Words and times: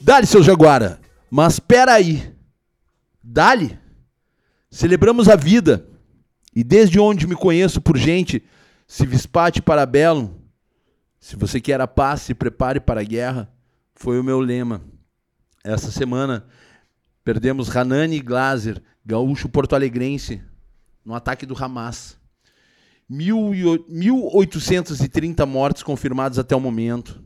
Dali, 0.00 0.26
seu 0.26 0.42
Jaguara. 0.44 1.00
Mas 1.28 1.58
peraí. 1.58 2.32
Dali. 3.22 3.76
Celebramos 4.70 5.28
a 5.28 5.34
vida. 5.34 5.86
E 6.54 6.62
desde 6.62 7.00
onde 7.00 7.26
me 7.26 7.34
conheço 7.34 7.80
por 7.80 7.96
gente, 7.96 8.44
se 8.86 9.04
vispate 9.04 9.60
para 9.60 9.84
belo. 9.84 10.40
Se 11.18 11.34
você 11.34 11.60
quer 11.60 11.80
a 11.80 11.86
paz, 11.86 12.22
se 12.22 12.34
prepare 12.34 12.78
para 12.78 13.00
a 13.00 13.04
guerra. 13.04 13.52
Foi 13.94 14.20
o 14.20 14.24
meu 14.24 14.40
lema. 14.40 14.82
Essa 15.64 15.90
semana 15.90 16.46
perdemos 17.24 17.74
Hanani 17.74 18.20
Glaser, 18.20 18.80
gaúcho 19.04 19.48
porto-alegrense, 19.48 20.40
no 21.04 21.14
ataque 21.14 21.44
do 21.44 21.56
Hamas. 21.56 22.17
1.830 23.10 25.46
mortes 25.46 25.82
confirmadas 25.82 26.38
até 26.38 26.54
o 26.54 26.60
momento. 26.60 27.24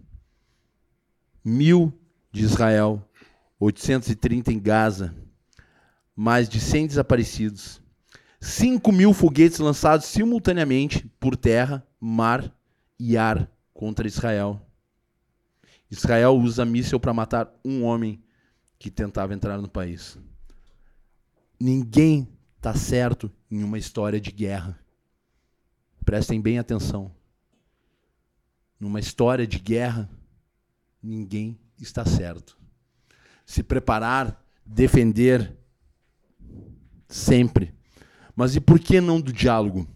Mil 1.45 1.93
de 2.31 2.45
Israel, 2.45 3.05
830 3.59 4.53
em 4.53 4.61
Gaza, 4.61 5.13
mais 6.15 6.49
de 6.49 6.61
100 6.61 6.87
desaparecidos. 6.87 7.83
5 8.41 8.91
mil 8.91 9.13
foguetes 9.13 9.59
lançados 9.59 10.07
simultaneamente 10.07 11.07
por 11.21 11.37
terra, 11.37 11.87
mar 12.01 12.51
e 12.99 13.17
ar 13.17 13.49
contra 13.73 14.07
Israel. 14.07 14.61
Israel 15.91 16.37
usa 16.37 16.65
míssil 16.65 16.99
para 16.99 17.12
matar 17.12 17.53
um 17.65 17.85
homem 17.85 18.23
que 18.79 18.91
tentava 18.91 19.35
entrar 19.35 19.59
no 19.59 19.69
país. 19.69 20.19
Ninguém 21.61 22.28
está 22.56 22.75
certo 22.75 23.31
em 23.49 23.62
uma 23.62 23.78
história 23.78 24.21
de 24.21 24.33
guerra. 24.33 24.81
Prestem 26.05 26.41
bem 26.41 26.58
atenção. 26.58 27.12
Numa 28.78 28.98
história 28.98 29.47
de 29.47 29.58
guerra, 29.58 30.11
ninguém 31.03 31.59
está 31.81 32.05
certo. 32.05 32.59
Se 33.47 33.62
preparar, 33.62 34.44
defender, 34.64 35.56
sempre. 37.09 37.75
Mas 38.34 38.56
e 38.56 38.61
por 38.61 38.81
que 38.81 39.00
não 39.00 39.20
do 39.20 39.33
diálogo? 39.33 39.86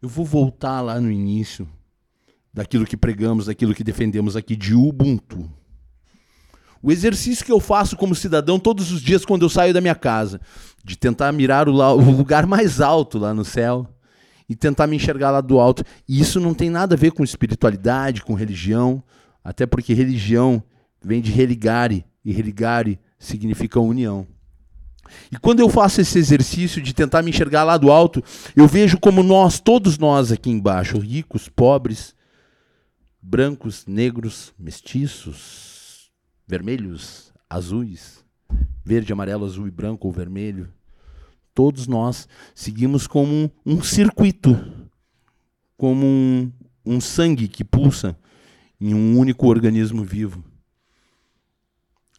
Eu 0.00 0.08
vou 0.08 0.24
voltar 0.24 0.80
lá 0.80 1.00
no 1.00 1.10
início 1.10 1.68
daquilo 2.52 2.86
que 2.86 2.96
pregamos, 2.96 3.46
daquilo 3.46 3.74
que 3.74 3.82
defendemos 3.82 4.36
aqui 4.36 4.54
de 4.54 4.74
Ubuntu. 4.74 5.50
O 6.80 6.92
exercício 6.92 7.44
que 7.44 7.50
eu 7.50 7.58
faço 7.58 7.96
como 7.96 8.14
cidadão 8.14 8.60
todos 8.60 8.92
os 8.92 9.00
dias 9.00 9.24
quando 9.24 9.42
eu 9.42 9.48
saio 9.48 9.72
da 9.72 9.80
minha 9.80 9.94
casa, 9.94 10.40
de 10.84 10.96
tentar 10.96 11.32
mirar 11.32 11.68
o, 11.68 11.72
lugar 12.12 12.46
mais 12.46 12.80
alto 12.80 13.18
lá 13.18 13.32
no 13.32 13.44
céu 13.44 13.93
e 14.48 14.54
tentar 14.54 14.86
me 14.86 14.96
enxergar 14.96 15.30
lá 15.30 15.40
do 15.40 15.58
alto. 15.58 15.84
E 16.08 16.20
isso 16.20 16.40
não 16.40 16.54
tem 16.54 16.70
nada 16.70 16.94
a 16.94 16.98
ver 16.98 17.12
com 17.12 17.24
espiritualidade, 17.24 18.22
com 18.22 18.34
religião, 18.34 19.02
até 19.42 19.66
porque 19.66 19.94
religião 19.94 20.62
vem 21.02 21.20
de 21.20 21.30
religare, 21.30 22.04
e 22.24 22.32
religare 22.32 22.98
significa 23.18 23.78
união. 23.78 24.26
E 25.30 25.36
quando 25.36 25.60
eu 25.60 25.68
faço 25.68 26.00
esse 26.00 26.18
exercício 26.18 26.80
de 26.80 26.94
tentar 26.94 27.22
me 27.22 27.30
enxergar 27.30 27.62
lá 27.64 27.76
do 27.76 27.90
alto, 27.90 28.22
eu 28.56 28.66
vejo 28.66 28.98
como 28.98 29.22
nós, 29.22 29.60
todos 29.60 29.98
nós 29.98 30.32
aqui 30.32 30.50
embaixo, 30.50 30.98
ricos, 30.98 31.48
pobres, 31.48 32.14
brancos, 33.20 33.86
negros, 33.86 34.52
mestiços, 34.58 36.10
vermelhos, 36.46 37.32
azuis, 37.48 38.24
verde, 38.84 39.12
amarelo, 39.12 39.44
azul 39.44 39.66
e 39.66 39.70
branco 39.70 40.06
ou 40.06 40.12
vermelho, 40.12 40.72
todos 41.54 41.86
nós 41.86 42.28
seguimos 42.54 43.06
como 43.06 43.32
um, 43.32 43.50
um 43.64 43.82
circuito, 43.82 44.58
como 45.76 46.04
um, 46.04 46.52
um 46.84 47.00
sangue 47.00 47.46
que 47.48 47.64
pulsa 47.64 48.18
em 48.80 48.92
um 48.92 49.18
único 49.18 49.46
organismo 49.46 50.04
vivo. 50.04 50.44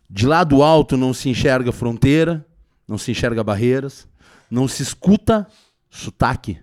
De 0.09 0.25
lá 0.25 0.43
do 0.43 0.63
alto 0.63 0.95
não 0.95 1.13
se 1.13 1.29
enxerga 1.29 1.71
fronteira, 1.71 2.45
não 2.87 2.97
se 2.97 3.11
enxerga 3.11 3.43
barreiras, 3.43 4.07
não 4.49 4.67
se 4.67 4.81
escuta 4.81 5.47
sotaque, 5.89 6.57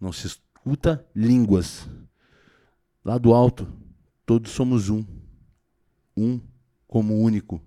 não 0.00 0.12
se 0.12 0.26
escuta 0.26 1.04
línguas. 1.14 1.88
Lá 3.04 3.16
do 3.16 3.32
alto, 3.32 3.72
todos 4.26 4.50
somos 4.50 4.90
um. 4.90 5.04
Um 6.16 6.40
como 6.86 7.18
único, 7.18 7.62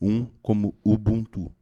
um 0.00 0.24
como 0.40 0.74
Ubuntu. 0.82 1.52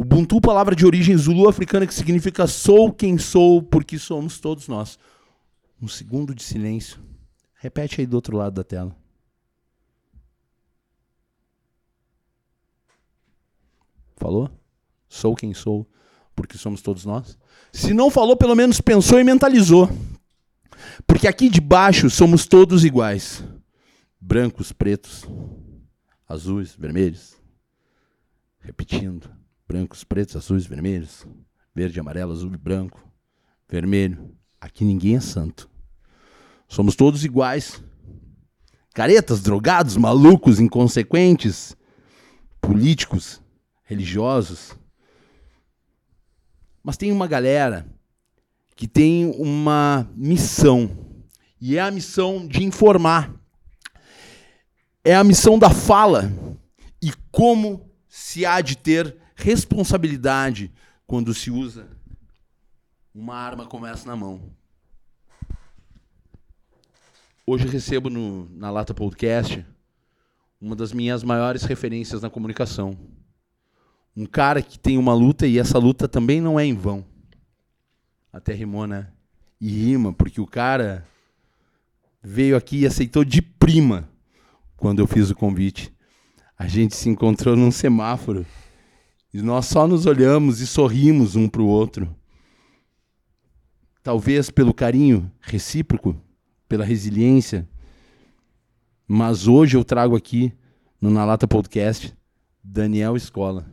Ubuntu, 0.00 0.40
palavra 0.40 0.74
de 0.74 0.86
origem 0.86 1.14
zulu-africana 1.14 1.86
que 1.86 1.92
significa 1.92 2.46
sou 2.46 2.90
quem 2.90 3.18
sou, 3.18 3.62
porque 3.62 3.98
somos 3.98 4.40
todos 4.40 4.66
nós. 4.66 4.98
Um 5.78 5.86
segundo 5.86 6.34
de 6.34 6.42
silêncio. 6.42 6.98
Repete 7.56 8.00
aí 8.00 8.06
do 8.06 8.14
outro 8.14 8.34
lado 8.34 8.54
da 8.54 8.64
tela. 8.64 8.96
Falou? 14.16 14.50
Sou 15.06 15.36
quem 15.36 15.52
sou, 15.52 15.86
porque 16.34 16.56
somos 16.56 16.80
todos 16.80 17.04
nós. 17.04 17.36
Se 17.70 17.92
não 17.92 18.10
falou, 18.10 18.38
pelo 18.38 18.54
menos 18.54 18.80
pensou 18.80 19.20
e 19.20 19.24
mentalizou. 19.24 19.86
Porque 21.06 21.28
aqui 21.28 21.50
de 21.50 21.60
baixo 21.60 22.08
somos 22.08 22.46
todos 22.46 22.86
iguais: 22.86 23.44
brancos, 24.18 24.72
pretos, 24.72 25.26
azuis, 26.26 26.74
vermelhos. 26.74 27.36
Repetindo: 28.60 29.39
brancos, 29.70 30.02
pretos, 30.02 30.34
azuis, 30.34 30.66
vermelhos, 30.66 31.24
verde, 31.72 32.00
amarelo, 32.00 32.32
azul 32.32 32.52
e 32.52 32.56
branco, 32.56 33.08
vermelho. 33.68 34.36
Aqui 34.60 34.84
ninguém 34.84 35.14
é 35.14 35.20
santo. 35.20 35.70
Somos 36.66 36.96
todos 36.96 37.24
iguais. 37.24 37.80
Caretas, 38.92 39.40
drogados, 39.40 39.96
malucos, 39.96 40.58
inconsequentes, 40.58 41.76
políticos, 42.60 43.40
religiosos. 43.84 44.76
Mas 46.82 46.96
tem 46.96 47.12
uma 47.12 47.28
galera 47.28 47.86
que 48.74 48.88
tem 48.88 49.26
uma 49.38 50.10
missão. 50.16 50.90
E 51.60 51.76
é 51.76 51.80
a 51.80 51.92
missão 51.92 52.44
de 52.44 52.64
informar. 52.64 53.32
É 55.04 55.14
a 55.14 55.22
missão 55.22 55.56
da 55.56 55.70
fala. 55.70 56.28
E 57.00 57.12
como 57.30 57.88
se 58.08 58.44
há 58.44 58.60
de 58.60 58.76
ter 58.76 59.19
responsabilidade 59.40 60.72
quando 61.06 61.34
se 61.34 61.50
usa 61.50 61.88
uma 63.14 63.34
arma 63.34 63.66
como 63.66 63.86
essa 63.86 64.06
na 64.06 64.14
mão. 64.14 64.50
Hoje 67.46 67.66
recebo 67.66 68.08
no, 68.08 68.48
na 68.50 68.70
Lata 68.70 68.94
Podcast 68.94 69.64
uma 70.60 70.76
das 70.76 70.92
minhas 70.92 71.24
maiores 71.24 71.64
referências 71.64 72.22
na 72.22 72.30
comunicação 72.30 72.96
um 74.16 74.26
cara 74.26 74.60
que 74.60 74.78
tem 74.78 74.98
uma 74.98 75.14
luta 75.14 75.46
e 75.46 75.58
essa 75.58 75.78
luta 75.78 76.08
também 76.08 76.40
não 76.40 76.58
é 76.58 76.64
em 76.64 76.74
vão. 76.74 77.04
Até 78.32 78.52
rimou, 78.52 78.86
né? 78.86 79.08
E 79.60 79.68
rima, 79.68 80.12
porque 80.12 80.40
o 80.40 80.46
cara 80.46 81.06
veio 82.22 82.56
aqui 82.56 82.80
e 82.80 82.86
aceitou 82.86 83.24
de 83.24 83.40
prima 83.40 84.08
quando 84.76 84.98
eu 84.98 85.06
fiz 85.06 85.30
o 85.30 85.34
convite. 85.34 85.92
A 86.58 86.66
gente 86.66 86.94
se 86.94 87.08
encontrou 87.08 87.56
num 87.56 87.70
semáforo 87.70 88.44
e 89.32 89.40
nós 89.40 89.66
só 89.66 89.86
nos 89.86 90.06
olhamos 90.06 90.60
e 90.60 90.66
sorrimos 90.66 91.36
um 91.36 91.48
para 91.48 91.62
o 91.62 91.66
outro. 91.66 92.14
Talvez 94.02 94.50
pelo 94.50 94.74
carinho 94.74 95.30
recíproco, 95.40 96.16
pela 96.68 96.84
resiliência. 96.84 97.68
Mas 99.06 99.46
hoje 99.46 99.76
eu 99.76 99.84
trago 99.84 100.16
aqui 100.16 100.52
no 101.00 101.10
Na 101.10 101.24
Lata 101.24 101.46
Podcast 101.46 102.14
Daniel 102.62 103.16
Escola. 103.16 103.66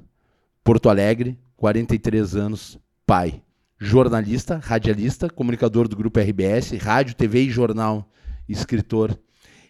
Porto 0.64 0.90
Alegre, 0.90 1.38
43 1.56 2.36
anos, 2.36 2.80
pai. 3.06 3.42
Jornalista, 3.80 4.58
radialista, 4.58 5.30
comunicador 5.30 5.88
do 5.88 5.96
grupo 5.96 6.20
RBS, 6.20 6.72
rádio, 6.82 7.16
TV 7.16 7.44
e 7.44 7.50
jornal, 7.50 8.10
escritor. 8.50 9.18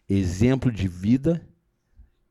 Exemplo 0.10 0.72
de 0.72 0.88
vida 0.88 1.42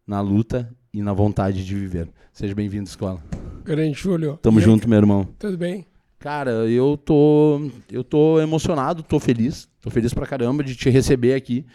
na 0.07 0.21
luta 0.21 0.75
e 0.93 1.03
na 1.03 1.13
vontade 1.13 1.65
de 1.65 1.75
viver. 1.75 2.11
Seja 2.33 2.55
bem-vindo, 2.55 2.89
escola. 2.89 3.23
Grande 3.67 3.99
Júlio. 3.99 4.39
Tamo 4.41 4.61
e 4.61 4.63
junto, 4.63 4.85
aí? 4.85 4.91
meu 4.91 4.99
irmão. 4.99 5.29
Tudo 5.39 5.59
bem? 5.59 5.85
Cara, 6.21 6.51
eu 6.69 6.97
tô 6.97 7.69
eu 7.91 8.05
tô 8.05 8.41
emocionado, 8.41 9.03
tô 9.03 9.19
feliz, 9.19 9.69
tô 9.81 9.91
feliz 9.91 10.15
pra 10.15 10.27
caramba 10.27 10.63
de 10.65 10.75
te 10.75 10.89
receber 10.89 11.35
aqui, 11.35 11.67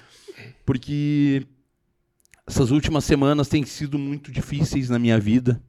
porque 0.65 1.45
essas 2.47 2.71
últimas 2.71 3.03
semanas 3.03 3.47
têm 3.47 3.63
sido 3.65 3.99
muito 3.99 4.31
difíceis 4.31 4.89
na 4.89 4.97
minha 4.97 5.19
vida. 5.19 5.61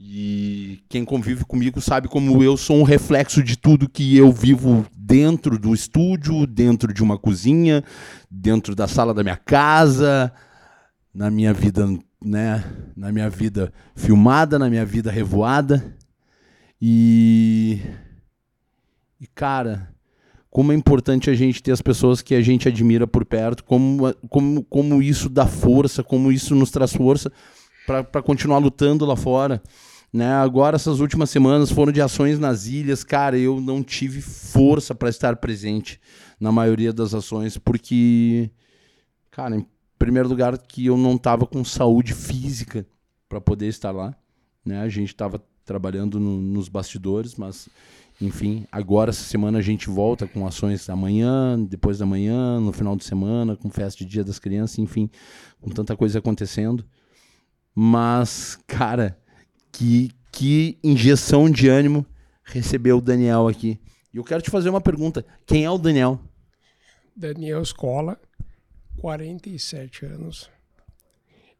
E 0.00 0.80
quem 0.88 1.04
convive 1.04 1.44
comigo 1.44 1.80
sabe 1.80 2.08
como 2.08 2.42
eu 2.42 2.56
sou 2.56 2.78
um 2.78 2.82
reflexo 2.82 3.40
de 3.40 3.56
tudo 3.56 3.88
que 3.88 4.16
eu 4.16 4.32
vivo 4.32 4.84
dentro 4.96 5.56
do 5.56 5.72
estúdio, 5.72 6.44
dentro 6.44 6.92
de 6.92 7.04
uma 7.04 7.16
cozinha, 7.16 7.84
dentro 8.28 8.74
da 8.74 8.88
sala 8.88 9.14
da 9.14 9.22
minha 9.22 9.36
casa, 9.36 10.32
na 11.14 11.30
minha 11.30 11.52
vida, 11.52 11.86
né, 12.24 12.64
na 12.96 13.12
minha 13.12 13.28
vida 13.28 13.72
filmada, 13.94 14.58
na 14.58 14.70
minha 14.70 14.84
vida 14.84 15.10
revoada. 15.10 15.96
E 16.80 17.80
e 19.20 19.26
cara, 19.28 19.88
como 20.50 20.72
é 20.72 20.74
importante 20.74 21.30
a 21.30 21.34
gente 21.34 21.62
ter 21.62 21.70
as 21.70 21.80
pessoas 21.80 22.20
que 22.20 22.34
a 22.34 22.42
gente 22.42 22.66
admira 22.66 23.06
por 23.06 23.24
perto, 23.24 23.62
como, 23.62 24.12
como, 24.28 24.64
como 24.64 25.00
isso 25.00 25.28
dá 25.28 25.46
força, 25.46 26.02
como 26.02 26.32
isso 26.32 26.56
nos 26.56 26.72
traz 26.72 26.92
força 26.92 27.30
para 27.86 28.20
continuar 28.20 28.58
lutando 28.58 29.06
lá 29.06 29.14
fora. 29.14 29.62
Né? 30.12 30.30
Agora, 30.30 30.74
essas 30.74 30.98
últimas 30.98 31.30
semanas 31.30 31.70
foram 31.70 31.92
de 31.92 32.02
ações 32.02 32.38
nas 32.38 32.66
ilhas. 32.66 33.04
Cara, 33.04 33.38
eu 33.38 33.60
não 33.60 33.82
tive 33.82 34.20
força 34.20 34.94
para 34.94 35.08
estar 35.08 35.36
presente 35.36 36.00
na 36.38 36.52
maioria 36.52 36.92
das 36.92 37.14
ações, 37.14 37.56
porque, 37.56 38.50
cara, 39.30 39.56
em 39.56 39.66
primeiro 40.02 40.28
lugar, 40.28 40.58
que 40.58 40.86
eu 40.86 40.96
não 40.96 41.14
estava 41.14 41.46
com 41.46 41.64
saúde 41.64 42.12
física 42.12 42.84
para 43.28 43.40
poder 43.40 43.68
estar 43.68 43.92
lá. 43.92 44.12
Né? 44.64 44.80
A 44.80 44.88
gente 44.88 45.10
estava 45.10 45.40
trabalhando 45.64 46.18
no, 46.18 46.40
nos 46.40 46.68
bastidores, 46.68 47.36
mas 47.36 47.68
enfim, 48.20 48.66
agora 48.72 49.10
essa 49.10 49.22
semana 49.22 49.58
a 49.58 49.62
gente 49.62 49.88
volta 49.88 50.26
com 50.26 50.44
ações 50.44 50.90
amanhã, 50.90 51.56
depois 51.56 51.98
da 51.98 52.06
manhã, 52.06 52.58
no 52.58 52.72
final 52.72 52.96
de 52.96 53.04
semana, 53.04 53.54
com 53.54 53.70
festa 53.70 54.04
de 54.04 54.10
Dia 54.10 54.24
das 54.24 54.40
Crianças, 54.40 54.80
enfim, 54.80 55.08
com 55.60 55.70
tanta 55.70 55.96
coisa 55.96 56.18
acontecendo. 56.18 56.84
Mas, 57.72 58.58
cara, 58.66 59.16
que, 59.70 60.10
que 60.32 60.78
injeção 60.82 61.48
de 61.48 61.68
ânimo 61.68 62.04
recebeu 62.42 62.98
o 62.98 63.00
Daniel 63.00 63.46
aqui. 63.46 63.78
E 64.12 64.16
eu 64.16 64.24
quero 64.24 64.42
te 64.42 64.50
fazer 64.50 64.68
uma 64.68 64.80
pergunta: 64.80 65.24
quem 65.46 65.64
é 65.64 65.70
o 65.70 65.78
Daniel? 65.78 66.20
Daniel 67.14 67.62
Escola, 67.62 68.18
47 68.98 70.06
anos. 70.06 70.50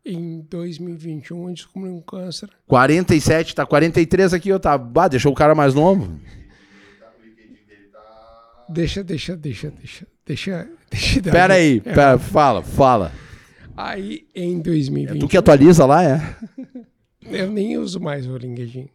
Em 0.04 0.40
2021 0.40 1.48
eu 1.48 1.54
descobri 1.54 1.88
um 1.88 2.00
câncer. 2.00 2.50
47, 2.66 3.54
tá 3.54 3.64
43 3.64 4.34
aqui, 4.34 4.52
Otávio. 4.52 4.86
Bah, 4.86 5.08
deixou 5.08 5.32
o 5.32 5.34
cara 5.34 5.54
mais 5.54 5.74
novo. 5.74 6.18
Deixa, 8.68 9.04
deixa, 9.04 9.36
deixa, 9.36 9.70
deixa. 9.70 10.06
Deixa, 10.24 10.68
deixa. 10.90 11.22
Pera 11.22 11.54
aí, 11.54 11.78
é. 11.78 11.80
pera, 11.80 12.18
fala, 12.18 12.62
fala. 12.62 13.12
Aí 13.76 14.26
em 14.34 14.60
2020. 14.60 15.16
É 15.16 15.20
tu 15.20 15.28
que 15.28 15.36
atualiza 15.36 15.84
lá, 15.84 16.02
é? 16.02 16.36
Eu 17.26 17.50
nem 17.50 17.78
uso 17.78 18.00
mais 18.00 18.26
o 18.26 18.36
LinkedIn. 18.36 18.88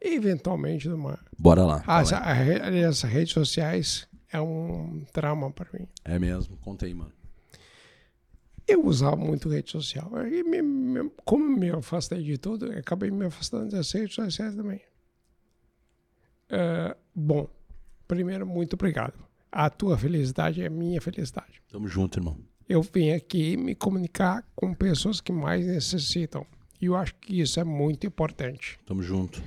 Eventualmente 0.00 0.88
numa. 0.88 1.18
Bora 1.38 1.64
lá. 1.64 1.82
As, 1.86 2.12
as 2.12 3.02
redes 3.02 3.32
sociais 3.32 4.06
é 4.32 4.40
um 4.40 5.04
trauma 5.12 5.50
para 5.50 5.68
mim. 5.72 5.86
É 6.04 6.18
mesmo? 6.18 6.56
Conta 6.58 6.86
aí, 6.86 6.94
mano. 6.94 7.12
Eu 8.68 8.84
usava 8.84 9.16
muito 9.16 9.48
rede 9.48 9.70
social. 9.70 10.12
E 10.26 10.44
me, 10.44 10.60
me, 10.60 11.10
como 11.24 11.48
me 11.56 11.70
afastei 11.70 12.22
de 12.22 12.36
tudo, 12.36 12.70
acabei 12.72 13.10
me 13.10 13.24
afastando 13.24 13.70
das 13.70 13.90
redes 13.90 14.14
sociais 14.14 14.54
também. 14.54 14.82
Uh, 16.50 16.94
bom, 17.14 17.48
primeiro, 18.06 18.46
muito 18.46 18.74
obrigado. 18.74 19.14
A 19.50 19.70
tua 19.70 19.96
felicidade 19.96 20.62
é 20.62 20.66
a 20.66 20.70
minha 20.70 21.00
felicidade. 21.00 21.62
Tamo 21.70 21.88
junto, 21.88 22.18
irmão. 22.18 22.36
Eu 22.68 22.82
vim 22.82 23.10
aqui 23.12 23.56
me 23.56 23.74
comunicar 23.74 24.46
com 24.54 24.74
pessoas 24.74 25.22
que 25.22 25.32
mais 25.32 25.66
necessitam. 25.66 26.46
E 26.80 26.84
eu 26.86 26.94
acho 26.94 27.14
que 27.14 27.40
isso 27.40 27.58
é 27.58 27.64
muito 27.64 28.06
importante. 28.06 28.78
Tamo 28.84 29.02
junto. 29.02 29.42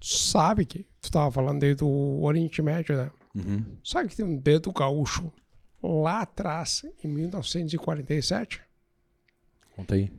Sabe 0.00 0.66
que 0.66 0.80
tu 1.00 1.04
estava 1.04 1.32
falando 1.32 1.62
aí 1.64 1.74
do 1.74 1.88
Oriente 2.22 2.60
Médio, 2.60 2.96
né? 2.96 3.10
Uhum. 3.34 3.64
Sabe 3.82 4.10
que 4.10 4.16
tem 4.16 4.24
um 4.24 4.36
dedo 4.36 4.70
gaúcho 4.72 5.32
lá 5.82 6.20
atrás, 6.20 6.84
em 7.02 7.08
1947? 7.08 8.65
Conta 9.76 9.94
aí. 9.94 10.10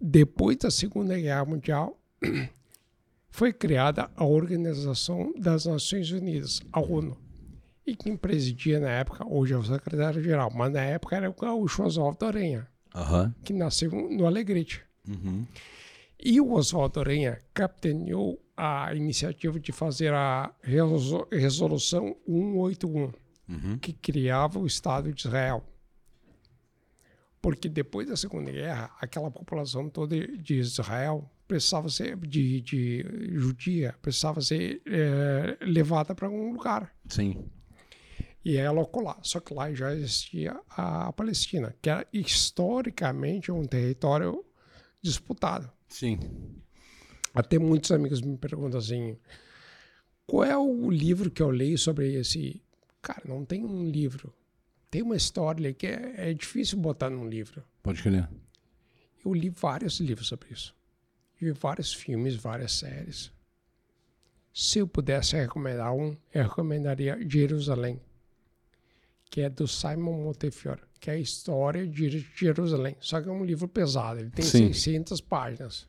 Depois 0.00 0.56
da 0.56 0.70
Segunda 0.70 1.18
Guerra 1.18 1.44
Mundial, 1.44 2.00
foi 3.30 3.52
criada 3.52 4.10
a 4.16 4.24
Organização 4.24 5.32
das 5.36 5.66
Nações 5.66 6.10
Unidas, 6.10 6.62
a 6.72 6.80
ONU. 6.80 7.16
E 7.86 7.94
quem 7.94 8.16
presidia 8.16 8.80
na 8.80 8.90
época, 8.90 9.26
hoje 9.26 9.54
é 9.54 9.56
o 9.56 9.64
secretário-geral, 9.64 10.50
mas 10.54 10.72
na 10.72 10.82
época 10.82 11.16
era 11.16 11.30
o 11.30 11.34
gaúcho 11.34 11.82
Oswaldo 11.82 12.24
Aranha, 12.24 12.66
uhum. 12.94 13.32
que 13.44 13.52
nasceu 13.52 13.90
no 13.90 14.26
Alegrete. 14.26 14.82
Uhum. 15.06 15.46
E 16.22 16.40
o 16.40 16.52
Oswaldo 16.52 17.00
Aranha 17.00 17.38
capitaneou 17.54 18.42
a 18.56 18.92
iniciativa 18.94 19.58
de 19.60 19.70
fazer 19.72 20.12
a 20.12 20.52
Resolução 21.30 22.16
181, 22.26 23.12
uhum. 23.48 23.78
que 23.80 23.92
criava 23.92 24.58
o 24.58 24.66
Estado 24.66 25.12
de 25.12 25.26
Israel. 25.26 25.64
Porque 27.40 27.68
depois 27.68 28.08
da 28.08 28.16
Segunda 28.16 28.50
Guerra, 28.50 28.90
aquela 29.00 29.30
população 29.30 29.88
toda 29.88 30.16
de 30.26 30.54
Israel 30.54 31.30
precisava 31.46 31.88
ser, 31.88 32.16
de, 32.16 32.60
de 32.60 33.04
judia, 33.34 33.94
precisava 34.02 34.40
ser 34.40 34.82
é, 34.86 35.56
levada 35.60 36.14
para 36.14 36.28
um 36.28 36.52
lugar. 36.52 36.94
Sim. 37.08 37.44
E 38.44 38.56
ela 38.56 38.88
lá. 38.96 39.18
Só 39.22 39.40
que 39.40 39.54
lá 39.54 39.72
já 39.72 39.94
existia 39.94 40.60
a 40.68 41.12
Palestina, 41.12 41.74
que 41.80 41.90
era 41.90 42.06
historicamente 42.12 43.50
um 43.52 43.64
território 43.64 44.44
disputado. 45.02 45.70
Sim. 45.88 46.18
Até 47.34 47.58
muitos 47.58 47.90
amigos 47.92 48.20
me 48.20 48.36
perguntam 48.36 48.78
assim: 48.78 49.16
qual 50.26 50.44
é 50.44 50.56
o 50.56 50.90
livro 50.90 51.30
que 51.30 51.42
eu 51.42 51.50
leio 51.50 51.78
sobre 51.78 52.14
esse. 52.14 52.62
Cara, 53.00 53.22
não 53.26 53.44
tem 53.44 53.64
um 53.64 53.88
livro 53.88 54.34
tem 54.90 55.02
uma 55.02 55.16
história 55.16 55.72
que 55.72 55.86
é, 55.86 56.30
é 56.30 56.34
difícil 56.34 56.78
botar 56.78 57.10
num 57.10 57.28
livro. 57.28 57.62
Pode 57.82 58.02
crer. 58.02 58.28
Eu 59.24 59.34
li 59.34 59.50
vários 59.50 60.00
livros 60.00 60.28
sobre 60.28 60.52
isso. 60.52 60.74
Vi 61.40 61.52
vários 61.52 61.92
filmes, 61.92 62.34
várias 62.34 62.72
séries. 62.72 63.30
Se 64.52 64.78
eu 64.78 64.88
pudesse 64.88 65.36
recomendar 65.36 65.92
um, 65.94 66.16
eu 66.32 66.42
recomendaria 66.44 67.18
Jerusalém, 67.28 68.00
que 69.30 69.42
é 69.42 69.48
do 69.48 69.68
Simon 69.68 70.24
Montefiore, 70.24 70.80
que 70.98 71.10
é 71.10 71.14
a 71.14 71.18
história 71.18 71.86
de 71.86 72.26
Jerusalém. 72.34 72.96
Só 73.00 73.20
que 73.20 73.28
é 73.28 73.32
um 73.32 73.44
livro 73.44 73.68
pesado, 73.68 74.20
ele 74.20 74.30
tem 74.30 74.44
Sim. 74.44 74.72
600 74.72 75.20
páginas. 75.20 75.86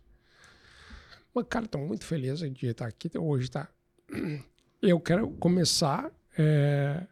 Mas, 1.34 1.46
cara, 1.50 1.66
estou 1.66 1.82
muito 1.82 2.06
feliz 2.06 2.40
de 2.40 2.68
estar 2.68 2.88
aqui 2.88 3.10
hoje, 3.18 3.50
tá? 3.50 3.70
Eu 4.82 5.00
quero 5.00 5.30
começar 5.32 6.12
é, 6.38 7.06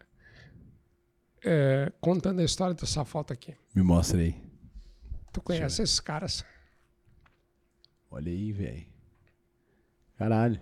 é, 1.44 1.92
contando 2.00 2.40
a 2.40 2.44
história 2.44 2.74
dessa 2.74 3.06
foto 3.06 3.34
aqui. 3.34 3.56
Me 3.76 3.84
mostra 3.84 4.20
aí. 4.20 4.36
Tu 5.32 5.42
conhece 5.42 5.82
esses 5.82 6.00
caras? 6.00 6.44
Olha 8.10 8.32
aí, 8.32 8.52
velho. 8.52 8.86
Caralho. 10.18 10.60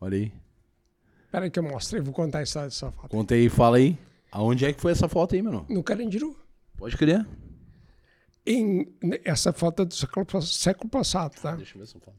Olha 0.00 0.16
aí. 0.16 0.32
Espera 1.24 1.44
aí 1.44 1.50
que 1.50 1.58
eu 1.58 1.62
mostro. 1.62 1.98
Eu 1.98 2.04
vou 2.04 2.14
contar 2.14 2.38
a 2.38 2.42
história 2.42 2.68
dessa 2.68 2.90
foto. 2.90 3.10
Conta 3.10 3.34
aí, 3.34 3.48
fala 3.48 3.76
aí. 3.76 3.98
Aonde 4.32 4.64
é 4.64 4.72
que 4.72 4.80
foi 4.80 4.92
essa 4.92 5.08
foto 5.08 5.34
aí, 5.34 5.42
meu? 5.42 5.64
No 5.68 5.82
Carandiru. 5.82 6.36
Pode 6.76 6.96
crer. 6.96 7.26
Em, 8.46 8.86
essa 9.24 9.52
foto 9.52 9.82
é 9.82 9.84
do 9.84 9.94
século, 9.94 10.42
século 10.42 10.88
passado, 10.88 11.38
tá? 11.40 11.54
Deixa 11.54 11.74
eu 11.74 11.78
ver 11.78 11.84
essa 11.84 11.98
foto. 12.00 12.16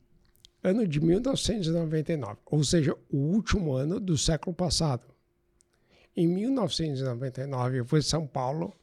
Ano 0.63 0.87
de 0.87 0.99
1999. 0.99 2.37
Ou 2.45 2.63
seja, 2.63 2.95
o 3.09 3.17
último 3.17 3.73
ano 3.73 3.99
do 3.99 4.17
século 4.17 4.55
passado. 4.55 5.03
Em 6.19 6.27
1999, 6.27 7.79
eu 7.79 7.85
fui 7.85 7.99
a 7.99 8.03
São 8.03 8.27
Paulo 8.27 8.75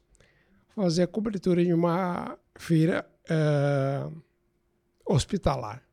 fazer 0.74 1.02
a 1.02 1.06
cobertura 1.06 1.62
de 1.62 1.74
uma 1.74 2.38
feira 2.54 3.06
uh, 3.28 4.22
hospitalar. 5.04 5.86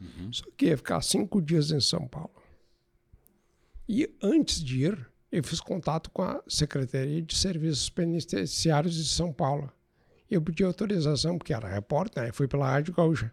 Uhum. 0.00 0.32
Só 0.32 0.46
que 0.56 0.68
ia 0.68 0.78
ficar 0.78 1.02
cinco 1.02 1.42
dias 1.42 1.70
em 1.70 1.82
São 1.82 2.08
Paulo. 2.08 2.32
E 3.86 4.10
antes 4.22 4.64
de 4.64 4.86
ir, 4.86 5.06
eu 5.30 5.44
fiz 5.44 5.60
contato 5.60 6.10
com 6.12 6.22
a 6.22 6.42
Secretaria 6.48 7.20
de 7.20 7.36
Serviços 7.36 7.90
Penitenciários 7.90 8.94
de 8.94 9.04
São 9.04 9.34
Paulo. 9.34 9.70
Eu 10.30 10.40
pedi 10.40 10.64
autorização, 10.64 11.36
porque 11.36 11.52
era 11.52 11.68
repórter, 11.68 12.22
né? 12.22 12.32
fui 12.32 12.48
pela 12.48 12.70
Rádio 12.70 12.94
Gaúcha. 12.94 13.30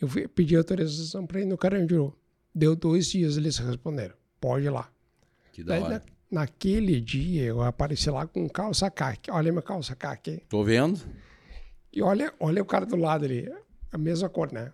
Eu 0.00 0.08
fui, 0.08 0.26
pedi 0.26 0.56
autorização 0.56 1.26
para 1.26 1.42
ir 1.42 1.44
no 1.44 1.58
Carandiru. 1.58 2.18
Deu 2.54 2.74
dois 2.74 3.08
dias, 3.08 3.36
eles 3.36 3.58
responderam: 3.58 4.14
pode 4.40 4.64
ir 4.64 4.70
lá. 4.70 4.90
Que 5.52 5.62
da 5.62 5.78
hora. 5.78 6.02
Naquele 6.30 7.00
dia 7.00 7.42
eu 7.42 7.62
apareci 7.62 8.08
lá 8.10 8.26
com 8.26 8.48
calça 8.48 8.90
caque. 8.90 9.30
Olha 9.30 9.50
minha 9.50 9.62
calça 9.62 9.96
caque. 9.96 10.42
Tô 10.48 10.62
vendo. 10.62 11.00
E 11.92 12.00
olha, 12.00 12.32
olha 12.38 12.62
o 12.62 12.64
cara 12.64 12.86
do 12.86 12.96
lado 12.96 13.24
ali. 13.24 13.50
A 13.90 13.98
mesma 13.98 14.28
cor, 14.28 14.52
né? 14.52 14.72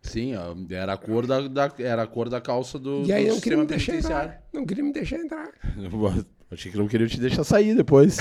Sim, 0.00 0.32
era 0.70 0.94
a 0.94 0.96
cor 0.96 1.26
da, 1.26 1.46
da 1.46 1.70
era 1.78 2.02
a 2.02 2.06
cor 2.06 2.30
da 2.30 2.40
calça 2.40 2.78
do, 2.78 3.04
e 3.04 3.12
aí 3.12 3.26
do 3.26 3.34
não 3.34 3.40
queria 3.40 3.58
me 3.58 3.66
deixar 3.66 3.96
entrar. 3.96 4.42
Não 4.52 4.64
queria 4.64 4.84
me 4.84 4.92
deixar 4.92 5.16
entrar. 5.18 5.52
Achei 6.50 6.72
que 6.72 6.78
não 6.78 6.88
queria 6.88 7.06
te 7.06 7.20
deixar 7.20 7.44
sair 7.44 7.74
depois. 7.74 8.16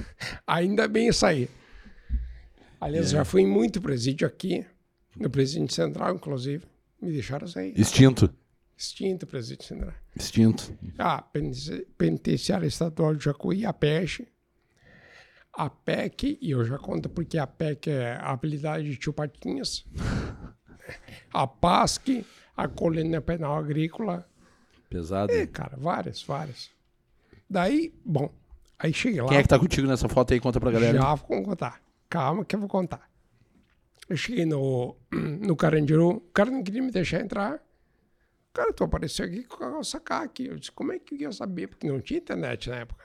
Ainda 0.46 0.88
bem 0.88 1.12
sair. 1.12 1.50
Aliás, 2.80 3.08
é. 3.08 3.16
já 3.16 3.24
fui 3.24 3.42
em 3.42 3.46
muito 3.46 3.82
presídio 3.82 4.26
aqui, 4.26 4.64
no 5.14 5.28
presídio 5.28 5.70
central, 5.70 6.14
inclusive. 6.14 6.64
Me 7.02 7.12
deixaram 7.12 7.46
sair. 7.46 7.78
Extinto. 7.78 8.32
Extinto, 8.76 9.26
presidente 9.26 9.64
Sindra. 9.64 9.94
Extinto. 10.14 10.76
Ah, 10.98 11.24
Penitenciária 11.96 12.66
Estadual 12.66 13.14
de 13.14 13.24
Jacuí, 13.24 13.64
a 13.64 13.72
PEC. 13.72 14.28
A 15.52 15.70
PEC, 15.70 16.38
e 16.42 16.50
eu 16.50 16.62
já 16.64 16.76
conto 16.78 17.08
porque 17.08 17.38
a 17.38 17.46
PEC 17.46 17.88
é 17.88 18.16
a 18.16 18.30
habilidade 18.30 18.90
de 18.90 18.96
tio 18.98 19.14
Patinhas. 19.14 19.86
a 21.32 21.46
PASC, 21.46 22.24
a 22.54 22.68
Colônia 22.68 23.22
Penal 23.22 23.56
Agrícola. 23.56 24.28
Pesado. 24.90 25.32
É, 25.32 25.46
cara, 25.46 25.76
várias, 25.78 26.22
várias. 26.22 26.70
Daí, 27.48 27.94
bom, 28.04 28.30
aí 28.78 28.92
cheguei 28.92 29.22
lá. 29.22 29.28
Quem 29.28 29.38
é 29.38 29.42
que 29.42 29.48
tá 29.48 29.58
contigo 29.58 29.88
nessa 29.88 30.08
foto 30.08 30.34
aí? 30.34 30.40
Conta 30.40 30.60
pra 30.60 30.70
galera. 30.70 30.98
Já 30.98 31.14
vou 31.14 31.42
contar. 31.42 31.80
Calma 32.10 32.44
que 32.44 32.54
eu 32.54 32.60
vou 32.60 32.68
contar. 32.68 33.08
Eu 34.08 34.16
cheguei 34.16 34.44
no, 34.44 34.94
no 35.10 35.56
Carandiru, 35.56 36.10
o 36.10 36.20
cara 36.32 36.50
não 36.50 36.62
queria 36.62 36.82
me 36.82 36.90
deixar 36.90 37.20
entrar. 37.20 37.65
Cara, 38.56 38.72
tu 38.72 38.84
apareceu 38.84 39.26
aqui 39.26 39.44
com 39.44 39.62
a 39.64 39.70
calça 39.70 40.02
aqui. 40.08 40.46
Eu 40.46 40.56
disse, 40.56 40.72
como 40.72 40.90
é 40.90 40.98
que 40.98 41.14
eu 41.14 41.18
ia 41.18 41.32
saber? 41.32 41.66
Porque 41.66 41.86
não 41.86 42.00
tinha 42.00 42.18
internet 42.18 42.70
na 42.70 42.76
época. 42.76 43.04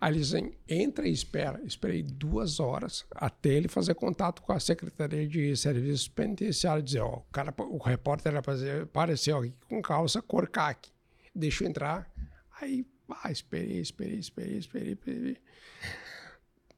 Aí 0.00 0.12
eles 0.12 0.26
dizem, 0.26 0.58
entra 0.68 1.06
e 1.06 1.12
espera. 1.12 1.62
Esperei 1.62 2.02
duas 2.02 2.58
horas 2.58 3.06
até 3.14 3.50
ele 3.50 3.68
fazer 3.68 3.94
contato 3.94 4.42
com 4.42 4.52
a 4.52 4.58
Secretaria 4.58 5.28
de 5.28 5.56
Serviços 5.56 6.08
Penitenciários. 6.08 6.86
Dizer, 6.86 6.98
ó, 6.98 7.18
o, 7.18 7.20
cara, 7.30 7.54
o 7.56 7.78
repórter 7.78 8.34
apareceu 8.34 9.38
aqui 9.38 9.54
com 9.68 9.80
calça 9.80 10.20
cor 10.20 10.48
caque. 10.48 10.90
Deixa 11.32 11.62
eu 11.62 11.68
entrar. 11.68 12.12
Aí, 12.60 12.84
ah, 13.22 13.30
esperei, 13.30 13.78
esperei, 13.78 14.18
esperei, 14.18 14.58
esperei, 14.58 14.92
esperei. 14.94 15.36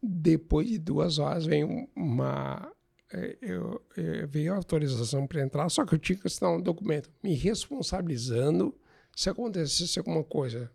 Depois 0.03 0.69
de 0.69 0.79
duas 0.79 1.19
horas 1.19 1.47
vem 1.47 1.89
uma... 1.97 2.71
é, 3.13 3.37
Eu, 3.41 3.85
eu, 3.97 4.29
veio 4.29 4.53
a 4.53 4.57
autorização 4.57 5.27
para 5.27 5.43
entrar, 5.43 5.69
só 5.69 5.85
que 5.85 5.95
eu 5.95 5.99
tinha 5.99 6.19
que 6.19 6.27
assinar 6.27 6.53
um 6.53 6.61
documento 6.61 7.11
me 7.23 7.35
responsabilizando 7.35 8.75
se 9.15 9.29
acontecesse 9.29 9.99
alguma 9.99 10.25
coisa. 10.25 10.71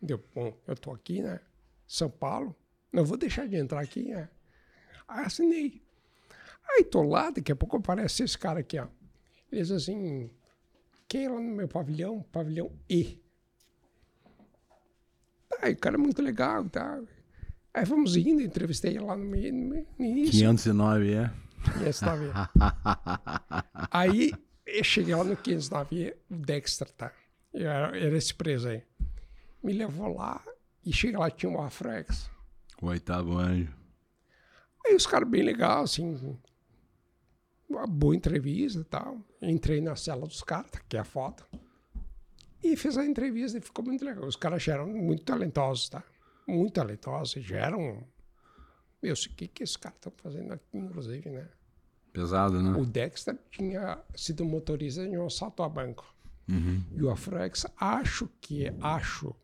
Deu, 0.00 0.22
bom, 0.34 0.56
eu 0.66 0.76
tô 0.76 0.92
aqui, 0.92 1.22
né? 1.22 1.40
São 1.86 2.10
Paulo, 2.10 2.56
não 2.92 3.04
vou 3.04 3.16
deixar 3.16 3.46
de 3.46 3.56
entrar 3.56 3.80
aqui, 3.80 4.04
né? 4.04 4.28
Aí 5.06 5.26
assinei. 5.26 5.82
Aí 6.68 6.84
tô 6.84 7.02
lá, 7.02 7.30
daqui 7.30 7.52
a 7.52 7.56
pouco 7.56 7.76
aparece 7.76 8.22
esse 8.22 8.38
cara 8.38 8.60
aqui, 8.60 8.78
ó. 8.78 8.88
Ele 9.50 9.60
diz 9.60 9.70
assim, 9.70 10.30
quem 11.06 11.26
é 11.26 11.28
lá 11.28 11.38
no 11.38 11.54
meu 11.54 11.68
pavilhão? 11.68 12.22
Pavilhão 12.32 12.72
E. 12.88 13.22
Aí 15.60 15.74
o 15.74 15.76
cara 15.76 15.96
é 15.96 15.98
muito 15.98 16.22
legal, 16.22 16.68
tá? 16.68 17.02
Aí 17.74 17.86
fomos 17.86 18.16
indo, 18.16 18.42
entrevistei 18.42 18.98
lá 18.98 19.16
no, 19.16 19.24
meio, 19.24 19.52
no 19.52 20.04
início. 20.04 20.32
509, 20.32 21.12
é? 21.14 21.30
509. 21.78 22.32
aí 23.90 24.32
eu 24.66 24.84
cheguei 24.84 25.14
lá 25.14 25.24
no 25.24 25.36
509, 25.36 26.14
o 26.30 26.36
Dexter, 26.36 26.90
tá? 26.92 27.12
Era, 27.54 27.96
era 27.96 28.16
esse 28.16 28.34
preso 28.34 28.68
aí. 28.68 28.82
Me 29.62 29.72
levou 29.72 30.14
lá 30.14 30.42
e 30.84 30.92
chega 30.92 31.18
lá, 31.18 31.30
tinha 31.30 31.50
um 31.50 31.60
Afrex. 31.62 32.30
O 32.80 32.86
oitavo 32.86 33.38
anjo. 33.38 33.72
Aí 34.84 34.94
os 34.94 35.06
caras 35.06 35.28
bem 35.28 35.42
legal, 35.42 35.84
assim, 35.84 36.38
uma 37.68 37.86
boa 37.86 38.14
entrevista 38.14 38.80
e 38.80 38.84
tal. 38.84 39.18
Entrei 39.40 39.80
na 39.80 39.96
cela 39.96 40.26
dos 40.26 40.42
caras, 40.42 40.70
tá 40.70 40.78
aqui 40.78 40.96
é 40.96 41.00
a 41.00 41.04
foto. 41.04 41.46
E 42.62 42.76
fiz 42.76 42.96
a 42.98 43.04
entrevista 43.04 43.58
e 43.58 43.60
ficou 43.60 43.84
muito 43.84 44.04
legal. 44.04 44.24
Os 44.24 44.36
caras 44.36 44.62
já 44.62 44.74
eram 44.74 44.88
muito 44.88 45.24
talentosos, 45.24 45.88
tá? 45.88 46.02
Muito 46.46 46.74
talentosos, 46.74 47.42
já 47.44 47.58
eram... 47.58 48.04
Meu, 49.02 49.14
o 49.14 49.16
que 49.16 49.48
que 49.48 49.62
esses 49.62 49.76
caras 49.76 49.96
estão 49.96 50.12
fazendo 50.16 50.52
aqui, 50.52 50.78
inclusive, 50.78 51.28
né? 51.30 51.48
Pesado, 52.12 52.62
né? 52.62 52.78
O 52.78 52.84
Dexter 52.84 53.36
tinha 53.50 53.98
sido 54.14 54.44
motorista 54.44 55.08
de 55.08 55.16
um 55.16 55.26
assalto 55.26 55.62
a 55.62 55.68
banco. 55.68 56.04
Uhum. 56.48 56.84
E 56.92 57.02
o 57.02 57.10
Afrex, 57.10 57.66
acho 57.76 58.28
que, 58.40 58.72
acho, 58.80 59.34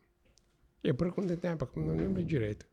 eu 0.83 0.95
perguntei 0.95 1.37
tempo, 1.37 1.67
porque 1.67 1.81
não 1.81 1.97
lembro 1.97 2.23
direito. 2.23 2.67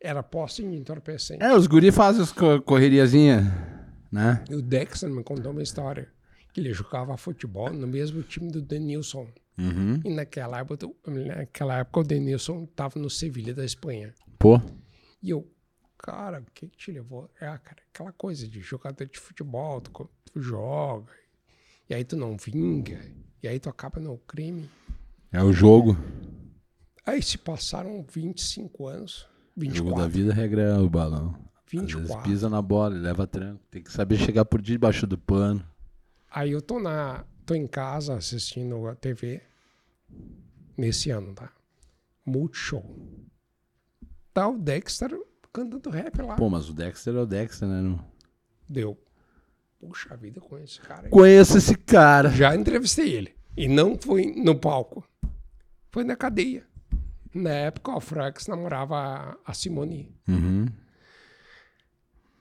Era 0.00 0.22
posse 0.22 0.62
de 0.62 0.74
entorpecente. 0.74 1.42
É, 1.42 1.54
os 1.54 1.66
guri 1.66 1.92
fazem 1.92 2.22
as 2.22 2.32
co 2.32 2.60
correriazinhas, 2.62 3.44
né? 4.10 4.44
E 4.50 4.54
o 4.54 4.62
Dexter 4.62 5.10
me 5.10 5.22
contou 5.22 5.52
uma 5.52 5.62
história. 5.62 6.08
Que 6.52 6.60
ele 6.60 6.72
jogava 6.72 7.16
futebol 7.16 7.70
no 7.72 7.86
mesmo 7.86 8.22
time 8.22 8.50
do 8.50 8.62
Denilson. 8.62 9.28
Uhum. 9.58 10.00
E 10.04 10.10
naquela 10.10 10.58
época, 10.58 10.88
naquela 11.06 11.78
época 11.78 12.00
o 12.00 12.04
Denilson 12.04 12.64
estava 12.64 12.98
no 12.98 13.08
Sevilha 13.08 13.54
da 13.54 13.64
Espanha. 13.64 14.14
Pô. 14.38 14.60
E 15.22 15.30
eu, 15.30 15.50
cara, 15.98 16.40
o 16.40 16.52
que, 16.52 16.68
que 16.68 16.76
te 16.76 16.92
levou? 16.92 17.30
É, 17.40 17.46
cara, 17.46 17.82
aquela 17.92 18.12
coisa 18.12 18.46
de 18.46 18.60
jogador 18.60 19.06
de 19.06 19.18
futebol, 19.18 19.80
tu, 19.80 20.10
tu 20.24 20.40
joga, 20.40 21.12
e 21.88 21.94
aí 21.94 22.04
tu 22.04 22.16
não 22.16 22.36
vinga, 22.36 23.00
e 23.42 23.48
aí 23.48 23.58
tu 23.58 23.68
acaba 23.68 23.98
no 23.98 24.18
crime. 24.18 24.68
É 25.32 25.42
o 25.42 25.52
jogo. 25.52 25.96
Aí 27.04 27.22
se 27.22 27.38
passaram 27.38 28.04
25 28.12 28.86
anos, 28.86 29.26
24. 29.56 29.88
Jogo 29.88 30.00
da 30.00 30.08
vida 30.08 30.34
regra 30.34 30.62
é 30.62 30.78
o 30.78 30.88
balão. 30.88 31.34
24. 31.68 32.02
Às 32.02 32.08
vezes 32.08 32.22
pisa 32.22 32.48
na 32.48 32.60
bola 32.60 32.94
e 32.94 32.98
leva 32.98 33.26
tranco. 33.26 33.62
Tem 33.70 33.82
que 33.82 33.90
saber 33.90 34.18
chegar 34.18 34.44
por 34.44 34.60
debaixo 34.60 35.06
do 35.06 35.16
pano. 35.16 35.64
Aí 36.30 36.52
eu 36.52 36.60
tô 36.60 36.78
na, 36.78 37.24
tô 37.46 37.54
em 37.54 37.66
casa 37.66 38.14
assistindo 38.16 38.86
a 38.88 38.94
TV 38.94 39.40
nesse 40.76 41.10
ano, 41.10 41.32
tá? 41.34 41.50
Multishow. 42.24 42.84
Tá 44.34 44.48
o 44.48 44.58
Dexter 44.58 45.10
cantando 45.52 45.88
rap 45.88 46.20
lá. 46.20 46.36
Pô, 46.36 46.50
mas 46.50 46.68
o 46.68 46.74
Dexter 46.74 47.14
é 47.14 47.20
o 47.20 47.26
Dexter, 47.26 47.68
né? 47.68 47.80
Não... 47.80 48.04
Deu. 48.68 48.98
Puxa 49.78 50.16
vida 50.16 50.40
com 50.40 50.58
esse 50.58 50.80
cara. 50.80 51.04
aí. 51.04 51.10
Conheço 51.10 51.56
esse 51.58 51.76
cara. 51.76 52.30
Já 52.30 52.54
entrevistei 52.54 53.12
ele. 53.14 53.34
E 53.56 53.68
não 53.68 53.96
foi 53.96 54.26
no 54.26 54.58
palco. 54.58 55.06
Foi 55.90 56.02
na 56.04 56.16
cadeia. 56.16 56.66
Na 57.32 57.50
época, 57.50 57.94
o 57.94 58.00
Frax 58.00 58.46
namorava 58.48 58.96
a- 58.96 59.36
a 59.44 59.54
Simone. 59.54 60.14
Uhum. 60.28 60.66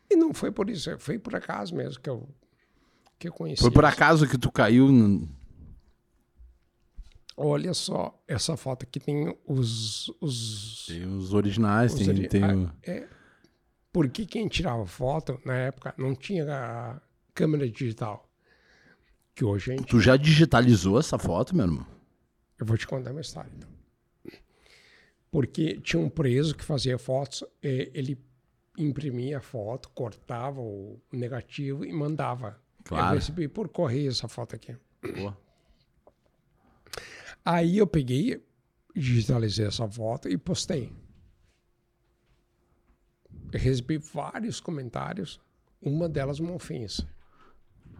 E 0.09 0.15
não 0.15 0.33
foi 0.33 0.51
por 0.51 0.69
isso, 0.69 0.97
foi 0.99 1.17
por 1.19 1.35
acaso 1.35 1.75
mesmo 1.75 2.01
que 2.01 2.09
eu, 2.09 2.27
que 3.19 3.27
eu 3.27 3.33
conheci. 3.33 3.61
Foi 3.61 3.71
por 3.71 3.85
acaso 3.85 4.27
que 4.27 4.37
tu 4.37 4.51
caiu. 4.51 4.91
No... 4.91 5.27
Olha 7.37 7.73
só, 7.73 8.17
essa 8.27 8.55
foto 8.55 8.83
aqui 8.83 8.99
tem 8.99 9.35
os. 9.45 10.09
os, 10.21 10.85
Tem 10.87 11.05
os 11.05 11.33
originais, 11.33 11.93
os 11.93 11.99
tem, 11.99 12.09
ori- 12.09 12.27
tem 12.29 12.43
o... 12.45 12.71
é, 12.83 13.07
porque 13.91 14.25
quem 14.25 14.47
tirava 14.47 14.85
foto 14.85 15.39
na 15.45 15.53
época 15.55 15.93
não 15.97 16.15
tinha 16.15 16.45
a 16.49 17.01
câmera 17.33 17.69
digital. 17.69 18.29
Que 19.33 19.43
hoje 19.43 19.73
a 19.73 19.75
gente. 19.77 19.87
Tu 19.87 19.99
já 19.99 20.15
digitalizou 20.15 20.97
essa 20.97 21.17
foto, 21.19 21.53
meu 21.55 21.65
irmão? 21.65 21.85
Eu 22.57 22.65
vou 22.65 22.77
te 22.77 22.87
contar 22.87 23.11
uma 23.11 23.19
história, 23.19 23.51
então. 23.53 23.69
Porque 25.29 25.77
tinha 25.81 26.01
um 26.01 26.09
preso 26.09 26.55
que 26.55 26.63
fazia 26.63 26.97
fotos, 26.97 27.43
eh, 27.61 27.91
ele 27.93 28.17
imprimia 28.77 29.39
a 29.39 29.41
foto, 29.41 29.89
cortava 29.89 30.61
o 30.61 31.01
negativo 31.11 31.83
e 31.83 31.91
mandava. 31.91 32.57
Claro. 32.85 33.15
Eu 33.15 33.19
recebi 33.19 33.47
por 33.47 33.67
correio 33.67 34.09
essa 34.09 34.27
foto 34.27 34.55
aqui. 34.55 34.75
Pô. 35.01 35.33
Aí 37.43 37.77
eu 37.77 37.87
peguei, 37.87 38.43
digitalizei 38.95 39.65
essa 39.67 39.87
foto 39.87 40.29
e 40.29 40.37
postei. 40.37 40.93
Eu 43.51 43.59
recebi 43.59 43.97
vários 43.97 44.59
comentários, 44.59 45.39
uma 45.81 46.07
delas 46.07 46.39
uma 46.39 46.53
ofensa. 46.53 47.07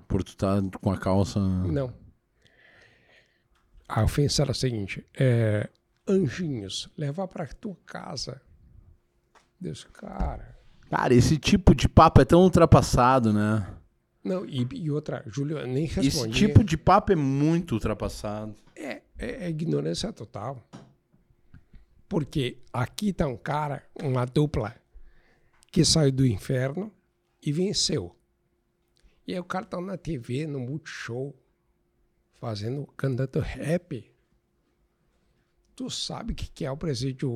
Por 0.08 0.24
tu 0.24 0.38
tá 0.38 0.62
com 0.80 0.92
a 0.92 0.98
calça. 0.98 1.40
Não. 1.40 1.94
A 3.88 4.04
ofensa 4.04 4.44
era 4.44 4.52
a 4.52 4.56
seguinte: 4.56 5.06
é, 5.16 5.70
anjinhos, 6.08 6.90
levar 6.98 7.28
para 7.28 7.48
tua 7.48 7.76
casa. 7.86 8.42
Deus, 9.60 9.84
cara. 9.84 10.56
Cara, 10.90 11.14
esse 11.14 11.38
tipo 11.38 11.74
de 11.74 11.90
papo 11.90 12.22
é 12.22 12.26
tão 12.26 12.42
ultrapassado, 12.42 13.34
né? 13.34 13.68
Não, 14.26 14.44
e, 14.46 14.68
e 14.74 14.90
outra, 14.90 15.24
Júlio, 15.28 15.66
nem 15.68 15.86
Esse 15.86 16.02
respondi. 16.02 16.38
tipo 16.40 16.64
de 16.64 16.76
papo 16.76 17.12
é 17.12 17.16
muito 17.16 17.74
ultrapassado. 17.76 18.56
É, 18.76 19.04
é, 19.20 19.46
é 19.46 19.50
ignorância 19.50 20.12
total. 20.12 20.68
Porque 22.10 22.58
aqui 22.74 23.14
tá 23.14 23.28
um 23.28 23.38
cara, 23.38 23.84
uma 24.02 24.26
dupla, 24.26 24.76
que 25.72 25.86
saiu 25.86 26.12
do 26.12 26.26
inferno 26.26 26.92
e 27.46 27.52
venceu. 27.52 28.16
E 29.28 29.34
aí 29.34 29.40
o 29.40 29.44
cara 29.44 29.66
tá 29.66 29.80
na 29.80 29.98
TV, 29.98 30.48
no 30.48 30.60
Multishow, 30.60 31.36
fazendo, 32.40 32.86
cantando 32.98 33.40
rap. 33.40 34.12
Tu 35.76 35.90
sabe 35.90 36.32
o 36.34 36.36
que, 36.36 36.48
que 36.50 36.64
é 36.66 36.72
o 36.72 36.78
presídio, 36.78 37.30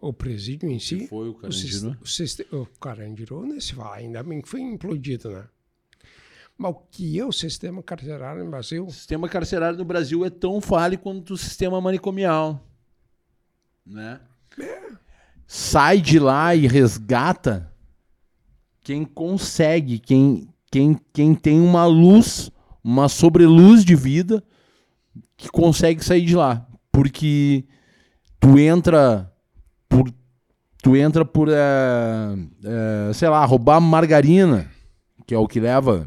o 0.00 0.12
presídio 0.12 0.70
em 0.70 0.78
si? 0.78 1.06
foi 1.06 1.28
o 1.28 1.34
Carandiru? 1.34 1.96
O, 2.00 2.06
siste- 2.06 2.46
o 2.54 2.66
Carandiru 2.80 3.46
nem 3.46 3.60
se 3.60 3.74
fala, 3.74 3.96
ainda 3.96 4.22
bem 4.22 4.40
que 4.40 4.48
foi 4.48 4.62
implodido, 4.62 5.30
né? 5.30 5.46
Mas 6.56 6.70
o 6.70 6.74
que 6.90 7.18
é 7.18 7.24
o 7.24 7.32
sistema 7.32 7.82
carcerário 7.82 8.44
no 8.44 8.50
Brasil? 8.50 8.86
O 8.86 8.90
sistema 8.90 9.28
carcerário 9.28 9.76
no 9.76 9.84
Brasil 9.84 10.24
é 10.24 10.30
tão 10.30 10.60
falho 10.60 10.98
quanto 10.98 11.34
o 11.34 11.38
sistema 11.38 11.80
manicomial. 11.80 12.64
Né? 13.84 14.20
Sai 15.46 16.00
de 16.00 16.18
lá 16.18 16.54
e 16.54 16.66
resgata 16.66 17.70
quem 18.82 19.04
consegue, 19.04 19.98
quem, 19.98 20.48
quem, 20.70 20.98
quem 21.12 21.34
tem 21.34 21.60
uma 21.60 21.86
luz, 21.86 22.50
uma 22.82 23.08
sobreluz 23.08 23.84
de 23.84 23.96
vida 23.96 24.42
que 25.36 25.48
consegue 25.48 26.04
sair 26.04 26.24
de 26.24 26.36
lá. 26.36 26.66
Porque 26.92 27.64
tu 28.38 28.58
entra 28.58 29.32
por. 29.88 30.08
Tu 30.82 30.96
entra 30.96 31.24
por, 31.24 31.48
eh, 31.48 32.36
eh, 32.62 33.12
sei 33.14 33.30
lá, 33.30 33.42
roubar 33.46 33.80
margarina, 33.80 34.70
que 35.26 35.34
é 35.34 35.38
o 35.38 35.48
que 35.48 35.58
leva 35.58 36.06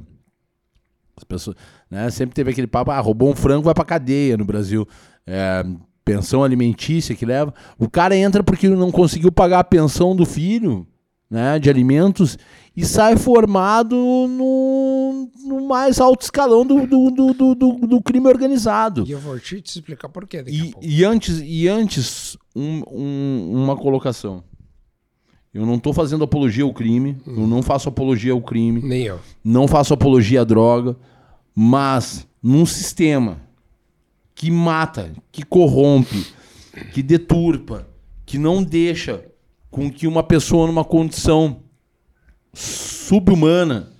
as 1.18 1.24
pessoas, 1.24 1.56
né? 1.90 2.10
Sempre 2.12 2.36
teve 2.36 2.52
aquele 2.52 2.68
papo, 2.68 2.92
ah, 2.92 3.00
roubou 3.00 3.30
um 3.32 3.36
frango, 3.36 3.64
vai 3.64 3.74
pra 3.74 3.84
cadeia 3.84 4.38
no 4.38 4.46
Brasil. 4.46 4.88
É, 5.26 5.66
pensão 6.06 6.44
alimentícia 6.44 7.16
que 7.16 7.26
leva. 7.26 7.54
O 7.78 7.90
cara 7.90 8.16
entra 8.16 8.44
porque 8.44 8.70
não 8.70 8.92
conseguiu 8.92 9.32
pagar 9.32 9.60
a 9.60 9.64
pensão 9.64 10.16
do 10.16 10.26
filho, 10.26 10.88
né, 11.30 11.60
de 11.60 11.70
alimentos, 11.70 12.38
e 12.76 12.86
sai 12.86 13.18
formado 13.18 13.96
no, 13.96 15.30
no 15.46 15.68
mais 15.68 16.00
alto 16.00 16.22
escalão 16.22 16.66
do, 16.66 16.88
do, 16.88 17.12
do, 17.12 17.34
do, 17.34 17.74
do, 17.88 18.02
crime 18.02 18.28
organizado. 18.28 19.04
E 19.06 19.12
eu 19.12 19.20
vou 19.20 19.38
te 19.38 19.62
explicar 19.66 20.08
por 20.08 20.26
quê 20.26 20.44
E, 20.48 20.74
e 20.82 21.04
antes, 21.04 21.42
e 21.44 21.68
antes 21.68 22.38
um- 22.56 22.84
um- 22.90 23.64
uma 23.64 23.76
colocação. 23.76 24.44
Eu 25.58 25.66
não 25.66 25.74
estou 25.76 25.92
fazendo 25.92 26.24
apologia 26.24 26.64
ao 26.64 26.72
crime, 26.72 27.18
eu 27.26 27.48
não 27.48 27.64
faço 27.64 27.90
apologia 27.90 28.32
ao 28.32 28.42
crime, 28.42 28.80
Nem 28.80 29.06
eu. 29.06 29.20
não 29.44 29.68
faço 29.68 29.92
apologia 29.92 30.42
à 30.42 30.44
droga, 30.44 30.96
mas 31.56 32.28
num 32.44 32.64
sistema 32.64 33.42
que 34.36 34.52
mata, 34.52 35.12
que 35.32 35.42
corrompe, 35.44 36.28
que 36.94 37.02
deturpa, 37.02 37.88
que 38.24 38.38
não 38.38 38.64
deixa 38.64 39.26
com 39.72 39.92
que 39.92 40.06
uma 40.06 40.22
pessoa 40.22 40.68
numa 40.68 40.86
condição 40.86 41.64
subhumana, 42.54 43.92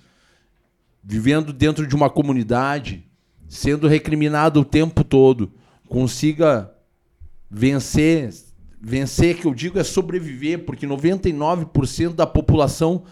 vivendo 1.02 1.52
dentro 1.52 1.88
de 1.88 1.96
uma 1.96 2.08
comunidade, 2.08 3.04
sendo 3.48 3.88
recriminado 3.88 4.60
o 4.60 4.64
tempo 4.64 5.02
todo, 5.02 5.50
consiga 5.88 6.70
vencer, 7.50 8.30
vencer 8.80 9.36
que 9.36 9.46
eu 9.46 9.54
digo 9.54 9.78
é 9.78 9.84
sobreviver, 9.84 10.64
porque 10.64 10.86
99% 10.86 12.14
da 12.14 12.26
população 12.26 13.04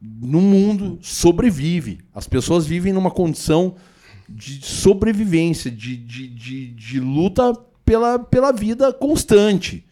no 0.00 0.40
mundo 0.40 0.98
sobrevive. 1.02 2.00
As 2.14 2.26
pessoas 2.26 2.66
vivem 2.66 2.92
numa 2.92 3.10
condição 3.10 3.74
de 4.28 4.64
sobrevivência, 4.64 5.70
de, 5.70 5.96
de, 5.96 6.28
de, 6.28 6.68
de 6.68 7.00
luta 7.00 7.52
pela, 7.84 8.18
pela 8.18 8.52
vida 8.52 8.92
constante, 8.92 9.84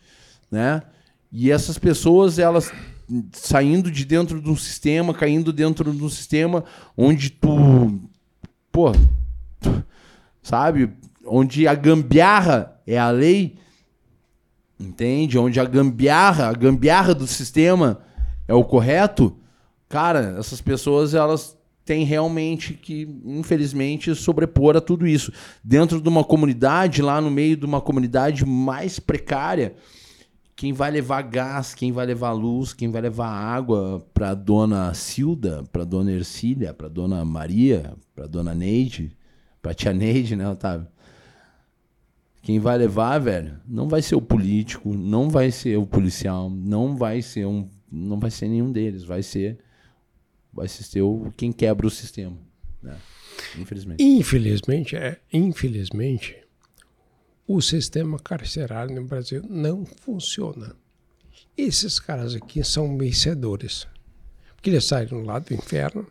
né? 0.50 0.82
E 1.30 1.50
essas 1.50 1.78
pessoas, 1.78 2.38
elas 2.38 2.70
saindo 3.32 3.90
de 3.90 4.04
dentro 4.04 4.40
de 4.40 4.48
um 4.48 4.56
sistema, 4.56 5.12
caindo 5.12 5.52
dentro 5.52 5.92
de 5.92 6.02
um 6.02 6.08
sistema 6.08 6.64
onde 6.96 7.30
tu, 7.30 8.00
pô, 8.70 8.92
sabe? 10.42 10.90
Onde 11.26 11.66
a 11.66 11.74
gambiarra 11.74 12.80
é 12.86 12.98
a 12.98 13.10
lei, 13.10 13.56
entende? 14.78 15.38
Onde 15.38 15.60
a 15.60 15.64
gambiarra, 15.64 16.48
a 16.48 16.52
gambiarra 16.52 17.14
do 17.14 17.26
sistema 17.26 18.00
é 18.46 18.54
o 18.54 18.64
correto. 18.64 19.36
Cara, 19.88 20.36
essas 20.38 20.60
pessoas 20.60 21.14
elas 21.14 21.56
têm 21.84 22.04
realmente 22.04 22.74
que, 22.74 23.08
infelizmente, 23.24 24.14
sobrepor 24.14 24.76
a 24.76 24.80
tudo 24.80 25.06
isso. 25.06 25.32
Dentro 25.62 26.00
de 26.00 26.08
uma 26.08 26.24
comunidade, 26.24 27.02
lá 27.02 27.20
no 27.20 27.30
meio 27.30 27.56
de 27.56 27.66
uma 27.66 27.80
comunidade 27.80 28.44
mais 28.46 28.98
precária, 28.98 29.74
quem 30.54 30.72
vai 30.72 30.90
levar 30.90 31.22
gás, 31.22 31.74
quem 31.74 31.90
vai 31.90 32.06
levar 32.06 32.32
luz, 32.32 32.72
quem 32.72 32.90
vai 32.90 33.02
levar 33.02 33.28
água 33.28 34.06
para 34.14 34.34
dona 34.34 34.94
Cilda, 34.94 35.64
para 35.72 35.84
dona 35.84 36.12
Ercília, 36.12 36.72
para 36.72 36.88
dona 36.88 37.24
Maria, 37.24 37.94
para 38.14 38.26
dona 38.26 38.54
Neide, 38.54 39.16
para 39.60 39.74
tia 39.74 39.92
Neide, 39.92 40.36
né, 40.36 40.48
Otávio? 40.48 40.86
Quem 42.42 42.58
vai 42.58 42.76
levar, 42.76 43.18
velho, 43.20 43.60
não 43.66 43.88
vai 43.88 44.02
ser 44.02 44.16
o 44.16 44.20
político, 44.20 44.92
não 44.94 45.30
vai 45.30 45.50
ser 45.52 45.78
o 45.78 45.86
policial, 45.86 46.50
não 46.50 46.96
vai 46.96 47.22
ser 47.22 47.46
um, 47.46 47.68
não 47.90 48.18
vai 48.18 48.30
ser 48.30 48.48
nenhum 48.48 48.70
deles, 48.72 49.04
vai 49.04 49.22
ser 49.22 49.58
vai 50.52 50.68
ser 50.68 51.00
o 51.00 51.32
quem 51.36 51.50
quebra 51.52 51.86
o 51.86 51.90
sistema, 51.90 52.36
né? 52.82 52.96
Infelizmente. 53.58 54.02
Infelizmente, 54.02 54.96
é, 54.96 55.18
infelizmente, 55.32 56.36
o 57.46 57.62
sistema 57.62 58.18
carcerário 58.18 58.94
no 58.94 59.04
Brasil 59.04 59.42
não 59.48 59.86
funciona. 59.86 60.76
Esses 61.56 61.98
caras 61.98 62.34
aqui 62.34 62.62
são 62.64 62.98
vencedores. 62.98 63.86
Porque 64.54 64.70
eles 64.70 64.84
saíram 64.84 65.22
lá 65.22 65.38
do 65.38 65.52
inferno 65.54 66.06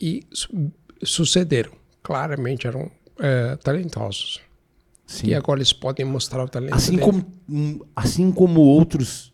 e 0.00 0.26
su- 0.32 0.72
sucederam. 1.02 1.72
Claramente 2.02 2.66
eram 2.66 2.90
é, 3.18 3.56
talentosos. 3.56 4.40
Sim. 5.08 5.28
E 5.28 5.34
agora 5.34 5.58
eles 5.58 5.72
podem 5.72 6.04
mostrar 6.04 6.44
o 6.44 6.48
talento 6.48 6.74
Assim 6.74 6.96
deles. 6.96 7.04
como, 7.06 7.32
hum, 7.48 7.80
assim 7.96 8.30
como 8.30 8.60
outros 8.60 9.32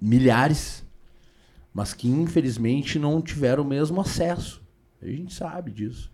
milhares, 0.00 0.84
mas 1.74 1.92
que 1.92 2.06
infelizmente 2.08 2.96
não 2.96 3.20
tiveram 3.20 3.64
o 3.64 3.66
mesmo 3.66 4.00
acesso. 4.00 4.62
A 5.02 5.06
gente 5.06 5.34
sabe 5.34 5.72
disso. 5.72 6.12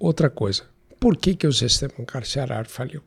Outra 0.00 0.30
coisa, 0.30 0.64
por 0.98 1.18
que, 1.18 1.34
que 1.36 1.46
o 1.46 1.52
sistema 1.52 1.92
carcerário 2.06 2.68
faliu? 2.68 3.02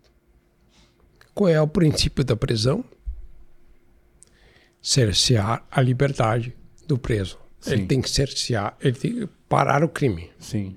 Qual 1.34 1.50
é 1.50 1.60
o 1.60 1.68
princípio 1.68 2.24
da 2.24 2.36
prisão? 2.36 2.86
Cercear 4.80 5.66
a 5.72 5.82
liberdade 5.82 6.56
do 6.88 6.96
preso. 6.98 7.40
Ele 7.66 7.82
Sim. 7.82 7.88
tem 7.88 8.02
que 8.02 8.10
cercear, 8.10 8.78
ele 8.80 8.96
tem 8.96 9.14
que 9.16 9.28
parar 9.50 9.84
o 9.84 9.90
crime. 9.90 10.30
Sim. 10.40 10.76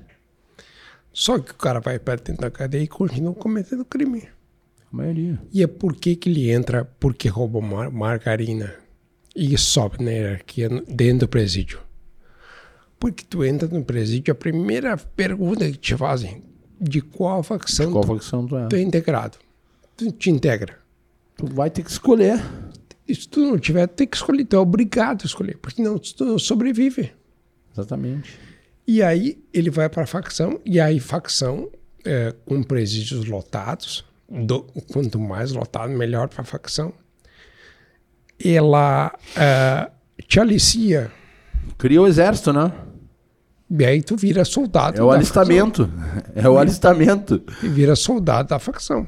Só 1.12 1.38
que 1.38 1.50
o 1.50 1.56
cara 1.56 1.80
vai 1.80 1.98
para 1.98 2.20
dentro 2.20 2.42
da 2.42 2.50
cadeia 2.50 2.82
e 2.82 2.88
continua 2.88 3.34
cometendo 3.34 3.84
crime. 3.84 4.28
A 4.92 4.96
maioria. 4.96 5.40
E 5.52 5.62
é 5.62 5.66
por 5.66 5.94
que, 5.94 6.16
que 6.16 6.28
ele 6.28 6.50
entra 6.50 6.84
porque 6.98 7.28
rouba 7.28 7.60
mar 7.60 7.90
margarina 7.90 8.74
e 9.34 9.56
sobe 9.56 10.02
na 10.02 10.10
hierarquia 10.10 10.68
dentro 10.88 11.26
do 11.26 11.28
presídio? 11.28 11.80
Porque 12.98 13.24
tu 13.24 13.44
entra 13.44 13.66
no 13.68 13.84
presídio, 13.84 14.32
a 14.32 14.34
primeira 14.34 14.96
pergunta 14.96 15.70
que 15.70 15.78
te 15.78 15.96
fazem, 15.96 16.42
de 16.80 17.00
qual 17.00 17.42
facção 17.42 17.92
Qual 17.92 18.04
tu, 18.04 18.08
facção 18.08 18.46
tu 18.46 18.56
é? 18.56 18.68
tu 18.68 18.76
é 18.76 18.82
integrado? 18.82 19.38
Tu 19.96 20.12
te 20.12 20.30
integra. 20.30 20.78
Tu 21.36 21.46
vai 21.46 21.70
ter 21.70 21.82
que 21.82 21.90
escolher. 21.90 22.42
E 23.08 23.14
se 23.14 23.28
tu 23.28 23.40
não 23.40 23.58
tiver, 23.58 23.86
tu 23.86 23.94
tem 23.94 24.06
que 24.06 24.16
escolher, 24.16 24.44
tu 24.44 24.56
é 24.56 24.58
obrigado 24.58 25.22
a 25.22 25.26
escolher, 25.26 25.56
porque 25.58 25.82
não, 25.82 25.98
tu 25.98 26.24
não 26.24 26.38
sobrevive. 26.38 27.10
Exatamente. 27.72 28.38
E 28.92 29.04
aí 29.04 29.38
ele 29.54 29.70
vai 29.70 29.88
para 29.88 30.02
a 30.02 30.06
facção, 30.06 30.60
e 30.64 30.80
aí 30.80 30.98
facção 30.98 31.70
é, 32.04 32.34
com 32.44 32.60
presídios 32.60 33.24
lotados, 33.24 34.04
do- 34.28 34.64
quanto 34.92 35.16
mais 35.16 35.52
lotado, 35.52 35.92
melhor 35.92 36.28
para 36.28 36.42
a 36.42 36.44
facção. 36.44 36.92
Ela 38.44 39.12
é, 39.36 39.90
te 40.26 40.40
alicia, 40.40 41.12
Cria 41.78 42.02
o 42.02 42.06
exército, 42.08 42.52
né? 42.52 42.72
e 43.70 43.84
aí 43.84 44.02
tu 44.02 44.16
vira 44.16 44.44
soldado. 44.44 44.98
É 44.98 45.02
o 45.04 45.10
alistamento. 45.12 45.88
É 46.34 46.48
o 46.48 46.58
alistamento. 46.58 47.40
facção, 47.60 47.66
e 47.66 47.68
vira 47.68 47.94
soldado 47.94 48.48
da 48.48 48.58
facção. 48.58 49.06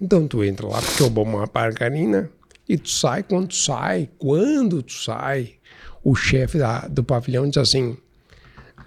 Então 0.00 0.26
tu 0.26 0.42
entra 0.42 0.66
lá 0.66 0.80
porque 0.80 1.02
roubou 1.02 1.24
uma 1.24 1.46
margarina, 1.52 2.30
e 2.66 2.78
tu 2.78 2.88
sai 2.88 3.22
quando 3.22 3.48
tu 3.48 3.54
sai, 3.56 4.08
quando 4.18 4.82
tu 4.82 4.92
sai, 4.94 5.56
o 6.02 6.14
chefe 6.14 6.56
da- 6.56 6.88
do 6.88 7.04
pavilhão 7.04 7.46
diz 7.48 7.58
assim, 7.58 7.98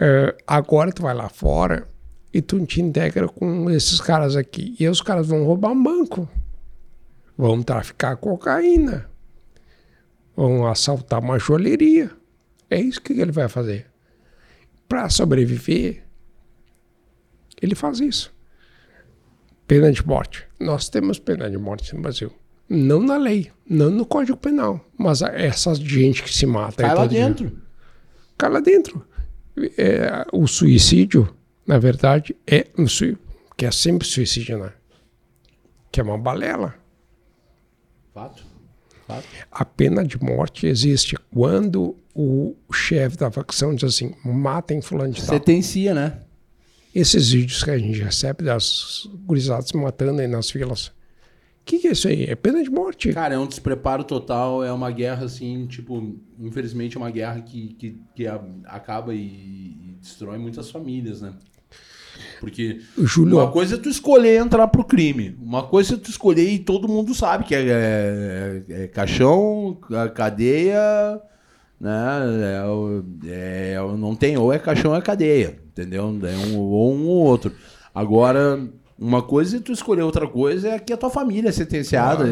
"É, 0.02 0.36
agora 0.48 0.92
tu 0.92 1.04
vai 1.04 1.14
lá 1.14 1.30
fora 1.30 1.88
e 2.34 2.42
tu 2.42 2.66
te 2.66 2.82
integra 2.82 3.28
com 3.28 3.70
esses 3.70 4.02
caras 4.02 4.36
aqui. 4.36 4.76
E 4.80 4.88
os 4.88 5.00
caras 5.02 5.28
vão 5.28 5.44
roubar 5.46 5.72
um 5.72 5.84
banco. 5.84 6.28
Vão 7.38 7.62
traficar 7.62 8.16
cocaína. 8.18 9.08
Vão 10.36 10.66
assaltar 10.68 11.20
uma 11.20 11.38
joalheria. 11.38 12.10
É 12.70 12.80
isso 12.80 13.02
que 13.02 13.14
ele 13.14 13.32
vai 13.32 13.48
fazer. 13.48 13.86
Para 14.88 15.08
sobreviver, 15.10 16.04
ele 17.62 17.76
faz 17.76 18.00
isso. 18.00 18.34
Pena 19.68 19.92
de 19.92 20.06
morte. 20.06 20.46
Nós 20.60 20.90
temos 20.90 21.20
pena 21.20 21.50
de 21.50 21.58
morte 21.58 21.94
no 21.96 22.02
Brasil. 22.02 22.32
Não 22.68 23.02
na 23.02 23.18
lei, 23.18 23.52
não 23.70 23.90
no 23.90 24.06
Código 24.06 24.38
Penal, 24.38 24.86
mas 24.98 25.22
a- 25.22 25.30
essa 25.30 25.74
gente 25.76 26.24
que 26.24 26.34
se 26.34 26.46
mata. 26.46 26.84
Cai 26.84 26.96
lá 26.96 27.06
dia. 27.06 27.26
dentro. 27.28 27.52
Cai 28.38 28.50
lá 28.50 28.60
dentro. 28.62 29.06
É, 29.78 30.26
o 30.32 30.48
suicídio, 30.48 31.34
na 31.68 31.78
verdade, 31.78 32.36
é 32.48 32.68
um 32.78 32.88
sui- 32.88 33.18
que 33.58 33.66
é 33.66 33.72
sempre 33.72 34.08
suicídio, 34.08 34.58
né? 34.58 34.72
Que 35.92 36.00
é 36.00 36.04
uma 36.04 36.18
balela. 36.18 36.74
Fato. 38.14 38.44
Fato. 39.08 39.26
A 39.52 39.66
pena 39.66 40.04
de 40.06 40.22
morte 40.24 40.66
existe 40.68 41.16
quando 41.34 41.96
o 42.16 42.56
chefe 42.74 43.18
da 43.18 43.30
facção 43.32 43.74
diz 43.76 43.84
assim: 43.96 44.14
matem 44.24 44.82
fulano 44.82 45.12
de 45.14 45.22
tal. 45.26 45.36
Sentencia, 45.38 45.94
né? 45.94 46.20
Esses 46.94 47.32
vídeos 47.32 47.64
que 47.64 47.72
a 47.72 47.78
gente 47.78 48.02
recebe 48.02 48.44
das 48.44 49.08
gurizadas 49.26 49.72
matando 49.74 50.22
aí 50.22 50.28
nas 50.28 50.50
filas. 50.50 50.92
O 51.62 51.64
que, 51.64 51.78
que 51.80 51.88
é 51.88 51.92
isso 51.92 52.08
aí? 52.08 52.24
É 52.26 52.36
pena 52.36 52.62
de 52.64 52.70
morte. 52.70 53.14
Cara, 53.14 53.36
é 53.36 53.38
um 53.38 53.46
despreparo 53.48 54.04
total, 54.04 54.64
é 54.64 54.72
uma 54.74 54.90
guerra 54.92 55.26
assim, 55.26 55.68
tipo, 55.68 56.16
infelizmente 56.40 56.98
é 56.98 57.00
uma 57.00 57.12
guerra 57.12 57.40
que, 57.42 57.74
que, 57.76 57.98
que 58.16 58.26
acaba 58.66 59.14
e, 59.14 59.20
e 59.20 59.98
destrói 60.02 60.38
muitas 60.38 60.70
famílias, 60.72 61.22
né? 61.22 61.34
Porque 62.40 62.82
Júlio, 62.98 63.38
uma 63.38 63.52
coisa 63.52 63.76
é 63.76 63.78
tu 63.78 63.88
escolher 63.90 64.40
entrar 64.42 64.68
pro 64.68 64.84
crime, 64.84 65.38
uma 65.42 65.64
coisa 65.64 65.94
é 65.94 65.98
tu 65.98 66.10
escolher 66.10 66.50
e 66.52 66.60
todo 66.60 66.88
mundo 66.88 67.14
sabe 67.14 67.46
que 67.46 67.56
é, 67.56 67.64
é- 68.68 68.84
é 68.84 68.88
caixão, 68.88 69.78
a 69.92 70.10
cadeia, 70.10 71.22
né? 71.80 71.92
É, 73.24 73.74
é- 73.76 73.98
não 73.98 74.16
tem, 74.16 74.36
ou 74.38 74.52
é 74.52 74.60
caixão 74.60 74.92
ou 74.92 74.98
é 74.98 75.02
cadeia, 75.02 75.60
entendeu? 75.72 76.04
É 76.24 76.48
um, 76.48 76.58
ou 76.60 76.94
um 76.94 77.08
ou 77.08 77.24
outro. 77.24 77.52
Agora, 77.94 78.60
Uma 79.04 79.24
coisa 79.24 79.58
é 79.58 79.60
tu 79.60 79.72
escolher 79.72 80.04
outra 80.04 80.28
coisa 80.28 80.70
é 80.70 80.80
que 80.80 80.94
a 80.94 80.98
tua 80.98 81.10
família 81.10 81.50
é 81.50 81.52
sentenciada, 81.52 82.24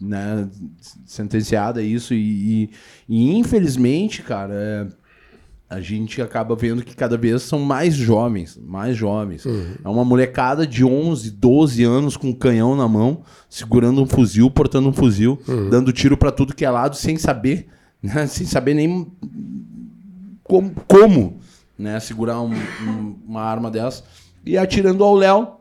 né? 0.00 0.48
Sentenciada 1.04 1.82
isso. 1.82 2.14
E, 2.14 2.18
e, 2.18 2.70
e 3.08 3.36
infelizmente, 3.36 4.22
cara, 4.22 4.54
é, 4.54 4.86
a 5.68 5.80
gente 5.80 6.22
acaba 6.22 6.54
vendo 6.54 6.84
que 6.84 6.94
cada 6.94 7.16
vez 7.16 7.42
são 7.42 7.58
mais 7.58 7.94
jovens, 7.96 8.56
mais 8.64 8.96
jovens. 8.96 9.44
É 9.84 9.88
uma 9.88 10.04
molecada 10.04 10.64
de 10.64 10.84
11, 10.84 11.32
12 11.32 11.82
anos 11.82 12.16
com 12.16 12.28
um 12.28 12.32
canhão 12.32 12.76
na 12.76 12.86
mão, 12.86 13.22
segurando 13.50 14.00
um 14.00 14.06
fuzil, 14.06 14.48
portando 14.52 14.88
um 14.88 14.92
fuzil, 14.92 15.36
dando 15.68 15.92
tiro 15.92 16.16
pra 16.16 16.30
tudo 16.30 16.54
que 16.54 16.64
é 16.64 16.70
lado, 16.70 16.94
sem 16.94 17.16
saber, 17.16 17.66
né? 18.00 18.24
sem 18.30 18.46
saber 18.46 18.74
nem 18.74 19.04
como, 20.44 20.72
como 20.86 21.38
né? 21.78 21.98
segurar 22.00 22.40
um- 22.40 22.54
um- 22.54 23.16
uma 23.26 23.42
arma 23.42 23.68
dessa 23.68 24.04
e 24.46 24.56
atirando 24.56 25.02
ao 25.02 25.14
Léo. 25.16 25.57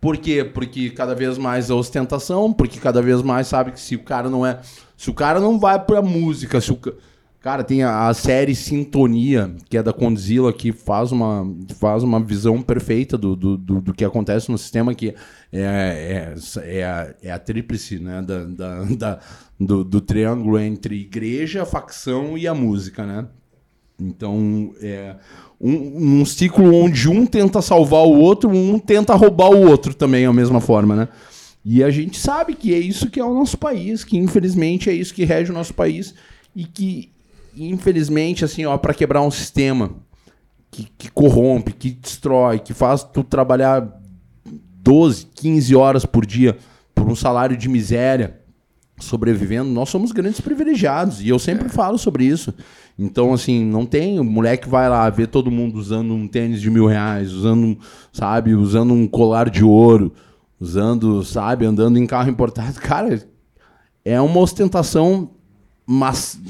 Por 0.00 0.16
quê? 0.16 0.44
Porque 0.44 0.90
cada 0.90 1.14
vez 1.14 1.38
mais 1.38 1.70
a 1.70 1.74
ostentação, 1.74 2.52
porque 2.52 2.78
cada 2.78 3.02
vez 3.02 3.22
mais 3.22 3.46
sabe 3.48 3.72
que 3.72 3.80
se 3.80 3.96
o 3.96 4.02
cara 4.02 4.28
não 4.30 4.46
é. 4.46 4.60
Se 4.96 5.10
o 5.10 5.14
cara 5.14 5.40
não 5.40 5.58
vai 5.58 5.82
pra 5.84 6.02
música, 6.02 6.60
se 6.60 6.72
o. 6.72 6.76
ca- 6.76 6.92
Cara, 7.40 7.62
tem 7.62 7.84
a, 7.84 8.08
a 8.08 8.14
série 8.14 8.52
Sintonia, 8.52 9.54
que 9.70 9.78
é 9.78 9.82
da 9.82 9.92
Condzilla, 9.92 10.52
que 10.52 10.72
faz 10.72 11.12
uma, 11.12 11.46
faz 11.78 12.02
uma 12.02 12.18
visão 12.20 12.60
perfeita 12.60 13.16
do, 13.16 13.36
do, 13.36 13.56
do, 13.56 13.80
do 13.80 13.94
que 13.94 14.04
acontece 14.04 14.50
no 14.50 14.58
sistema, 14.58 14.92
que 14.92 15.14
é, 15.52 16.34
é, 16.34 16.34
é, 16.80 16.84
a, 16.84 17.14
é 17.22 17.30
a 17.30 17.38
tríplice 17.38 18.00
né? 18.00 18.20
da, 18.22 18.44
da, 18.44 18.84
da- 18.84 19.20
do, 19.58 19.84
do 19.84 20.00
triângulo 20.00 20.58
entre 20.58 20.96
igreja, 21.00 21.64
facção 21.64 22.36
e 22.36 22.46
a 22.48 22.54
música, 22.54 23.06
né? 23.06 23.28
Então, 24.00 24.72
é 24.80 25.16
um, 25.60 26.20
um 26.20 26.24
ciclo 26.24 26.74
onde 26.74 27.08
um 27.08 27.26
tenta 27.26 27.60
salvar 27.60 28.04
o 28.04 28.18
outro, 28.18 28.50
um 28.50 28.78
tenta 28.78 29.14
roubar 29.14 29.50
o 29.50 29.68
outro 29.68 29.94
também, 29.94 30.26
da 30.26 30.32
mesma 30.32 30.60
forma, 30.60 30.94
né? 30.94 31.08
E 31.64 31.82
a 31.82 31.90
gente 31.90 32.18
sabe 32.18 32.54
que 32.54 32.72
é 32.72 32.78
isso 32.78 33.10
que 33.10 33.20
é 33.20 33.24
o 33.24 33.34
nosso 33.34 33.58
país, 33.58 34.04
que 34.04 34.16
infelizmente 34.16 34.88
é 34.88 34.92
isso 34.92 35.12
que 35.12 35.24
rege 35.24 35.50
o 35.50 35.54
nosso 35.54 35.74
país 35.74 36.14
e 36.54 36.64
que, 36.64 37.12
infelizmente, 37.56 38.44
assim, 38.44 38.64
ó, 38.64 38.78
para 38.78 38.94
quebrar 38.94 39.22
um 39.22 39.30
sistema 39.30 39.90
que, 40.70 40.88
que 40.96 41.10
corrompe, 41.10 41.72
que 41.72 41.90
destrói, 41.90 42.58
que 42.58 42.72
faz 42.72 43.02
tu 43.02 43.22
trabalhar 43.22 44.00
12, 44.44 45.26
15 45.34 45.76
horas 45.76 46.06
por 46.06 46.24
dia 46.24 46.56
por 46.94 47.08
um 47.08 47.16
salário 47.16 47.56
de 47.56 47.68
miséria, 47.68 48.40
sobrevivendo, 48.98 49.70
nós 49.70 49.88
somos 49.88 50.12
grandes 50.12 50.40
privilegiados. 50.40 51.20
E 51.20 51.28
eu 51.28 51.38
sempre 51.38 51.68
falo 51.68 51.98
sobre 51.98 52.24
isso. 52.24 52.52
Então, 52.98 53.32
assim, 53.32 53.64
não 53.64 53.86
tem. 53.86 54.18
O 54.18 54.24
moleque 54.24 54.68
vai 54.68 54.88
lá 54.88 55.08
ver 55.08 55.28
todo 55.28 55.50
mundo 55.50 55.78
usando 55.78 56.12
um 56.12 56.26
tênis 56.26 56.60
de 56.60 56.68
mil 56.68 56.86
reais, 56.86 57.32
usando, 57.32 57.78
sabe, 58.12 58.54
usando 58.54 58.92
um 58.92 59.06
colar 59.06 59.48
de 59.48 59.62
ouro, 59.62 60.12
usando, 60.60 61.24
sabe, 61.24 61.64
andando 61.64 61.96
em 61.98 62.06
carro 62.06 62.28
importado. 62.28 62.74
Cara, 62.80 63.22
é 64.04 64.20
uma 64.20 64.40
ostentação 64.40 65.30
mass- 65.86 66.40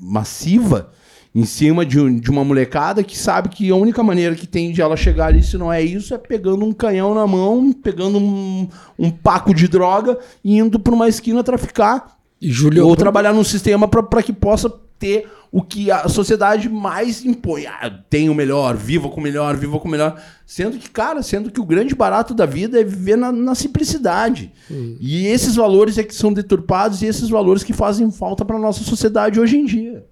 massiva 0.00 0.92
em 1.34 1.44
cima 1.44 1.86
de, 1.86 2.20
de 2.20 2.30
uma 2.30 2.44
molecada 2.44 3.04
que 3.04 3.16
sabe 3.16 3.48
que 3.48 3.70
a 3.70 3.76
única 3.76 4.02
maneira 4.02 4.34
que 4.34 4.46
tem 4.46 4.72
de 4.72 4.82
ela 4.82 4.96
chegar 4.96 5.26
ali, 5.26 5.42
se 5.42 5.56
não 5.56 5.72
é 5.72 5.80
isso, 5.80 6.12
é 6.12 6.18
pegando 6.18 6.64
um 6.64 6.72
canhão 6.72 7.14
na 7.14 7.26
mão, 7.26 7.72
pegando 7.72 8.18
um, 8.18 8.68
um 8.98 9.10
paco 9.10 9.54
de 9.54 9.68
droga 9.68 10.18
e 10.44 10.58
indo 10.58 10.78
para 10.78 10.94
uma 10.94 11.08
esquina 11.08 11.42
traficar 11.44 12.19
Júlio, 12.40 12.86
ou 12.86 12.96
trabalhar 12.96 13.32
num 13.32 13.44
sistema 13.44 13.86
para 13.86 14.22
que 14.22 14.32
possa 14.32 14.70
ter 14.98 15.28
o 15.52 15.62
que 15.62 15.90
a 15.90 16.08
sociedade 16.08 16.68
mais 16.68 17.24
impõe. 17.24 17.66
Ah, 17.66 17.90
tem 18.08 18.28
o 18.28 18.34
melhor, 18.34 18.76
viva 18.76 19.08
com 19.08 19.20
o 19.20 19.22
melhor, 19.22 19.56
viva 19.56 19.80
com 19.80 19.88
o 19.88 19.90
melhor. 19.90 20.22
Sendo 20.46 20.78
que, 20.78 20.88
cara, 20.88 21.22
sendo 21.22 21.50
que 21.50 21.60
o 21.60 21.64
grande 21.64 21.94
barato 21.94 22.32
da 22.32 22.46
vida 22.46 22.80
é 22.80 22.84
viver 22.84 23.16
na, 23.16 23.32
na 23.32 23.54
simplicidade. 23.54 24.52
E 25.00 25.26
esses 25.26 25.56
valores 25.56 25.98
é 25.98 26.04
que 26.04 26.14
são 26.14 26.32
deturpados 26.32 27.02
e 27.02 27.06
esses 27.06 27.28
valores 27.28 27.64
que 27.64 27.72
fazem 27.72 28.10
falta 28.12 28.44
para 28.44 28.58
nossa 28.58 28.84
sociedade 28.84 29.40
hoje 29.40 29.56
em 29.56 29.64
dia. 29.64 30.06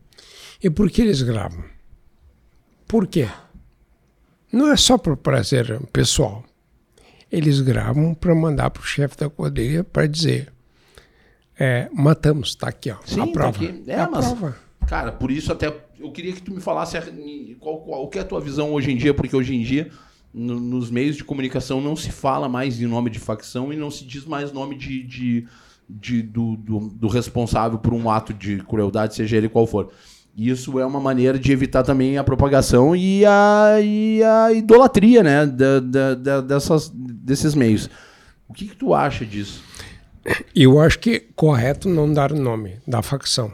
E 0.63 0.69
por 0.69 0.91
que 0.91 1.03
eles 1.03 1.23
gravam? 1.23 1.63
Por 2.87 3.07
quê? 3.07 3.29
Não 4.53 4.73
é 4.73 4.77
só 4.77 4.99
por 4.99 5.17
prazer 5.17 5.81
pessoal. 5.93 6.43
Eles 7.31 7.61
gravam 7.61 8.15
para 8.15 8.35
mandar 8.35 8.71
para 8.71 8.81
o 8.81 8.87
chefe 8.87 9.17
da 9.17 9.31
quadrilha 9.31 9.85
para 9.85 10.07
dizer: 10.09 10.53
é, 11.59 11.89
matamos, 11.93 12.55
tá 12.55 12.69
aqui, 12.69 12.91
ó. 12.91 12.97
Sim, 13.05 13.21
a 13.21 13.27
tá 13.27 13.33
prova. 13.33 13.49
aqui. 13.57 13.83
É, 13.87 13.93
É, 13.93 14.01
a 14.01 14.09
mas- 14.11 14.27
prova. 14.27 14.57
Cara, 14.87 15.13
por 15.13 15.31
isso 15.31 15.53
até 15.53 15.67
eu 16.01 16.11
queria 16.13 16.33
que 16.33 16.41
tu 16.41 16.53
me 16.55 16.61
falasse 16.61 16.97
qual, 17.61 17.81
qual 17.81 18.09
que 18.09 18.19
é 18.19 18.23
a 18.23 18.25
tua 18.25 18.41
visão 18.41 18.73
hoje 18.73 18.91
em 18.91 18.97
dia, 18.97 19.13
porque 19.13 19.37
hoje 19.37 19.55
em 19.55 19.63
dia 19.63 19.91
no- 20.33 20.59
nos 20.59 20.91
meios 20.91 21.17
de 21.17 21.25
comunicação 21.25 21.81
não 21.81 21.95
se 21.97 22.11
fala 22.11 22.49
mais 22.49 22.81
em 22.81 22.87
nome 22.87 23.11
de 23.11 23.19
facção 23.19 23.71
e 23.73 23.77
não 23.77 23.91
se 23.91 24.05
diz 24.05 24.25
mais 24.25 24.51
nome 24.53 24.77
de, 24.77 25.03
de, 25.03 25.47
de- 25.89 26.23
do, 26.23 26.57
do, 26.57 26.79
do 26.91 27.09
responsável 27.09 27.79
por 27.79 27.93
um 27.93 28.09
ato 28.11 28.33
de 28.33 28.59
crueldade, 28.65 29.15
seja 29.15 29.37
ele 29.37 29.49
qual 29.49 29.67
for. 29.67 29.91
Isso 30.37 30.79
é 30.79 30.87
uma 30.87 31.01
maneira 31.01 31.39
de 31.39 31.51
evitar 31.53 31.83
também 31.83 32.17
a 32.17 32.23
propagação 32.25 32.95
e 32.95 33.25
a, 33.27 33.79
e 33.83 34.23
a 34.23 34.53
idolatria 34.53 35.23
né, 35.23 35.45
da, 35.45 35.81
da- 35.81 36.15
da- 36.15 36.41
dessas, 36.41 36.91
desses 36.95 37.55
meios. 37.55 37.91
O 38.49 38.55
que, 38.55 38.69
que 38.69 38.77
tu 38.77 38.95
acha 38.95 39.27
disso? 39.27 39.63
Eu 40.55 40.81
acho 40.81 40.99
que 40.99 41.11
é 41.11 41.21
correto 41.35 41.89
não 41.89 42.13
dar 42.13 42.33
o 42.33 42.37
nome 42.41 42.79
da 42.87 43.03
facção. 43.03 43.53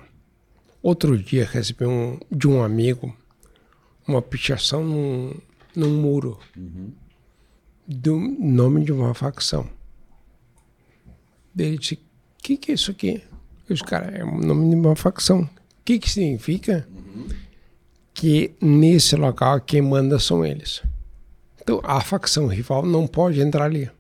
Outro 0.82 1.16
dia 1.16 1.48
recebi 1.50 1.86
um, 1.86 2.18
de 2.30 2.46
um 2.46 2.62
amigo 2.62 3.16
uma 4.06 4.20
pichação 4.20 4.84
num, 4.84 5.34
num 5.74 6.00
muro 6.00 6.38
do 7.86 8.18
nome 8.18 8.84
de 8.84 8.92
uma 8.92 9.14
facção. 9.14 9.68
Ele 11.56 11.78
disse: 11.78 11.94
O 11.94 11.98
que, 12.42 12.56
que 12.56 12.72
é 12.72 12.74
isso 12.74 12.90
aqui? 12.90 13.22
Disse, 13.68 13.82
cara, 13.82 14.06
é 14.10 14.24
o 14.24 14.38
nome 14.38 14.68
de 14.68 14.76
uma 14.76 14.94
facção. 14.94 15.42
O 15.42 15.50
que, 15.84 15.98
que 15.98 16.10
significa? 16.10 16.86
Que 18.12 18.54
nesse 18.60 19.16
local 19.16 19.60
quem 19.60 19.80
manda 19.80 20.18
são 20.18 20.44
eles. 20.44 20.82
Então 21.60 21.80
a 21.82 22.00
facção 22.00 22.46
rival 22.46 22.84
não 22.84 23.06
pode 23.06 23.40
entrar 23.40 23.64
ali, 23.64 23.90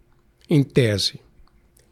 em 0.50 0.62
tese. 0.62 1.18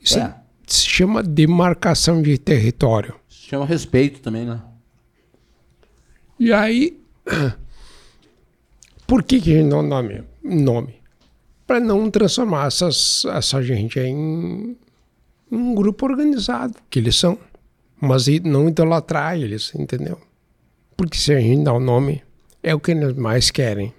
Isso 0.00 0.18
É. 0.18 0.41
se 0.72 0.88
chama 0.88 1.22
demarcação 1.22 2.22
de 2.22 2.38
território. 2.38 3.14
Se 3.28 3.48
chama 3.48 3.66
respeito 3.66 4.20
também, 4.20 4.44
né? 4.44 4.60
E 6.38 6.52
aí, 6.52 6.98
por 9.06 9.22
que, 9.22 9.40
que 9.40 9.52
a 9.52 9.56
gente 9.58 9.68
não 9.68 9.82
nome? 9.82 10.24
nome? 10.42 10.94
Para 11.66 11.78
não 11.78 12.10
transformar 12.10 12.66
essas, 12.66 13.24
essa 13.26 13.62
gente 13.62 13.98
em 14.00 14.76
um 15.50 15.74
grupo 15.74 16.06
organizado, 16.06 16.74
que 16.90 16.98
eles 16.98 17.16
são. 17.16 17.38
Mas 18.00 18.26
não 18.42 18.68
idolatrar 18.68 19.38
eles, 19.38 19.72
entendeu? 19.74 20.20
Porque 20.96 21.16
se 21.16 21.32
a 21.32 21.40
gente 21.40 21.62
dá 21.62 21.72
o 21.72 21.78
nome, 21.78 22.22
é 22.62 22.74
o 22.74 22.80
que 22.80 22.90
eles 22.90 23.14
mais 23.14 23.50
querem. 23.50 23.94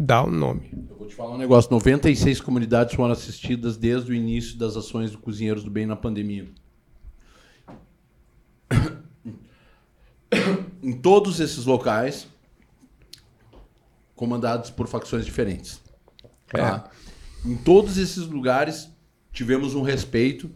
Dar 0.00 0.24
o 0.24 0.30
nome. 0.30 0.70
Eu 0.88 0.96
vou 0.96 1.06
te 1.06 1.14
falar 1.14 1.34
um 1.34 1.38
negócio: 1.38 1.70
96 1.70 2.40
comunidades 2.40 2.94
foram 2.94 3.12
assistidas 3.12 3.76
desde 3.76 4.10
o 4.10 4.14
início 4.14 4.56
das 4.56 4.74
ações 4.74 5.10
do 5.10 5.18
Cozinheiros 5.18 5.62
do 5.62 5.70
Bem 5.70 5.84
na 5.84 5.94
pandemia. 5.94 6.48
Em 10.82 10.92
todos 10.92 11.38
esses 11.38 11.66
locais, 11.66 12.26
comandados 14.16 14.70
por 14.70 14.88
facções 14.88 15.26
diferentes. 15.26 15.82
Tá? 16.48 16.90
Em 17.44 17.56
todos 17.56 17.98
esses 17.98 18.26
lugares, 18.26 18.90
tivemos 19.30 19.74
um 19.74 19.82
respeito. 19.82 20.50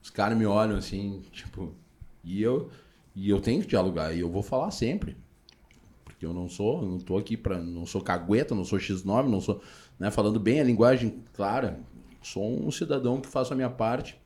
Os 0.00 0.10
caras 0.10 0.38
me 0.38 0.46
olham 0.46 0.76
assim, 0.76 1.24
tipo, 1.32 1.74
e 2.22 2.40
eu, 2.40 2.70
e 3.16 3.28
eu 3.28 3.40
tenho 3.40 3.62
que 3.62 3.68
dialogar, 3.68 4.12
e 4.12 4.20
eu 4.20 4.30
vou 4.30 4.44
falar 4.44 4.70
sempre. 4.70 5.16
Eu 6.24 6.32
não 6.32 6.48
sou, 6.48 6.82
eu 6.82 6.88
não 6.88 6.98
tô 6.98 7.16
aqui 7.16 7.36
para, 7.36 7.58
não 7.60 7.84
sou 7.86 8.00
cagueta, 8.00 8.54
não 8.54 8.64
sou 8.64 8.78
X9, 8.78 9.28
não 9.28 9.40
sou, 9.40 9.60
né, 9.98 10.10
falando 10.10 10.38
bem 10.38 10.60
a 10.60 10.64
linguagem 10.64 11.22
clara, 11.32 11.80
sou 12.22 12.66
um 12.66 12.70
cidadão 12.70 13.20
que 13.20 13.28
faço 13.28 13.52
a 13.52 13.56
minha 13.56 13.70
parte. 13.70 14.20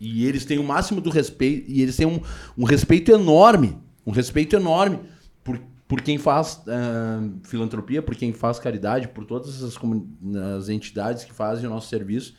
E 0.00 0.24
eles 0.24 0.44
têm 0.44 0.58
o 0.58 0.64
máximo 0.64 1.00
do 1.00 1.10
respeito, 1.10 1.70
e 1.70 1.82
eles 1.82 1.96
têm 1.96 2.06
um, 2.06 2.20
um 2.56 2.64
respeito 2.64 3.10
enorme, 3.10 3.76
um 4.06 4.12
respeito 4.12 4.54
enorme 4.54 5.00
por, 5.42 5.60
por 5.88 6.00
quem 6.00 6.18
faz 6.18 6.62
ah, 6.68 7.28
filantropia, 7.42 8.00
por 8.00 8.14
quem 8.14 8.32
faz 8.32 8.58
caridade, 8.58 9.08
por 9.08 9.24
todas 9.24 9.62
as, 9.62 9.76
comu- 9.76 10.08
as 10.56 10.68
entidades 10.68 11.24
que 11.24 11.32
fazem 11.32 11.66
o 11.66 11.70
nosso 11.70 11.88
serviço. 11.88 12.36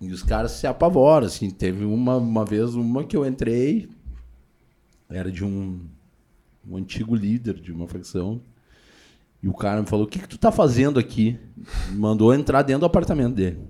E 0.00 0.10
os 0.12 0.22
caras 0.22 0.52
se 0.52 0.66
apavoram, 0.66 1.26
assim. 1.26 1.50
Teve 1.50 1.84
uma, 1.84 2.16
uma 2.16 2.44
vez, 2.44 2.74
uma 2.74 3.04
que 3.04 3.16
eu 3.16 3.26
entrei, 3.26 3.88
era 5.08 5.30
de 5.30 5.44
um, 5.44 5.80
um 6.68 6.76
antigo 6.76 7.14
líder 7.14 7.54
de 7.54 7.72
uma 7.72 7.86
facção. 7.86 8.40
E 9.42 9.48
o 9.48 9.54
cara 9.54 9.80
me 9.80 9.86
falou: 9.86 10.06
O 10.06 10.08
que, 10.08 10.18
que 10.18 10.28
tu 10.28 10.38
tá 10.38 10.50
fazendo 10.50 10.98
aqui? 10.98 11.38
Mandou 11.92 12.34
entrar 12.34 12.62
dentro 12.62 12.80
do 12.80 12.86
apartamento 12.86 13.34
dele. 13.34 13.60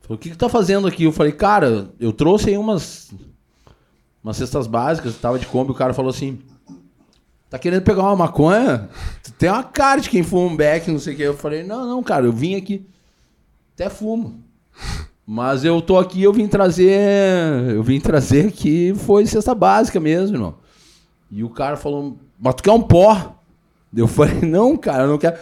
Falou: 0.00 0.16
O 0.16 0.18
que, 0.18 0.30
que 0.30 0.36
tu 0.36 0.40
tá 0.40 0.48
fazendo 0.48 0.86
aqui? 0.86 1.04
Eu 1.04 1.12
falei: 1.12 1.32
Cara, 1.32 1.90
eu 1.98 2.12
trouxe 2.12 2.50
aí 2.50 2.58
umas, 2.58 3.12
umas 4.22 4.36
cestas 4.36 4.66
básicas, 4.66 5.16
tava 5.16 5.38
de 5.38 5.46
Kombi. 5.46 5.70
O 5.72 5.74
cara 5.74 5.94
falou 5.94 6.10
assim: 6.10 6.38
tá 7.50 7.58
querendo 7.58 7.82
pegar 7.82 8.02
uma 8.02 8.16
maconha? 8.16 8.88
Tu 9.24 9.32
tem 9.32 9.50
uma 9.50 9.64
cara 9.64 10.00
de 10.00 10.08
quem 10.08 10.22
fuma 10.22 10.52
um 10.52 10.56
beck, 10.56 10.88
não 10.88 11.00
sei 11.00 11.14
o 11.14 11.16
que. 11.16 11.22
Eu 11.24 11.36
falei, 11.36 11.64
não, 11.64 11.86
não, 11.86 12.02
cara, 12.02 12.24
eu 12.24 12.32
vim 12.32 12.54
aqui. 12.54 12.86
Até 13.74 13.90
fumo. 13.90 14.40
Mas 15.26 15.64
eu 15.64 15.82
tô 15.82 15.98
aqui, 15.98 16.22
eu 16.22 16.32
vim 16.32 16.46
trazer. 16.46 17.74
Eu 17.74 17.82
vim 17.82 18.00
trazer 18.00 18.46
aqui, 18.46 18.94
foi 18.94 19.26
cesta 19.26 19.54
básica 19.54 19.98
mesmo, 19.98 20.36
irmão. 20.36 20.59
E 21.30 21.44
o 21.44 21.50
cara 21.50 21.76
falou, 21.76 22.18
mas 22.38 22.54
tu 22.56 22.62
quer 22.62 22.72
um 22.72 22.82
pó? 22.82 23.36
Eu 23.94 24.08
falei, 24.08 24.40
não, 24.42 24.76
cara, 24.76 25.04
eu 25.04 25.08
não 25.08 25.18
quero. 25.18 25.38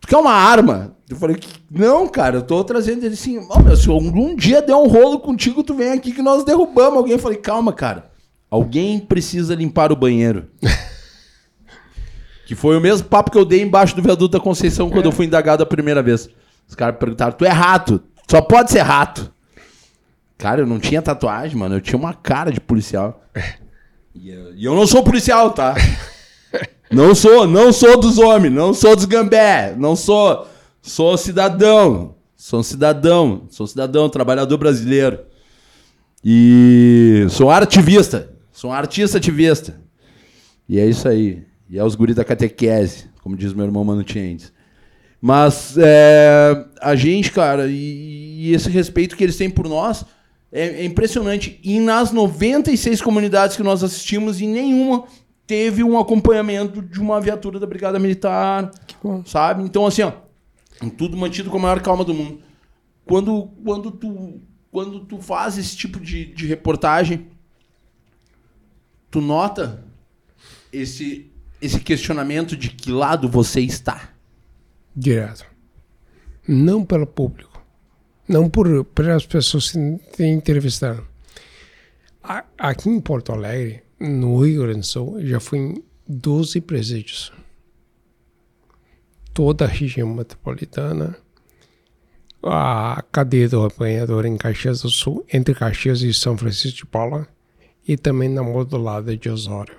Tu 0.00 0.08
quer 0.08 0.16
uma 0.16 0.32
arma? 0.32 0.96
Eu 1.08 1.16
falei, 1.16 1.38
não, 1.70 2.08
cara, 2.08 2.36
eu 2.36 2.42
tô 2.42 2.62
trazendo 2.64 3.04
ele 3.04 3.14
assim. 3.14 3.38
Oh, 3.50 3.58
meu, 3.60 3.76
se 3.76 3.88
algum 3.88 4.34
dia 4.34 4.62
der 4.62 4.74
um 4.74 4.86
rolo 4.86 5.20
contigo, 5.20 5.62
tu 5.62 5.74
vem 5.74 5.92
aqui 5.92 6.12
que 6.12 6.22
nós 6.22 6.44
derrubamos 6.44 6.96
alguém. 6.96 7.12
Eu 7.12 7.18
falei, 7.18 7.38
calma, 7.38 7.72
cara. 7.72 8.10
Alguém 8.50 8.98
precisa 8.98 9.54
limpar 9.54 9.92
o 9.92 9.96
banheiro. 9.96 10.48
que 12.46 12.54
foi 12.54 12.76
o 12.76 12.80
mesmo 12.80 13.08
papo 13.08 13.30
que 13.30 13.38
eu 13.38 13.44
dei 13.44 13.62
embaixo 13.62 13.96
do 13.96 14.02
viaduto 14.02 14.36
da 14.36 14.42
Conceição 14.42 14.90
quando 14.90 15.06
eu 15.06 15.12
fui 15.12 15.26
indagado 15.26 15.62
a 15.62 15.66
primeira 15.66 16.02
vez. 16.02 16.28
Os 16.68 16.74
caras 16.74 16.98
perguntaram, 16.98 17.32
tu 17.32 17.44
é 17.44 17.50
rato? 17.50 18.02
Só 18.30 18.40
pode 18.40 18.70
ser 18.70 18.80
rato. 18.80 19.32
Cara, 20.36 20.62
eu 20.62 20.66
não 20.66 20.80
tinha 20.80 21.00
tatuagem, 21.00 21.56
mano. 21.56 21.76
Eu 21.76 21.80
tinha 21.80 21.98
uma 21.98 22.14
cara 22.14 22.50
de 22.50 22.60
policial. 22.60 23.22
E 24.14 24.30
eu, 24.30 24.54
e 24.54 24.64
eu 24.64 24.74
não 24.74 24.86
sou 24.86 25.02
policial, 25.02 25.50
tá? 25.52 25.74
Não 26.90 27.14
sou, 27.14 27.46
não 27.46 27.72
sou 27.72 27.98
dos 27.98 28.18
homens, 28.18 28.52
não 28.52 28.74
sou 28.74 28.94
dos 28.94 29.06
gambé, 29.06 29.74
não 29.78 29.96
sou, 29.96 30.46
sou 30.82 31.16
cidadão, 31.16 32.16
sou 32.36 32.60
um 32.60 32.62
cidadão, 32.62 33.46
sou 33.48 33.64
um 33.64 33.66
cidadão, 33.66 34.10
trabalhador 34.10 34.58
brasileiro. 34.58 35.20
E 36.22 37.24
sou 37.30 37.50
artivista, 37.50 38.30
sou 38.52 38.68
um 38.68 38.74
artista 38.74 39.16
ativista. 39.16 39.80
E 40.68 40.78
é 40.78 40.84
isso 40.84 41.08
aí. 41.08 41.46
E 41.70 41.78
é 41.78 41.84
os 41.84 41.94
guris 41.94 42.14
da 42.14 42.26
catequese, 42.26 43.06
como 43.22 43.38
diz 43.38 43.54
meu 43.54 43.64
irmão 43.64 43.82
Mano 43.82 44.04
Tiendes. 44.04 44.52
Mas 45.18 45.78
é, 45.78 46.66
a 46.80 46.94
gente, 46.94 47.32
cara, 47.32 47.68
e, 47.68 48.48
e, 48.48 48.54
esse 48.54 48.68
respeito 48.68 49.16
que 49.16 49.24
eles 49.24 49.36
têm 49.36 49.48
por 49.48 49.66
nós 49.66 50.04
é, 50.52 50.82
é 50.82 50.84
impressionante. 50.84 51.58
E 51.64 51.80
nas 51.80 52.12
96 52.12 53.00
comunidades 53.00 53.56
que 53.56 53.62
nós 53.62 53.82
assistimos, 53.82 54.40
em 54.40 54.48
nenhuma 54.48 55.04
teve 55.46 55.82
um 55.82 55.98
acompanhamento 55.98 56.80
de 56.80 57.00
uma 57.00 57.20
viatura 57.20 57.58
da 57.58 57.66
Brigada 57.66 57.98
Militar, 57.98 58.70
sabe? 59.26 59.62
Então, 59.64 59.86
assim, 59.86 60.02
ó, 60.02 60.12
tudo 60.96 61.16
mantido 61.16 61.50
com 61.50 61.56
a 61.56 61.60
maior 61.60 61.80
calma 61.80 62.04
do 62.04 62.14
mundo. 62.14 62.40
Quando, 63.04 63.50
quando, 63.64 63.90
tu, 63.90 64.40
quando 64.70 65.00
tu 65.00 65.20
faz 65.20 65.58
esse 65.58 65.76
tipo 65.76 65.98
de, 65.98 66.26
de 66.26 66.46
reportagem, 66.46 67.26
tu 69.10 69.20
nota 69.20 69.84
esse, 70.72 71.30
esse 71.60 71.80
questionamento 71.80 72.56
de 72.56 72.70
que 72.70 72.90
lado 72.90 73.28
você 73.28 73.60
está? 73.60 74.10
Direto. 74.94 75.44
Não 76.46 76.84
pelo 76.84 77.06
público. 77.06 77.51
Não 78.28 78.48
por 78.48 78.84
pelas 78.86 79.26
pessoas 79.26 79.72
que 79.72 79.98
te 80.16 80.24
entrevistaram. 80.24 81.04
Aqui 82.56 82.88
em 82.88 83.00
Porto 83.00 83.32
Alegre, 83.32 83.82
no 83.98 84.44
Rio 84.44 84.62
Grande 84.62 84.80
do 84.80 84.86
Sul, 84.86 85.26
já 85.26 85.40
fui 85.40 85.58
em 85.58 85.84
12 86.08 86.60
presídios. 86.60 87.32
Toda 89.34 89.64
a 89.64 89.68
região 89.68 90.08
metropolitana, 90.14 91.16
a 92.44 93.02
cadeia 93.10 93.48
do 93.48 93.64
apanhador 93.64 94.24
em 94.26 94.36
Caxias 94.36 94.82
do 94.82 94.90
Sul, 94.90 95.26
entre 95.32 95.54
Caxias 95.54 96.02
e 96.02 96.14
São 96.14 96.36
Francisco 96.36 96.78
de 96.78 96.86
Paula, 96.86 97.26
e 97.86 97.96
também 97.96 98.28
na 98.28 98.42
modulada 98.42 99.16
de 99.16 99.28
Osório. 99.28 99.76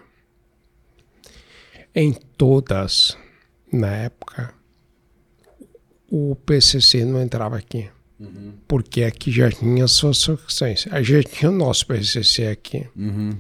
Em 1.95 2.12
todas, 2.12 3.17
na 3.71 3.88
época, 3.88 4.53
o 6.10 6.36
PCC 6.36 7.06
não 7.06 7.21
entrava 7.21 7.58
aqui. 7.58 7.89
Uhum. 8.23 8.53
Porque 8.67 9.03
aqui 9.03 9.31
já 9.31 9.51
tinha 9.51 9.88
suas 9.88 10.17
sucessões. 10.17 10.88
A 10.91 11.01
gente 11.01 11.29
tinha 11.29 11.51
o 11.51 11.53
nosso 11.53 11.86
PCC 11.86 12.47
aqui. 12.47 12.88
Uhum. 12.95 13.38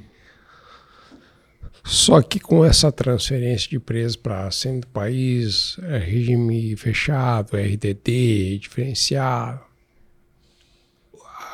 Só 1.83 2.21
que 2.21 2.39
com 2.39 2.63
essa 2.63 2.91
transferência 2.91 3.69
de 3.69 3.79
preços 3.79 4.15
para 4.15 4.49
centro 4.51 4.81
do 4.81 4.93
país, 4.93 5.77
é, 5.83 5.97
regime 5.97 6.75
fechado, 6.77 7.57
RDD, 7.57 8.57
diferenciado, 8.59 9.59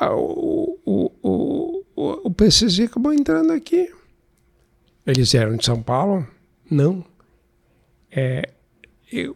o, 0.02 0.78
o, 0.84 1.12
o, 1.22 1.82
o 2.28 2.30
PCC 2.30 2.84
acabou 2.84 3.12
entrando 3.12 3.52
aqui. 3.52 3.92
Eles 5.04 5.34
eram 5.34 5.56
de 5.56 5.64
São 5.64 5.82
Paulo? 5.82 6.26
Não. 6.70 7.04
É, 8.10 8.50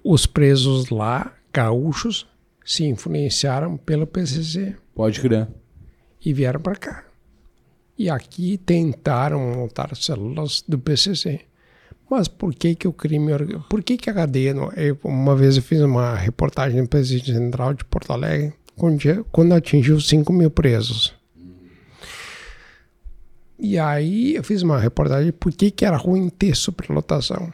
os 0.02 0.26
presos 0.26 0.90
lá, 0.90 1.34
gaúchos, 1.52 2.26
se 2.64 2.84
influenciaram 2.84 3.76
pelo 3.76 4.06
PCC. 4.06 4.74
Pode 4.94 5.20
crer. 5.20 5.48
E 6.24 6.32
vieram 6.32 6.60
para 6.60 6.76
cá. 6.76 7.04
E 7.96 8.08
aqui 8.10 8.58
tentaram 8.58 9.38
montar 9.54 9.94
células 9.94 10.64
do 10.66 10.78
PCC. 10.78 11.40
Mas 12.10 12.28
por 12.28 12.54
que 12.54 12.74
que 12.74 12.88
o 12.88 12.92
crime, 12.92 13.32
por 13.68 13.82
que 13.82 13.96
que 13.96 14.10
a 14.10 14.14
cadeia, 14.14 14.54
eu, 14.76 14.98
uma 15.04 15.34
vez 15.34 15.56
eu 15.56 15.62
fiz 15.62 15.80
uma 15.80 16.14
reportagem 16.14 16.80
no 16.80 16.88
Presídio 16.88 17.34
Central 17.34 17.74
de 17.74 17.84
Porto 17.84 18.12
Alegre, 18.12 18.52
quando, 18.76 19.24
quando 19.30 19.52
atingiu 19.52 20.00
5 20.00 20.32
mil 20.32 20.50
presos. 20.50 21.14
E 23.58 23.78
aí 23.78 24.34
eu 24.34 24.44
fiz 24.44 24.62
uma 24.62 24.78
reportagem 24.78 25.32
por 25.32 25.52
que 25.52 25.70
que 25.70 25.84
era 25.84 25.96
ruim 25.96 26.28
ter 26.28 26.54
superlotação. 26.54 27.50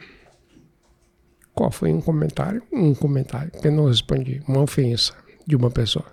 Qual 1.53 1.71
foi 1.71 1.91
um 1.91 2.01
comentário? 2.01 2.63
Um 2.71 2.93
comentário 2.93 3.51
que 3.51 3.67
eu 3.67 3.71
não 3.71 3.85
respondi, 3.87 4.41
uma 4.47 4.61
ofensa 4.61 5.13
de 5.45 5.55
uma 5.55 5.69
pessoa. 5.69 6.05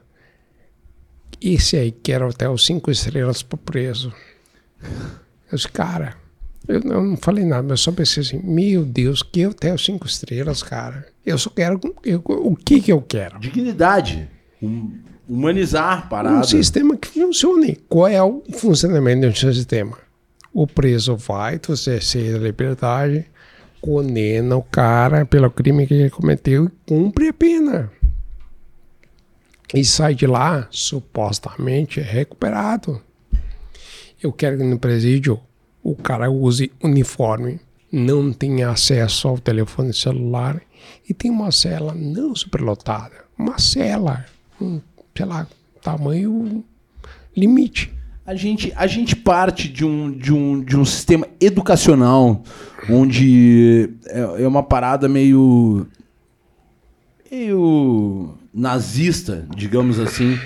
Esse 1.41 1.77
aí 1.77 1.93
que 1.93 2.13
era 2.13 2.27
hotel 2.27 2.57
cinco 2.59 2.91
estrelas 2.91 3.43
para 3.43 3.59
preso. 3.59 4.13
Eu 4.83 5.57
disse, 5.57 5.69
cara, 5.69 6.17
eu 6.67 6.81
não 6.81 7.17
falei 7.17 7.45
nada, 7.45 7.67
mas 7.67 7.81
só 7.81 7.93
pensei 7.93 8.23
assim, 8.23 8.41
meu 8.43 8.85
Deus, 8.85 9.23
que 9.23 9.47
hotel 9.47 9.79
cinco 9.79 10.07
estrelas, 10.07 10.63
cara. 10.63 11.07
Eu 11.25 11.39
só 11.39 11.51
quero. 11.51 11.81
Eu, 12.05 12.23
o 12.27 12.57
que 12.57 12.81
que 12.81 12.93
eu 12.93 13.01
quero? 13.01 13.39
Dignidade. 13.39 14.29
Um, 14.61 14.99
humanizar 15.29 16.09
parada. 16.09 16.39
Um 16.39 16.45
sistema 16.45 16.97
que 16.97 17.09
funcione. 17.09 17.77
Qual 17.89 18.09
é 18.09 18.23
o 18.23 18.43
funcionamento 18.53 19.31
de 19.31 19.47
um 19.47 19.53
sistema? 19.53 19.97
O 20.53 20.67
preso 20.67 21.17
vai, 21.17 21.61
você 21.63 22.01
cede 22.01 22.35
a 22.35 22.39
liberdade, 22.39 23.27
condena 23.81 24.57
o 24.57 24.63
cara 24.63 25.25
pelo 25.25 25.51
crime 25.51 25.87
que 25.87 25.95
ele 25.95 26.11
cometeu 26.11 26.67
e 26.67 26.71
cumpre 26.87 27.29
a 27.29 27.33
pena 27.33 27.91
e 29.75 29.85
sai 29.85 30.15
de 30.15 30.27
lá 30.27 30.67
supostamente 30.71 32.01
recuperado. 32.01 33.01
Eu 34.23 34.33
quero 34.33 34.59
que 34.59 34.65
no 34.65 34.79
presídio 34.79 35.41
o 35.83 35.95
cara 35.95 36.31
use 36.31 36.73
uniforme, 36.83 37.61
não 37.91 38.33
tenha 38.33 38.71
acesso 38.71 39.29
ao 39.29 39.39
telefone 39.39 39.93
celular 39.93 40.61
e 41.09 41.15
tem 41.15 41.31
uma 41.31 41.53
cela 41.53 41.95
não 41.95 42.35
superlotada, 42.35 43.25
uma 43.37 43.59
cela, 43.59 44.25
um, 44.61 44.81
sei 45.15 45.27
lá, 45.27 45.47
tamanho 45.83 46.65
limite. 47.37 47.95
A 48.29 48.35
gente, 48.35 48.71
a 48.77 48.87
gente 48.87 49.17
parte 49.17 49.71
de 49.71 49.87
um, 49.87 50.11
de, 50.11 50.35
um, 50.35 50.63
de 50.63 50.77
um 50.77 50.85
sistema 50.85 51.27
educacional 51.41 52.43
onde 52.91 53.89
é, 54.05 54.43
é 54.43 54.47
uma 54.47 54.63
parada 54.63 55.09
meio. 55.09 55.87
meio 57.33 58.35
nazista, 58.53 59.47
digamos 59.57 59.99
assim, 59.99 60.39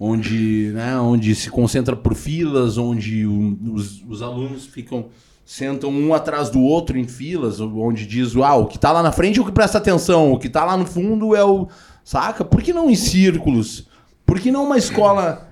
onde, 0.00 0.70
né, 0.72 0.98
onde 0.98 1.34
se 1.34 1.50
concentra 1.50 1.94
por 1.94 2.14
filas, 2.14 2.78
onde 2.78 3.26
o, 3.26 3.58
os, 3.74 4.02
os, 4.08 4.22
alunos 4.22 4.64
ficam 4.64 5.08
sentam 5.44 5.90
um 5.90 6.14
atrás 6.14 6.48
do 6.48 6.62
outro 6.62 6.96
em 6.96 7.06
filas, 7.06 7.60
onde 7.60 8.06
diz, 8.06 8.34
ah, 8.36 8.54
o 8.54 8.64
que 8.64 8.76
está 8.76 8.92
lá 8.92 9.02
na 9.02 9.12
frente 9.12 9.38
é 9.38 9.42
o 9.42 9.44
que 9.44 9.52
presta 9.52 9.76
atenção, 9.76 10.32
o 10.32 10.38
que 10.38 10.46
está 10.46 10.64
lá 10.64 10.74
no 10.74 10.86
fundo 10.86 11.36
é 11.36 11.44
o, 11.44 11.68
saca? 12.02 12.46
Por 12.46 12.62
que 12.62 12.72
não 12.72 12.88
em 12.88 12.96
círculos? 12.96 13.86
Por 14.24 14.40
que 14.40 14.50
não 14.50 14.64
uma 14.64 14.78
escola, 14.78 15.50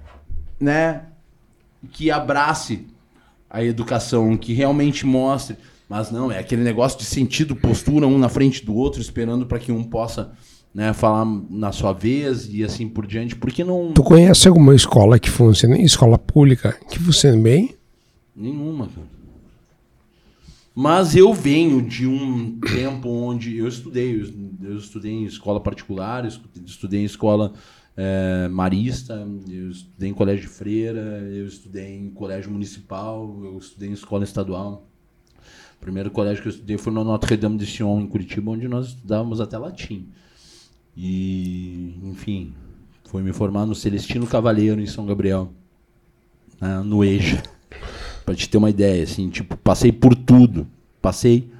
né, 0.58 1.02
que 1.92 2.10
abrace 2.10 2.86
a 3.48 3.62
educação, 3.62 4.36
que 4.36 4.52
realmente 4.52 5.06
mostre, 5.06 5.56
mas 5.88 6.10
não, 6.10 6.30
é 6.32 6.38
aquele 6.38 6.62
negócio 6.62 6.98
de 6.98 7.04
sentido, 7.04 7.54
postura 7.54 8.06
um 8.06 8.18
na 8.18 8.28
frente 8.28 8.64
do 8.64 8.74
outro, 8.74 9.00
esperando 9.00 9.46
para 9.46 9.58
que 9.58 9.70
um 9.70 9.84
possa 9.84 10.32
né, 10.74 10.92
falar 10.92 11.24
na 11.48 11.70
sua 11.70 11.92
vez 11.92 12.48
e 12.52 12.64
assim 12.64 12.88
por 12.88 13.06
diante. 13.06 13.36
Por 13.36 13.52
que 13.52 13.62
não. 13.62 13.92
Tu 13.92 14.02
conhece 14.02 14.48
alguma 14.48 14.74
escola 14.74 15.18
que 15.18 15.30
funciona, 15.30 15.78
escola 15.78 16.18
pública, 16.18 16.76
que 16.90 16.98
funciona 16.98 17.40
bem? 17.40 17.76
Nenhuma, 18.34 18.88
cara. 18.88 19.14
Mas 20.74 21.14
eu 21.14 21.32
venho 21.32 21.80
de 21.80 22.04
um 22.04 22.58
tempo 22.58 23.08
onde 23.08 23.56
eu 23.56 23.68
estudei, 23.68 24.20
eu 24.60 24.76
estudei 24.76 25.12
em 25.12 25.24
escola 25.24 25.60
particular, 25.60 26.26
estudei 26.66 27.00
em 27.02 27.04
escola 27.04 27.52
é, 27.96 28.48
marista, 28.48 29.26
eu 29.48 29.70
estudei 29.70 30.10
em 30.10 30.14
colégio 30.14 30.42
de 30.42 30.48
freira, 30.48 31.00
eu 31.00 31.46
estudei 31.46 31.96
em 31.96 32.10
colégio 32.10 32.50
municipal, 32.50 33.40
eu 33.44 33.58
estudei 33.58 33.88
em 33.88 33.92
escola 33.92 34.24
estadual. 34.24 34.88
primeiro 35.80 36.10
colégio 36.10 36.42
que 36.42 36.48
eu 36.48 36.52
estudei 36.52 36.76
foi 36.76 36.92
no 36.92 37.04
Notre 37.04 37.36
Dame 37.36 37.58
de 37.58 37.66
Sion, 37.66 38.00
em 38.00 38.06
Curitiba, 38.06 38.50
onde 38.50 38.66
nós 38.66 38.88
estudávamos 38.88 39.40
até 39.40 39.56
latim. 39.58 40.08
E, 40.96 41.96
enfim, 42.02 42.54
fui 43.04 43.22
me 43.22 43.32
formar 43.32 43.66
no 43.66 43.74
Celestino 43.74 44.26
Cavaleiro, 44.26 44.80
em 44.80 44.86
São 44.86 45.06
Gabriel, 45.06 45.52
né, 46.60 46.80
no 46.80 47.04
EJA. 47.04 47.42
Pra 48.24 48.34
te 48.34 48.48
ter 48.48 48.56
uma 48.56 48.70
ideia, 48.70 49.04
assim, 49.04 49.28
tipo, 49.28 49.56
passei 49.56 49.92
por 49.92 50.14
tudo. 50.14 50.66
Passei 51.02 51.50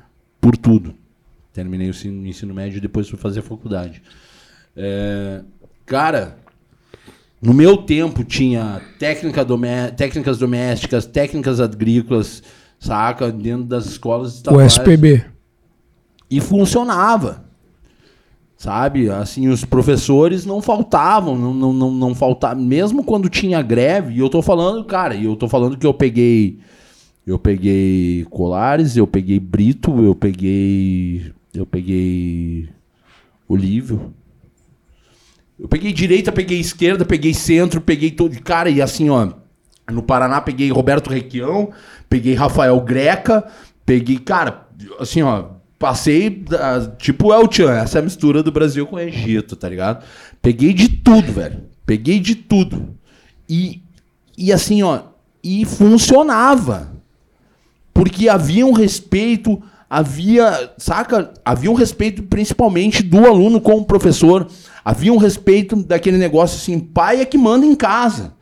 por 0.41 0.57
tudo. 0.57 0.95
Terminei 1.53 1.89
o 1.89 1.91
ensino, 1.91 2.55
médio 2.55 2.79
e 2.79 2.81
depois 2.81 3.09
fui 3.09 3.19
fazer 3.19 3.43
faculdade. 3.43 4.03
É, 4.77 5.45
cara, 5.85 6.39
no 7.41 7.53
meu 7.53 7.77
tempo 7.77 8.25
tinha 8.25 8.81
técnica 8.99 9.45
domé 9.45 9.91
técnicas 9.91 10.39
domésticas, 10.39 11.05
técnicas 11.05 11.61
agrícolas, 11.61 12.43
saca? 12.79 13.31
Dentro 13.31 13.65
das 13.65 13.87
escolas 13.87 14.33
O 14.33 14.37
estaduais. 14.37 14.73
SPB. 14.73 15.25
E 16.31 16.41
funcionava. 16.41 17.45
Sabe? 18.57 19.11
Assim, 19.11 19.49
os 19.49 19.63
professores 19.63 20.47
não 20.47 20.63
faltavam, 20.63 21.37
não, 21.37 21.53
não, 21.53 21.73
não, 21.73 21.91
não 21.91 22.15
faltavam. 22.15 22.65
Mesmo 22.65 23.05
quando 23.05 23.29
tinha 23.29 23.61
greve, 23.61 24.15
e 24.15 24.19
eu 24.21 24.31
tô 24.31 24.41
falando, 24.41 24.83
cara, 24.85 25.15
e 25.15 25.27
eu 25.27 25.37
tô 25.37 25.47
falando 25.49 25.77
que 25.77 25.87
eu 25.87 25.93
peguei. 25.93 26.61
Eu 27.27 27.39
peguei 27.39 28.27
Colares, 28.31 28.97
eu 28.97 29.07
peguei 29.07 29.39
Brito, 29.39 30.03
eu 30.03 30.15
peguei. 30.15 31.31
Eu 31.53 31.67
peguei. 31.67 32.69
Olívio. 33.47 34.15
Eu 35.65 35.69
peguei 35.69 35.95
direita, 35.95 36.31
peguei 36.31 36.61
esquerda, 36.61 37.07
peguei 37.07 37.33
centro, 37.33 37.81
peguei 37.81 38.11
todo. 38.11 38.39
Cara, 38.43 38.69
e 38.69 38.83
assim, 38.83 39.09
ó. 39.09 39.33
No 39.91 40.03
Paraná 40.03 40.39
peguei 40.43 40.71
Roberto 40.71 41.09
Requião, 41.09 41.71
peguei 42.07 42.35
Rafael 42.35 42.79
Greca, 42.83 43.43
peguei. 43.87 44.19
Cara, 44.19 44.69
assim, 45.01 45.23
ó. 45.23 45.47
Passei. 45.79 46.45
tipo 46.99 47.33
El 47.33 47.51
Chan, 47.51 47.73
essa 47.73 47.99
é 47.99 48.01
a 48.01 48.05
mistura 48.05 48.43
do 48.43 48.53
Brasil 48.53 48.87
com 48.87 48.97
o 48.97 49.01
Egito, 49.01 49.57
tá 49.57 49.67
ligado? 49.67 50.05
Peguei 50.43 50.75
de 50.75 50.87
tudo, 50.87 51.33
velho. 51.33 51.63
Peguei 51.87 52.21
de 52.21 52.35
tudo. 52.35 52.95
E, 53.49 53.81
e 54.37 54.53
assim, 54.53 54.83
ó. 54.83 55.01
E 55.43 55.65
funcionava. 55.65 56.93
Porque 57.95 58.29
havia 58.29 58.67
um 58.67 58.73
respeito, 58.73 59.63
havia, 59.89 60.73
saca? 60.77 61.33
Havia 61.43 61.71
um 61.71 61.75
respeito 61.75 62.23
principalmente 62.23 63.03
do 63.03 63.25
aluno 63.25 63.63
com 63.63 63.79
o 63.79 63.85
professor. 63.87 64.47
Havia 64.85 65.13
um 65.13 65.17
respeito 65.17 65.75
daquele 65.77 66.19
negócio 66.19 66.57
assim, 66.57 66.79
pai 66.79 67.21
é 67.21 67.25
que 67.25 67.39
manda 67.39 67.65
em 67.65 67.75
casa. 67.75 68.35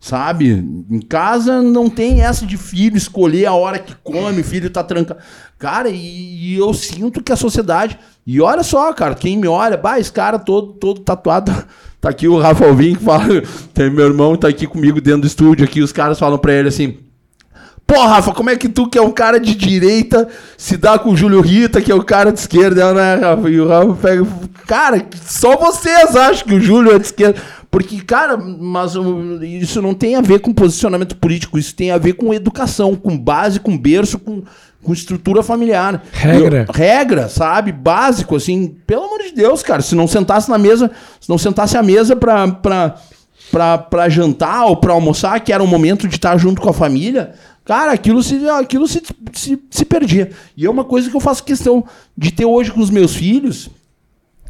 Sabe? 0.00 0.50
Em 0.90 1.00
casa 1.00 1.62
não 1.62 1.88
tem 1.88 2.22
essa 2.22 2.44
de 2.44 2.56
filho 2.56 2.96
escolher 2.96 3.46
a 3.46 3.52
hora 3.52 3.78
que 3.78 3.94
come, 4.02 4.42
filho 4.42 4.68
tá 4.68 4.82
trancado. 4.82 5.20
Cara, 5.56 5.88
e, 5.90 6.54
e 6.54 6.56
eu 6.56 6.74
sinto 6.74 7.22
que 7.22 7.30
a 7.30 7.36
sociedade. 7.36 7.96
E 8.26 8.40
olha 8.40 8.64
só, 8.64 8.92
cara, 8.92 9.14
quem 9.14 9.36
me 9.36 9.46
olha, 9.46 9.76
bah, 9.76 10.00
esse 10.00 10.10
cara 10.10 10.40
todo, 10.40 10.72
todo 10.74 11.00
tatuado. 11.00 11.52
Tá 12.02 12.08
aqui 12.08 12.26
o 12.26 12.36
Rafa 12.36 12.64
Alvim 12.64 12.96
que 12.96 13.04
fala. 13.04 13.28
Tem 13.72 13.88
meu 13.88 14.06
irmão, 14.06 14.34
tá 14.34 14.48
aqui 14.48 14.66
comigo 14.66 15.00
dentro 15.00 15.20
do 15.20 15.26
estúdio 15.28 15.64
aqui. 15.64 15.80
Os 15.80 15.92
caras 15.92 16.18
falam 16.18 16.36
pra 16.36 16.52
ele 16.52 16.66
assim. 16.66 16.98
Pô, 17.94 18.06
Rafa, 18.06 18.32
como 18.32 18.48
é 18.48 18.56
que 18.56 18.70
tu, 18.70 18.88
que 18.88 18.96
é 18.96 19.02
um 19.02 19.10
cara 19.10 19.38
de 19.38 19.54
direita, 19.54 20.26
se 20.56 20.78
dá 20.78 20.98
com 20.98 21.10
o 21.10 21.16
Júlio 21.16 21.42
Rita, 21.42 21.80
que 21.82 21.92
é 21.92 21.94
o 21.94 22.02
cara 22.02 22.32
de 22.32 22.38
esquerda, 22.38 22.94
né, 22.94 23.16
Rafa? 23.16 23.50
E 23.50 23.60
o 23.60 23.68
Rafa 23.68 23.94
pega. 24.00 24.26
Cara, 24.66 25.06
só 25.26 25.56
vocês 25.58 26.16
acham 26.16 26.46
que 26.46 26.54
o 26.54 26.60
Júlio 26.60 26.94
é 26.94 26.98
de 26.98 27.04
esquerda. 27.04 27.38
Porque, 27.70 28.00
cara, 28.00 28.36
mas 28.38 28.96
um, 28.96 29.42
isso 29.42 29.82
não 29.82 29.92
tem 29.92 30.14
a 30.16 30.22
ver 30.22 30.40
com 30.40 30.54
posicionamento 30.54 31.16
político, 31.16 31.58
isso 31.58 31.74
tem 31.74 31.90
a 31.90 31.98
ver 31.98 32.14
com 32.14 32.32
educação, 32.32 32.94
com 32.94 33.16
base, 33.16 33.60
com 33.60 33.76
berço, 33.76 34.18
com, 34.18 34.42
com 34.82 34.92
estrutura 34.94 35.42
familiar. 35.42 36.02
Regra. 36.12 36.66
Eu- 36.68 36.74
regra, 36.74 37.28
sabe? 37.28 37.72
Básico, 37.72 38.36
assim. 38.36 38.74
Pelo 38.86 39.04
amor 39.04 39.18
de 39.22 39.32
Deus, 39.34 39.62
cara. 39.62 39.82
Se 39.82 39.94
não 39.94 40.06
sentasse 40.06 40.48
na 40.50 40.56
mesa, 40.56 40.90
se 41.20 41.28
não 41.28 41.36
sentasse 41.36 41.76
à 41.76 41.82
mesa 41.82 42.16
pra, 42.16 42.48
pra, 42.48 43.78
pra 43.78 44.08
jantar 44.08 44.64
ou 44.66 44.76
pra 44.76 44.92
almoçar, 44.94 45.40
que 45.40 45.52
era 45.52 45.62
o 45.62 45.66
momento 45.66 46.08
de 46.08 46.16
estar 46.16 46.36
junto 46.38 46.60
com 46.60 46.68
a 46.70 46.74
família, 46.74 47.32
cara, 47.64 47.92
aquilo 47.92 48.22
se, 48.22 48.48
aquilo 48.48 48.86
se, 48.86 49.02
se, 49.32 49.62
se 49.70 49.84
perdia. 49.84 50.30
E 50.56 50.66
é 50.66 50.70
uma 50.70 50.84
coisa 50.84 51.08
que 51.08 51.16
eu 51.16 51.20
faço 51.20 51.44
questão 51.44 51.84
de 52.16 52.32
ter 52.32 52.44
hoje 52.44 52.72
com 52.72 52.80
os 52.80 52.90
meus 52.90 53.14
filhos 53.14 53.70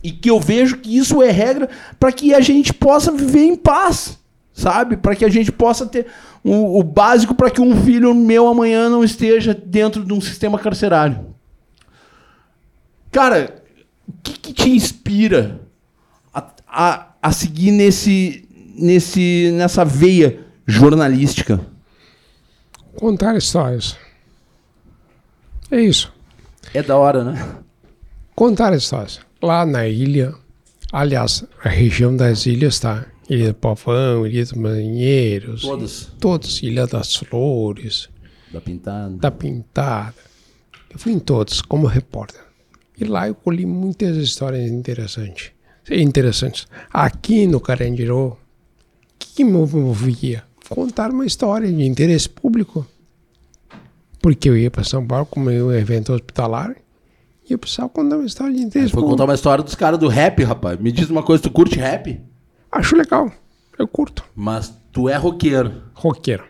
e 0.03 0.11
que 0.11 0.31
eu 0.31 0.41
vejo 0.41 0.79
que 0.79 0.97
isso 0.97 1.23
é 1.23 1.31
regra 1.31 1.69
para 1.99 2.13
que 2.13 2.35
a 2.35 2.41
gente 2.41 2.73
possa 2.73 3.13
viver 3.13 3.45
em 3.45 3.57
paz, 3.57 4.19
sabe? 4.53 4.97
Para 4.97 5.15
que 5.15 5.25
a 5.25 5.29
gente 5.29 5.53
possa 5.53 5.87
ter 5.87 6.07
o, 6.43 6.81
o 6.81 6.83
básico 6.83 7.35
para 7.35 7.51
que 7.51 7.61
um 7.61 7.85
filho 7.85 8.15
meu 8.15 8.49
amanhã 8.49 8.89
não 8.89 9.05
esteja 9.05 9.55
dentro 9.55 10.05
de 10.05 10.13
um 10.13 10.21
sistema 10.21 10.59
carcerário. 10.59 11.33
Cara, 13.13 13.63
o 14.09 14.13
que, 14.23 14.33
que 14.33 14.53
te 14.53 14.71
inspira 14.71 15.61
a, 16.35 16.51
a, 16.67 17.07
a 17.23 17.33
seguir 17.33 17.71
nesse, 17.71 18.49
nesse, 18.75 19.51
nessa 19.55 19.85
veia 19.85 20.41
jornalística? 20.67 21.61
Contar 22.97 23.37
histórias. 23.37 23.97
É 25.71 25.81
isso. 25.81 26.13
É 26.75 26.83
da 26.83 26.97
hora, 26.97 27.25
né? 27.25 27.57
Contar 28.35 28.73
histórias. 28.75 29.21
Lá 29.43 29.65
na 29.67 29.87
ilha, 29.89 30.35
aliás, 30.93 31.45
a 31.65 31.69
região 31.69 32.17
das 32.17 32.47
ilhas 32.47 32.79
tá. 32.79 33.07
Ilha 33.29 33.49
do 33.49 33.55
Pavão, 33.55 34.27
Ilha 34.27 34.43
dos 34.43 34.53
Marinheiros. 34.53 35.63
Todas. 35.63 36.13
Todos. 36.21 36.63
Ilha 36.63 36.87
das 36.87 37.17
Flores, 37.17 38.09
Da 38.53 38.61
pintada. 38.61 39.17
da 39.17 39.31
Pintada. 39.31 40.15
Eu 40.91 40.99
fui 40.99 41.13
em 41.13 41.19
todos 41.19 41.63
como 41.63 41.87
repórter. 41.87 42.43
E 42.99 43.05
lá 43.05 43.27
eu 43.29 43.35
colhi 43.35 43.65
muitas 43.65 44.17
histórias 44.17 44.71
interessantes. 44.71 45.51
Interessantes. 45.91 46.67
Aqui 46.93 47.47
no 47.47 47.59
Carandiru, 47.61 48.27
o 48.29 48.37
que, 49.19 49.37
que 49.37 49.45
me 49.45 49.53
movia? 49.53 50.45
Contar 50.69 51.11
uma 51.11 51.27
história 51.27 51.71
de 51.71 51.85
interesse 51.85 52.29
público. 52.29 52.87
Porque 54.21 54.49
eu 54.49 54.57
ia 54.57 54.71
para 54.71 54.85
São 54.85 55.07
Paulo 55.07 55.27
como 55.27 55.51
um 55.51 55.73
evento 55.73 56.13
hospitalar 56.13 56.77
e 57.49 57.53
eu 57.53 57.59
precisava 57.59 57.89
contar 57.89 58.17
uma 58.17 58.27
história 58.27 58.55
de 58.55 58.63
interesse 58.63 58.93
público. 58.93 59.11
contar 59.11 59.25
uma 59.25 59.35
história 59.35 59.65
dos 59.65 59.75
caras 59.75 59.99
do 59.99 60.09
rap, 60.09 60.43
rapaz. 60.45 60.79
Me 60.79 60.93
diz 60.93 61.11
uma 61.11 61.23
coisa, 61.23 61.43
tu 61.43 61.51
curte 61.51 61.77
rap? 61.77 62.21
Acho 62.71 62.97
legal. 62.97 63.33
Eu 63.79 63.89
curto. 63.89 64.25
Mas 64.35 64.73
tu 64.93 65.09
é 65.09 65.17
roqueiro. 65.17 65.83
roqueiro. 65.93 66.45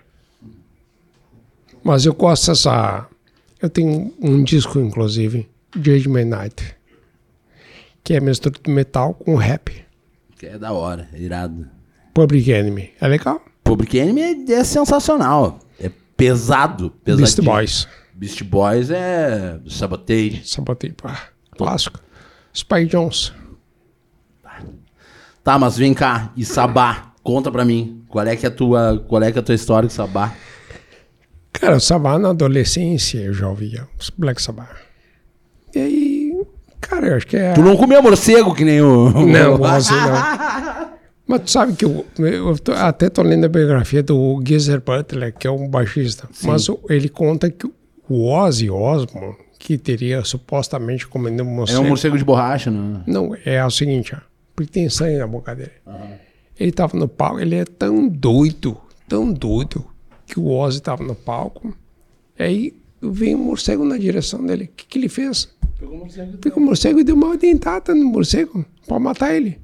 Mas 1.82 2.04
eu 2.04 2.14
gosto 2.14 2.48
dessa. 2.48 3.06
Eu 3.60 3.70
tenho 3.70 4.12
um 4.20 4.44
disco, 4.44 4.78
inclusive, 4.78 5.48
Judgment 5.74 6.26
Night, 6.26 6.76
que 8.04 8.14
é 8.14 8.20
mistura 8.20 8.58
de 8.62 8.70
metal 8.70 9.14
com 9.14 9.34
rap. 9.34 9.84
Que 10.36 10.46
é 10.46 10.58
da 10.58 10.72
hora, 10.72 11.08
é 11.12 11.18
irado. 11.20 11.68
Public 12.12 12.50
Enemy. 12.50 12.90
É 13.00 13.08
legal? 13.08 13.40
Public 13.64 13.98
Enemy 13.98 14.46
é, 14.48 14.52
é 14.52 14.64
sensacional. 14.64 15.58
É 15.78 15.90
pesado. 16.16 16.90
pesadinho. 17.04 17.26
Beast 17.26 17.40
Boys. 17.42 17.88
Beast 18.14 18.44
Boys 18.44 18.90
é 18.90 19.58
Sabotage. 19.68 20.42
Sabotei, 20.44 20.92
pá. 20.92 21.28
Clássico. 21.56 22.00
Spy 22.52 22.86
Jones. 22.86 23.32
Tá, 25.42 25.58
mas 25.58 25.76
vem 25.76 25.92
cá. 25.92 26.30
E 26.36 26.44
Sabá? 26.44 27.12
Conta 27.22 27.50
pra 27.50 27.64
mim. 27.64 28.04
Qual 28.08 28.24
é 28.26 28.36
que 28.36 28.46
é 28.46 28.48
a 28.48 28.52
tua, 28.52 29.04
qual 29.08 29.22
é 29.22 29.32
que 29.32 29.38
é 29.38 29.40
a 29.40 29.44
tua 29.44 29.54
história 29.54 29.88
com 29.88 29.94
Sabá? 29.94 30.32
Cara, 31.52 31.80
Sabá 31.80 32.18
na 32.18 32.30
adolescência 32.30 33.18
eu 33.18 33.32
já 33.32 33.48
ouvia 33.48 33.88
os 33.98 34.10
Black 34.10 34.40
Sabbath. 34.40 34.76
E 35.74 35.78
aí, 35.78 36.42
cara, 36.80 37.08
eu 37.08 37.16
acho 37.16 37.26
que 37.26 37.36
é. 37.36 37.54
Tu 37.54 37.62
não 37.62 37.76
comeu 37.76 38.02
morcego 38.02 38.54
que 38.54 38.64
nem 38.64 38.80
o... 38.80 39.10
Não, 39.26 39.56
você 39.58 39.94
não. 39.94 40.91
Mas 41.32 41.42
tu 41.44 41.50
sabe 41.50 41.72
que 41.74 41.84
eu, 41.84 42.04
eu 42.18 42.58
tô- 42.58 42.72
até 42.72 43.08
tô 43.08 43.22
lendo 43.22 43.46
a 43.46 43.48
biografia 43.48 44.02
do 44.02 44.38
Geezer 44.46 44.82
Butler, 44.82 45.32
que 45.34 45.46
é 45.46 45.50
um 45.50 45.66
baixista. 45.66 46.28
Mas 46.44 46.68
o- 46.68 46.78
ele 46.90 47.08
conta 47.08 47.50
que 47.50 47.66
o 48.08 48.26
Ozzy 48.28 48.68
Osbourne, 48.68 49.36
que 49.58 49.78
teria 49.78 50.22
supostamente 50.24 51.06
comido 51.06 51.42
um 51.42 51.46
É 51.48 51.54
morcego... 51.54 51.80
um 51.82 51.88
morcego 51.88 52.18
de 52.18 52.24
borracha, 52.24 52.70
né? 52.70 53.02
Não, 53.06 53.34
é 53.46 53.64
o 53.64 53.70
seguinte, 53.70 54.14
ó, 54.14 54.18
porque 54.54 54.70
tem 54.72 54.90
sangue 54.90 55.16
na 55.16 55.26
boca 55.26 55.54
dele. 55.54 55.70
Ele 56.60 56.70
tava 56.70 56.98
no 56.98 57.08
palco, 57.08 57.40
ele 57.40 57.54
é 57.54 57.64
tão 57.64 58.06
doido, 58.08 58.76
tão 59.08 59.32
doido, 59.32 59.86
que 60.26 60.38
o 60.38 60.50
Ozzy 60.50 60.82
tava 60.82 61.02
no 61.02 61.14
palco. 61.14 61.74
Aí 62.38 62.74
veio 63.00 63.38
um 63.38 63.44
morcego 63.44 63.84
na 63.86 63.96
direção 63.96 64.44
dele. 64.44 64.64
O 64.64 64.68
que, 64.76 64.86
que 64.86 64.98
ele 64.98 65.08
fez? 65.08 65.48
Pegou 66.42 66.58
o 66.58 66.60
morcego 66.66 67.00
e 67.00 67.04
deu 67.04 67.14
uma 67.14 67.36
dentada 67.38 67.94
no 67.94 68.04
morcego 68.04 68.64
pra 68.86 68.98
matar 69.00 69.34
ele. 69.34 69.58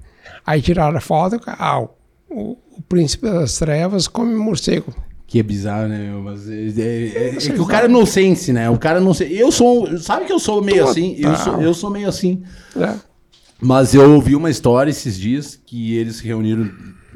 Aí 0.47 0.63
tiraram 0.63 0.97
a 0.97 1.01
foto, 1.01 1.39
ah, 1.47 1.81
o, 1.81 2.57
o 2.77 2.83
príncipe 2.89 3.29
das 3.31 3.59
trevas 3.59 4.07
come 4.09 4.35
morcego. 4.35 4.95
Que 5.27 5.41
é 5.41 5.43
bizarro, 5.43 5.89
né? 5.89 5.99
meu? 5.99 6.23
Mas 6.23 6.49
é, 6.49 6.55
é- 6.55 6.65
é- 6.65 7.29
é 7.37 7.37
que 7.37 7.61
o 7.61 7.67
cara 7.67 7.85
é 7.85 7.89
nonsense, 7.89 8.51
né? 8.53 8.71
O 8.71 8.79
cara 8.79 8.99
não 8.99 9.13
sei. 9.13 9.31
Eu 9.41 9.53
sou. 9.53 9.99
Sabe 9.99 10.25
que 10.25 10.33
eu 10.33 10.39
sou 10.39 10.63
meio 10.63 10.89
assim? 10.89 11.17
Eu 11.19 11.37
sou, 11.37 11.61
eu 11.61 11.75
sou 11.75 11.91
meio 11.91 12.09
assim. 12.09 12.43
Né? 12.75 12.99
Mas 13.61 13.93
eu 13.93 14.11
ouvi 14.15 14.35
uma 14.35 14.49
história 14.51 14.91
esses 14.91 15.19
dias 15.19 15.61
que 15.67 15.95
eles 15.97 16.17
se 16.17 16.25
reuniram. 16.27 16.71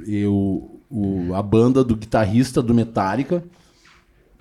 Eu, 0.06 0.78
o, 0.90 1.32
a 1.34 1.42
banda 1.42 1.82
do 1.82 1.96
guitarrista 1.96 2.60
do 2.60 2.74
Metallica 2.74 3.42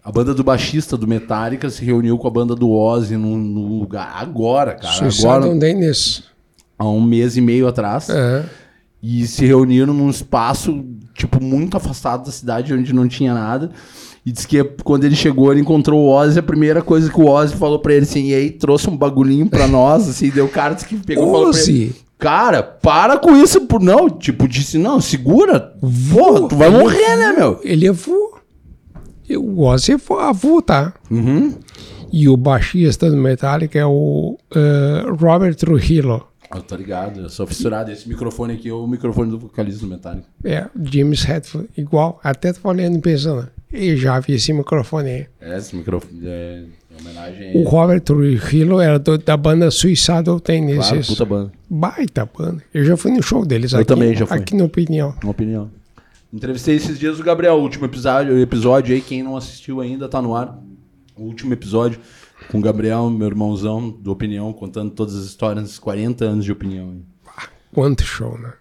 A 0.03 0.11
banda 0.11 0.33
do 0.33 0.43
baixista 0.43 0.97
do 0.97 1.07
Metallica 1.07 1.69
se 1.69 1.85
reuniu 1.85 2.17
com 2.17 2.27
a 2.27 2.31
banda 2.31 2.55
do 2.55 2.69
Ozzy 2.71 3.15
num, 3.15 3.37
num 3.37 3.79
lugar 3.79 4.11
agora, 4.15 4.73
cara. 4.73 4.95
Suicide 4.95 5.27
agora, 5.27 5.45
on 5.47 5.57
Dennis. 5.59 6.23
Há 6.81 6.89
um 6.91 7.01
mês 7.01 7.37
e 7.37 7.41
meio 7.41 7.67
atrás. 7.67 8.09
É. 8.09 8.43
E 9.03 9.25
se 9.25 9.45
reuniram 9.45 9.93
num 9.93 10.09
espaço, 10.09 10.83
tipo, 11.15 11.41
muito 11.43 11.75
afastado 11.77 12.25
da 12.25 12.31
cidade, 12.31 12.73
onde 12.73 12.93
não 12.93 13.07
tinha 13.07 13.33
nada. 13.33 13.71
E 14.23 14.31
disse 14.31 14.47
que 14.47 14.63
quando 14.83 15.03
ele 15.03 15.15
chegou, 15.15 15.51
ele 15.51 15.61
encontrou 15.61 15.99
o 16.01 16.09
Ozzy. 16.09 16.37
A 16.37 16.43
primeira 16.43 16.81
coisa 16.83 17.09
que 17.11 17.19
o 17.19 17.27
Ozzy 17.27 17.55
falou 17.55 17.79
pra 17.79 17.93
ele, 17.93 18.03
assim, 18.03 18.27
e 18.27 18.35
aí 18.35 18.51
trouxe 18.51 18.87
um 18.89 18.95
bagulhinho 18.95 19.49
pra 19.49 19.65
nós, 19.67 20.07
assim, 20.07 20.29
deu 20.29 20.45
o 20.45 20.49
cara 20.49 20.75
disse 20.75 20.87
que 20.87 20.95
pegou 20.97 21.27
e 21.27 21.31
falou 21.31 21.51
pra 21.51 21.59
ele. 21.61 21.95
Cara, 22.19 22.61
para 22.61 23.17
com 23.17 23.35
isso, 23.35 23.61
por 23.61 23.81
não. 23.81 24.07
Tipo, 24.07 24.47
disse, 24.47 24.77
não, 24.77 25.01
segura. 25.01 25.73
Porra, 26.13 26.47
tu 26.47 26.55
vai 26.55 26.69
morrer, 26.69 27.15
né, 27.17 27.33
meu? 27.35 27.59
Ele 27.63 27.87
é 27.87 27.89
avô. 27.89 28.37
E 29.27 29.35
O 29.35 29.61
Ozzy 29.61 29.93
é 29.93 29.95
avô- 29.95 30.19
avô, 30.19 30.61
tá? 30.61 30.93
Uhum. 31.09 31.55
E 32.13 32.29
o 32.29 32.37
baixista 32.37 33.09
do 33.09 33.17
Metallica 33.17 33.79
é 33.79 33.85
o 33.85 34.37
eh, 34.53 35.05
Robert 35.19 35.55
Trujillo. 35.55 36.27
Eu 36.53 36.61
tô 36.61 36.75
ligado, 36.75 37.21
eu 37.21 37.29
sou 37.29 37.47
fissurado. 37.47 37.91
Esse 37.91 38.07
microfone 38.09 38.53
aqui 38.53 38.69
é 38.69 38.73
o 38.73 38.85
microfone 38.87 39.31
do 39.31 39.39
vocalista 39.39 39.81
do 39.85 39.87
Metallica. 39.91 40.27
É, 40.43 40.67
James 40.83 41.27
Hetfield, 41.27 41.69
igual. 41.77 42.19
Até 42.23 42.51
tô 42.53 42.67
olhando 42.67 42.97
e 42.97 43.01
pensando, 43.01 43.47
eu 43.71 43.95
já 43.97 44.19
vi 44.19 44.33
esse 44.33 44.51
microfone 44.53 45.09
aí. 45.09 45.25
É, 45.39 45.57
esse 45.57 45.75
microfone 45.75 46.21
é 46.25 46.63
em 46.91 47.01
homenagem 47.01 47.51
a 47.53 47.57
O. 47.57 47.63
Robert 47.63 48.01
Trujillo 48.01 48.79
era 48.81 48.99
do- 48.99 49.17
da 49.17 49.37
banda 49.37 49.71
Suicide 49.71 50.23
Claro, 50.23 50.39
Tendencies. 50.41 51.07
puta 51.07 51.25
banda. 51.25 51.51
Baita 51.69 52.25
banda. 52.37 52.61
Eu 52.73 52.83
já 52.83 52.97
fui 52.97 53.11
no 53.11 53.23
show 53.23 53.45
deles 53.45 53.71
Eu 53.71 53.79
aqui. 53.79 53.87
também 53.87 54.13
já 54.15 54.25
fui. 54.25 54.37
Aqui 54.37 54.55
na 54.55 54.65
opinião. 54.65 55.15
Uma 55.23 55.31
opinião. 55.31 55.71
Entrevistei 56.33 56.75
esses 56.75 56.97
dias 56.99 57.19
o 57.19 57.23
Gabriel, 57.23 57.55
o 57.55 57.61
último 57.61 57.85
episódio, 57.85 58.37
episódio 58.39 58.93
aí, 58.95 59.01
quem 59.01 59.21
não 59.23 59.35
assistiu 59.35 59.81
ainda 59.81 60.07
tá 60.09 60.21
no 60.21 60.35
ar. 60.35 60.57
O 61.17 61.23
último 61.23 61.53
episódio 61.53 61.99
com 62.51 62.57
o 62.57 62.61
Gabriel, 62.61 63.09
meu 63.09 63.27
irmãozão 63.27 63.89
do 63.89 64.11
Opinião, 64.11 64.51
contando 64.51 64.91
todas 64.91 65.15
as 65.15 65.23
histórias, 65.23 65.79
40 65.79 66.25
anos 66.25 66.43
de 66.43 66.51
opinião. 66.51 67.01
Quanto 67.73 68.03
show, 68.03 68.37
né? 68.37 68.51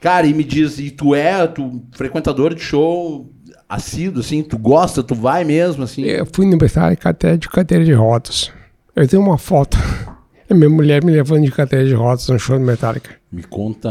Cara, 0.00 0.26
e 0.28 0.32
me 0.32 0.44
diz, 0.44 0.78
e 0.78 0.90
tu 0.92 1.14
é 1.14 1.44
tu 1.48 1.82
frequentador 1.90 2.54
de 2.54 2.62
show 2.62 3.28
assíduo, 3.68 4.20
assim, 4.20 4.44
tu 4.44 4.56
gosta, 4.56 5.02
tu 5.02 5.16
vai 5.16 5.42
mesmo, 5.42 5.82
assim? 5.82 6.02
Eu 6.04 6.26
fui 6.32 6.46
no 6.46 6.56
Metallica 6.56 7.10
até 7.10 7.36
de 7.36 7.48
cadeira 7.48 7.84
de 7.84 7.92
rodas. 7.92 8.52
Eu 8.94 9.06
tenho 9.08 9.22
uma 9.22 9.36
foto. 9.36 9.76
É 10.50 10.54
minha 10.54 10.70
mulher 10.70 11.04
me 11.04 11.12
levando 11.12 11.44
de 11.44 11.52
cadeira 11.52 11.84
de 11.84 11.92
rodas 11.92 12.26
no 12.28 12.38
show 12.38 12.58
do 12.58 12.64
Metallica. 12.64 13.16
Me 13.30 13.42
conta 13.42 13.90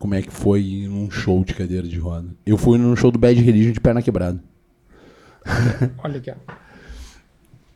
como 0.00 0.16
é 0.16 0.20
que 0.20 0.32
foi 0.32 0.88
num 0.90 1.08
show 1.08 1.44
de 1.44 1.54
cadeira 1.54 1.86
de 1.86 1.96
roda. 1.96 2.26
Eu 2.44 2.58
fui 2.58 2.76
num 2.76 2.96
show 2.96 3.12
do 3.12 3.20
Bad 3.20 3.40
Religion 3.40 3.70
de 3.70 3.78
perna 3.78 4.02
quebrada. 4.02 4.42
Olha 6.02 6.16
aqui, 6.16 6.32
ó. 6.32 6.69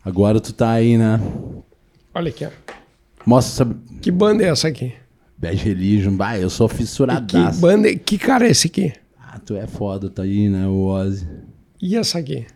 Agora 0.05 0.41
tu 0.41 0.53
tá 0.53 0.71
aí, 0.71 0.97
né? 0.99 1.21
Olha 2.15 2.29
aqui, 2.29 2.45
ó. 2.45 2.51
Mostra 3.27 3.65
essa 3.67 3.77
Que 4.03 4.11
banda 4.11 4.45
é 4.45 4.49
essa 4.49 4.69
aqui? 4.69 4.93
Bad 5.39 5.57
Religion. 5.57 6.17
Bah, 6.17 6.39
eu 6.39 6.51
sou 6.51 6.69
Que 6.69 6.77
fissuradaço. 6.77 7.61
banda 7.61 7.89
é... 7.91 7.95
Que 7.95 8.19
cara 8.19 8.47
é 8.47 8.51
esse 8.51 8.67
aqui? 8.67 8.93
Ah, 9.19 9.39
tu 9.39 9.55
é 9.57 9.67
foda, 9.67 10.09
tá 10.11 10.23
aí, 10.23 10.49
né, 10.49 10.67
o 10.67 10.87
Ozzy. 10.87 11.27
E 11.81 11.97
essa 11.97 12.19
aqui? 12.19 12.47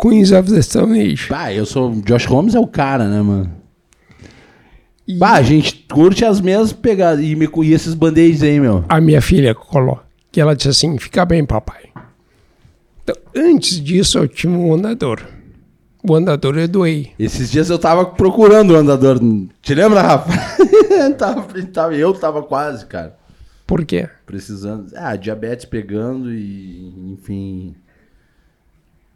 Queens 0.00 0.32
of 0.32 0.52
the 0.52 0.60
Stone 0.60 0.98
Age. 1.00 1.28
Bah, 1.28 1.52
eu 1.52 1.64
sou. 1.64 1.92
Josh 2.02 2.26
Holmes 2.26 2.54
é 2.54 2.58
o 2.60 2.66
cara, 2.66 3.08
né, 3.08 3.22
mano? 3.22 3.52
E 5.06 5.16
Bah, 5.16 5.34
a 5.34 5.42
gente 5.42 5.86
curte 5.92 6.24
as 6.24 6.40
mesmas 6.40 6.72
pegadas. 6.72 7.24
E, 7.24 7.34
me, 7.36 7.48
e 7.64 7.72
esses 7.72 7.94
band-aids 7.94 8.42
aí, 8.42 8.58
meu. 8.58 8.84
a 8.88 9.00
minha 9.00 9.22
filha 9.22 9.54
colou. 9.54 10.00
Que 10.32 10.40
ela 10.40 10.56
disse 10.56 10.68
assim, 10.68 10.98
fica 10.98 11.24
bem, 11.24 11.44
papai. 11.44 11.84
Então, 13.04 13.14
antes 13.36 13.80
disso, 13.80 14.18
eu 14.18 14.26
tinha 14.28 14.52
um 14.52 14.74
andador. 14.74 15.20
O 16.02 16.14
andador 16.14 16.58
eu 16.58 16.66
doei. 16.66 17.12
Esses 17.18 17.50
dias 17.50 17.70
eu 17.70 17.78
tava 17.78 18.04
procurando 18.04 18.72
o 18.72 18.76
andador. 18.76 19.20
Te 19.60 19.74
lembra, 19.74 20.02
Rafa? 20.02 20.30
eu 21.92 22.12
tava 22.14 22.42
quase, 22.42 22.86
cara. 22.86 23.16
Por 23.66 23.84
quê? 23.84 24.08
Precisando. 24.26 24.92
Ah, 24.96 25.14
diabetes 25.16 25.64
pegando 25.64 26.32
e. 26.32 27.12
Enfim. 27.12 27.74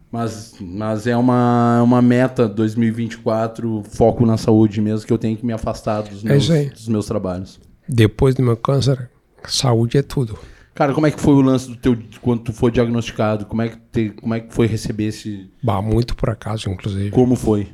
Mas, 0.09 0.55
mas 0.61 1.05
é 1.05 1.17
uma, 1.17 1.81
uma 1.83 2.01
meta 2.01 2.47
2024, 2.47 3.83
foco 3.89 4.25
na 4.25 4.37
saúde 4.37 4.79
mesmo, 4.79 5.05
que 5.05 5.11
eu 5.11 5.17
tenho 5.17 5.35
que 5.35 5.45
me 5.45 5.51
afastar 5.51 6.01
dos 6.03 6.23
É 6.23 6.29
meus, 6.29 6.49
aí. 6.49 6.69
dos 6.69 6.87
meus 6.87 7.05
trabalhos. 7.05 7.59
Depois 7.87 8.33
do 8.33 8.41
meu 8.41 8.55
câncer, 8.55 9.09
saúde 9.45 9.97
é 9.97 10.01
tudo. 10.01 10.39
Cara, 10.77 10.93
como 10.93 11.07
é 11.07 11.11
que 11.11 11.19
foi 11.19 11.33
o 11.33 11.41
lance 11.41 11.67
do 11.69 11.75
teu 11.75 11.97
quando 12.21 12.41
tu 12.43 12.53
foi 12.53 12.69
diagnosticado? 12.69 13.47
Como 13.47 13.63
é 13.63 13.69
que 13.69 13.77
te, 13.91 14.09
como 14.11 14.35
é 14.35 14.39
que 14.41 14.53
foi 14.53 14.67
receber 14.67 15.05
esse 15.05 15.49
Bah, 15.63 15.81
muito 15.81 16.15
por 16.15 16.29
acaso, 16.29 16.69
inclusive. 16.69 17.09
como 17.09 17.35
foi? 17.35 17.67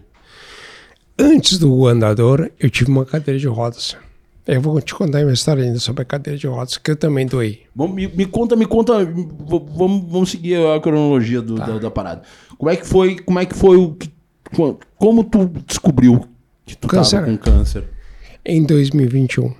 Antes 1.19 1.57
do 1.59 1.85
andador, 1.85 2.49
eu 2.57 2.69
tive 2.69 2.89
uma 2.89 3.05
cadeira 3.05 3.37
de 3.37 3.45
rodas. 3.47 3.97
Eu 4.47 4.61
vou 4.61 4.81
te 4.81 4.93
contar 4.95 5.21
uma 5.21 5.33
história 5.33 5.63
ainda 5.65 5.79
sobre 5.79 6.01
a 6.01 6.05
cadeira 6.05 6.39
de 6.39 6.47
rodas, 6.47 6.77
que 6.77 6.91
eu 6.91 6.95
também 6.95 7.25
doei. 7.27 7.63
Vamos, 7.75 7.93
me, 7.95 8.07
me 8.07 8.25
conta, 8.25 8.55
me 8.55 8.65
conta, 8.65 8.93
vamos, 9.05 10.09
vamos 10.09 10.31
seguir 10.31 10.55
a 10.65 10.79
cronologia 10.79 11.41
do- 11.41 11.55
Tá. 11.55 11.65
da, 11.65 11.79
da 11.79 11.91
parada. 11.91 12.21
Como 12.57 12.69
é 12.71 12.75
que 12.77 12.87
foi, 12.87 13.17
como 13.19 13.37
é 13.39 13.45
que 13.45 13.53
foi 13.55 13.75
o 13.77 13.93
que, 13.95 14.09
co- 14.55 14.79
como 14.97 15.23
tu 15.25 15.45
descobriu 15.67 16.25
que 16.65 16.75
tu 16.77 16.87
Câncer. 16.87 17.19
tava 17.19 17.31
com 17.31 17.37
câncer? 17.37 17.83
Em 18.45 18.63
2021. 18.65 19.53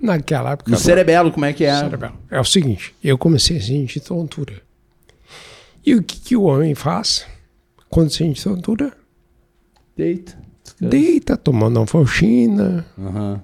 Naquela 0.00 0.52
época. 0.52 0.70
No 0.70 0.76
cerebelo, 0.76 1.32
como 1.32 1.44
é 1.44 1.52
que 1.52 1.64
é? 1.64 1.74
cerebral. 1.78 2.16
É 2.30 2.40
o 2.40 2.44
seguinte, 2.44 2.94
eu 3.02 3.16
comecei 3.16 3.56
a 3.56 3.62
sentir 3.62 4.00
tontura. 4.00 4.62
E 5.84 5.94
o 5.94 6.02
que, 6.02 6.18
que 6.18 6.36
o 6.36 6.42
homem 6.42 6.74
faz 6.74 7.24
quando 7.88 8.10
sente 8.10 8.42
tontura? 8.42 8.92
Deita. 9.96 10.36
Deita, 10.80 11.36
toma 11.36 11.70
nonfalchina. 11.70 12.84
Aham. 12.98 13.40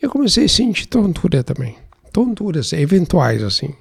Eu 0.00 0.10
comecei 0.10 0.44
a 0.44 0.48
sentir 0.48 0.86
tontura 0.86 1.42
também. 1.42 1.76
Tonturas 2.12 2.72
eventuais, 2.74 3.42
assim. 3.42 3.74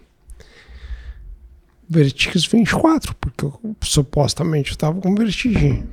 Vertigens 1.87 2.45
24, 2.45 3.13
porque 3.15 3.45
eu, 3.45 3.59
supostamente 3.81 4.71
eu 4.71 4.75
estava 4.75 4.99
com 5.01 5.13
vertigem. 5.13 5.83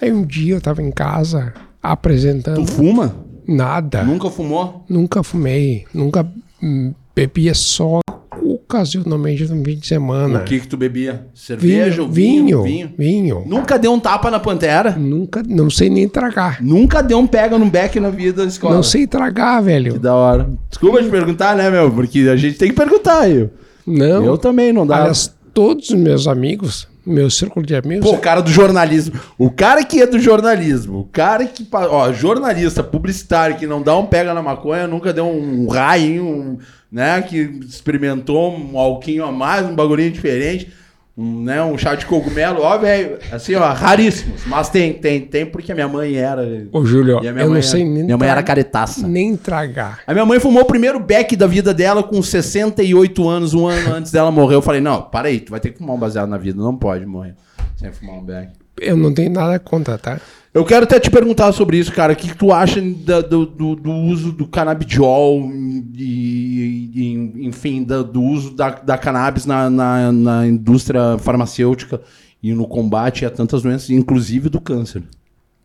Aí 0.00 0.12
um 0.12 0.24
dia 0.24 0.54
eu 0.54 0.58
estava 0.58 0.80
em 0.80 0.90
casa 0.90 1.52
apresentando 1.82 2.64
Tu 2.64 2.72
fuma? 2.72 3.14
Nada. 3.46 4.02
Nunca 4.04 4.30
fumou? 4.30 4.84
Nunca 4.88 5.22
fumei, 5.22 5.84
nunca 5.92 6.26
hum, 6.62 6.92
bebia 7.14 7.54
só 7.54 8.00
ocasionalmente 8.42 9.44
no 9.44 9.64
fim 9.64 9.76
de 9.76 9.86
semana. 9.86 10.40
O 10.40 10.44
que 10.44 10.60
que 10.60 10.66
tu 10.68 10.76
bebia? 10.76 11.26
Cerveja, 11.34 12.02
Vinho, 12.08 12.58
ou 12.58 12.62
vinho, 12.62 12.62
vinho? 12.62 12.92
vinho. 12.98 13.44
Nunca 13.46 13.78
deu 13.78 13.92
um 13.92 14.00
tapa 14.00 14.30
na 14.30 14.38
pantera? 14.40 14.92
Nunca, 14.96 15.42
não 15.46 15.70
sei 15.70 15.88
nem 15.88 16.08
tragar. 16.08 16.62
Nunca 16.62 17.02
deu 17.02 17.18
um 17.18 17.26
pega 17.26 17.56
no 17.58 17.66
beck 17.66 17.98
na 18.00 18.10
vida 18.10 18.42
da 18.42 18.48
escola? 18.48 18.74
Não 18.74 18.82
sei 18.82 19.06
tragar, 19.06 19.60
Que 19.60 19.64
velho. 19.66 19.98
da 19.98 20.14
hora. 20.14 20.50
Desculpa 20.68 21.02
te 21.02 21.08
perguntar, 21.08 21.56
né, 21.56 21.70
meu? 21.70 21.90
Porque 21.90 22.20
a 22.20 22.36
gente 22.36 22.58
tem 22.58 22.68
que 22.68 22.74
perguntar 22.76 23.20
aí. 23.20 23.48
Não. 23.86 24.24
Eu 24.24 24.36
também 24.38 24.72
não 24.72 24.86
dá. 24.86 24.96
Aliás, 24.96 25.32
todos 25.52 25.90
os 25.90 25.96
meus 25.98 26.26
amigos, 26.26 26.88
meu 27.06 27.30
círculo 27.30 27.64
de 27.64 27.74
amigos, 27.74 28.08
Pô, 28.08 28.16
o 28.16 28.20
cara 28.20 28.40
do 28.40 28.50
jornalismo. 28.50 29.18
O 29.38 29.50
cara 29.50 29.84
que 29.84 30.00
é 30.00 30.06
do 30.06 30.18
jornalismo. 30.18 31.00
O 31.00 31.04
cara 31.04 31.44
que. 31.44 31.66
Ó, 31.72 32.12
jornalista, 32.12 32.82
publicitário, 32.82 33.56
que 33.56 33.66
não 33.66 33.82
dá 33.82 33.96
um 33.96 34.06
pega 34.06 34.32
na 34.32 34.42
maconha, 34.42 34.86
nunca 34.86 35.12
deu 35.12 35.26
um 35.26 35.68
rainho, 35.68 36.24
um, 36.24 36.58
né? 36.90 37.20
Que 37.22 37.60
experimentou 37.68 38.56
um 38.56 38.78
alquinho 38.78 39.24
a 39.24 39.32
mais, 39.32 39.66
um 39.66 39.74
bagulhinho 39.74 40.12
diferente. 40.12 40.72
Um, 41.16 41.44
né, 41.44 41.62
um 41.62 41.78
chá 41.78 41.94
de 41.94 42.06
cogumelo, 42.06 42.60
ó, 42.62 42.76
velho. 42.76 43.18
Assim, 43.30 43.54
ó, 43.54 43.72
raríssimos. 43.72 44.44
Mas 44.46 44.68
tem, 44.68 44.92
tem, 44.94 45.20
tem, 45.20 45.46
porque 45.46 45.70
a 45.70 45.74
minha 45.74 45.86
mãe 45.86 46.16
era. 46.16 46.42
Ô, 46.72 46.84
Júlio, 46.84 47.20
eu 47.24 47.50
não 47.50 47.62
sei 47.62 47.82
era- 47.82 47.90
nem, 47.90 48.02
Minha 48.04 48.18
mãe 48.18 48.28
era 48.28 48.42
caretaça. 48.42 49.06
nem 49.06 49.36
tragar. 49.36 50.00
A 50.08 50.12
minha 50.12 50.26
mãe 50.26 50.40
fumou 50.40 50.62
o 50.62 50.66
primeiro 50.66 50.98
beck 50.98 51.36
da 51.36 51.46
vida 51.46 51.72
dela 51.72 52.02
com 52.02 52.20
68 52.20 53.28
anos, 53.28 53.54
um 53.54 53.64
ano 53.68 53.94
antes 53.94 54.10
dela 54.10 54.32
morrer. 54.32 54.56
Eu 54.56 54.62
falei, 54.62 54.80
não, 54.80 55.02
para 55.02 55.28
aí, 55.28 55.38
tu 55.38 55.52
vai 55.52 55.60
ter 55.60 55.70
que 55.70 55.78
fumar 55.78 55.94
um 55.94 55.98
baseado 56.00 56.28
na 56.28 56.36
vida, 56.36 56.60
não 56.60 56.76
pode 56.76 57.06
morrer 57.06 57.34
sem 57.76 57.92
fumar 57.92 58.16
um 58.16 58.24
beck. 58.24 58.48
Eu 58.80 58.96
não 58.96 59.12
tenho 59.14 59.30
nada 59.30 59.58
contra, 59.58 59.96
tá? 59.98 60.20
Eu 60.52 60.64
quero 60.64 60.84
até 60.84 61.00
te 61.00 61.10
perguntar 61.10 61.50
sobre 61.52 61.78
isso, 61.78 61.92
cara. 61.92 62.12
O 62.12 62.16
que, 62.16 62.28
que 62.28 62.36
tu 62.36 62.52
acha 62.52 62.80
da- 62.80 63.20
do, 63.20 63.44
do- 63.44 63.74
do 63.76 63.90
uso 63.90 64.30
do 64.32 64.46
canabidiol 64.46 65.50
e, 65.96 66.90
e, 66.94 67.46
enfim, 67.46 67.82
da- 67.82 68.02
do 68.02 68.22
uso 68.22 68.54
da, 68.54 68.70
da 68.70 68.96
cannabis 68.98 69.46
na, 69.46 69.68
na, 69.68 70.12
na 70.12 70.46
indústria 70.46 71.18
farmacêutica 71.18 72.00
e 72.42 72.52
no 72.54 72.68
combate 72.68 73.24
a 73.24 73.30
tantas 73.30 73.62
doenças, 73.62 73.90
inclusive 73.90 74.48
do 74.48 74.60
câncer? 74.60 75.02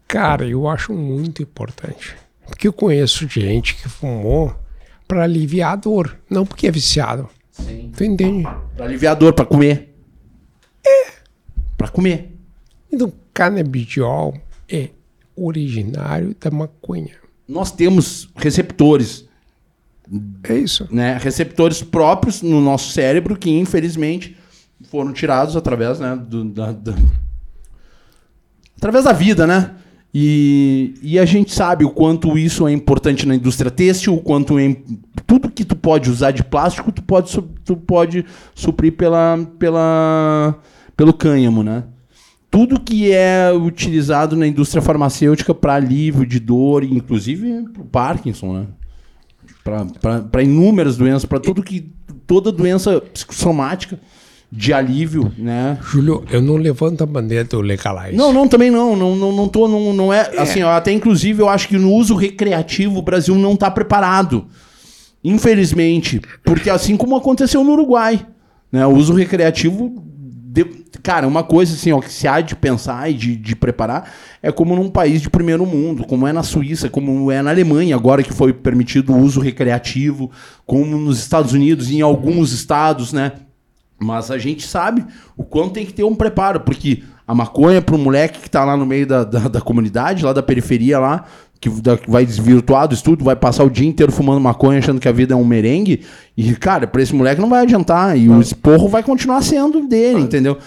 Cara, 0.07 0.47
eu 0.47 0.67
acho 0.67 0.91
muito 0.93 1.43
importante. 1.43 2.15
Porque 2.47 2.67
eu 2.67 2.73
conheço 2.73 3.27
gente 3.27 3.75
que 3.75 3.87
fumou 3.87 4.55
para 5.07 5.23
aliviar 5.23 5.73
a 5.73 5.75
dor, 5.75 6.17
não 6.27 6.45
porque 6.47 6.65
é 6.67 6.71
viciado. 6.71 7.29
Sim. 7.51 7.91
Tu 7.95 8.03
entende? 8.03 8.47
Pra 8.75 8.85
aliviar 8.85 9.11
a 9.11 9.15
dor, 9.19 9.33
pra 9.33 9.45
comer. 9.45 9.95
É. 10.85 11.11
Pra 11.77 11.87
comer. 11.89 12.38
Então, 12.91 13.11
canabidiol 13.33 14.35
é 14.67 14.89
originário 15.35 16.35
da 16.39 16.49
maconha. 16.51 17.15
Nós 17.47 17.71
temos 17.71 18.29
receptores 18.35 19.25
É 20.43 20.55
isso. 20.57 20.87
né, 20.91 21.17
receptores 21.21 21.81
próprios 21.81 22.41
no 22.41 22.59
nosso 22.59 22.91
cérebro 22.91 23.35
que, 23.37 23.49
infelizmente, 23.49 24.35
foram 24.89 25.13
tirados 25.13 25.55
através, 25.55 25.99
né, 25.99 26.15
do, 26.15 26.43
da, 26.45 26.71
da- 26.71 26.95
através 28.77 29.05
da 29.05 29.13
vida, 29.13 29.45
né? 29.45 29.75
E, 30.11 30.95
e 31.03 31.19
a 31.19 31.25
gente 31.25 31.53
sabe 31.53 31.85
o 31.85 31.91
quanto 31.91 32.35
isso 32.37 32.67
é 32.67 32.71
importante 32.71 33.27
na 33.27 33.35
indústria 33.35 33.69
têxtil, 33.69 34.15
o 34.15 34.21
quanto 34.21 34.57
é, 34.57 34.65
im- 34.65 34.83
tudo 35.27 35.51
que 35.51 35.63
tu 35.63 35.75
pode 35.75 36.09
usar 36.09 36.31
de 36.31 36.43
plástico, 36.43 36.91
tu 36.91 37.03
pode, 37.03 37.31
tu 37.63 37.77
pode 37.77 38.25
suprir 38.55 38.93
pela, 38.93 39.37
pela, 39.59 40.57
pelo 40.97 41.13
cânhamo, 41.13 41.61
né? 41.63 41.83
Tudo 42.51 42.79
que 42.79 43.11
é 43.11 43.51
utilizado 43.53 44.35
na 44.35 44.47
indústria 44.47 44.81
farmacêutica 44.81 45.53
para 45.53 45.75
alívio 45.75 46.25
de 46.25 46.39
dor, 46.39 46.83
inclusive 46.83 47.63
para 47.73 47.83
Parkinson, 47.91 48.53
né? 48.53 48.65
Para 50.31 50.41
inúmeras 50.43 50.97
doenças, 50.97 51.25
para 51.25 51.39
tudo 51.39 51.61
que 51.61 51.91
toda 52.25 52.51
doença 52.51 52.99
psicossomática 53.13 53.99
de 54.51 54.73
alívio, 54.73 55.31
né? 55.37 55.77
Júlio, 55.83 56.23
eu 56.31 56.41
não 56.41 56.55
levanto 56.55 57.03
a 57.03 57.05
bandeira 57.05 57.43
do 57.43 57.61
legalize. 57.61 58.15
Não, 58.17 58.33
não, 58.33 58.47
também 58.47 58.71
não. 58.71 58.95
Não, 58.95 59.15
não, 59.15 59.31
não 59.31 59.47
tô. 59.47 59.67
Não, 59.67 59.93
não 59.93 60.11
é. 60.11 60.31
Assim, 60.39 60.63
ó, 60.63 60.71
até 60.71 60.91
inclusive 60.91 61.41
eu 61.41 61.47
acho 61.49 61.67
que 61.67 61.77
no 61.77 61.91
uso 61.93 62.15
recreativo 62.15 62.97
o 62.97 63.01
Brasil 63.03 63.35
não 63.35 63.53
está 63.53 63.69
preparado. 63.69 64.47
Infelizmente. 65.23 66.19
Porque 66.43 66.69
assim 66.69 66.97
como 66.97 67.15
aconteceu 67.15 67.63
no 67.63 67.73
Uruguai. 67.73 68.25
Né, 68.71 68.85
o 68.87 68.95
uso 68.95 69.13
recreativo. 69.13 70.03
de- 70.51 70.87
cara, 71.01 71.27
uma 71.27 71.43
coisa 71.43 71.73
assim, 71.73 71.91
ó, 71.91 71.99
que 71.99 72.11
se 72.11 72.27
há 72.27 72.41
de 72.41 72.55
pensar 72.55 73.09
e 73.09 73.13
de, 73.13 73.35
de 73.35 73.55
preparar 73.55 74.11
é 74.41 74.51
como 74.51 74.75
num 74.75 74.89
país 74.89 75.21
de 75.21 75.29
primeiro 75.29 75.65
mundo, 75.65 76.05
como 76.05 76.25
é 76.27 76.31
na 76.33 76.43
Suíça, 76.43 76.89
como 76.89 77.31
é 77.31 77.41
na 77.41 77.49
Alemanha, 77.49 77.95
agora 77.95 78.23
que 78.23 78.33
foi 78.33 78.53
permitido 78.53 79.11
o 79.13 79.17
uso 79.17 79.39
recreativo, 79.39 80.31
como 80.65 80.97
nos 80.97 81.19
Estados 81.19 81.53
Unidos, 81.53 81.89
em 81.91 82.01
alguns 82.01 82.51
estados, 82.51 83.11
né? 83.13 83.33
Mas 84.01 84.31
a 84.31 84.37
gente 84.37 84.65
sabe 84.65 85.05
o 85.35 85.43
quanto 85.43 85.73
tem 85.73 85.85
que 85.85 85.93
ter 85.93 86.03
um 86.03 86.15
preparo, 86.15 86.61
porque 86.61 87.03
a 87.27 87.35
maconha 87.35 87.81
para 87.81 87.95
o 87.95 87.99
moleque 87.99 88.39
que 88.39 88.47
está 88.47 88.63
lá 88.63 88.77
no 88.77 88.85
meio 88.85 89.05
da, 89.05 89.23
da, 89.23 89.39
da 89.47 89.61
comunidade, 89.61 90.23
lá 90.23 90.31
da 90.33 90.41
periferia, 90.41 90.97
lá, 90.99 91.25
que, 91.59 91.69
da- 91.69 91.99
vai 92.07 92.25
desvirtuar 92.25 92.87
do 92.87 92.93
estudo, 92.93 93.25
vai 93.25 93.35
passar 93.35 93.65
o 93.65 93.69
dia 93.69 93.85
inteiro 93.87 94.09
fumando 94.11 94.39
maconha, 94.39 94.79
achando 94.79 95.01
que 95.01 95.07
a 95.09 95.11
vida 95.11 95.33
é 95.33 95.37
um 95.37 95.43
merengue, 95.43 96.01
e, 96.37 96.55
cara, 96.55 96.87
para 96.87 97.01
esse 97.01 97.13
moleque 97.13 97.41
não 97.41 97.49
vai 97.49 97.61
adiantar, 97.63 98.17
e 98.17 98.29
o 98.29 98.39
esporro 98.39 98.87
vai 98.87 99.03
continuar 99.03 99.41
sendo 99.43 99.85
dele, 99.85 100.21
entendeu? 100.21 100.57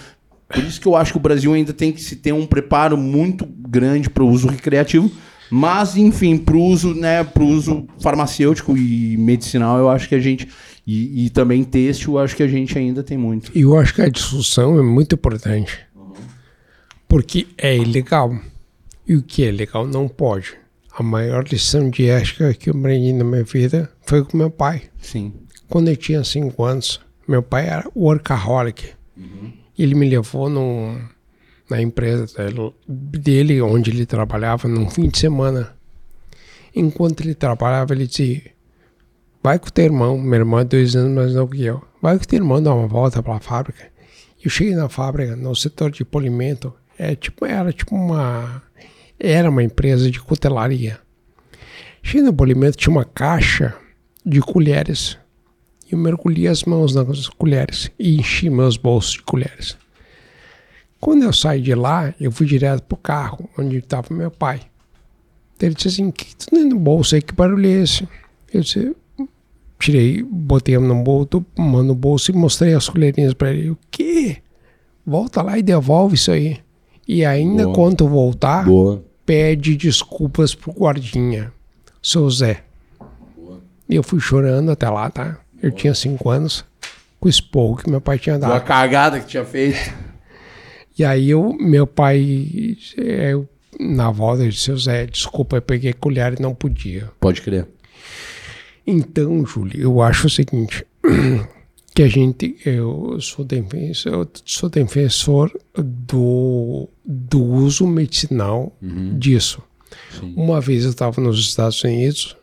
Por 0.53 0.63
isso 0.63 0.79
que 0.79 0.87
eu 0.87 0.95
acho 0.95 1.11
que 1.11 1.17
o 1.17 1.21
Brasil 1.21 1.53
ainda 1.53 1.73
tem 1.73 1.91
que 1.91 2.01
se 2.01 2.15
ter 2.15 2.31
um 2.31 2.45
preparo 2.45 2.95
muito 2.95 3.45
grande 3.45 4.09
para 4.09 4.23
o 4.23 4.29
uso 4.29 4.47
recreativo, 4.47 5.11
mas, 5.49 5.95
enfim, 5.95 6.37
para 6.37 6.55
o 6.55 6.63
uso, 6.63 6.95
né, 6.95 7.23
pro 7.23 7.45
uso 7.45 7.87
farmacêutico 7.99 8.75
e 8.77 9.15
medicinal, 9.17 9.77
eu 9.77 9.89
acho 9.89 10.09
que 10.09 10.15
a 10.15 10.19
gente. 10.19 10.47
E, 10.85 11.25
e 11.25 11.29
também 11.29 11.63
têxtil, 11.63 12.13
eu 12.13 12.19
acho 12.19 12.35
que 12.35 12.43
a 12.43 12.47
gente 12.47 12.77
ainda 12.77 13.03
tem 13.03 13.17
muito. 13.17 13.51
E 13.55 13.61
eu 13.61 13.77
acho 13.77 13.93
que 13.93 14.01
a 14.01 14.09
discussão 14.09 14.79
é 14.79 14.81
muito 14.81 15.15
importante. 15.15 15.79
Porque 17.07 17.47
é 17.57 17.77
ilegal. 17.77 18.35
E 19.07 19.15
o 19.15 19.21
que 19.21 19.45
é 19.45 19.51
legal 19.51 19.85
não 19.85 20.07
pode. 20.07 20.55
A 20.97 21.03
maior 21.03 21.43
lição 21.47 21.89
de 21.89 22.07
ética 22.07 22.53
que 22.53 22.71
eu 22.71 22.75
aprendi 22.75 23.13
na 23.13 23.23
minha 23.23 23.43
vida 23.43 23.91
foi 24.01 24.23
com 24.23 24.35
meu 24.35 24.49
pai. 24.49 24.83
Sim. 24.99 25.33
Quando 25.69 25.89
eu 25.89 25.95
tinha 25.95 26.23
cinco 26.23 26.63
anos, 26.63 26.99
meu 27.27 27.43
pai 27.43 27.67
era 27.67 27.87
workaholic. 27.95 28.89
Ele 29.77 29.95
me 29.95 30.07
levou 30.07 30.49
na 31.69 31.81
empresa 31.81 32.27
dele, 32.89 33.61
onde 33.61 33.91
ele 33.91 34.05
trabalhava, 34.05 34.67
num 34.67 34.89
fim 34.91 35.07
de 35.07 35.17
semana. 35.17 35.75
Enquanto 36.75 37.21
ele 37.21 37.35
trabalhava, 37.35 37.93
ele 37.93 38.07
dizia: 38.07 38.41
Vai 39.41 39.59
com 39.59 39.69
teu 39.69 39.85
irmão, 39.85 40.17
meu 40.17 40.39
irmão 40.39 40.59
é 40.59 40.63
dois 40.63 40.95
anos 40.95 41.13
mais 41.13 41.33
novo 41.33 41.51
que 41.51 41.63
eu. 41.63 41.81
Vai 42.01 42.17
com 42.17 42.25
teu 42.25 42.37
irmão 42.37 42.61
dar 42.61 42.73
uma 42.73 42.87
volta 42.87 43.21
pela 43.21 43.39
fábrica. 43.39 43.91
Eu 44.43 44.49
cheguei 44.49 44.75
na 44.75 44.89
fábrica, 44.89 45.35
no 45.35 45.55
setor 45.55 45.91
de 45.91 46.03
polimento, 46.03 46.73
é 46.97 47.15
tipo, 47.15 47.45
era 47.45 47.71
tipo 47.71 47.95
uma. 47.95 48.61
Era 49.19 49.49
uma 49.49 49.63
empresa 49.63 50.09
de 50.11 50.19
cutelaria. 50.19 50.99
Cheguei 52.01 52.23
no 52.23 52.33
polimento, 52.33 52.77
tinha 52.77 52.91
uma 52.91 53.05
caixa 53.05 53.73
de 54.25 54.41
colheres. 54.41 55.17
E 55.93 55.95
eu 55.95 55.99
mergulhei 55.99 56.47
as 56.47 56.63
mãos 56.63 56.95
nas 56.95 57.29
colheres 57.29 57.91
e 57.99 58.15
enchi 58.15 58.49
meus 58.49 58.77
bolsos 58.77 59.11
de 59.11 59.21
colheres. 59.21 59.77
Quando 60.99 61.21
eu 61.21 61.31
saí 61.31 61.61
de 61.61 61.75
lá, 61.75 62.15
eu 62.19 62.31
fui 62.31 62.47
direto 62.47 62.81
pro 62.81 62.97
carro, 62.97 63.47
onde 63.55 63.77
estava 63.77 64.07
meu 64.11 64.31
pai. 64.31 64.61
Ele 65.61 65.75
disse 65.75 65.89
assim: 65.89 66.09
que 66.09 66.35
tu 66.35 66.47
tem 66.47 66.65
no 66.65 66.79
bolso 66.79 67.13
aí? 67.13 67.21
Que 67.21 67.31
barulho 67.31 67.67
é 67.67 67.83
esse? 67.83 68.07
Eu 68.51 68.61
disse: 68.61 68.95
Tirei, 69.77 70.23
botei 70.23 70.75
no 70.79 71.03
bolso, 71.03 71.45
no 71.55 71.93
bolso 71.93 72.31
e 72.31 72.33
mostrei 72.33 72.73
as 72.73 72.89
colherinhas 72.89 73.35
para 73.35 73.51
ele. 73.51 73.69
O 73.69 73.77
quê? 73.91 74.37
Volta 75.05 75.43
lá 75.43 75.59
e 75.59 75.61
devolve 75.61 76.15
isso 76.15 76.31
aí. 76.31 76.59
E 77.07 77.23
ainda 77.23 77.65
Boa. 77.65 77.75
quando 77.75 78.07
voltar, 78.07 78.65
Boa. 78.65 79.03
pede 79.27 79.77
desculpas 79.77 80.55
pro 80.55 80.71
guardinha, 80.73 81.53
seu 82.01 82.27
Zé. 82.31 82.63
E 83.87 83.95
eu 83.95 84.01
fui 84.01 84.19
chorando 84.19 84.71
até 84.71 84.89
lá, 84.89 85.11
tá? 85.11 85.42
Eu 85.63 85.71
tinha 85.71 85.95
cinco 85.95 86.29
anos, 86.29 86.65
com 87.21 87.27
o 87.27 87.29
esporro 87.29 87.77
que 87.77 87.89
meu 87.89 88.01
pai 88.01 88.19
tinha 88.19 88.37
dado. 88.37 88.61
cagada 88.65 89.17
que 89.21 89.27
tinha 89.27 89.45
feito. 89.45 89.79
E 90.95 91.03
aí 91.03 91.31
eu, 91.31 91.53
meu 91.53 91.87
pai, 91.87 92.77
é, 92.99 93.33
eu, 93.33 93.49
na 93.79 94.11
volta, 94.11 94.43
eu 94.43 94.49
disse, 94.49 94.65
seu 94.65 94.77
Zé, 94.77 95.07
desculpa, 95.07 95.57
eu 95.57 95.61
peguei 95.63 95.91
colher 95.91 96.35
e 96.37 96.39
não 96.39 96.53
podia. 96.53 97.09
Pode 97.19 97.41
crer. 97.41 97.67
Então, 98.85 99.43
Júlio, 99.43 99.81
eu 99.81 100.03
acho 100.03 100.27
o 100.27 100.29
seguinte, 100.29 100.85
que 101.95 102.03
a 102.03 102.07
gente, 102.07 102.55
eu 102.63 103.17
sou 103.19 103.43
defensor, 103.43 104.13
eu 104.13 104.29
sou 104.45 104.69
defensor 104.69 105.51
do, 105.75 106.87
do 107.03 107.41
uso 107.41 107.87
medicinal 107.87 108.71
disso. 109.17 109.63
Sim. 110.19 110.31
Uma 110.37 110.61
vez 110.61 110.83
eu 110.83 110.91
estava 110.91 111.19
nos 111.19 111.39
Estados 111.39 111.83
Unidos 111.83 112.37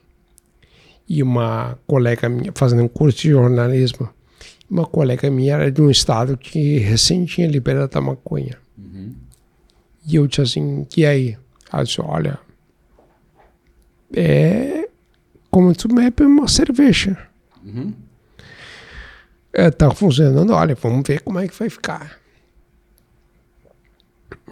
e 1.10 1.24
uma 1.24 1.76
colega 1.88 2.28
minha, 2.28 2.52
fazendo 2.54 2.84
um 2.84 2.88
curso 2.88 3.18
de 3.18 3.30
jornalismo, 3.30 4.08
uma 4.70 4.86
colega 4.86 5.28
minha 5.28 5.54
era 5.54 5.72
de 5.72 5.82
um 5.82 5.90
estado 5.90 6.38
que 6.38 6.78
recém 6.78 7.24
tinha 7.24 7.48
liberado 7.48 7.98
a 7.98 8.00
maconha. 8.00 8.56
E 10.06 10.14
eu 10.14 10.26
disse 10.28 10.42
assim, 10.42 10.86
e 10.96 11.04
aí? 11.04 11.36
Ela 11.72 11.82
disse, 11.82 12.00
olha, 12.00 12.38
é 14.14 14.88
como 15.50 15.74
tu 15.74 15.88
bebe 15.88 16.22
uma 16.22 16.46
cerveja. 16.46 17.18
É, 19.52 19.68
tá 19.68 19.90
funcionando, 19.90 20.52
olha, 20.52 20.76
vamos 20.76 21.02
ver 21.08 21.22
como 21.22 21.40
é 21.40 21.48
que 21.48 21.58
vai 21.58 21.68
ficar. 21.68 22.20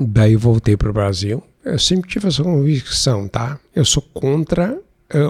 Daí 0.01 0.33
eu 0.33 0.41
voltei 0.41 0.77
para 0.77 0.91
o 0.91 0.93
Brasil. 0.93 1.41
Eu 1.65 1.79
sempre 1.79 2.11
tive 2.11 2.27
essa 2.27 2.43
convicção, 2.43 3.29
tá? 3.29 3.61
Eu 3.73 3.85
sou 3.85 4.03
contra 4.03 4.83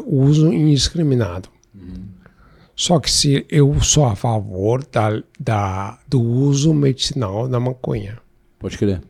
o 0.07 0.23
uso 0.23 0.53
indiscriminado. 0.53 1.49
Só 2.75 3.01
que 3.01 3.11
se 3.11 3.45
eu 3.49 3.81
sou 3.81 4.05
a 4.05 4.15
favor 4.15 4.87
da, 4.93 5.21
da, 5.39 5.99
do 6.07 6.21
uso 6.21 6.73
medicinal 6.73 7.49
da 7.49 7.59
maconha. 7.59 8.19
Pode 8.59 8.79
crer. 8.79 9.03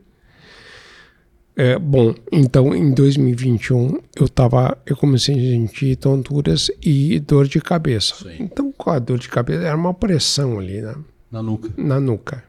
É, 1.54 1.78
bom, 1.78 2.14
então 2.30 2.72
em 2.74 2.94
2021 2.94 3.98
eu 4.16 4.28
tava, 4.28 4.78
eu 4.86 4.96
comecei 4.96 5.34
a 5.34 5.38
sentir 5.38 5.96
tonturas 5.96 6.70
e 6.80 7.18
dor 7.18 7.48
de 7.48 7.60
cabeça. 7.60 8.14
Sim. 8.14 8.36
Então, 8.38 8.72
com 8.72 8.90
a 8.90 8.98
dor 8.98 9.18
de 9.18 9.28
cabeça 9.28 9.64
era 9.64 9.76
uma 9.76 9.92
pressão 9.92 10.58
ali, 10.58 10.80
né? 10.80 10.94
Na 11.30 11.42
nuca. 11.42 11.68
na 11.76 12.00
nuca, 12.00 12.44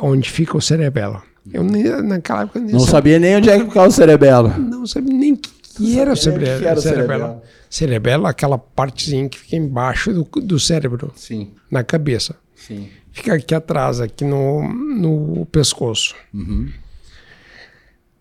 onde 0.00 0.30
fica 0.30 0.56
o 0.56 0.60
cerebelo. 0.60 1.22
Eu 1.50 1.64
nem, 1.64 1.84
naquela 2.02 2.42
época 2.42 2.60
nem 2.60 2.72
Não 2.72 2.80
sabia, 2.80 2.92
sabia 2.92 3.18
nem 3.18 3.36
onde 3.38 3.48
é 3.48 3.58
que 3.58 3.64
ficava 3.64 3.88
o 3.88 3.92
cerebelo. 3.92 4.48
não 4.58 4.86
sabia 4.86 5.14
nem 5.14 5.34
que, 5.34 5.50
que 5.78 5.98
era 5.98 6.12
o 6.12 6.16
cerebelo. 6.16 6.64
era 6.66 6.78
o 6.78 6.82
cerebelo. 6.82 7.42
cerebelo. 7.70 8.26
Aquela 8.26 8.58
partezinha 8.58 9.28
que 9.28 9.38
fica 9.38 9.56
embaixo 9.56 10.12
do, 10.12 10.24
do 10.40 10.58
cérebro, 10.60 11.12
Sim, 11.16 11.52
na 11.70 11.82
cabeça. 11.82 12.36
sim. 12.54 12.88
Fica 13.10 13.34
aqui 13.34 13.52
atrás, 13.54 14.00
aqui 14.00 14.24
no, 14.24 14.62
no 14.68 15.44
pescoço. 15.46 16.14
Uhum. 16.32 16.68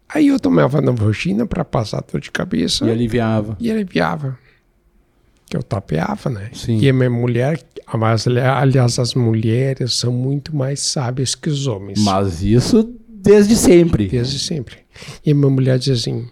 Aí 0.10 0.28
eu 0.30 0.40
tomava 0.40 0.82
Novalgina 0.82 1.46
para 1.46 1.64
passar 1.66 2.02
dor 2.12 2.22
de 2.22 2.32
cabeça 2.32 2.86
E 2.86 2.90
aliviava. 2.90 3.56
e 3.60 3.70
aliviava. 3.70 4.40
Que 5.46 5.56
eu 5.56 5.62
tapeava, 5.62 6.30
né? 6.30 6.50
Sim. 6.54 6.80
E 6.80 6.90
a 6.90 6.94
minha 6.94 7.10
mulher, 7.10 7.62
aliás, 8.58 8.98
as 8.98 9.14
mulheres 9.14 9.94
são 9.94 10.12
muito 10.12 10.56
mais 10.56 10.80
sábias 10.80 11.36
que 11.36 11.50
os 11.50 11.68
homens. 11.68 12.00
Mas 12.04 12.42
isso 12.42 12.96
desde 13.10 13.56
sempre. 13.56 14.08
Desde 14.08 14.40
sempre. 14.40 14.78
E 15.26 15.32
a 15.32 15.36
minha 15.36 15.50
mulher 15.50 15.78
diz 15.78 16.00
assim: 16.02 16.28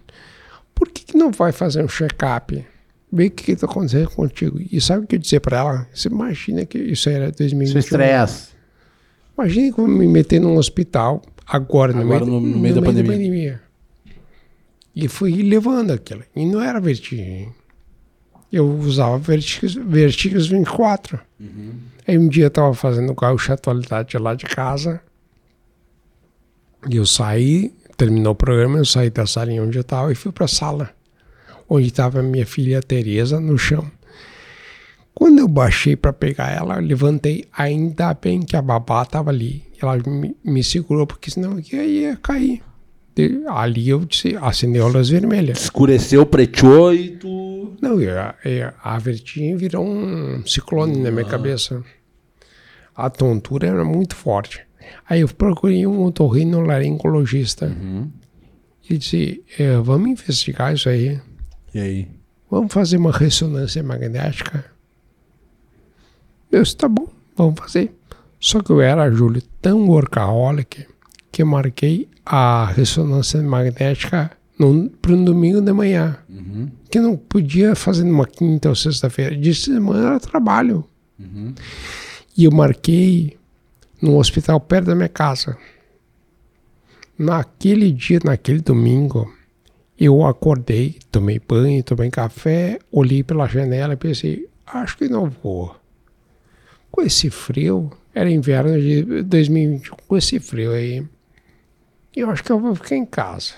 por 0.86 0.92
que, 0.92 1.04
que 1.04 1.16
não 1.16 1.30
vai 1.30 1.52
fazer 1.52 1.82
um 1.84 1.88
check-up? 1.88 2.64
Vê 3.12 3.26
o 3.26 3.30
que 3.30 3.52
está 3.52 3.66
acontecendo 3.66 4.10
contigo. 4.10 4.58
E 4.70 4.80
sabe 4.80 5.04
o 5.04 5.06
que 5.06 5.16
eu 5.16 5.18
dizia 5.20 5.40
para 5.40 5.58
ela? 5.58 5.88
Você 5.94 6.08
imagina 6.08 6.64
que 6.66 6.78
isso 6.78 7.08
era 7.08 7.26
Isso 7.28 7.36
2021. 7.38 7.76
é 7.76 7.80
estresse. 7.80 8.48
Imagina 9.38 9.72
que 9.74 9.80
eu 9.80 9.86
me 9.86 10.06
meter 10.08 10.40
num 10.40 10.56
hospital 10.56 11.22
agora, 11.46 11.92
no, 11.92 12.00
Agora, 12.00 12.24
meio, 12.24 12.40
no- 12.40 12.46
no 12.46 12.58
meio 12.58 12.74
da 12.74 12.82
pandemia. 12.82 13.60
E 14.94 15.08
fui 15.08 15.42
levando 15.42 15.92
aquilo. 15.92 16.22
E 16.34 16.44
não 16.46 16.60
era 16.60 16.80
vertigem. 16.80 17.52
Eu 18.52 18.66
usava 18.78 19.18
Vertigos, 19.18 19.74
Vertigos 19.74 20.46
24. 20.46 21.20
Aí 22.08 22.16
um 22.16 22.28
dia 22.28 22.44
eu 22.46 22.50
tava 22.50 22.72
fazendo 22.74 23.12
gaúcha 23.14 23.52
atualidade 23.54 24.16
lá 24.18 24.34
de 24.34 24.46
casa. 24.46 25.00
E 26.88 26.96
eu 26.96 27.04
saí, 27.04 27.74
terminou 27.96 28.32
o 28.32 28.36
programa, 28.36 28.78
eu 28.78 28.84
saí 28.84 29.10
da 29.10 29.26
salinha 29.26 29.62
onde 29.62 29.78
eu 29.78 29.84
tava 29.84 30.12
e 30.12 30.14
fui 30.14 30.32
pra 30.32 30.46
sala. 30.46 30.90
Onde 31.68 31.90
tava 31.90 32.22
minha 32.22 32.46
filha 32.46 32.80
Tereza 32.80 33.40
no 33.40 33.58
chão. 33.58 33.90
Quando 35.14 35.38
eu 35.38 35.48
baixei 35.48 35.96
para 35.96 36.12
pegar 36.12 36.50
ela, 36.50 36.76
eu 36.76 36.82
levantei, 36.82 37.46
ainda 37.56 38.12
bem 38.12 38.42
que 38.42 38.54
a 38.54 38.60
babá 38.62 39.04
tava 39.04 39.30
ali. 39.30 39.64
Ela 39.80 39.96
me, 40.06 40.36
me 40.44 40.62
segurou, 40.62 41.06
porque 41.06 41.30
senão 41.30 41.58
eu 41.72 41.84
ia 41.84 42.16
cair. 42.16 42.62
De- 43.14 43.42
ali 43.48 43.88
eu 43.88 44.04
disse, 44.04 44.36
acendeu 44.36 44.84
a 44.84 44.88
luz 44.90 45.08
vermelha. 45.08 45.52
Escureceu, 45.52 46.26
preteou 46.26 46.92
e 46.94 47.16
tu. 47.16 47.74
Não, 47.80 47.98
e 48.00 48.10
a, 48.10 48.34
e 48.44 48.60
a 48.82 48.98
vertigem 48.98 49.56
virou 49.56 49.86
um 49.86 50.46
ciclone 50.46 50.98
na 50.98 51.10
minha 51.10 51.24
cabeça. 51.24 51.82
A 52.94 53.08
tontura 53.08 53.66
era 53.68 53.84
muito 53.84 54.14
forte. 54.14 54.65
Aí 55.08 55.20
eu 55.20 55.28
procurei 55.28 55.86
um 55.86 56.02
otorrinolaringologista. 56.04 57.66
Ele 58.88 58.98
disse, 58.98 59.42
"Eh, 59.58 59.76
vamos 59.78 60.08
investigar 60.10 60.72
isso 60.74 60.88
aí. 60.88 61.20
E 61.74 61.80
aí? 61.80 62.08
Vamos 62.50 62.72
fazer 62.72 62.96
uma 62.96 63.10
ressonância 63.12 63.82
magnética. 63.82 64.64
Eu 66.50 66.62
disse, 66.62 66.76
tá 66.76 66.88
bom, 66.88 67.08
vamos 67.36 67.58
fazer. 67.58 67.92
Só 68.38 68.62
que 68.62 68.70
eu 68.70 68.80
era, 68.80 69.10
Júlio, 69.10 69.42
tão 69.60 69.88
workaholic 69.88 70.86
que 71.32 71.42
eu 71.42 71.46
marquei 71.46 72.08
a 72.24 72.66
ressonância 72.66 73.42
magnética 73.42 74.30
para 74.56 75.12
um 75.12 75.24
domingo 75.24 75.60
de 75.60 75.72
manhã. 75.72 76.16
Que 76.88 77.00
não 77.00 77.16
podia 77.16 77.74
fazer 77.74 78.04
numa 78.04 78.26
quinta 78.26 78.68
ou 78.68 78.74
sexta-feira. 78.76 79.36
De 79.36 79.54
semana 79.54 80.06
era 80.10 80.20
trabalho. 80.20 80.84
E 82.38 82.44
eu 82.44 82.52
marquei 82.52 83.36
num 84.00 84.16
hospital 84.16 84.60
perto 84.60 84.86
da 84.86 84.94
minha 84.94 85.08
casa. 85.08 85.56
Naquele 87.18 87.90
dia, 87.92 88.20
naquele 88.24 88.60
domingo, 88.60 89.32
eu 89.98 90.26
acordei, 90.26 90.98
tomei 91.10 91.38
banho, 91.38 91.82
tomei 91.82 92.10
café, 92.10 92.78
olhei 92.92 93.22
pela 93.22 93.48
janela 93.48 93.94
e 93.94 93.96
pensei, 93.96 94.48
acho 94.66 94.98
que 94.98 95.08
não 95.08 95.30
vou. 95.30 95.74
Com 96.90 97.02
esse 97.02 97.30
frio, 97.30 97.90
era 98.14 98.30
inverno 98.30 98.78
de 98.80 99.22
2021, 99.22 99.96
com 100.06 100.16
esse 100.16 100.38
frio 100.38 100.72
aí, 100.72 101.06
eu 102.14 102.30
acho 102.30 102.42
que 102.44 102.52
eu 102.52 102.58
vou 102.58 102.74
ficar 102.74 102.96
em 102.96 103.06
casa. 103.06 103.54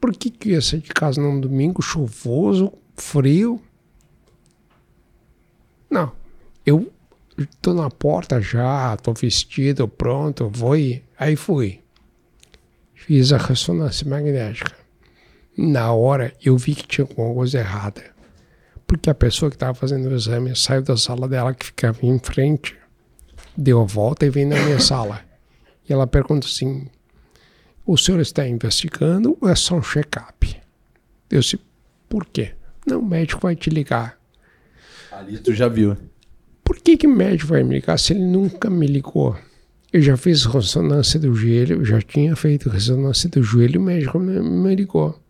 Por 0.00 0.12
que, 0.12 0.30
que 0.30 0.50
eu 0.50 0.54
ia 0.54 0.60
sair 0.60 0.80
de 0.80 0.90
casa 0.90 1.20
num 1.20 1.40
domingo 1.40 1.80
chuvoso, 1.80 2.72
frio? 2.96 3.60
Não, 5.88 6.12
eu 6.66 6.92
tô 7.60 7.74
na 7.74 7.90
porta 7.90 8.40
já, 8.40 8.96
tô 8.96 9.12
vestido, 9.12 9.88
pronto, 9.88 10.50
vou 10.52 10.76
ir. 10.76 11.04
Aí 11.18 11.36
fui. 11.36 11.80
Fiz 12.94 13.32
a 13.32 13.38
ressonância 13.38 14.08
magnética. 14.08 14.72
Na 15.56 15.92
hora 15.92 16.32
eu 16.42 16.56
vi 16.56 16.74
que 16.74 16.86
tinha 16.86 17.06
alguma 17.06 17.34
coisa 17.34 17.58
errada. 17.58 18.02
Porque 18.86 19.08
a 19.08 19.14
pessoa 19.14 19.50
que 19.50 19.56
estava 19.56 19.74
fazendo 19.74 20.08
o 20.08 20.14
exame 20.14 20.54
saiu 20.54 20.82
da 20.82 20.96
sala 20.96 21.28
dela, 21.28 21.54
que 21.54 21.66
ficava 21.66 21.98
em 22.02 22.18
frente, 22.18 22.76
deu 23.56 23.80
a 23.80 23.84
volta 23.84 24.26
e 24.26 24.30
veio 24.30 24.48
na 24.48 24.60
minha 24.60 24.78
sala. 24.78 25.20
E 25.88 25.92
ela 25.92 26.06
pergunta 26.06 26.46
assim: 26.46 26.88
O 27.86 27.96
senhor 27.96 28.20
está 28.20 28.46
investigando 28.46 29.36
ou 29.40 29.48
é 29.48 29.54
só 29.54 29.76
um 29.76 29.82
check-up? 29.82 30.60
Eu 31.30 31.40
disse: 31.40 31.58
Por 32.08 32.26
quê? 32.26 32.54
Não, 32.86 33.00
o 33.00 33.04
médico 33.04 33.40
vai 33.42 33.56
te 33.56 33.70
ligar. 33.70 34.18
Ali 35.10 35.38
tu 35.38 35.54
já 35.54 35.68
viu. 35.68 35.96
Por 36.72 36.80
que, 36.80 36.96
que 36.96 37.06
o 37.06 37.10
médico 37.14 37.50
vai 37.50 37.62
me 37.62 37.74
ligar 37.74 37.98
se 37.98 38.14
ele 38.14 38.24
nunca 38.24 38.70
me 38.70 38.86
ligou? 38.86 39.36
Eu 39.92 40.00
já 40.00 40.16
fiz 40.16 40.46
ressonância 40.46 41.20
do 41.20 41.34
joelho, 41.34 41.84
já 41.84 42.00
tinha 42.00 42.34
feito 42.34 42.70
ressonância 42.70 43.28
do 43.28 43.42
joelho 43.42 43.74
e 43.74 43.78
o 43.78 43.82
médico 43.82 44.18
me, 44.18 44.74
ligou. 44.74 45.20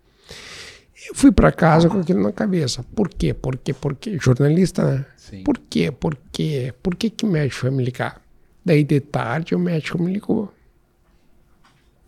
Eu 1.08 1.16
fui 1.16 1.32
para 1.32 1.50
casa 1.50 1.88
com 1.88 1.98
aquilo 1.98 2.22
na 2.22 2.30
cabeça. 2.30 2.84
Por 2.94 3.08
quê? 3.08 3.34
Por 3.34 3.56
quê? 3.56 3.74
Por 3.74 3.96
quê? 3.96 4.16
Jornalista, 4.22 4.84
né? 4.84 5.04
Sim. 5.16 5.42
Por 5.42 5.58
quê? 5.58 5.90
Por 5.90 6.16
quê? 6.30 6.72
Por 6.80 6.94
que, 6.94 7.10
que 7.10 7.24
o 7.24 7.28
médico 7.28 7.62
vai 7.62 7.72
me 7.72 7.84
ligar? 7.84 8.22
Daí 8.64 8.84
de 8.84 9.00
tarde 9.00 9.56
o 9.56 9.58
médico 9.58 10.00
me 10.00 10.12
ligou. 10.12 10.48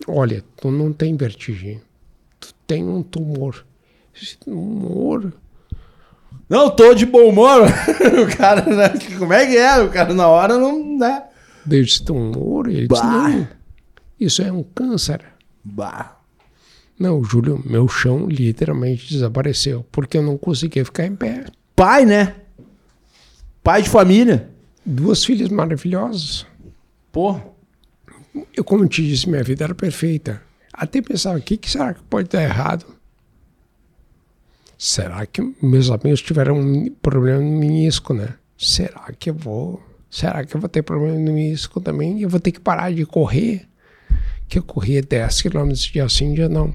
Olha, 0.07 0.45
tu 0.59 0.70
não 0.70 0.93
tem 0.93 1.16
vertigem. 1.16 1.82
Tu 2.39 2.55
tem 2.68 2.85
um 2.85 3.03
tumor. 3.03 3.66
Esse 4.14 4.39
tumor? 4.39 5.32
Não, 6.55 6.70
tô 6.70 6.94
de 6.94 7.05
bom 7.05 7.30
humor. 7.30 7.62
o 7.66 8.36
cara, 8.36 8.64
né? 8.64 8.88
Como 9.18 9.32
é 9.32 9.44
que 9.44 9.57
é? 9.57 9.82
O 9.82 9.90
cara 9.90 10.14
na 10.14 10.28
hora 10.28 10.57
não. 10.57 10.96
Né? 10.96 11.24
Desse 11.66 12.05
tumor? 12.05 12.68
Ele 12.68 12.86
disse, 12.86 13.02
Bah. 13.02 13.28
não. 13.28 13.48
Isso 14.20 14.40
é 14.40 14.52
um 14.52 14.62
câncer. 14.62 15.20
Bah. 15.64 16.16
Não, 16.96 17.24
Júlio, 17.24 17.61
meu 17.66 17.88
chão 17.88 18.28
literalmente 18.28 19.12
desapareceu, 19.12 19.84
porque 19.90 20.16
eu 20.16 20.22
não 20.22 20.38
conseguia 20.38 20.84
ficar 20.84 21.05
em 21.05 21.16
pé. 21.16 21.46
Pai, 21.74 22.05
né? 22.05 22.36
Pai 23.61 23.82
de 23.82 23.90
família. 23.90 24.48
Duas 24.86 25.24
filhas 25.24 25.48
maravilhosas. 25.48 26.46
Pô. 27.11 27.36
Eu, 28.57 28.62
como 28.62 28.86
te 28.86 29.02
disse, 29.02 29.28
minha 29.28 29.42
vida 29.42 29.64
era 29.64 29.74
perfeita. 29.74 30.40
Até 30.72 31.02
pensava, 31.02 31.36
o 31.36 31.42
que, 31.42 31.57
que 31.57 31.68
será 31.68 31.94
que 31.94 32.02
pode 32.05 32.28
dar 32.28 32.44
errado? 32.44 32.93
Será 34.77 35.25
que 35.27 35.41
meus 35.62 35.91
amigos 35.91 36.20
tiveram 36.20 36.59
um 36.59 36.91
problema 37.03 37.41
no 37.41 37.59
menisco, 37.59 38.12
né? 38.12 38.35
Será 38.57 39.12
que 39.18 39.31
eu 39.31 39.35
vou? 39.35 39.83
Será 40.11 40.45
que 40.45 40.55
eu 40.55 40.61
vou 40.61 40.68
ter 40.68 40.83
problema 40.83 41.18
no 41.18 41.33
menisco 41.33 41.81
também? 41.81 42.20
Eu 42.20 42.29
vou 42.29 42.41
ter 42.41 42.53
que 42.53 42.61
parar 42.61 42.93
de 42.93 43.05
correr? 43.05 43.66
Que 44.49 44.59
eu 44.59 44.62
corria 44.62 45.03
10 45.03 45.43
quilômetros 45.43 45.83
dia 45.83 46.09
sim, 46.09 46.35
dia 46.35 46.49
não. 46.49 46.75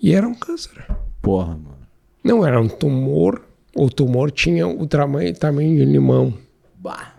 E 0.00 0.14
era 0.14 0.26
um 0.26 0.34
câncer. 0.34 0.84
Porra, 1.20 1.54
mano. 1.54 1.78
Não 2.22 2.46
era 2.46 2.60
um 2.60 2.68
tumor. 2.68 3.42
O 3.74 3.88
tumor 3.88 4.30
tinha 4.30 4.66
o 4.66 4.86
tamanho, 4.86 5.34
tamanho 5.34 5.76
de 5.76 5.84
um 5.84 5.92
limão 5.92 6.34
Bah. 6.74 7.14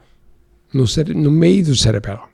no, 0.73 0.85
no 1.15 1.31
meio 1.31 1.65
do 1.65 1.75
cerebelo. 1.75 2.30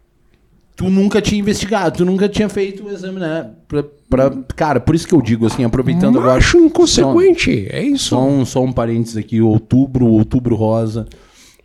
Tu 0.77 0.89
nunca 0.91 1.19
tinha 1.19 1.39
investigado, 1.41 1.97
tu 1.97 2.05
nunca 2.05 2.29
tinha 2.29 2.47
feito 2.47 2.85
o 2.85 2.91
exame, 2.91 3.19
né? 3.19 3.49
Pra, 3.67 3.83
pra- 4.07 4.29
cara, 4.55 4.79
por 4.79 4.93
isso 4.93 5.07
que 5.07 5.15
eu 5.15 5.21
digo, 5.23 5.47
assim, 5.47 5.63
aproveitando 5.63 6.19
agora. 6.19 6.35
Macho 6.35 6.59
inconsequente, 6.59 7.65
é 7.71 7.81
isso. 7.81 8.09
Só 8.09 8.23
um, 8.23 8.45
só 8.45 8.63
um 8.63 8.71
parênteses 8.71 9.17
aqui, 9.17 9.41
outubro, 9.41 10.05
outubro 10.05 10.55
rosa, 10.55 11.07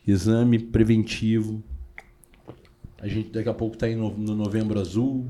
exame 0.08 0.58
preventivo. 0.58 1.62
A 3.02 3.06
gente 3.06 3.30
daqui 3.30 3.50
a 3.50 3.54
pouco 3.54 3.76
tá 3.76 3.84
aí 3.84 3.94
no, 3.94 4.16
no 4.16 4.34
novembro 4.34 4.80
azul, 4.80 5.26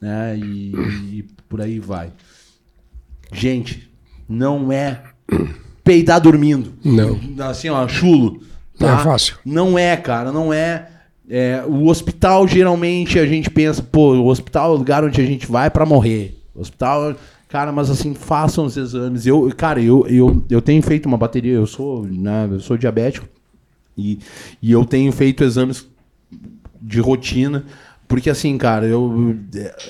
né? 0.00 0.34
E, 0.38 0.72
e 1.12 1.24
por 1.50 1.60
aí 1.60 1.78
vai. 1.78 2.10
Gente, 3.30 3.90
não 4.26 4.72
é 4.72 5.02
peidar 5.84 6.18
dormindo. 6.18 6.72
Não. 6.82 7.20
Assim, 7.46 7.68
ó, 7.68 7.86
chulo. 7.86 8.40
Não 8.80 8.88
tá? 8.88 9.00
é 9.00 9.04
fácil. 9.04 9.36
Não 9.44 9.78
é, 9.78 9.98
cara, 9.98 10.32
não 10.32 10.50
é. 10.50 10.88
É, 11.30 11.62
o 11.66 11.86
hospital, 11.88 12.48
geralmente, 12.48 13.18
a 13.18 13.26
gente 13.26 13.50
pensa, 13.50 13.82
pô, 13.82 14.14
o 14.14 14.26
hospital 14.28 14.72
é 14.72 14.74
o 14.74 14.78
lugar 14.78 15.04
onde 15.04 15.20
a 15.20 15.26
gente 15.26 15.46
vai 15.46 15.68
pra 15.68 15.84
morrer. 15.84 16.38
O 16.54 16.60
hospital, 16.60 17.14
cara, 17.48 17.70
mas 17.70 17.90
assim, 17.90 18.14
façam 18.14 18.64
os 18.64 18.76
exames. 18.76 19.26
Eu, 19.26 19.52
cara, 19.54 19.80
eu, 19.80 20.06
eu, 20.08 20.42
eu 20.48 20.62
tenho 20.62 20.82
feito 20.82 21.06
uma 21.06 21.18
bateria, 21.18 21.52
eu 21.52 21.66
sou, 21.66 22.04
né, 22.04 22.48
eu 22.50 22.60
sou 22.60 22.78
diabético 22.78 23.28
e, 23.96 24.18
e 24.62 24.72
eu 24.72 24.84
tenho 24.84 25.12
feito 25.12 25.44
exames 25.44 25.86
de 26.80 27.00
rotina. 27.00 27.64
Porque 28.06 28.30
assim, 28.30 28.56
cara, 28.56 28.86
eu, 28.86 29.36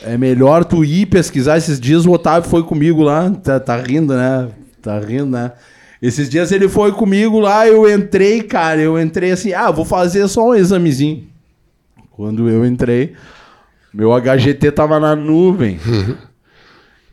é 0.03 0.19
melhor 0.19 0.65
tu 0.65 0.85
ir 0.85 1.07
pesquisar. 1.07 1.57
Esses 1.57 1.79
dias 1.79 2.05
o 2.05 2.11
Otávio 2.11 2.51
foi 2.51 2.65
comigo 2.65 3.01
lá, 3.01 3.31
tá, 3.31 3.61
tá 3.61 3.77
rindo, 3.77 4.13
né? 4.13 4.49
Tá 4.83 4.99
rindo, 4.99 5.27
né? 5.27 5.53
Esses 6.01 6.29
dias 6.29 6.53
ele 6.53 6.69
foi 6.69 6.93
comigo 6.93 7.41
lá, 7.41 7.67
eu 7.67 7.91
entrei, 7.93 8.43
cara, 8.43 8.81
eu 8.81 9.01
entrei 9.01 9.33
assim, 9.33 9.53
ah, 9.53 9.71
vou 9.71 9.85
fazer 9.85 10.27
só 10.29 10.51
um 10.51 10.55
examezinho. 10.55 11.27
Quando 12.13 12.49
eu 12.49 12.65
entrei, 12.65 13.15
meu 13.93 14.11
HGT 14.13 14.73
tava 14.73 15.01
na 15.01 15.17
nuvem. 15.17 15.79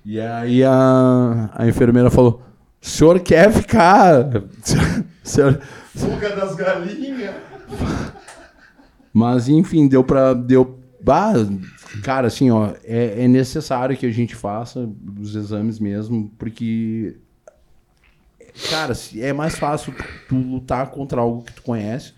e 0.06 0.20
aí 0.20 0.64
a, 0.64 1.50
a 1.54 1.68
enfermeira 1.68 2.10
falou: 2.10 2.42
o 2.82 2.88
senhor 2.88 3.20
quer 3.20 3.52
ficar? 3.52 4.30
Senhor, 5.24 5.60
Fuga 5.96 6.36
das 6.36 6.56
galinhas. 6.56 7.34
mas 9.12 9.50
enfim, 9.50 9.88
deu 9.88 10.04
pra. 10.04 10.36
Deu, 10.36 10.80
cara, 12.04 12.28
assim, 12.28 12.52
ó, 12.52 12.74
é, 12.84 13.24
é 13.24 13.28
necessário 13.28 13.98
que 13.98 14.06
a 14.06 14.12
gente 14.12 14.36
faça 14.36 14.88
os 15.20 15.36
exames 15.36 15.80
mesmo, 15.80 16.32
porque. 16.38 17.18
Cara, 18.70 18.94
é 19.18 19.34
mais 19.34 19.58
fácil 19.58 19.94
tu 20.30 20.36
lutar 20.36 20.90
contra 20.92 21.22
algo 21.22 21.44
que 21.44 21.54
tu 21.54 21.62
conhece 21.62 22.14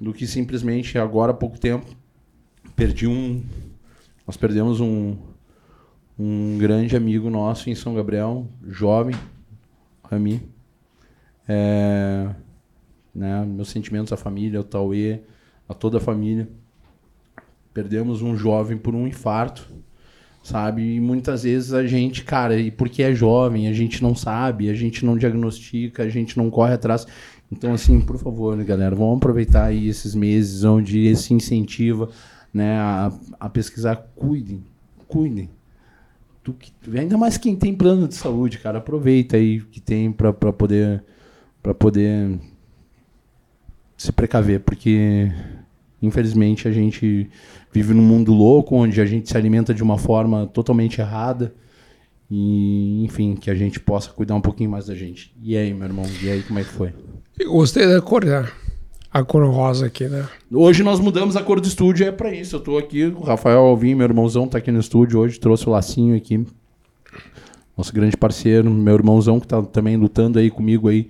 do 0.00 0.12
que 0.12 0.26
simplesmente 0.26 0.98
agora 0.98 1.32
há 1.32 1.34
pouco 1.34 1.58
tempo 1.58 1.86
perdi 2.76 3.06
um. 3.06 3.42
Nós 4.26 4.36
perdemos 4.36 4.80
um, 4.80 5.16
um 6.18 6.58
grande 6.58 6.94
amigo 6.94 7.30
nosso 7.30 7.70
em 7.70 7.74
São 7.74 7.94
Gabriel, 7.94 8.46
jovem, 8.66 9.16
Rami. 10.04 10.42
É, 11.48 12.28
né, 13.14 13.44
meus 13.46 13.68
sentimentos 13.68 14.12
à 14.12 14.16
família, 14.16 14.58
ao 14.58 14.64
Tauê, 14.64 15.20
a 15.68 15.72
toda 15.72 15.96
a 15.96 16.00
família. 16.00 16.48
Perdemos 17.72 18.20
um 18.20 18.36
jovem 18.36 18.76
por 18.76 18.94
um 18.94 19.06
infarto, 19.06 19.68
sabe? 20.46 20.94
E 20.94 21.00
muitas 21.00 21.42
vezes 21.42 21.72
a 21.72 21.86
gente, 21.86 22.22
cara, 22.24 22.56
e 22.58 22.70
porque 22.70 23.02
é 23.02 23.12
jovem, 23.14 23.68
a 23.68 23.72
gente 23.72 24.02
não 24.02 24.14
sabe, 24.14 24.70
a 24.70 24.74
gente 24.74 25.04
não 25.04 25.16
diagnostica, 25.18 26.02
a 26.04 26.08
gente 26.08 26.36
não 26.36 26.48
corre 26.50 26.74
atrás. 26.74 27.06
Então, 27.50 27.74
assim, 27.74 28.00
por 28.00 28.16
favor, 28.18 28.56
né, 28.56 28.64
galera, 28.64 28.94
vamos 28.94 29.16
aproveitar 29.16 29.64
aí 29.66 29.88
esses 29.88 30.14
meses 30.14 30.64
onde 30.64 31.14
se 31.16 31.34
incentiva 31.34 32.08
né, 32.52 32.76
a, 32.78 33.12
a 33.40 33.48
pesquisar. 33.48 33.96
Cuidem, 34.14 34.62
cuidem. 35.08 35.50
Que- 36.60 36.72
ainda 36.96 37.18
mais 37.18 37.36
quem 37.36 37.56
tem 37.56 37.74
plano 37.74 38.06
de 38.06 38.14
saúde, 38.14 38.58
cara, 38.58 38.78
aproveita 38.78 39.36
aí 39.36 39.60
que 39.62 39.80
tem 39.80 40.12
para 40.12 40.32
poder 40.32 41.02
para 41.60 41.74
poder 41.74 42.38
se 43.96 44.12
precaver, 44.12 44.60
porque 44.60 45.32
infelizmente 46.06 46.66
a 46.66 46.72
gente 46.72 47.28
vive 47.72 47.92
num 47.92 48.02
mundo 48.02 48.32
louco 48.32 48.76
onde 48.76 49.00
a 49.00 49.04
gente 49.04 49.28
se 49.28 49.36
alimenta 49.36 49.74
de 49.74 49.82
uma 49.82 49.98
forma 49.98 50.46
totalmente 50.46 51.00
errada 51.00 51.54
e 52.30 53.04
enfim 53.04 53.34
que 53.34 53.50
a 53.50 53.54
gente 53.54 53.78
possa 53.78 54.10
cuidar 54.10 54.34
um 54.34 54.40
pouquinho 54.40 54.70
mais 54.70 54.86
da 54.86 54.94
gente. 54.94 55.34
E 55.42 55.56
aí, 55.56 55.72
meu 55.72 55.84
irmão? 55.84 56.04
E 56.22 56.30
aí, 56.30 56.42
como 56.42 56.58
é 56.58 56.64
que 56.64 56.70
foi? 56.70 56.92
Eu 57.38 57.52
gostei 57.52 57.86
da 57.86 58.00
cor, 58.00 58.24
né? 58.24 58.48
A 59.12 59.22
cor 59.22 59.46
rosa 59.46 59.86
aqui, 59.86 60.08
né? 60.08 60.28
Hoje 60.52 60.82
nós 60.82 61.00
mudamos 61.00 61.36
a 61.36 61.42
cor 61.42 61.60
do 61.60 61.68
estúdio, 61.68 62.06
é 62.06 62.12
pra 62.12 62.34
isso. 62.34 62.56
Eu 62.56 62.60
tô 62.60 62.76
aqui, 62.76 63.04
o 63.04 63.20
Rafael 63.20 63.60
Alvim, 63.60 63.94
meu 63.94 64.04
irmãozão, 64.04 64.48
tá 64.48 64.58
aqui 64.58 64.70
no 64.70 64.80
estúdio 64.80 65.20
hoje, 65.20 65.38
trouxe 65.38 65.68
o 65.68 65.72
lacinho 65.72 66.16
aqui. 66.16 66.44
Nosso 67.76 67.92
grande 67.92 68.16
parceiro, 68.16 68.70
meu 68.70 68.94
irmãozão 68.94 69.38
que 69.38 69.46
tá 69.46 69.62
também 69.62 69.96
lutando 69.96 70.38
aí 70.38 70.50
comigo 70.50 70.88
aí, 70.88 71.08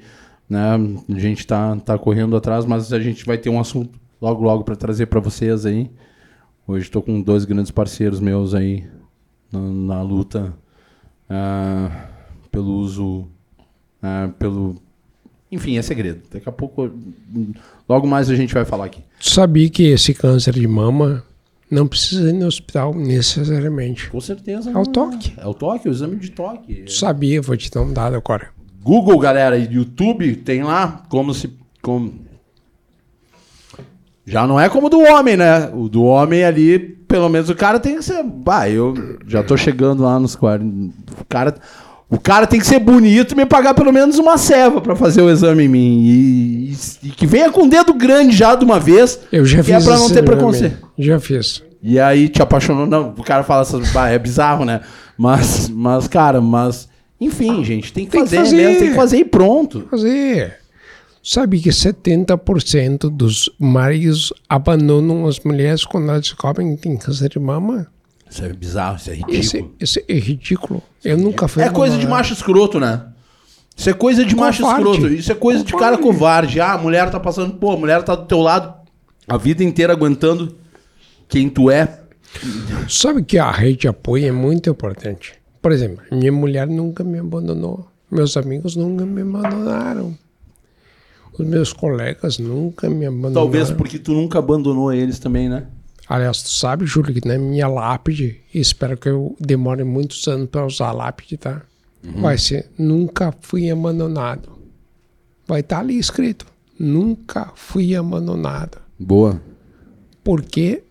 né? 0.49 0.61
A 1.09 1.19
gente 1.19 1.47
tá, 1.47 1.77
tá 1.77 1.97
correndo 1.97 2.37
atrás, 2.37 2.65
mas 2.65 2.93
a 2.93 3.01
gente 3.01 3.25
vai 3.25 3.39
ter 3.39 3.51
um 3.51 3.59
assunto 3.59 3.99
logo 4.21 4.43
logo 4.43 4.65
pra 4.65 4.77
trazer 4.77 5.07
pra 5.07 5.21
vocês 5.21 5.67
aí. 5.67 5.91
Hoje 6.67 6.91
tô 6.91 7.01
com 7.01 7.21
dois 7.21 7.45
grandes 7.45 7.71
parceiros 7.71 8.21
meus 8.21 8.55
aí 8.55 8.87
na, 9.53 9.61
na 9.61 10.03
luta 10.03 10.53
ah, 11.29 12.09
pelo 12.51 12.75
uso, 12.75 13.29
ah, 14.03 14.31
pelo 14.39 14.77
enfim, 15.51 15.79
é 15.79 15.83
segredo. 15.83 16.23
Daqui 16.31 16.49
a 16.49 16.53
pouco, 16.53 16.91
logo 17.89 18.07
mais 18.07 18.29
a 18.29 18.35
gente 18.35 18.53
vai 18.53 18.65
falar 18.65 18.87
aqui. 18.87 19.01
Tu 19.21 19.31
sabia 19.31 19.71
que 19.71 19.85
esse 19.85 20.13
câncer 20.13 20.55
de 20.55 20.67
mama 20.67 21.25
não 21.71 21.87
precisa 21.87 22.31
ir 22.31 22.33
no 22.33 22.47
hospital 22.47 22.95
necessariamente. 22.95 24.11
Com 24.11 24.21
certeza. 24.21 24.71
É 24.71 24.77
o 24.77 24.85
toque. 24.85 25.33
É 25.37 25.47
o 25.47 25.55
toque, 25.55 25.89
o 25.89 25.93
exame 25.93 26.17
de 26.17 26.31
toque. 26.31 26.83
Tu 26.83 26.93
sabia, 26.93 27.41
vou 27.41 27.57
te 27.57 27.71
dar 27.71 27.83
um 27.83 27.93
dado 27.93 28.17
agora. 28.17 28.49
Google, 28.83 29.19
galera, 29.19 29.57
e 29.57 29.73
YouTube 29.73 30.37
tem 30.37 30.63
lá 30.63 31.05
como 31.09 31.33
se. 31.33 31.51
Como... 31.81 32.26
Já 34.27 34.47
não 34.47 34.59
é 34.59 34.69
como 34.69 34.91
do 34.91 34.99
homem, 35.01 35.37
né? 35.37 35.71
O 35.73 35.89
do 35.89 36.03
homem 36.03 36.45
ali, 36.45 36.79
pelo 36.79 37.29
menos 37.29 37.49
o 37.49 37.55
cara 37.55 37.79
tem 37.79 37.97
que 37.97 38.05
ser. 38.05 38.23
Bah, 38.25 38.69
eu 38.69 38.93
já 39.27 39.43
tô 39.43 39.57
chegando 39.57 40.03
lá 40.03 40.19
nos 40.19 40.35
40. 40.35 40.93
O 41.21 41.25
cara, 41.29 41.55
o 42.11 42.19
cara 42.19 42.47
tem 42.47 42.59
que 42.59 42.67
ser 42.67 42.81
bonito 42.81 43.33
e 43.33 43.37
me 43.37 43.47
pagar 43.47 43.73
pelo 43.75 43.93
menos 43.93 44.19
uma 44.19 44.37
ceva 44.37 44.81
pra 44.81 44.97
fazer 44.97 45.23
o 45.23 45.31
exame 45.31 45.65
em 45.65 45.69
mim. 45.69 46.01
E, 46.05 46.73
e- 46.73 46.77
e 47.05 47.11
que 47.11 47.27
venha 47.27 47.51
com 47.53 47.63
o 47.67 47.71
dedo 47.71 47.95
grande 47.95 48.37
já 48.37 48.55
de 48.57 48.65
uma 48.65 48.81
vez. 48.81 49.21
Eu 49.31 49.45
já 49.45 49.59
que 49.59 49.65
fiz 49.73 49.85
é 49.87 49.89
pra 49.89 49.97
não 49.99 50.11
ter 50.11 50.25
preconceito. 50.25 50.77
Já 50.99 51.21
fiz. 51.21 51.63
E 51.83 52.01
aí 52.01 52.29
te 52.29 52.43
apaixonou. 52.43 52.85
Não, 52.87 53.15
o 53.17 53.23
cara 53.23 53.45
fala 53.45 53.63
assim, 53.63 53.81
bah, 53.93 54.09
é 54.09 54.19
bizarro, 54.19 54.65
né? 54.65 54.81
Mas, 55.17 55.69
mas, 55.69 56.09
cara, 56.09 56.41
mas. 56.41 56.89
Enfim, 57.21 57.65
gente, 57.65 57.93
tem 57.93 58.05
que 58.05 58.11
Tem 58.11 58.23
que 58.23 58.27
fazer, 58.29 58.37
fazer. 58.39 58.57
mesmo, 58.57 58.79
tem 58.81 58.89
que 58.91 58.97
fazer 58.97 59.17
e 59.19 59.25
pronto. 59.25 59.87
Fazer. 59.91 60.55
Sabe 61.29 61.59
que 61.59 61.71
70% 61.71 63.11
dos 63.11 63.51
maridos 63.59 64.33
abandonam 64.49 65.27
as 65.27 65.41
mulheres 65.41 65.85
quando 65.85 66.09
elas 66.09 66.21
descobrem 66.21 66.77
que 66.77 66.83
tem 66.83 66.97
câncer 66.97 67.29
de 67.29 67.41
mama? 67.41 67.89
Isso 68.31 68.45
é 68.45 68.53
bizarro, 68.53 68.97
isso 68.97 69.11
é 69.11 69.15
ridículo. 69.15 69.37
Esse, 69.37 69.71
esse 69.81 70.05
é 70.07 70.19
ridículo. 70.19 70.83
Eu 71.05 71.19
nunca 71.19 71.49
fui 71.49 71.65
É 71.65 71.69
coisa 71.71 71.99
de 71.99 72.07
macho 72.07 72.33
escroto, 72.33 72.79
né? 72.79 73.07
Isso 73.77 73.91
é 73.91 73.93
coisa 73.93 74.25
de 74.25 74.37
macho 74.37 74.63
Covarde. 74.63 74.89
escroto. 74.89 75.15
Isso 75.15 75.33
é 75.33 75.35
coisa 75.35 75.65
de 75.65 75.73
cara 75.73 75.99
covarde. 75.99 76.61
Ah, 76.61 76.75
a 76.75 76.79
mulher 76.79 77.11
tá 77.11 77.19
passando, 77.19 77.55
pô, 77.55 77.73
a 77.73 77.77
mulher 77.77 78.05
tá 78.05 78.15
do 78.15 78.25
teu 78.27 78.39
lado 78.39 78.73
a 79.27 79.37
vida 79.37 79.65
inteira 79.65 79.93
aguentando 79.93 80.55
quem 81.29 81.49
tu 81.49 81.69
é. 81.69 82.03
Sabe 82.89 83.25
que 83.25 83.37
a 83.37 83.51
rede 83.51 83.81
de 83.81 83.89
apoio 83.89 84.29
é 84.29 84.31
muito 84.33 84.71
importante. 84.71 85.35
Por 85.61 85.73
exemplo, 85.73 86.05
minha 86.13 86.31
mulher 86.31 86.69
nunca 86.69 87.03
me 87.03 87.19
abandonou. 87.19 87.89
Meus 88.09 88.37
amigos 88.37 88.77
nunca 88.77 89.05
me 89.05 89.23
abandonaram. 89.23 90.17
Os 91.39 91.47
meus 91.47 91.73
colegas 91.73 92.39
nunca 92.39 92.89
me 92.89 93.07
abandonaram. 93.07 93.35
Talvez 93.35 93.71
porque 93.71 93.99
tu 93.99 94.13
nunca 94.13 94.39
abandonou 94.39 94.93
eles 94.93 95.19
também, 95.19 95.49
né? 95.49 95.67
Aliás, 96.09 96.43
tu 96.43 96.51
sabe, 96.51 96.87
Júlio, 96.87 97.13
que 97.13 97.27
na 97.27 97.37
minha 97.37 97.67
lápide, 97.67 98.41
espero 98.55 98.97
que 98.97 99.09
eu 99.09 99.35
demore 99.41 99.83
muitos 99.83 100.27
anos 100.29 100.49
para 100.49 100.65
usar 100.65 100.89
a 100.89 100.93
lápide, 100.93 101.37
tá? 101.37 101.63
Vai 102.21 102.39
ser, 102.39 102.71
nunca 102.79 103.35
fui 103.41 103.69
abandonado. 103.69 104.51
Vai 105.47 105.61
estar 105.61 105.81
ali 105.81 105.99
escrito, 105.99 106.47
nunca 106.79 107.53
fui 107.57 107.97
abandonado. 107.97 108.79
Boa. 108.99 109.41
Porque 110.23 110.83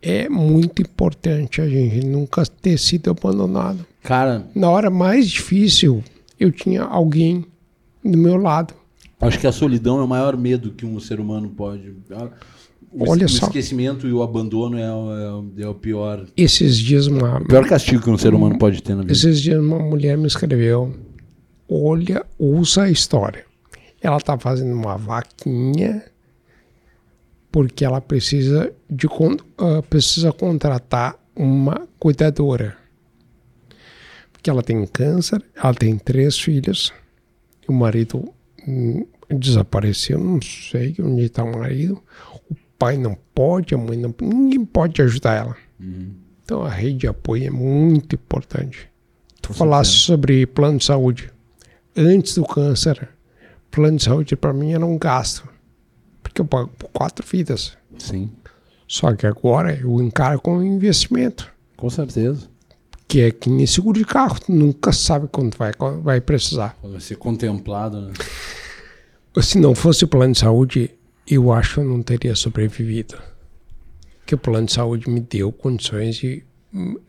é 0.00 0.28
muito 0.28 0.82
importante 0.82 1.60
a 1.60 1.68
gente 1.68 2.06
nunca 2.06 2.44
ter 2.44 2.78
sido 2.78 3.10
abandonado. 3.10 3.84
Cara, 4.02 4.46
Na 4.54 4.70
hora 4.70 4.90
mais 4.90 5.28
difícil, 5.28 6.02
eu 6.38 6.50
tinha 6.50 6.82
alguém 6.82 7.44
do 8.04 8.18
meu 8.18 8.36
lado. 8.36 8.74
Acho 9.22 9.38
que 9.38 9.46
a 9.46 9.52
solidão 9.52 9.98
é 9.98 10.02
o 10.02 10.08
maior 10.08 10.36
medo 10.36 10.72
que 10.72 10.84
um 10.84 10.98
ser 11.00 11.20
humano 11.20 11.48
pode. 11.50 11.94
O, 12.90 13.08
Olha 13.08 13.24
o 13.24 13.28
só. 13.28 13.46
esquecimento 13.46 14.06
e 14.06 14.12
o 14.12 14.22
abandono 14.22 14.76
é 14.78 14.92
o, 14.92 15.12
é 15.12 15.32
o- 15.32 15.52
é 15.58 15.68
o 15.68 15.74
pior. 15.74 16.26
Esses 16.36 16.76
dias 16.76 17.06
uma, 17.06 17.38
O 17.38 17.46
pior 17.46 17.66
castigo 17.66 18.02
que 18.02 18.10
um 18.10 18.18
ser 18.18 18.34
humano 18.34 18.58
pode 18.58 18.82
ter 18.82 18.94
na 18.94 19.00
vida. 19.00 19.12
Esses 19.12 19.40
dias 19.40 19.58
uma 19.58 19.78
mulher 19.78 20.18
me 20.18 20.26
escreveu: 20.26 20.94
Olha, 21.68 22.26
usa 22.38 22.82
a 22.82 22.90
história. 22.90 23.44
Ela 24.00 24.20
tá 24.20 24.36
fazendo 24.38 24.74
uma 24.74 24.96
vaquinha 24.98 26.04
porque 27.50 27.84
ela 27.84 28.00
precisa 28.00 28.72
de 28.90 29.06
ah, 29.58 29.82
precisa 29.88 30.32
contratar 30.32 31.16
uma 31.36 31.86
cuidadora. 31.98 32.76
Porque 34.32 34.50
ela 34.50 34.62
tem 34.62 34.84
câncer, 34.86 35.42
ela 35.54 35.72
tem 35.72 35.96
três 35.96 36.36
filhos, 36.38 36.92
o 37.68 37.72
marido 37.72 38.24
hum, 38.66 39.06
desapareceu, 39.38 40.18
não 40.18 40.40
sei 40.42 40.94
onde 41.00 41.22
está 41.24 41.42
o 41.44 41.52
marido. 41.52 42.02
O 42.50 42.54
pai 42.78 42.96
não 42.96 43.16
pode, 43.34 43.74
a 43.74 43.78
mãe 43.78 43.96
não, 43.98 44.14
ninguém 44.20 44.64
pode 44.64 45.00
ajudar 45.02 45.34
ela. 45.36 45.56
Então 46.44 46.62
a 46.62 46.68
rede 46.70 46.98
de 46.98 47.06
apoio 47.06 47.46
é 47.46 47.50
muito 47.50 48.14
importante. 48.14 48.88
Tu 49.40 49.52
falasse 49.52 49.90
sobre 49.92 50.46
plano 50.46 50.78
de 50.78 50.84
saúde. 50.84 51.30
Antes 51.96 52.34
do 52.36 52.44
câncer, 52.44 53.08
plano 53.70 53.96
de 53.96 54.04
saúde 54.04 54.36
para 54.36 54.52
mim 54.52 54.72
era 54.72 54.84
um 54.86 54.98
gasto. 54.98 55.48
Porque 56.22 56.40
eu 56.40 56.44
pago 56.44 56.70
por 56.78 56.88
quatro 56.90 57.26
vidas. 57.26 57.76
Sim, 57.98 58.30
Só 58.86 59.14
que 59.14 59.26
agora 59.26 59.74
eu 59.78 60.00
encaro 60.00 60.40
como 60.40 60.62
investimento. 60.62 61.50
com 61.76 61.90
certeza. 61.90 62.48
Que 63.08 63.20
é 63.22 63.30
que 63.30 63.50
nem 63.50 63.66
seguro 63.66 63.98
de 63.98 64.04
carro. 64.06 64.38
Tu 64.40 64.50
nunca 64.52 64.90
sabe 64.92 65.28
quando 65.30 65.54
vai, 65.56 65.72
vai 66.02 66.20
precisar. 66.20 66.78
Vai 66.82 67.00
ser 67.00 67.16
contemplado, 67.16 68.00
né? 68.00 68.12
Se 69.40 69.58
não 69.58 69.74
fosse 69.74 70.04
o 70.04 70.08
plano 70.08 70.32
de 70.34 70.40
saúde, 70.40 70.90
eu 71.26 71.52
acho 71.52 71.74
que 71.74 71.80
eu 71.80 71.84
não 71.84 72.02
teria 72.02 72.34
sobrevivido. 72.34 73.16
Que 74.26 74.34
o 74.34 74.38
plano 74.38 74.66
de 74.66 74.72
saúde 74.72 75.08
me 75.08 75.20
deu 75.20 75.50
condições 75.50 76.16
de. 76.16 76.44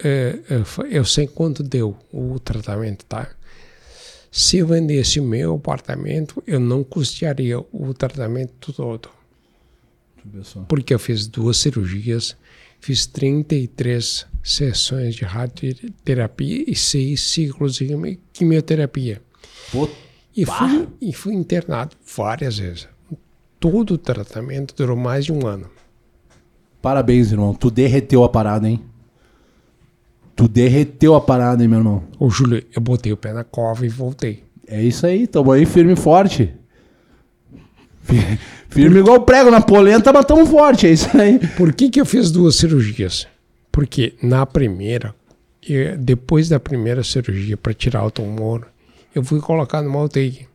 é, 0.03 0.39
é, 0.49 0.63
fa- 0.63 0.88
eu 0.88 1.03
sei 1.05 1.28
quanto 1.28 1.61
deu 1.63 1.97
o 2.11 2.39
tratamento, 2.39 3.05
tá? 3.05 3.30
Se 4.32 4.57
eu 4.57 4.67
vendesse 4.67 5.19
o 5.19 5.24
meu 5.24 5.55
apartamento, 5.55 6.41
eu 6.47 6.59
não 6.59 6.84
custearia 6.84 7.59
o 7.59 7.93
tratamento 7.93 8.74
todo. 8.74 9.09
Porque 10.67 10.93
eu 10.93 10.99
fiz 10.99 11.28
duas 11.28 11.57
cirurgias, 11.57 12.36
fiz 12.80 13.05
33 13.05 14.26
sessões 14.41 15.15
de 15.15 15.24
radioterapia 15.26 16.63
e 16.67 16.76
seis 16.76 17.21
ciclos 17.21 17.76
de 17.76 17.88
quimi- 17.88 18.19
quimioterapia. 18.32 19.21
Pô, 19.71 19.88
E 20.36 20.45
fui, 20.45 20.88
e 21.01 21.13
fui 21.13 21.34
internado 21.34 21.95
várias 22.15 22.57
vezes. 22.57 22.88
Todo 23.59 23.93
o 23.93 23.97
tratamento 23.97 24.73
durou 24.75 24.95
mais 24.97 25.25
de 25.25 25.31
um 25.31 25.45
ano. 25.47 25.69
parabéns, 26.81 27.31
irmão. 27.31 27.53
Tu 27.53 27.69
derreteu 27.71 28.23
a 28.23 28.29
parada, 28.29 28.67
hein? 28.67 28.81
Tu 30.36 30.47
derreteu 30.47 31.13
a 31.15 31.21
parada, 31.21 31.61
hein, 31.63 31.69
meu 31.69 31.79
irmão? 31.79 32.03
Ô, 32.19 32.29
Júlio, 32.29 32.63
eu 32.75 32.81
botei 32.81 33.13
o 33.13 33.17
pé 33.17 33.31
na 33.31 33.43
cova 33.43 33.86
e 33.86 33.89
voltei. 33.89 34.43
É 34.67 34.81
isso 34.81 35.05
aí, 35.05 35.27
tamo 35.27 35.51
aí 35.51 35.65
firme 35.65 35.93
e 35.93 35.95
forte. 35.95 36.51
Fi- 38.01 38.39
Firme 38.69 38.99
igual 38.99 39.21
prego 39.21 39.51
na 39.51 39.61
polenta, 39.61 40.11
mas 40.11 40.25
tamo 40.25 40.45
forte, 40.47 40.88
é 40.88 40.91
isso 40.91 41.15
aí. 41.15 41.38
Por 41.55 41.71
que, 41.73 41.89
que 41.89 42.01
eu 42.01 42.05
fiz 42.05 42.31
duas 42.31 42.55
cirurgias? 42.55 43.27
Porque 43.71 44.15
na 44.21 44.45
primeira, 44.45 45.13
eu- 45.67 45.95
depois 45.97 46.49
da 46.49 46.59
primeira 46.59 47.03
cirurgia 47.03 47.55
para 47.55 47.73
tirar 47.73 48.03
o 48.03 48.11
tumor, 48.11 48.67
eu 49.14 49.24
fui 49.24 49.39
colocado 49.39 49.86
numa 49.86 50.01
UTI. 50.03 50.47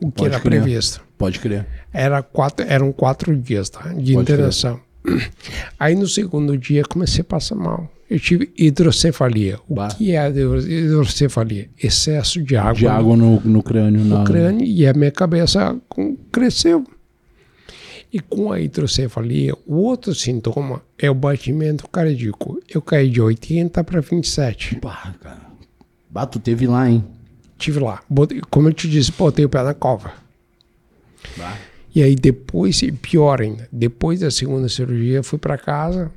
o 0.00 0.06
que 0.10 0.18
Pode 0.18 0.34
era 0.34 0.40
crer. 0.40 0.62
previsto. 0.62 1.02
Pode 1.18 1.38
crer. 1.40 1.66
Era 1.92 2.22
quatro, 2.22 2.66
eram 2.68 2.92
quatro 2.92 3.34
dias 3.36 3.70
tá, 3.70 3.92
de 3.94 4.12
Pode 4.14 4.32
internação. 4.32 4.80
Aí 5.78 5.94
no 5.94 6.06
segundo 6.06 6.56
dia 6.58 6.82
comecei 6.84 7.20
a 7.22 7.24
passar 7.24 7.54
mal. 7.54 7.90
Eu 8.08 8.20
tive 8.20 8.52
hidrocefalia. 8.56 9.58
O 9.68 9.74
Bah. 9.74 9.88
que 9.88 10.14
é 10.14 10.28
hidrocefalia? 10.28 11.68
Excesso 11.82 12.40
de 12.42 12.56
água, 12.56 12.74
De 12.74 12.86
água 12.86 13.16
no, 13.16 13.40
no 13.40 13.62
crânio. 13.62 14.00
no 14.04 14.18
na... 14.18 14.24
crânio 14.24 14.64
e 14.64 14.86
a 14.86 14.92
minha 14.92 15.10
cabeça 15.10 15.76
cresceu. 16.30 16.84
E 18.12 18.20
com 18.20 18.52
a 18.52 18.60
hidrocefalia, 18.60 19.54
o 19.66 19.76
outro 19.76 20.14
sintoma 20.14 20.80
é 20.98 21.10
o 21.10 21.14
batimento 21.14 21.88
cardíaco. 21.88 22.60
Eu 22.72 22.80
caí 22.80 23.10
de 23.10 23.20
80 23.20 23.82
para 23.82 24.00
27. 24.00 24.78
Bah, 24.80 25.12
cara. 25.20 25.42
Bah, 26.08 26.26
tu 26.26 26.38
teve 26.38 26.66
lá, 26.68 26.88
hein? 26.88 27.04
Tive 27.58 27.80
lá. 27.80 28.02
Como 28.50 28.68
eu 28.68 28.72
te 28.72 28.88
disse, 28.88 29.12
botei 29.12 29.44
o 29.44 29.48
pé 29.48 29.62
na 29.62 29.74
cova. 29.74 30.12
Bah. 31.36 31.56
E 31.94 32.02
aí 32.02 32.14
depois, 32.14 32.82
e 32.82 32.92
pior 32.92 33.40
ainda, 33.40 33.68
depois 33.72 34.20
da 34.20 34.30
segunda 34.30 34.68
cirurgia, 34.68 35.22
fui 35.22 35.38
para 35.38 35.56
casa 35.56 36.12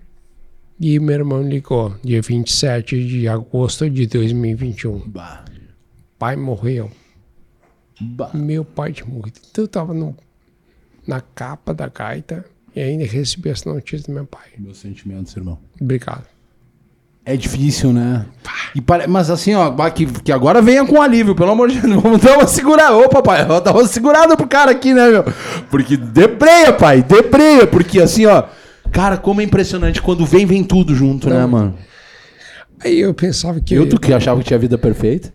e 0.80 1.00
meu 1.00 1.16
irmão 1.16 1.42
ligou, 1.42 1.96
dia 2.04 2.22
27 2.22 3.06
de 3.06 3.28
agosto 3.28 3.90
de 3.90 4.06
2021. 4.08 5.00
Bah. 5.10 5.46
Pai 6.18 6.36
morreu. 6.36 6.92
Bah. 8.00 8.32
Meu 8.34 8.66
pai 8.66 8.94
tinha 8.94 9.08
morrido. 9.08 9.40
Então 9.50 9.64
eu 9.64 9.68
tava 9.68 9.94
no, 9.94 10.16
na 11.08 11.22
capa 11.22 11.74
da 11.74 11.88
gaita 11.88 12.46
e 12.76 12.82
ainda 12.82 13.06
recebi 13.06 13.50
essa 13.50 13.72
notícia 13.72 14.08
do 14.08 14.14
meu 14.14 14.26
pai. 14.26 14.50
Meus 14.58 14.78
sentimentos, 14.78 15.36
irmão. 15.36 15.60
Obrigado. 15.80 16.28
É 17.32 17.38
difícil, 17.38 17.94
né? 17.94 18.26
E 18.74 18.82
pare- 18.82 19.06
Mas 19.06 19.30
assim, 19.30 19.54
ó, 19.54 19.70
que, 19.92 20.08
que 20.08 20.32
agora 20.32 20.64
venha 20.64 20.84
com 20.84 21.00
alívio, 21.00 21.36
pelo 21.36 21.52
amor 21.52 21.70
de 21.70 21.80
Deus. 21.80 21.94
Vamos 22.02 22.22
dar 22.22 22.38
uma 22.40 22.48
segurada. 22.48 22.98
Ô, 22.98 23.08
papai, 23.08 23.46
ó, 23.48 23.60
dá 23.60 23.72
uma 23.72 23.86
segurada 23.86 24.36
pro 24.36 24.48
cara 24.48 24.72
aqui, 24.72 24.96
né, 24.96 25.10
meu? 25.10 25.24
Porque 25.70 25.96
debreia, 25.96 26.74
pai, 26.74 27.04
debreia. 27.04 27.68
Porque 27.68 28.02
assim, 28.02 28.26
ó, 28.26 28.46
cara, 28.92 29.16
como 29.16 29.42
é 29.42 29.44
impressionante. 29.44 30.02
Quando 30.02 30.26
vem, 30.26 30.48
vem 30.48 30.64
tudo 30.64 30.96
junto, 30.96 31.30
né, 31.30 31.46
mano? 31.46 31.76
Aí 32.84 33.00
eu 33.00 33.14
pensava 33.14 33.60
que 33.60 33.76
Eu, 33.76 33.88
tu 33.88 34.00
que 34.00 34.12
achava 34.12 34.40
que 34.42 34.48
tinha 34.48 34.58
vida 34.58 34.78
perfeita. 34.78 35.32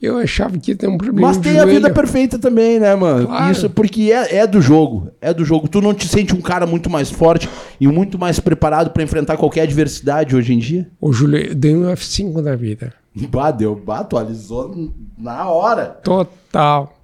Eu 0.00 0.16
achava 0.16 0.58
que 0.58 0.70
ia 0.70 0.76
ter 0.76 0.88
um 0.88 0.96
problema 0.96 1.28
Mas 1.28 1.36
tem 1.36 1.58
a 1.58 1.64
vida 1.66 1.80
joelho. 1.80 1.94
perfeita 1.94 2.38
também, 2.38 2.78
né, 2.80 2.94
mano? 2.94 3.26
Claro. 3.26 3.52
Isso 3.52 3.68
porque 3.68 4.10
é, 4.10 4.36
é 4.36 4.46
do 4.46 4.60
jogo. 4.60 5.10
É 5.20 5.34
do 5.34 5.44
jogo. 5.44 5.68
Tu 5.68 5.80
não 5.80 5.92
te 5.92 6.08
sente 6.08 6.34
um 6.34 6.40
cara 6.40 6.66
muito 6.66 6.88
mais 6.88 7.10
forte 7.10 7.48
e 7.78 7.86
muito 7.86 8.18
mais 8.18 8.40
preparado 8.40 8.90
pra 8.90 9.02
enfrentar 9.02 9.36
qualquer 9.36 9.62
adversidade 9.62 10.34
hoje 10.34 10.54
em 10.54 10.58
dia? 10.58 10.88
O 11.00 11.12
Júlio 11.12 11.54
deu 11.54 11.80
um 11.80 11.92
F5 11.92 12.40
na 12.40 12.56
vida. 12.56 12.94
Bah, 13.28 13.50
deu, 13.50 13.74
bah, 13.74 13.98
atualizou 14.00 14.92
na 15.18 15.48
hora. 15.50 15.86
Total. 15.86 16.96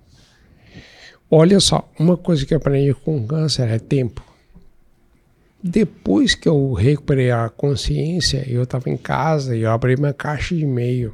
Olha 1.29 1.59
só, 1.59 1.89
uma 1.99 2.17
coisa 2.17 2.47
que 2.47 2.55
eu 2.55 2.59
aprendi 2.59 2.95
com 2.95 3.27
câncer 3.27 3.69
é 3.69 3.79
tempo. 3.81 4.23
Depois 5.61 6.37
que 6.37 6.49
eu 6.49 6.73
recuperei 6.73 7.33
a 7.33 7.49
consciência, 7.49 8.45
eu 8.49 8.63
estava 8.63 8.89
em 8.89 8.97
casa 8.97 9.57
e 9.57 9.63
eu 9.63 9.71
abri 9.73 9.97
minha 9.97 10.13
caixa 10.15 10.55
de 10.55 10.63
e-mail. 10.63 11.13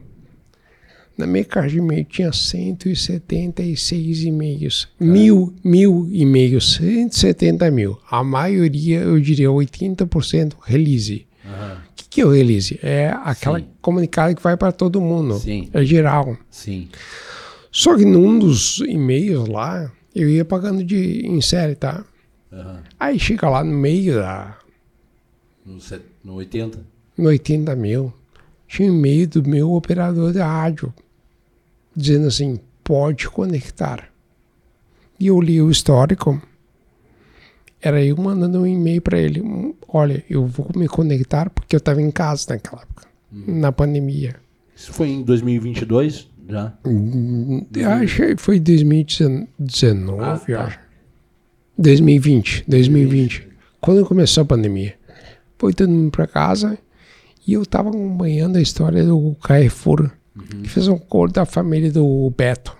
Na 1.26 1.66
de 1.66 1.78
e-mail 1.78 2.04
tinha 2.04 2.32
176 2.32 4.24
e-mails. 4.24 4.88
Mil, 4.98 5.54
mil 5.64 6.08
e-mails, 6.10 6.74
170 6.76 7.70
mil. 7.70 7.98
A 8.10 8.22
maioria, 8.24 9.00
eu 9.00 9.20
diria 9.20 9.48
80% 9.48 10.54
release. 10.62 11.26
O 11.44 11.94
que, 11.96 12.04
que 12.08 12.20
é 12.20 12.26
o 12.26 12.30
release? 12.30 12.78
É 12.82 13.08
aquela 13.24 13.58
Sim. 13.60 13.66
comunicado 13.80 14.34
que 14.34 14.42
vai 14.42 14.56
para 14.56 14.72
todo 14.72 15.00
mundo. 15.00 15.38
Sim. 15.38 15.68
É 15.72 15.84
geral. 15.84 16.36
Sim. 16.50 16.88
Só 17.70 17.96
que 17.96 18.04
num 18.04 18.38
dos 18.38 18.78
e-mails 18.80 19.48
lá, 19.48 19.90
eu 20.14 20.28
ia 20.28 20.44
pagando 20.44 20.84
de, 20.84 21.26
em 21.26 21.40
série, 21.40 21.74
tá? 21.74 22.04
Aí 23.00 23.18
chega 23.18 23.48
lá 23.48 23.64
no 23.64 23.72
meio 23.72 24.14
da 24.16 24.58
No, 25.64 25.80
set- 25.80 26.04
no 26.22 26.34
80. 26.34 26.78
no 27.16 27.28
80 27.28 27.74
mil, 27.76 28.12
tinha 28.68 28.90
um 28.92 28.94
e-mail 28.94 29.26
do 29.26 29.48
meu 29.48 29.72
operador 29.72 30.32
de 30.32 30.38
rádio 30.38 30.92
dizendo 31.94 32.26
assim, 32.28 32.58
pode 32.82 33.28
conectar. 33.28 34.08
E 35.18 35.26
eu 35.28 35.40
li 35.40 35.60
o 35.60 35.70
histórico, 35.70 36.40
era 37.80 38.02
eu 38.04 38.16
mandando 38.16 38.60
um 38.62 38.66
e-mail 38.66 39.00
para 39.02 39.18
ele, 39.18 39.40
um, 39.40 39.74
olha, 39.88 40.24
eu 40.28 40.46
vou 40.46 40.68
me 40.76 40.88
conectar 40.88 41.50
porque 41.50 41.74
eu 41.76 41.78
estava 41.78 42.00
em 42.02 42.10
casa 42.10 42.46
naquela 42.50 42.82
época, 42.82 43.06
na 43.30 43.70
pandemia. 43.72 44.36
Isso 44.74 44.92
foi 44.92 45.08
em 45.10 45.22
2022 45.22 46.28
já? 46.48 46.72
Eu 46.84 47.90
acho 47.90 48.16
que 48.16 48.36
foi 48.36 48.58
2019, 48.58 50.22
Ah, 50.22 50.38
tá. 50.38 50.64
acho. 50.64 50.78
2020, 51.78 52.64
2020. 52.68 53.48
Quando 53.80 54.04
começou 54.06 54.42
a 54.42 54.46
pandemia. 54.46 54.94
Foi 55.58 55.72
todo 55.72 55.90
mundo 55.90 56.10
pra 56.10 56.26
casa 56.26 56.76
e 57.46 57.52
eu 57.52 57.64
tava 57.64 57.90
acompanhando 57.90 58.56
a 58.56 58.60
história 58.60 59.04
do 59.04 59.36
Carrefour, 59.42 60.10
que 60.62 60.68
fez 60.68 60.88
um 60.88 60.98
coro 60.98 61.32
da 61.32 61.44
família 61.44 61.90
do 61.92 62.30
Beto. 62.36 62.76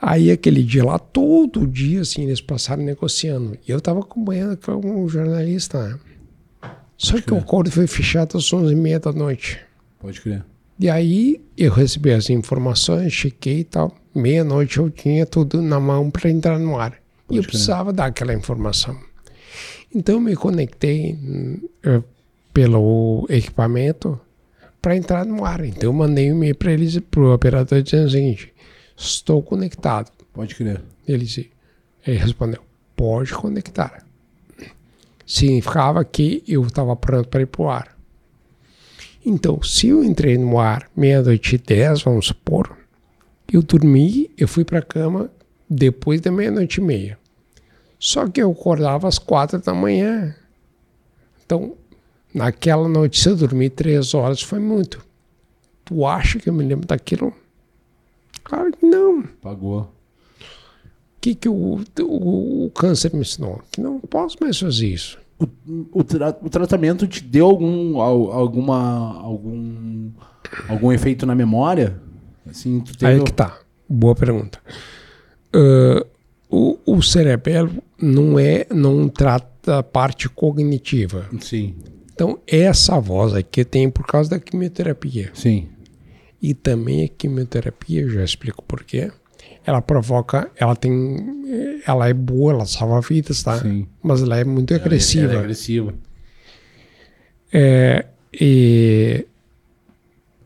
Aí 0.00 0.30
aquele 0.30 0.62
dia 0.62 0.84
lá, 0.84 0.98
todo 0.98 1.66
dia, 1.66 2.00
assim, 2.00 2.24
eles 2.24 2.40
passaram 2.40 2.82
negociando. 2.82 3.56
E 3.66 3.70
eu 3.70 3.80
tava 3.80 4.00
acompanhando 4.00 4.56
como 4.56 5.04
um 5.04 5.08
jornalista, 5.08 5.88
né? 5.88 5.98
Só 6.96 7.20
que 7.20 7.32
o 7.32 7.38
acordo 7.38 7.70
foi 7.70 7.86
fechado 7.86 8.36
às 8.36 8.44
11h30 8.44 8.98
da 9.00 9.12
noite. 9.12 9.60
Pode 10.00 10.20
crer. 10.20 10.44
E 10.78 10.88
aí 10.88 11.40
eu 11.56 11.72
recebi 11.72 12.12
as 12.12 12.30
informações, 12.30 13.12
chequei 13.12 13.60
e 13.60 13.64
tal. 13.64 13.94
Meia-noite 14.14 14.78
eu 14.78 14.90
tinha 14.90 15.24
tudo 15.26 15.60
na 15.62 15.78
mão 15.78 16.10
para 16.10 16.30
entrar 16.30 16.58
no 16.58 16.78
ar. 16.78 16.94
e 17.30 17.36
eu 17.36 17.42
crer. 17.42 17.50
precisava 17.50 17.92
dar 17.92 18.06
aquela 18.06 18.34
informação. 18.34 18.98
Então 19.94 20.16
eu 20.16 20.20
me 20.20 20.34
conectei 20.34 21.14
hum, 21.14 21.68
eh, 21.84 22.02
pelo 22.52 23.26
equipamento 23.28 24.18
para 24.82 24.96
entrar 24.96 25.24
no 25.24 25.44
ar. 25.44 25.64
Então 25.64 25.84
eu 25.84 25.92
mandei 25.92 26.30
um 26.32 26.36
e-mail 26.36 26.56
para 26.56 26.72
eles, 26.72 26.98
para 26.98 27.20
o 27.20 27.32
operador, 27.32 27.80
dizendo 27.80 28.08
o 28.08 28.10
seguinte: 28.10 28.52
estou 28.96 29.40
conectado. 29.42 30.10
Pode 30.32 30.54
crer. 30.54 30.82
Ele, 31.06 31.24
disse- 31.24 31.50
ele 32.06 32.18
respondeu: 32.18 32.60
pode 32.96 33.32
conectar. 33.32 34.04
Significava 35.24 36.04
que 36.04 36.42
eu 36.46 36.62
estava 36.66 36.94
pronto 36.96 37.28
para 37.28 37.42
ir 37.42 37.46
para 37.46 37.62
o 37.62 37.70
ar. 37.70 37.96
Então, 39.24 39.62
se 39.62 39.88
eu 39.88 40.02
entrei 40.02 40.36
no 40.36 40.58
ar 40.58 40.90
meia-noite 40.96 41.54
e 41.54 41.58
dez, 41.58 42.02
vamos 42.02 42.26
supor, 42.26 42.76
eu 43.52 43.62
dormi, 43.62 44.30
eu 44.36 44.48
fui 44.48 44.64
para 44.64 44.80
a 44.80 44.82
cama 44.82 45.30
depois 45.70 46.20
da 46.20 46.30
meia-noite 46.32 46.80
e 46.80 46.84
meia. 46.84 47.18
Só 48.00 48.26
que 48.26 48.42
eu 48.42 48.50
acordava 48.50 49.06
às 49.06 49.18
quatro 49.18 49.60
da 49.60 49.72
manhã. 49.72 50.34
Então, 51.46 51.76
naquela 52.34 52.88
noite, 52.88 53.20
se 53.20 53.28
eu 53.28 53.36
dormi 53.36 53.68
três 53.70 54.14
horas, 54.14 54.42
foi 54.42 54.58
muito. 54.58 55.04
Tu 55.84 56.06
acha 56.06 56.38
que 56.38 56.48
eu 56.48 56.52
me 56.54 56.64
lembro 56.64 56.86
daquilo? 56.86 57.32
Claro 58.44 58.72
que 58.72 58.84
não. 58.86 59.22
Pagou. 59.40 59.80
O 59.82 59.88
que, 61.20 61.34
que 61.34 61.48
o, 61.48 61.80
o, 62.00 62.64
o 62.66 62.70
câncer 62.70 63.12
me 63.14 63.20
ensinou? 63.20 63.60
Que 63.70 63.80
não 63.80 64.00
posso 64.00 64.36
mais 64.40 64.58
fazer 64.58 64.88
isso. 64.88 65.18
O, 65.38 65.46
o, 65.92 66.04
tra- 66.04 66.36
o 66.42 66.48
tratamento 66.48 67.06
te 67.06 67.22
deu 67.22 67.46
algum, 67.46 68.00
al- 68.00 68.32
alguma, 68.32 69.16
algum, 69.20 70.10
algum 70.68 70.92
efeito 70.92 71.24
na 71.26 71.34
memória? 71.34 72.00
Assim, 72.48 72.80
tu 72.80 72.96
teve... 72.96 73.12
Aí 73.12 73.22
que 73.24 73.32
tá. 73.32 73.58
Boa 73.88 74.14
pergunta. 74.14 74.58
Ah, 75.52 76.04
o, 76.50 76.78
o 76.86 77.02
cerebelo 77.02 77.72
não 78.00 78.38
é, 78.38 78.66
não 78.72 79.08
trata 79.08 79.78
a 79.78 79.82
parte 79.82 80.28
cognitiva. 80.28 81.26
Sim, 81.40 81.74
Então, 82.22 82.38
essa 82.46 83.00
voz 83.00 83.34
aqui 83.34 83.64
tem 83.64 83.90
por 83.90 84.06
causa 84.06 84.30
da 84.30 84.38
quimioterapia. 84.38 85.30
sim. 85.34 85.68
E 86.40 86.54
também 86.54 87.04
a 87.04 87.08
quimioterapia, 87.08 88.08
já 88.08 88.22
explico 88.24 88.62
por 88.64 88.82
quê. 88.84 89.10
Ela 89.64 89.80
provoca, 89.80 90.50
ela 90.56 90.74
tem, 90.74 91.80
ela 91.86 92.08
é 92.08 92.12
boa, 92.12 92.52
ela 92.52 92.64
salva 92.66 93.00
vidas, 93.00 93.42
tá? 93.44 93.58
Sim. 93.60 93.86
Mas 94.02 94.22
ela 94.22 94.36
é 94.38 94.44
muito 94.44 94.74
agressiva. 94.74 95.24
Ela 95.26 95.34
é 95.34 95.38
agressiva. 95.38 95.94
É, 97.52 98.06
e, 98.40 99.24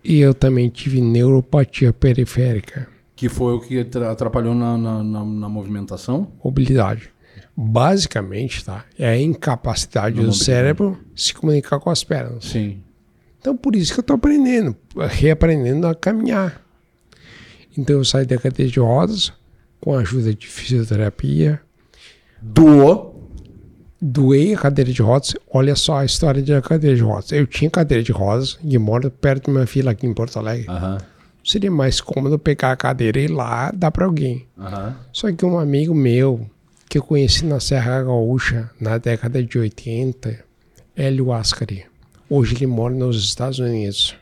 e 0.04 0.18
eu 0.20 0.34
também 0.34 0.68
tive 0.68 1.00
neuropatia 1.00 1.92
periférica, 1.94 2.88
Que 3.14 3.28
foi 3.30 3.54
o 3.54 3.60
que 3.60 3.82
tra- 3.84 4.10
atrapalhou 4.12 4.54
na, 4.54 4.76
na, 4.76 5.02
na- 5.02 5.24
na 5.24 5.48
movimentação? 5.48 6.30
mobilidade. 6.44 7.10
Basicamente, 7.56 8.64
tá? 8.64 8.84
É 8.98 9.08
a 9.08 9.18
incapacidade 9.20 10.20
do 10.20 10.32
cérebro 10.32 10.98
se 11.14 11.32
comunicar 11.32 11.80
com 11.80 11.88
as 11.88 12.04
pernas. 12.04 12.44
Sim. 12.44 12.80
Então, 13.40 13.56
por 13.56 13.74
isso 13.74 13.94
que 13.94 14.00
eu 14.00 14.04
tô 14.04 14.12
aprendendo, 14.14 14.76
reaprendendo 15.08 15.86
a 15.86 15.94
caminhar. 15.94 16.60
Então, 17.78 17.96
eu 17.96 18.04
saí 18.04 18.26
da 18.26 18.36
cadeira 18.36 18.70
de 18.70 18.78
rodas 18.80 19.32
com 19.80 19.94
a 19.94 20.00
ajuda 20.00 20.34
de 20.34 20.46
fisioterapia, 20.46 21.60
Doou. 22.42 23.30
doei 24.00 24.54
a 24.54 24.58
cadeira 24.58 24.92
de 24.92 25.00
rodas. 25.00 25.34
Olha 25.50 25.74
só 25.74 25.98
a 25.98 26.04
história 26.04 26.42
da 26.42 26.60
cadeira 26.60 26.94
de 26.96 27.02
rodas. 27.02 27.32
Eu 27.32 27.46
tinha 27.46 27.70
cadeira 27.70 28.02
de 28.04 28.12
rodas 28.12 28.58
e 28.62 28.76
moro 28.78 29.10
perto 29.10 29.44
de 29.44 29.50
uma 29.56 29.66
fila 29.66 29.92
aqui 29.92 30.06
em 30.06 30.12
Porto 30.12 30.38
Alegre. 30.38 30.66
Aham. 30.68 30.98
seria 31.44 31.70
mais 31.70 32.00
cômodo 32.00 32.38
pegar 32.38 32.72
a 32.72 32.76
cadeira 32.76 33.20
e 33.20 33.24
ir 33.24 33.28
lá 33.30 33.70
dar 33.72 33.90
para 33.90 34.04
alguém. 34.04 34.46
Aham. 34.58 34.96
Só 35.12 35.32
que 35.32 35.44
um 35.46 35.58
amigo 35.58 35.94
meu, 35.94 36.48
que 36.88 36.98
eu 36.98 37.02
conheci 37.02 37.44
na 37.44 37.60
Serra 37.60 38.02
Gaúcha 38.02 38.70
na 38.80 38.98
década 38.98 39.42
de 39.42 39.58
80, 39.58 40.44
Hélio 40.94 41.32
Ascari. 41.32 41.84
Hoje 42.28 42.54
ele 42.54 42.66
mora 42.66 42.94
nos 42.94 43.22
Estados 43.22 43.58
Unidos. 43.58 44.16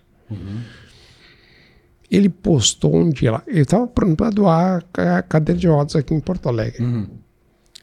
Ele 2.11 2.29
postou 2.29 2.95
um 2.95 3.11
dia 3.11 3.33
lá. 3.33 3.43
Ele 3.47 3.63
estava 3.63 3.87
pronto 3.87 4.17
para 4.17 4.31
doar 4.31 4.85
a 4.95 5.23
cadeira 5.23 5.61
de 5.61 5.67
rodas 5.67 5.97
aqui 5.97 6.15
em 6.15 6.21
Porto 6.21 6.49
Alegre. 6.49 6.83
Uhum. 6.83 7.07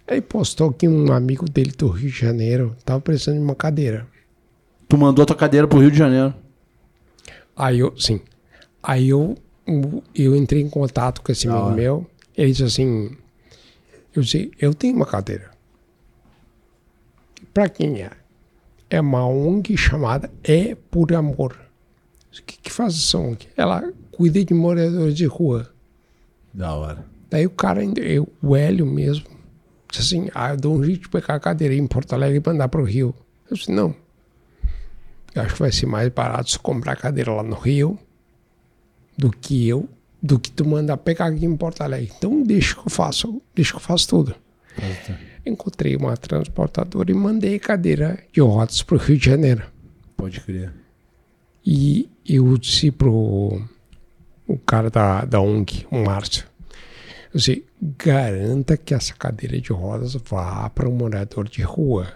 Ele 0.07 0.21
postou 0.21 0.71
que 0.71 0.87
um 0.87 1.11
amigo 1.11 1.49
dele 1.49 1.71
do 1.77 1.87
Rio 1.87 2.09
de 2.09 2.19
Janeiro 2.19 2.75
estava 2.77 2.99
precisando 2.99 3.37
de 3.37 3.43
uma 3.43 3.55
cadeira. 3.55 4.07
Tu 4.87 4.97
mandou 4.97 5.23
a 5.23 5.25
tua 5.25 5.35
cadeira 5.35 5.67
pro 5.67 5.79
Rio 5.79 5.91
de 5.91 5.97
Janeiro. 5.97 6.33
Aí 7.55 7.79
eu, 7.79 7.93
sim. 7.97 8.19
Aí 8.83 9.09
eu, 9.09 9.37
eu 10.13 10.35
entrei 10.35 10.61
em 10.61 10.69
contato 10.69 11.21
com 11.21 11.31
esse 11.31 11.47
Da 11.47 11.55
amigo 11.55 11.75
meu. 11.75 12.05
Ele 12.35 12.51
disse 12.51 12.63
assim: 12.63 13.15
Eu 14.15 14.21
disse, 14.21 14.51
eu 14.59 14.73
tenho 14.73 14.95
uma 14.95 15.05
cadeira. 15.05 15.51
Pra 17.53 17.69
quem 17.69 18.01
é? 18.01 18.11
É 18.89 18.99
uma 18.99 19.25
ONG 19.25 19.77
chamada 19.77 20.31
É 20.43 20.75
por 20.75 21.13
Amor. 21.13 21.57
O 22.37 22.43
que, 22.43 22.57
que 22.57 22.71
faz 22.71 22.93
essa 22.93 23.17
ONG? 23.17 23.47
Ela 23.55 23.91
cuida 24.11 24.43
de 24.43 24.53
moradores 24.53 25.15
de 25.15 25.25
rua. 25.25 25.69
Da 26.53 26.73
hora. 26.73 27.05
Daí 27.29 27.45
o 27.45 27.49
cara, 27.49 27.81
eu, 27.83 28.27
o 28.41 28.55
Hélio 28.55 28.85
mesmo, 28.85 29.25
disse 29.89 30.15
assim: 30.15 30.29
Ah, 30.35 30.51
eu 30.51 30.57
dou 30.57 30.75
um 30.75 30.83
jeito 30.83 31.03
de 31.03 31.09
pegar 31.09 31.35
a 31.35 31.39
cadeira 31.39 31.73
em 31.73 31.87
Porto 31.87 32.13
Alegre 32.13 32.37
e 32.37 32.49
mandar 32.49 32.67
pro 32.67 32.83
Rio. 32.83 33.15
Eu 33.49 33.55
disse: 33.55 33.71
Não. 33.71 33.95
Eu 35.33 35.41
acho 35.41 35.53
que 35.53 35.59
vai 35.61 35.71
ser 35.71 35.85
mais 35.85 36.09
barato 36.09 36.51
se 36.51 36.59
comprar 36.59 36.93
a 36.93 36.97
cadeira 36.97 37.31
lá 37.31 37.43
no 37.43 37.55
Rio 37.55 37.97
do 39.17 39.31
que 39.31 39.67
eu, 39.67 39.87
do 40.21 40.39
que 40.39 40.51
tu 40.51 40.65
mandar 40.65 40.97
pegar 40.97 41.27
aqui 41.27 41.45
em 41.45 41.57
Porto 41.57 41.81
Alegre. 41.81 42.11
Então 42.17 42.43
deixa 42.43 42.75
que 42.75 42.81
eu 42.81 42.89
faço, 42.89 43.41
deixa 43.55 43.71
que 43.71 43.77
eu 43.77 43.81
faço 43.81 44.07
tudo. 44.07 44.35
Encontrei 45.45 45.95
uma 45.95 46.15
transportadora 46.15 47.11
e 47.11 47.13
mandei 47.13 47.57
cadeira 47.57 48.19
de 48.31 48.41
rodas 48.41 48.83
pro 48.83 48.97
Rio 48.97 49.17
de 49.17 49.25
Janeiro. 49.25 49.63
Pode 50.15 50.39
crer. 50.41 50.71
E 51.65 52.09
eu 52.27 52.57
disse 52.57 52.91
pro 52.91 53.61
o 54.47 54.57
cara 54.65 54.89
da, 54.89 55.25
da 55.25 55.39
ONG, 55.39 55.87
o 55.89 56.03
Márcio, 56.03 56.45
eu 57.33 57.37
disse, 57.37 57.63
garanta 57.97 58.75
que 58.75 58.93
essa 58.93 59.13
cadeira 59.13 59.59
de 59.59 59.71
rodas 59.71 60.13
vá 60.13 60.69
para 60.69 60.89
um 60.89 60.91
morador 60.91 61.47
de 61.47 61.61
rua. 61.61 62.07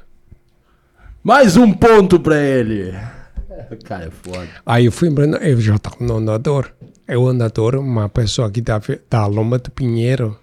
Mais 1.23 1.55
um 1.55 1.71
ponto 1.71 2.19
pra 2.19 2.37
ele. 2.37 2.91
Cara, 3.85 4.05
é 4.05 4.11
foda. 4.11 4.49
Aí 4.65 4.85
eu 4.85 4.91
fui 4.91 5.07
lembrando, 5.07 5.37
eu 5.37 5.59
já 5.59 5.75
estava 5.75 5.95
no 6.01 6.17
andador. 6.17 6.71
É 7.07 7.17
o 7.17 7.27
andador, 7.27 7.75
uma 7.75 8.09
pessoa 8.09 8.47
aqui 8.47 8.61
da, 8.61 8.81
da 9.09 9.27
Loma 9.27 9.59
do 9.59 9.69
Pinheiro, 9.69 10.37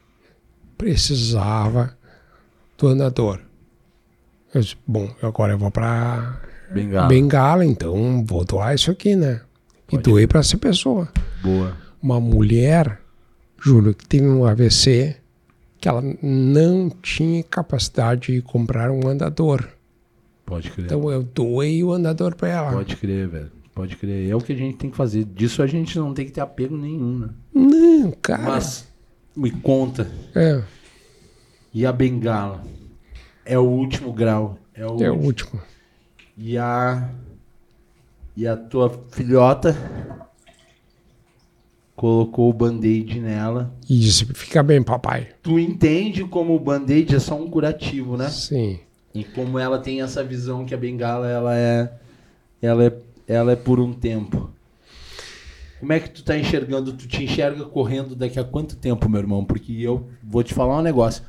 precisava 0.79 1.97
do 2.79 2.89
andador. 2.89 3.41
Eu 4.55 4.61
disse, 4.61 4.77
bom, 4.87 5.09
agora 5.23 5.55
eu 5.55 5.59
vou 5.59 5.71
para 5.71 6.41
Bengala. 6.73 7.09
Bengala, 7.09 7.65
então 7.65 8.25
vou 8.25 8.45
doar 8.45 8.75
isso 8.75 8.91
aqui, 8.91 9.15
né? 9.15 9.41
E 9.89 9.93
Pode 9.93 10.03
doei 10.03 10.27
para 10.27 10.41
essa 10.41 10.57
pessoa. 10.57 11.09
Boa. 11.43 11.77
uma 12.03 12.21
mulher, 12.21 13.01
Júlio, 13.61 13.95
que 13.95 14.07
teve 14.07 14.27
um 14.27 14.45
AVC, 14.45 15.17
que 15.79 15.89
ela 15.89 16.03
não 16.23 16.89
tinha 16.91 17.43
capacidade 17.43 18.33
de 18.33 18.43
comprar 18.43 18.91
um 18.91 19.07
andador. 19.07 19.69
Pode 20.47 20.71
crer. 20.71 20.87
Então 20.87 21.11
eu 21.11 21.23
doei 21.23 21.83
o 21.83 21.93
andador 21.93 22.35
para 22.35 22.49
ela. 22.49 22.73
Pode 22.73 22.97
crer, 22.97 23.29
velho. 23.29 23.53
Pode 23.75 23.97
crer. 23.97 24.29
É 24.31 24.35
o 24.37 24.41
que 24.41 24.53
a 24.53 24.57
gente 24.57 24.77
tem 24.77 24.91
que 24.91 24.97
fazer. 24.97 25.25
Disso 25.25 25.63
a 25.63 25.67
gente 25.67 25.99
não 25.99 26.13
tem 26.13 26.27
que 26.27 26.33
ter 26.33 26.41
apego 26.41 26.77
nenhum, 26.77 27.19
né? 27.19 27.29
Não, 27.55 28.11
cara. 28.21 28.43
Mas, 28.43 28.87
me 29.35 29.51
conta. 29.51 30.11
É, 30.35 30.63
E 31.73 31.87
a 31.87 31.93
bengala? 31.93 32.63
É 33.45 33.59
o 33.59 33.63
último 33.63 34.13
grau. 34.13 34.59
É 34.75 34.87
o, 34.87 35.03
é 35.03 35.11
o 35.11 35.15
último. 35.15 35.27
último. 35.27 35.61
E 36.37 36.57
a. 36.59 37.11
E 38.37 38.47
a 38.47 38.57
tua 38.57 38.91
filhota 39.11 39.77
colocou 41.95 42.51
o 42.51 42.53
band-aid 42.53 43.21
nela. 43.21 43.73
Disse, 43.87 44.25
fica 44.35 44.63
bem, 44.63 44.83
papai. 44.83 45.29
Tu 45.43 45.59
entende 45.59 46.25
como 46.25 46.55
o 46.55 46.61
band-aid 46.61 47.15
é 47.15 47.19
só 47.19 47.41
um 47.41 47.49
curativo, 47.49 48.17
né? 48.17 48.29
Sim. 48.31 48.81
E 49.15 49.25
como 49.25 49.59
ela 49.59 49.79
tem 49.79 50.01
essa 50.01 50.25
visão 50.25 50.65
que 50.65 50.75
a 50.75 50.79
bengala 50.79 51.29
ela 51.29 51.55
é 51.57 51.93
ela 52.63 52.85
é 52.85 52.93
ela 53.27 53.53
é 53.53 53.57
por 53.57 53.81
um 53.81 53.93
tempo. 53.93 54.51
Como 55.81 55.93
é 55.93 55.99
que 55.99 56.11
tu 56.11 56.23
tá 56.23 56.39
enxergando? 56.39 56.93
Tu 56.93 57.09
te 57.09 57.25
enxerga 57.25 57.65
correndo 57.65 58.15
daqui 58.15 58.39
a 58.39 58.45
quanto 58.45 58.77
tempo, 58.77 59.09
meu 59.09 59.21
irmão? 59.21 59.45
Porque 59.45 59.73
eu 59.73 60.09
vou 60.23 60.43
te 60.43 60.55
falar 60.55 60.79
um 60.79 60.83
negócio. 60.83 61.25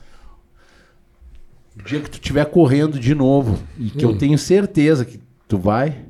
O 1.75 1.81
dia 1.81 1.99
que 1.99 2.09
tu 2.09 2.15
estiver 2.15 2.45
correndo 2.45 2.99
de 2.99 3.15
novo, 3.15 3.57
e 3.79 3.89
que 3.89 4.05
eu 4.05 4.11
Hum. 4.11 4.17
tenho 4.17 4.37
certeza 4.37 5.05
que 5.05 5.19
tu 5.47 5.57
vai, 5.57 6.05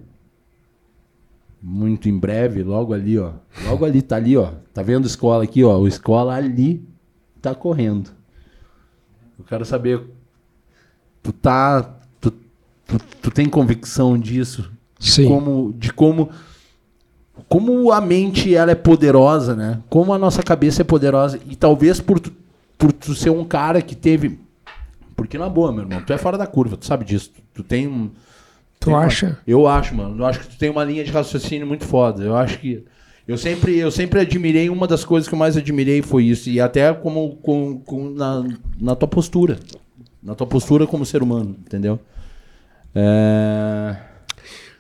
muito 1.62 2.10
em 2.10 2.18
breve, 2.20 2.64
logo 2.64 2.94
ali, 2.94 3.18
ó. 3.18 3.32
Logo 3.64 3.86
ali, 3.86 4.02
tá 4.02 4.18
ali, 4.18 4.36
ó. 4.36 4.52
Tá 4.74 4.84
vendo 4.84 5.06
a 5.06 5.08
escola 5.08 5.46
aqui, 5.46 5.64
ó? 5.64 5.78
O 5.80 5.88
escola 5.88 6.36
ali 6.36 6.86
tá 7.42 7.56
correndo. 7.56 8.10
Eu 9.40 9.46
quero 9.46 9.64
saber 9.64 10.02
tu 11.22 11.32
tá 11.32 11.82
tu, 12.20 12.30
tu, 12.86 12.98
tu 13.22 13.32
tem 13.32 13.48
convicção 13.48 14.18
disso 14.18 14.70
Sim. 15.12 15.28
como 15.28 15.74
de 15.78 15.92
como 15.94 16.30
como 17.50 17.92
a 17.92 18.00
mente 18.02 18.54
ela 18.56 18.72
é 18.72 18.76
poderosa 18.76 19.56
né 19.56 19.80
como 19.90 20.14
a 20.14 20.18
nossa 20.20 20.42
cabeça 20.44 20.82
é 20.82 20.86
poderosa 20.86 21.40
e 21.50 21.56
talvez 21.56 22.00
por 22.00 22.20
tu, 22.20 22.32
por 22.78 22.92
tu 22.92 23.14
ser 23.16 23.30
um 23.32 23.44
cara 23.44 23.82
que 23.82 23.96
teve 23.96 24.40
porque 25.16 25.38
na 25.38 25.50
boa 25.50 25.72
meu 25.72 25.82
irmão 25.84 26.02
tu 26.06 26.14
é 26.14 26.18
fora 26.18 26.38
da 26.38 26.46
curva 26.48 26.78
tu 26.78 26.86
sabe 26.86 27.04
disso 27.06 27.32
tu, 27.36 27.42
tu 27.56 27.64
tem 27.64 27.88
um 27.88 28.10
Tu 28.80 28.86
tem 28.88 28.94
uma- 28.94 29.04
acha? 29.06 29.38
eu 29.48 29.68
acho 29.68 29.96
mano 29.96 30.18
eu 30.20 30.26
acho 30.26 30.40
que 30.42 30.48
tu 30.48 30.58
tem 30.58 30.70
uma 30.70 30.84
linha 30.84 31.04
de 31.04 31.12
raciocínio 31.12 31.66
muito 31.68 31.86
foda 31.86 32.24
eu 32.24 32.36
acho 32.36 32.60
que 32.60 32.84
eu 33.26 33.38
sempre, 33.38 33.78
eu 33.78 33.90
sempre 33.90 34.20
admirei, 34.20 34.70
uma 34.70 34.86
das 34.86 35.06
coisas 35.06 35.30
que 35.30 35.34
eu 35.34 35.40
mais 35.40 35.56
admirei 35.56 36.02
foi 36.02 36.26
isso, 36.26 36.50
e 36.50 36.60
até 36.60 36.94
como, 36.94 37.38
com, 37.38 37.80
com- 37.80 38.10
na, 38.10 38.44
na 38.78 38.96
tua 38.98 39.08
postura. 39.08 39.58
Na 40.22 40.36
tua 40.36 40.46
postura 40.46 40.86
como 40.86 41.06
ser 41.06 41.24
humano, 41.24 41.56
entendeu? 41.66 41.98
É... 42.94 43.96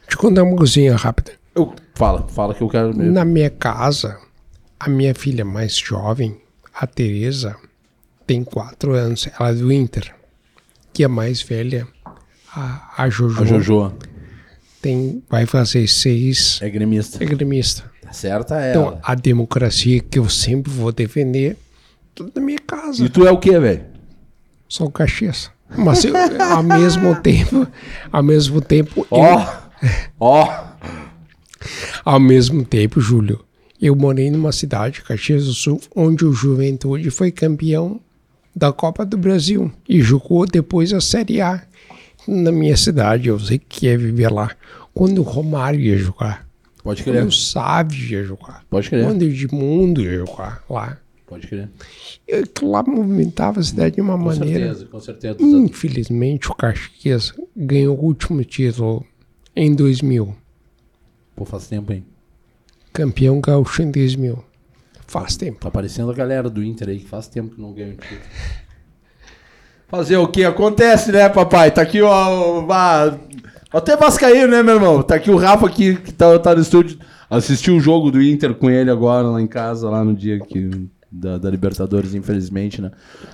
Eu 0.09 0.17
contar 0.17 0.43
uma 0.43 0.55
coisinha 0.55 0.95
rápida. 0.95 1.31
Eu, 1.55 1.73
fala, 1.95 2.27
fala 2.27 2.53
que 2.53 2.61
eu 2.61 2.69
quero. 2.69 2.93
Na 2.95 3.23
minha 3.25 3.49
casa, 3.49 4.17
a 4.79 4.89
minha 4.89 5.13
filha 5.13 5.43
mais 5.45 5.75
jovem, 5.77 6.37
a 6.73 6.85
Teresa, 6.87 7.55
tem 8.25 8.43
quatro 8.43 8.93
anos. 8.93 9.27
Ela 9.39 9.49
é 9.49 9.53
do 9.53 9.71
Inter. 9.71 10.13
Que 10.91 11.03
a 11.03 11.09
mais 11.09 11.41
velha, 11.41 11.87
a, 12.55 12.93
a 13.03 13.09
Jojo, 13.09 13.41
A 13.41 13.45
Jojo 13.45 13.93
Tem, 14.81 15.23
vai 15.29 15.45
fazer 15.45 15.87
seis. 15.87 16.59
é 16.61 16.69
gremista. 16.69 17.23
É 17.23 17.27
gremista. 17.27 17.91
Tá 18.01 18.11
certa 18.13 18.55
ela. 18.59 18.69
Então, 18.89 18.99
a 19.01 19.15
democracia 19.15 19.99
que 20.01 20.19
eu 20.19 20.29
sempre 20.29 20.71
vou 20.71 20.91
defender, 20.91 21.57
tudo 22.13 22.31
na 22.35 22.41
minha 22.41 22.59
casa. 22.59 23.03
E 23.03 23.09
tu 23.09 23.25
é 23.25 23.31
o 23.31 23.37
quê, 23.39 23.57
velho? 23.59 23.85
Sou 24.67 24.89
Caxias. 24.91 25.49
Mas 25.75 26.03
eu, 26.05 26.13
ao 26.51 26.61
mesmo 26.61 27.15
tempo, 27.21 27.65
ao 28.11 28.21
mesmo 28.21 28.61
tempo, 28.61 29.07
eu- 29.11 29.62
Ó! 30.19 30.47
Ao 32.03 32.19
mesmo 32.19 32.65
tempo, 32.65 32.99
Júlio, 32.99 33.39
eu 33.81 33.95
morei 33.95 34.29
numa 34.29 34.51
cidade, 34.51 35.01
Caxias 35.01 35.45
do 35.45 35.53
Sul, 35.53 35.79
onde 35.95 36.25
o 36.25 36.33
Juventude 36.33 37.09
foi 37.09 37.31
campeão 37.31 37.99
da 38.55 38.71
Copa 38.71 39.05
do 39.05 39.17
Brasil 39.17 39.71
e 39.87 40.01
jogou 40.01 40.45
depois 40.45 40.93
a 40.93 41.01
Série 41.01 41.41
A. 41.41 41.63
Na 42.27 42.51
minha 42.51 42.77
cidade, 42.77 43.29
eu 43.29 43.39
sei 43.39 43.57
que 43.59 43.87
é 43.87 43.97
viver 43.97 44.29
lá. 44.31 44.51
Quando 44.93 45.19
o 45.19 45.23
Romário 45.23 45.79
ia 45.79 45.97
jogar, 45.97 46.47
Pode 46.83 47.03
quando 47.03 47.15
crer. 47.15 47.25
o 47.25 47.31
Sávio 47.31 48.11
ia 48.11 48.23
jogar, 48.23 48.63
Pode 48.69 48.89
crer. 48.89 49.05
quando 49.05 49.21
o 49.21 49.25
Edmundo 49.25 50.01
ia 50.01 50.19
jogar 50.19 50.63
lá. 50.69 50.97
Pode 51.25 51.47
crer. 51.47 51.69
Eu, 52.27 52.43
lá 52.61 52.83
movimentava 52.83 53.59
a 53.59 53.63
cidade 53.63 53.95
de 53.95 54.01
uma 54.01 54.17
Com 54.17 54.25
maneira. 54.25 54.67
certeza, 54.67 54.85
com 54.85 54.99
certeza. 54.99 55.37
Infelizmente, 55.41 56.51
o 56.51 56.53
Caxias 56.55 57.33
ganhou 57.55 57.97
o 57.97 58.03
último 58.03 58.43
título 58.43 59.03
em 59.55 59.73
2000. 59.73 60.35
Pô, 61.35 61.45
faz 61.45 61.67
tempo, 61.67 61.91
hein? 61.93 62.05
Campeão 62.91 63.41
gaúcho 63.41 63.81
em 63.81 63.91
2000. 63.91 64.43
Faz 65.07 65.35
tempo. 65.35 65.59
Tá 65.59 65.67
aparecendo 65.67 66.11
a 66.11 66.13
galera 66.13 66.49
do 66.49 66.63
Inter 66.63 66.89
aí 66.89 66.99
que 66.99 67.07
faz 67.07 67.27
tempo 67.27 67.55
que 67.55 67.61
não 67.61 67.73
ganha 67.73 67.93
o 67.93 67.97
título. 67.97 68.21
Fazer 69.87 70.17
o 70.17 70.27
que? 70.27 70.43
Acontece, 70.43 71.11
né, 71.11 71.29
papai? 71.29 71.69
Tá 71.71 71.81
aqui, 71.81 72.01
ó. 72.01 72.65
Até 73.71 73.95
Vascaíno, 73.95 74.47
né, 74.47 74.63
meu 74.63 74.75
irmão? 74.75 75.03
Tá 75.03 75.15
aqui 75.15 75.29
o 75.29 75.37
Rafa 75.37 75.67
aqui, 75.67 75.95
que 75.97 76.13
tá, 76.13 76.37
tá 76.39 76.55
no 76.55 76.61
estúdio. 76.61 76.97
Assistiu 77.29 77.75
o 77.75 77.79
jogo 77.79 78.11
do 78.11 78.21
Inter 78.21 78.53
com 78.53 78.69
ele 78.69 78.89
agora 78.89 79.27
lá 79.27 79.41
em 79.41 79.47
casa, 79.47 79.89
lá 79.89 80.03
no 80.03 80.15
dia 80.15 80.39
que, 80.39 80.87
da, 81.13 81.37
da 81.37 81.49
Libertadores, 81.49 82.15
infelizmente, 82.15 82.81
né? 82.81 82.91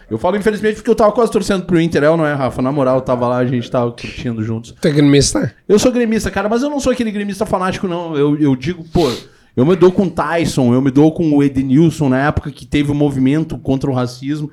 Eu 0.10 0.18
falo 0.18 0.36
infelizmente 0.36 0.76
porque 0.76 0.90
eu 0.90 0.96
tava 0.96 1.14
quase 1.14 1.32
torcendo 1.32 1.66
pro 1.66 1.80
Inter, 1.80 2.04
é 2.04 2.10
ou 2.10 2.18
não 2.18 2.26
é, 2.26 2.34
Rafa? 2.34 2.62
Na 2.62 2.72
moral, 2.72 2.98
eu 2.98 3.02
tava 3.02 3.28
lá, 3.28 3.38
a 3.38 3.46
gente 3.46 3.72
tava 3.72 3.90
curtindo 3.92 4.44
juntos. 4.44 4.76
Tu 4.80 4.88
é 4.88 4.92
gremista? 4.92 5.54
Eu 5.68 5.80
sou 5.80 5.92
gremista, 5.92 6.30
cara, 6.30 6.50
mas 6.50 6.62
eu 6.62 6.70
não 6.70 6.80
sou 6.80 6.92
aquele 6.92 7.12
gremista 7.12 7.46
fanático, 7.46 7.88
não. 7.88 8.16
Eu, 8.18 8.38
eu 8.38 8.56
digo, 8.56 8.84
pô, 8.92 9.10
Eu 9.56 9.66
me 9.66 9.76
dou 9.76 9.92
com 9.92 10.04
o 10.04 10.10
Tyson, 10.10 10.74
eu 10.74 10.82
me 10.82 10.92
dou 10.92 11.12
com 11.12 11.32
o 11.32 11.44
Edenilson 11.44 12.10
na 12.10 12.28
época 12.28 12.52
que 12.52 12.66
teve 12.66 12.92
o 12.92 12.96
movimento 12.96 13.58
contra 13.58 13.90
o 13.90 13.94
racismo. 13.94 14.52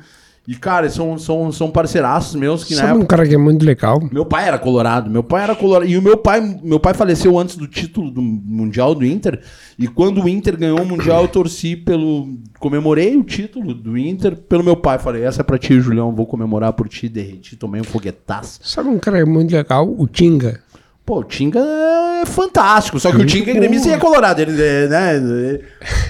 E, 0.49 0.55
cara, 0.55 0.89
são, 0.89 1.19
são, 1.19 1.51
são 1.51 1.71
parceiraços 1.71 2.37
meus 2.37 2.63
que 2.63 2.75
na 2.75 2.83
Sabe 2.83 2.91
época. 2.91 3.05
um 3.05 3.07
cara 3.07 3.27
que 3.27 3.35
é 3.35 3.39
muito 3.39 3.65
legal? 3.65 4.01
Meu 4.13 4.25
pai 4.25 4.47
era 4.47 4.59
colorado, 4.59 5.11
meu 5.11 5.25
pai 5.25 5.43
era 5.43 5.57
colorado. 5.57 5.91
E 5.91 5.99
o 5.99 6.03
meu 6.03 6.17
pai, 6.17 6.41
meu 6.63 6.79
pai 6.79 6.95
faleceu 6.95 7.37
antes 7.37 7.57
do 7.57 7.67
título 7.67 8.13
do 8.13 8.23
Mundial 8.23 8.95
do 8.95 9.05
Inter. 9.05 9.41
E 9.77 9.89
quando 9.89 10.23
o 10.23 10.29
Inter 10.29 10.57
ganhou 10.57 10.81
o 10.81 10.87
Mundial, 10.87 11.23
eu 11.23 11.29
torci 11.29 11.75
pelo. 11.75 12.29
Comemorei 12.61 13.17
o 13.17 13.25
título 13.25 13.75
do 13.75 13.99
Inter 13.99 14.37
pelo 14.37 14.63
meu 14.63 14.77
pai. 14.77 15.01
Falei, 15.01 15.25
essa 15.25 15.41
é 15.41 15.45
pra 15.45 15.59
ti, 15.59 15.81
Julião, 15.81 16.15
vou 16.15 16.27
comemorar 16.27 16.73
por 16.75 16.89
ti, 16.89 17.09
derreti, 17.09 17.57
tomei 17.57 17.81
um 17.81 17.85
foguetaço. 17.85 18.61
Sabe 18.63 18.89
um 18.89 18.99
cara 19.01 19.17
que 19.17 19.23
é 19.25 19.27
muito 19.27 19.53
legal? 19.53 19.93
O 19.99 20.07
Tinga. 20.07 20.61
Pô, 21.05 21.21
o 21.21 21.25
Tinga 21.25 21.61
é 21.61 22.27
fantástico. 22.27 22.99
Só 23.01 23.11
que 23.11 23.19
o 23.19 23.27
Tinga 23.27 23.51
é 23.51 23.55
gremista 23.55 23.89
e 23.89 23.93
é 23.93 23.97
colorado. 23.99 24.41
Ele, 24.41 24.61
é, 24.61 24.89
né? 24.89 25.61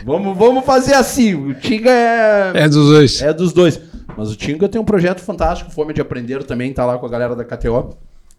vamos, 0.05 0.37
vamos 0.37 0.64
fazer 0.64 0.95
assim. 0.95 1.34
O 1.34 1.55
Tinga 1.55 1.91
é. 1.91 2.53
É 2.55 2.68
dos 2.68 2.89
dois. 2.89 3.22
É 3.22 3.32
dos 3.32 3.53
dois. 3.53 3.80
Mas 4.17 4.31
o 4.31 4.37
Tinga 4.37 4.69
tem 4.69 4.81
um 4.81 4.85
projeto 4.85 5.21
fantástico, 5.21 5.71
Fome 5.71 5.93
de 5.93 6.01
Aprender 6.01 6.43
também, 6.45 6.73
tá 6.73 6.85
lá 6.85 6.99
com 6.99 7.07
a 7.07 7.09
galera 7.09 7.37
da 7.37 7.45
KTO. 7.45 7.97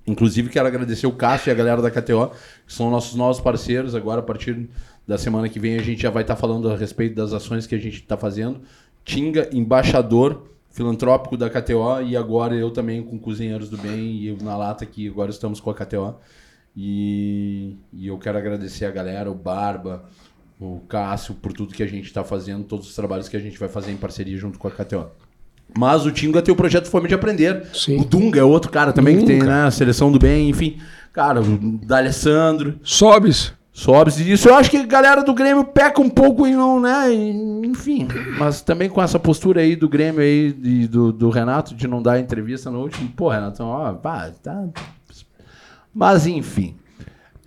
Inclusive, 0.07 0.49
quero 0.49 0.67
agradecer 0.67 1.05
o 1.05 1.11
Cássio 1.11 1.49
e 1.49 1.51
a 1.51 1.55
galera 1.55 1.81
da 1.81 1.91
KTO, 1.91 2.31
que 2.65 2.73
são 2.73 2.89
nossos 2.89 3.13
novos 3.15 3.41
parceiros. 3.41 3.93
Agora, 3.93 4.21
a 4.21 4.23
partir 4.23 4.69
da 5.05 5.17
semana 5.17 5.49
que 5.49 5.59
vem, 5.59 5.77
a 5.77 5.83
gente 5.83 6.01
já 6.01 6.09
vai 6.09 6.23
estar 6.23 6.37
falando 6.37 6.71
a 6.71 6.77
respeito 6.77 7.15
das 7.15 7.33
ações 7.33 7.67
que 7.67 7.75
a 7.75 7.77
gente 7.77 7.95
está 7.95 8.15
fazendo. 8.15 8.61
Tinga, 9.03 9.49
embaixador 9.51 10.49
filantrópico 10.71 11.35
da 11.35 11.49
KTO, 11.49 12.01
e 12.05 12.15
agora 12.15 12.55
eu 12.55 12.71
também 12.71 13.03
com 13.03 13.19
Cozinheiros 13.19 13.69
do 13.69 13.77
Bem 13.77 14.23
e 14.23 14.43
na 14.43 14.55
lata 14.55 14.83
aqui, 14.83 15.07
agora 15.07 15.31
estamos 15.31 15.59
com 15.59 15.71
a 15.71 15.73
KTO. 15.73 16.15
E, 16.75 17.75
e 17.91 18.07
eu 18.07 18.17
quero 18.17 18.37
agradecer 18.37 18.85
a 18.85 18.91
galera, 18.91 19.29
o 19.29 19.35
Barba, 19.35 20.05
o 20.59 20.81
Cássio, 20.87 21.33
por 21.33 21.51
tudo 21.51 21.73
que 21.73 21.83
a 21.83 21.87
gente 21.87 22.05
está 22.05 22.23
fazendo, 22.23 22.63
todos 22.63 22.87
os 22.87 22.95
trabalhos 22.95 23.27
que 23.27 23.35
a 23.35 23.39
gente 23.39 23.57
vai 23.57 23.67
fazer 23.67 23.91
em 23.91 23.97
parceria 23.97 24.37
junto 24.37 24.57
com 24.59 24.67
a 24.67 24.71
KTO. 24.71 25.09
Mas 25.75 26.05
o 26.05 26.11
Tinga 26.11 26.41
tem 26.41 26.53
o 26.53 26.57
projeto 26.57 26.89
Fome 26.89 27.07
de 27.07 27.13
Aprender. 27.15 27.65
Sim. 27.73 28.01
O 28.01 28.05
Dunga 28.05 28.39
é 28.39 28.43
outro 28.43 28.71
cara 28.71 28.91
também 28.93 29.17
que 29.19 29.25
tem, 29.25 29.39
Dunga. 29.39 29.51
né? 29.51 29.67
A 29.67 29.71
seleção 29.71 30.11
do 30.11 30.19
bem, 30.19 30.49
enfim. 30.49 30.77
Cara, 31.13 31.41
o 31.41 31.57
D'Alessandro, 31.83 32.79
Sobes. 32.83 33.53
Sobes. 33.71 34.19
E 34.19 34.31
isso 34.31 34.49
eu 34.49 34.55
acho 34.55 34.71
que 34.71 34.77
a 34.77 34.85
galera 34.85 35.23
do 35.23 35.35
Grêmio 35.35 35.63
peca 35.63 36.01
um 36.01 36.09
pouco 36.09 36.47
em 36.47 36.55
não, 36.55 36.79
né? 36.79 37.13
Enfim. 37.13 38.07
Mas 38.39 38.61
também 38.61 38.89
com 38.89 38.99
essa 39.01 39.19
postura 39.19 39.61
aí 39.61 39.75
do 39.75 39.87
Grêmio 39.87 40.21
aí, 40.21 40.55
e 40.63 40.87
do, 40.87 41.11
do 41.11 41.29
Renato, 41.29 41.75
de 41.75 41.87
não 41.87 42.01
dar 42.01 42.19
entrevista 42.19 42.71
no 42.71 42.81
último. 42.81 43.07
Pô, 43.15 43.29
Renato, 43.29 43.61
ó, 43.63 43.93
pá, 43.93 44.31
tá. 44.41 44.65
Mas 45.93 46.25
enfim. 46.25 46.75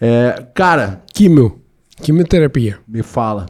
É, 0.00 0.46
cara, 0.54 1.02
Químio. 1.12 1.60
Quimioterapia. 2.00 2.78
me 2.86 3.02
fala. 3.02 3.46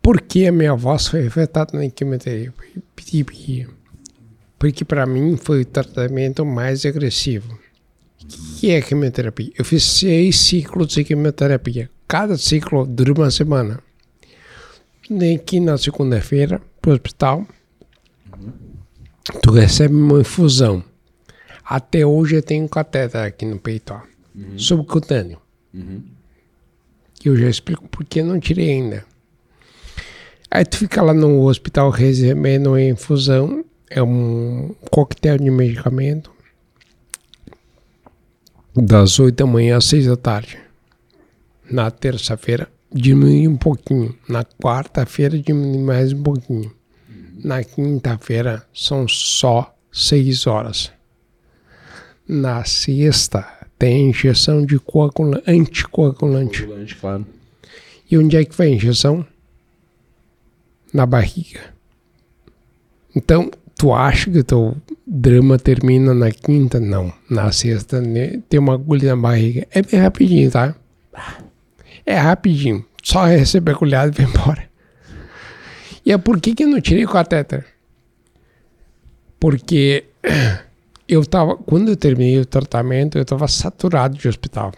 Por 0.00 0.20
que 0.20 0.46
a 0.46 0.52
minha 0.52 0.74
voz 0.74 1.08
foi 1.08 1.26
afetada 1.26 1.76
na 1.76 1.88
quimioterapia? 1.90 2.52
Porque 4.58 4.84
para 4.84 5.04
mim 5.06 5.36
foi 5.36 5.62
o 5.62 5.64
tratamento 5.66 6.44
mais 6.44 6.86
agressivo. 6.86 7.58
O 8.22 8.60
que 8.60 8.70
é 8.70 8.80
quimioterapia? 8.80 9.50
Eu 9.58 9.64
fiz 9.64 9.82
seis 9.82 10.38
ciclos 10.38 10.88
de 10.88 11.02
quimioterapia. 11.04 11.90
Cada 12.06 12.38
ciclo 12.38 12.86
dura 12.86 13.12
uma 13.12 13.30
semana. 13.30 13.80
Nem 15.10 15.36
que 15.36 15.58
na 15.58 15.76
segunda-feira, 15.76 16.62
pro 16.80 16.92
hospital, 16.92 17.46
tu 19.42 19.50
recebe 19.50 19.94
uma 19.94 20.20
infusão. 20.20 20.84
Até 21.64 22.06
hoje 22.06 22.36
eu 22.36 22.42
tenho 22.42 22.64
um 22.64 22.68
catéter 22.68 23.20
aqui 23.20 23.44
no 23.44 23.58
peito, 23.58 23.92
ó, 23.94 24.00
subcutâneo. 24.56 25.38
Que 27.14 27.28
eu 27.28 27.36
já 27.36 27.48
explico 27.48 27.88
por 27.88 28.04
que 28.04 28.22
não 28.22 28.38
tirei 28.38 28.70
ainda. 28.70 29.04
Aí 30.54 30.66
tu 30.66 30.76
fica 30.76 31.00
lá 31.00 31.14
no 31.14 31.46
hospital 31.46 31.88
recebendo 31.88 32.78
infusão, 32.78 33.64
é 33.88 34.02
um 34.02 34.74
coquetel 34.90 35.38
de 35.38 35.50
medicamento, 35.50 36.30
das 38.76 39.18
8 39.18 39.34
da 39.34 39.46
manhã 39.46 39.78
às 39.78 39.86
6 39.86 40.08
da 40.08 40.16
tarde. 40.18 40.58
Na 41.70 41.90
terça-feira 41.90 42.68
diminui 42.92 43.48
um 43.48 43.56
pouquinho, 43.56 44.14
na 44.28 44.44
quarta-feira 44.44 45.38
diminui 45.38 45.82
mais 45.82 46.12
um 46.12 46.22
pouquinho. 46.22 46.70
Na 47.42 47.64
quinta-feira 47.64 48.62
são 48.74 49.08
só 49.08 49.74
6 49.90 50.46
horas. 50.46 50.92
Na 52.28 52.62
sexta 52.66 53.42
tem 53.78 54.10
injeção 54.10 54.66
de 54.66 54.78
coagulante, 54.78 55.50
anticoagulante. 55.50 56.64
Ambulante, 56.64 56.94
claro. 56.96 57.26
E 58.10 58.18
onde 58.18 58.36
é 58.36 58.44
que 58.44 58.54
vai 58.54 58.66
a 58.66 58.70
injeção? 58.72 59.26
Na 60.92 61.06
barriga. 61.06 61.60
Então, 63.14 63.50
tu 63.76 63.92
acha 63.92 64.30
que 64.30 64.42
teu 64.42 64.76
drama 65.06 65.58
termina 65.58 66.14
na 66.14 66.30
quinta? 66.30 66.78
Não. 66.78 67.12
Na 67.28 67.50
sexta 67.52 68.00
né, 68.00 68.40
tem 68.48 68.60
uma 68.60 68.74
agulha 68.74 69.14
na 69.14 69.22
barriga. 69.22 69.66
É 69.70 69.82
bem 69.82 70.00
rapidinho, 70.00 70.50
tá? 70.50 70.74
É 72.04 72.16
rapidinho. 72.16 72.84
Só 73.02 73.24
receber 73.24 73.72
a 73.72 73.74
agulhada 73.74 74.12
e 74.12 74.24
vai 74.24 74.32
embora. 74.32 74.68
E 76.04 76.12
é 76.12 76.18
por 76.18 76.40
que, 76.40 76.54
que 76.54 76.64
eu 76.64 76.68
não 76.68 76.80
tirei 76.80 77.04
o 77.04 77.08
catéter? 77.08 77.66
Porque 79.38 80.04
eu 81.08 81.24
tava, 81.24 81.56
quando 81.56 81.88
eu 81.90 81.96
terminei 81.96 82.38
o 82.38 82.46
tratamento, 82.46 83.18
eu 83.18 83.24
tava 83.24 83.46
saturado 83.48 84.16
de 84.16 84.28
hospital. 84.28 84.72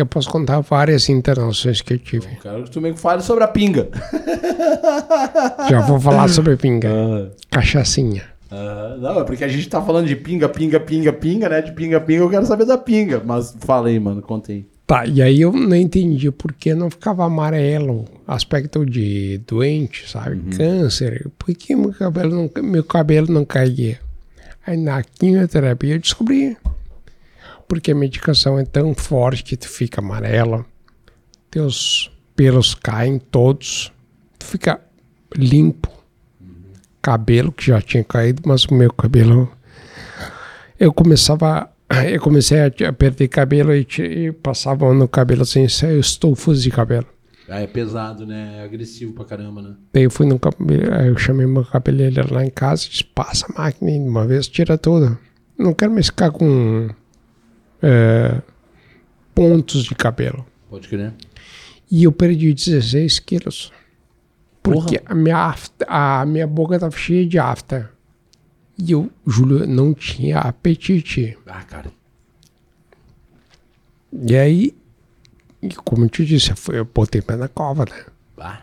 Eu 0.00 0.06
posso 0.06 0.30
contar 0.30 0.60
várias 0.60 1.10
internações 1.10 1.82
que 1.82 1.92
eu 1.92 1.98
tive. 1.98 2.26
Quero 2.42 2.64
que 2.64 2.70
tu 2.70 2.80
me 2.80 2.96
fale 2.96 3.20
sobre 3.20 3.44
a 3.44 3.48
pinga. 3.48 3.86
Já 5.68 5.82
vou 5.82 6.00
falar 6.00 6.26
sobre 6.28 6.56
pinga. 6.56 7.30
Cachaçinha. 7.50 8.22
Ah, 8.50 8.96
não, 8.98 9.20
é 9.20 9.24
porque 9.24 9.44
a 9.44 9.48
gente 9.48 9.68
tá 9.68 9.82
falando 9.82 10.06
de 10.06 10.16
pinga, 10.16 10.48
pinga, 10.48 10.80
pinga, 10.80 11.12
pinga, 11.12 11.50
né? 11.50 11.60
De 11.60 11.72
pinga, 11.72 12.00
pinga, 12.00 12.22
eu 12.22 12.30
quero 12.30 12.46
saber 12.46 12.64
da 12.64 12.78
pinga. 12.78 13.22
Mas 13.22 13.54
fala 13.60 13.88
aí, 13.88 14.00
mano, 14.00 14.22
conta 14.22 14.52
aí. 14.52 14.64
Tá, 14.86 15.04
e 15.04 15.20
aí 15.20 15.42
eu 15.42 15.52
não 15.52 15.76
entendi 15.76 16.30
por 16.30 16.54
que 16.54 16.74
não 16.74 16.90
ficava 16.90 17.26
amarelo, 17.26 18.06
aspecto 18.26 18.86
de 18.86 19.38
doente, 19.46 20.10
sabe? 20.10 20.56
Câncer. 20.56 21.30
Por 21.38 21.54
que 21.54 21.76
meu 21.76 21.92
cabelo 21.92 22.34
não, 22.34 22.62
meu 22.62 22.82
cabelo 22.82 23.30
não 23.30 23.44
caía? 23.44 24.00
Aí 24.66 24.78
na 24.78 25.02
quimioterapia 25.02 25.96
eu 25.96 26.00
descobri. 26.00 26.56
Porque 27.70 27.92
a 27.92 27.94
medicação 27.94 28.58
é 28.58 28.64
tão 28.64 28.92
forte 28.96 29.44
que 29.44 29.56
tu 29.56 29.68
fica 29.68 30.00
amarelo, 30.00 30.66
teus 31.48 32.10
pelos 32.34 32.74
caem 32.74 33.20
todos, 33.20 33.92
tu 34.36 34.44
fica 34.44 34.80
limpo. 35.36 35.88
Cabelo 37.00 37.52
que 37.52 37.66
já 37.66 37.80
tinha 37.80 38.02
caído, 38.02 38.42
mas 38.44 38.64
o 38.64 38.74
meu 38.74 38.92
cabelo. 38.92 39.48
Eu 40.80 40.92
começava. 40.92 41.70
Eu 42.10 42.20
comecei 42.20 42.58
a 42.60 42.92
perder 42.92 43.28
cabelo 43.28 43.72
e, 43.72 43.86
e 44.00 44.32
passava 44.32 44.92
no 44.92 45.06
cabelo 45.06 45.42
assim, 45.42 45.64
estufos 45.64 46.64
de 46.64 46.72
cabelo. 46.72 47.06
Ah, 47.48 47.60
é 47.60 47.68
pesado, 47.68 48.26
né? 48.26 48.56
É 48.58 48.64
agressivo 48.64 49.12
pra 49.12 49.24
caramba, 49.24 49.62
né? 49.62 49.76
Daí 49.92 50.02
eu 50.02 50.10
fui 50.10 50.26
no 50.26 50.40
cabelo, 50.40 50.92
eu 51.06 51.16
chamei 51.16 51.46
meu 51.46 51.64
cabeleireiro 51.64 52.34
lá 52.34 52.44
em 52.44 52.50
casa 52.50 52.86
e 52.86 52.90
disse, 52.90 53.04
passa 53.04 53.46
a 53.48 53.62
máquina 53.62 53.92
de 53.92 53.98
uma 53.98 54.26
vez, 54.26 54.48
tira 54.48 54.76
tudo. 54.76 55.16
Não 55.56 55.72
quero 55.72 55.92
mais 55.92 56.06
ficar 56.06 56.32
com 56.32 56.88
é, 57.82 58.40
pontos 59.34 59.84
de 59.84 59.94
cabelo. 59.94 60.46
Pode 60.68 60.88
crer. 60.88 61.12
E 61.90 62.04
eu 62.04 62.12
perdi 62.12 62.52
16 62.52 63.18
quilos. 63.18 63.72
Porque 64.62 65.00
a 65.04 65.14
minha, 65.14 65.36
afta, 65.36 65.86
a 65.88 66.24
minha 66.26 66.46
boca 66.46 66.74
estava 66.74 66.96
cheia 66.96 67.26
de 67.26 67.38
afta. 67.38 67.90
E 68.78 68.92
eu, 68.92 69.10
Júlio, 69.26 69.66
não 69.66 69.92
tinha 69.94 70.38
apetite. 70.38 71.36
Ah, 71.46 71.62
cara. 71.62 71.90
E 74.12 74.36
aí, 74.36 74.74
como 75.84 76.04
eu 76.04 76.08
te 76.08 76.24
disse, 76.24 76.52
eu, 76.68 76.84
botei 76.84 77.22
pé 77.22 77.36
na 77.36 77.48
cova, 77.48 77.84
né? 77.84 78.04
Ah. 78.38 78.62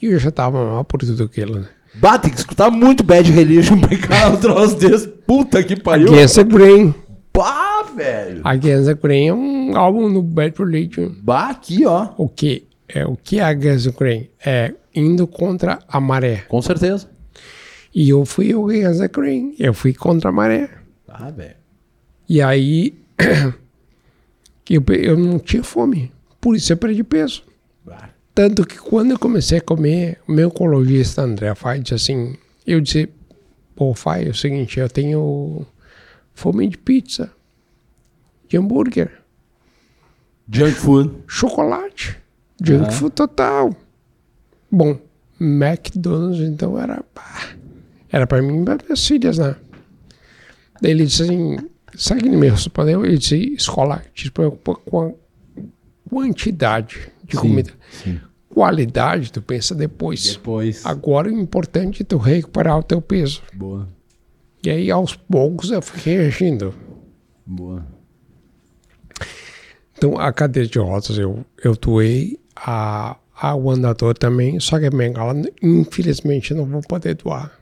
E 0.00 0.06
eu 0.06 0.18
já 0.18 0.30
tava 0.30 0.64
mal 0.64 0.84
por 0.84 1.00
tudo 1.00 1.24
aquilo, 1.24 1.60
né? 1.60 1.68
Bah, 1.94 2.18
tem 2.18 2.30
que 2.30 2.38
escutar 2.38 2.70
muito 2.70 3.04
Bad 3.04 3.30
Religion 3.30 3.78
pra 3.78 3.94
encarar 3.94 4.32
um 4.32 4.36
troço 4.40 4.76
desse. 4.76 5.06
Puta 5.08 5.62
que 5.62 5.76
pariu. 5.76 6.08
Against 6.08 6.36
the 6.36 6.44
Grain. 6.44 6.94
Bah, 7.34 7.82
velho. 7.94 8.42
Against 8.44 8.86
the 8.86 8.94
Grain 8.94 9.26
é 9.26 9.34
um 9.34 9.76
álbum 9.76 10.08
no 10.08 10.22
Bad 10.22 10.54
Religion. 10.58 11.14
Bah, 11.22 11.50
aqui, 11.50 11.86
ó. 11.86 12.10
O 12.16 12.28
que 12.28 12.66
é 12.88 13.06
o 13.06 13.16
que 13.16 13.38
é 13.38 13.44
Against 13.44 13.86
the 13.86 13.96
Grain? 13.98 14.28
É 14.44 14.74
indo 14.94 15.26
contra 15.26 15.78
a 15.88 16.00
maré. 16.00 16.44
Com 16.48 16.60
certeza. 16.60 17.08
E 17.94 18.08
eu 18.08 18.24
fui 18.24 18.54
o 18.54 18.68
the 18.68 19.08
Grain. 19.08 19.54
Eu 19.58 19.74
fui 19.74 19.92
contra 19.94 20.30
a 20.30 20.32
maré. 20.32 20.70
Ah, 21.08 21.30
velho. 21.30 21.56
E 22.28 22.40
aí 22.40 22.94
eu, 24.68 24.82
eu 24.88 25.16
não 25.16 25.38
tinha 25.38 25.62
fome. 25.62 26.12
Por 26.40 26.56
isso 26.56 26.72
eu 26.72 26.76
perdi 26.76 27.04
peso. 27.04 27.44
Bah. 27.84 28.10
Tanto 28.34 28.66
que 28.66 28.78
quando 28.78 29.10
eu 29.10 29.18
comecei 29.18 29.58
a 29.58 29.60
comer, 29.60 30.18
o 30.26 30.32
meu 30.32 30.48
oncologista 30.48 31.22
André 31.22 31.54
Fai 31.54 31.80
disse 31.80 31.94
assim, 31.94 32.36
eu 32.66 32.80
disse, 32.80 33.08
pô, 33.76 33.94
Fai, 33.94 34.26
é 34.26 34.30
o 34.30 34.34
seguinte, 34.34 34.80
eu 34.80 34.88
tenho 34.88 35.66
fome 36.34 36.68
de 36.68 36.78
pizza, 36.78 37.30
de 38.48 38.56
hambúrguer, 38.56 39.10
Junk 40.50 40.72
food. 40.74 41.14
chocolate. 41.26 42.18
Junk 42.62 42.82
Aham. 42.84 42.90
food 42.92 43.14
total. 43.14 43.76
Bom, 44.70 44.98
McDonald's 45.40 46.40
então 46.40 46.78
era. 46.78 47.04
Era 48.10 48.26
pra 48.26 48.42
mim 48.42 48.60
e 48.60 48.64
para 48.64 48.78
minhas 48.84 49.06
filhas, 49.06 49.38
né? 49.38 49.56
Daí 50.80 50.90
ele 50.92 51.06
disse 51.06 51.22
assim: 51.22 51.56
sabe 51.94 52.22
que 52.22 52.28
ele 52.28 52.36
me 52.36 52.48
respondeu? 52.48 53.04
Ele 53.04 53.16
disse: 53.18 53.54
escola, 53.54 54.02
te 54.14 54.30
preocupa 54.30 54.74
com 54.74 55.00
a 55.08 55.12
quantidade 56.10 57.10
de 57.24 57.36
comida. 57.36 57.72
Sim. 57.90 58.20
Qualidade, 58.50 59.32
tu 59.32 59.40
pensa 59.40 59.74
depois. 59.74 60.34
Depois. 60.34 60.84
Agora 60.84 61.28
o 61.28 61.32
importante 61.32 62.02
é 62.02 62.04
tu 62.04 62.18
recuperar 62.18 62.78
o 62.78 62.82
teu 62.82 63.00
peso. 63.00 63.42
Boa. 63.54 63.88
E 64.64 64.70
aí, 64.70 64.90
aos 64.90 65.16
poucos, 65.16 65.70
eu 65.70 65.82
fui 65.82 66.00
reagindo. 66.00 66.72
Boa. 67.44 67.84
Então, 69.96 70.18
a 70.18 70.32
cadeira 70.32 70.68
de 70.68 70.78
rodas 70.78 71.18
eu, 71.18 71.44
eu 71.62 71.74
doei, 71.74 72.38
a, 72.54 73.16
a, 73.34 73.54
o 73.54 73.70
andador 73.70 74.16
também, 74.16 74.60
só 74.60 74.78
que 74.78 74.86
a 74.86 74.90
bengala, 74.90 75.34
infelizmente, 75.62 76.54
não 76.54 76.64
vou 76.64 76.80
poder 76.82 77.14
doar. 77.14 77.58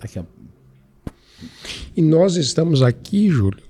Daqui 0.00 0.18
a... 0.18 0.24
E 1.96 2.02
nós 2.02 2.36
estamos 2.36 2.82
aqui, 2.82 3.28
Júlio, 3.30 3.62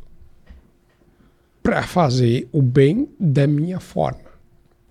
para 1.63 1.83
fazer 1.83 2.49
o 2.53 2.63
bem 2.63 3.09
da 3.19 3.47
minha 3.47 3.81
forma. 3.81 4.27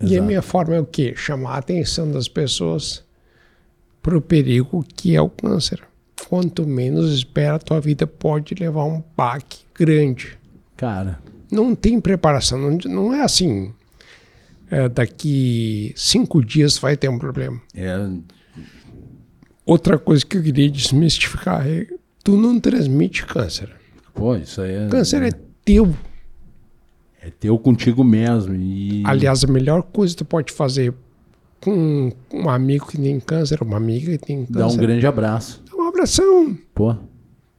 E 0.00 0.04
a 0.04 0.08
Exato. 0.08 0.22
minha 0.24 0.42
forma 0.42 0.74
é 0.74 0.80
o 0.80 0.86
quê? 0.86 1.14
Chamar 1.16 1.54
a 1.54 1.58
atenção 1.58 2.10
das 2.10 2.28
pessoas 2.28 3.02
para 4.02 4.16
o 4.16 4.20
perigo 4.20 4.84
que 4.94 5.16
é 5.16 5.20
o 5.20 5.28
câncer. 5.28 5.82
Quanto 6.28 6.66
menos 6.66 7.12
espera, 7.12 7.56
a 7.56 7.58
tua 7.58 7.80
vida 7.80 8.06
pode 8.06 8.54
levar 8.54 8.84
um 8.84 9.02
baque 9.16 9.58
grande. 9.74 10.38
Cara, 10.76 11.18
Não 11.50 11.74
tem 11.74 12.00
preparação, 12.00 12.58
não, 12.58 12.78
não 12.86 13.14
é 13.14 13.22
assim. 13.22 13.72
é, 14.70 14.88
daqui 14.88 15.92
cinco 15.96 16.44
dias 16.44 16.78
vai 16.78 16.96
ter 16.96 17.08
um 17.08 17.18
problema. 17.18 17.60
é. 17.74 18.08
Outra 19.64 19.98
coisa 19.98 20.24
que 20.24 20.36
eu 20.36 20.42
queria 20.44 20.70
desmistificar 20.70 21.66
é: 21.66 21.88
tu 22.22 22.36
não 22.36 22.60
transmite 22.60 23.26
câncer. 23.26 23.68
Pô, 24.14 24.36
isso 24.36 24.60
aí 24.60 24.72
é. 24.72 24.88
Câncer 24.88 25.22
é 25.24 25.32
teu. 25.64 25.92
É 27.20 27.30
teu 27.30 27.58
contigo 27.58 28.04
mesmo. 28.04 28.54
E. 28.54 29.02
Aliás, 29.04 29.42
a 29.42 29.48
melhor 29.48 29.82
coisa 29.82 30.14
que 30.14 30.18
tu 30.18 30.24
pode 30.24 30.52
fazer 30.52 30.94
com 31.60 32.12
um 32.32 32.48
amigo 32.48 32.86
que 32.86 32.96
tem 32.96 33.18
câncer, 33.18 33.60
uma 33.60 33.76
amiga 33.76 34.12
que 34.16 34.24
tem 34.24 34.46
Dá 34.48 34.66
um 34.66 34.68
câncer, 34.70 34.80
grande 34.80 35.04
abraço. 35.06 35.60
Abração. 35.96 36.56
Pô. 36.74 36.94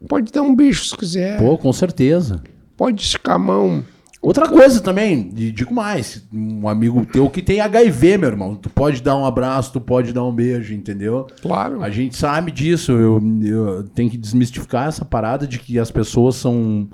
Pode 0.08 0.32
dar 0.32 0.44
um 0.44 0.56
beijo 0.56 0.86
se 0.86 0.96
quiser. 0.96 1.40
Pô, 1.40 1.58
com 1.58 1.74
certeza. 1.74 2.42
Pode 2.76 3.02
esticar 3.02 3.36
a 3.36 3.40
mão. 3.40 3.84
Outra 4.22 4.48
coisa 4.48 4.82
também, 4.82 5.30
digo 5.30 5.74
mais, 5.74 6.24
um 6.34 6.68
amigo 6.68 7.06
teu 7.06 7.30
que 7.30 7.42
tem 7.42 7.62
HIV, 7.62 8.18
meu 8.18 8.30
irmão, 8.30 8.56
tu 8.56 8.70
pode 8.70 9.02
dar 9.02 9.16
um 9.16 9.26
abraço, 9.26 9.72
tu 9.72 9.80
pode 9.80 10.12
dar 10.12 10.24
um 10.24 10.34
beijo, 10.34 10.74
entendeu? 10.74 11.28
Claro. 11.42 11.82
A 11.84 11.90
gente 11.90 12.18
sabe 12.18 12.52
disso, 12.52 12.92
eu, 12.92 13.22
eu 13.44 13.84
tenho 13.84 14.10
que 14.10 14.18
desmistificar 14.18 14.88
essa 14.88 15.06
parada 15.06 15.48
de 15.48 15.60
que 15.60 15.78
as 15.78 15.92
pessoas 15.92 16.36
são, 16.36 16.90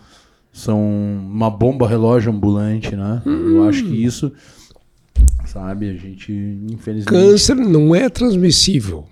são 0.51 0.79
uma 0.79 1.49
bomba 1.49 1.87
relógio 1.87 2.31
ambulante, 2.31 2.93
né? 2.95 3.21
Eu 3.25 3.67
acho 3.67 3.83
que 3.85 4.03
isso, 4.03 4.31
sabe, 5.45 5.89
a 5.89 5.93
gente, 5.93 6.31
infelizmente... 6.69 7.05
Câncer 7.05 7.55
não 7.55 7.95
é 7.95 8.09
transmissível. 8.09 9.07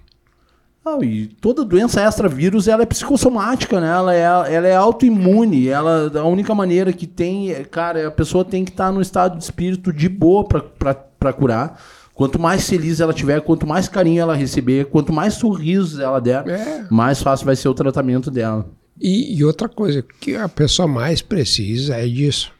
Não, 0.83 1.03
e 1.03 1.27
toda 1.27 1.63
doença 1.63 2.01
extravírus 2.03 2.67
ela 2.67 2.81
é 2.81 2.85
psicossomática, 2.87 3.79
né? 3.79 3.87
Ela 3.87 4.15
é, 4.15 4.55
ela 4.55 4.67
é 4.67 4.75
autoimune. 4.75 5.67
Ela, 5.67 6.11
a 6.19 6.25
única 6.25 6.55
maneira 6.55 6.91
que 6.91 7.05
tem, 7.05 7.51
é, 7.51 7.63
cara, 7.63 8.07
a 8.07 8.11
pessoa 8.11 8.43
tem 8.43 8.65
que 8.65 8.71
estar 8.71 8.91
no 8.91 8.99
estado 9.01 9.37
de 9.37 9.43
espírito 9.43 9.93
de 9.93 10.09
boa 10.09 10.43
para 10.43 11.33
curar. 11.33 11.79
Quanto 12.15 12.39
mais 12.39 12.67
feliz 12.67 12.99
ela 12.99 13.13
tiver, 13.13 13.41
quanto 13.41 13.65
mais 13.67 13.87
carinho 13.87 14.21
ela 14.21 14.35
receber, 14.35 14.85
quanto 14.85 15.13
mais 15.13 15.35
sorrisos 15.35 15.99
ela 15.99 16.19
der, 16.19 16.47
É. 16.47 16.85
mais 16.89 17.21
fácil 17.21 17.45
vai 17.45 17.55
ser 17.55 17.69
o 17.69 17.73
tratamento 17.73 18.29
dela. 18.31 18.67
E, 18.99 19.35
e 19.37 19.43
outra 19.43 19.69
coisa, 19.69 20.03
que 20.19 20.35
a 20.35 20.49
pessoa 20.49 20.87
mais 20.87 21.21
precisa 21.21 21.95
é 21.95 22.05
disso. 22.07 22.51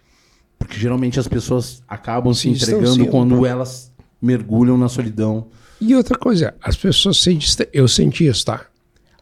Porque 0.57 0.77
geralmente 0.77 1.19
as 1.19 1.27
pessoas 1.27 1.81
acabam 1.88 2.34
se 2.34 2.41
Se 2.41 2.49
entregando 2.49 3.06
quando 3.07 3.45
elas 3.45 3.91
mergulham 4.22 4.77
na 4.77 4.88
solidão. 4.88 5.48
E 5.82 5.95
outra 5.95 6.18
coisa, 6.18 6.53
as 6.62 6.76
pessoas 6.78 7.18
se 7.18 7.34
distanciam. 7.34 7.70
Eu 7.74 7.88
senti 7.88 8.28
isso, 8.28 8.45
tá? 8.45 8.66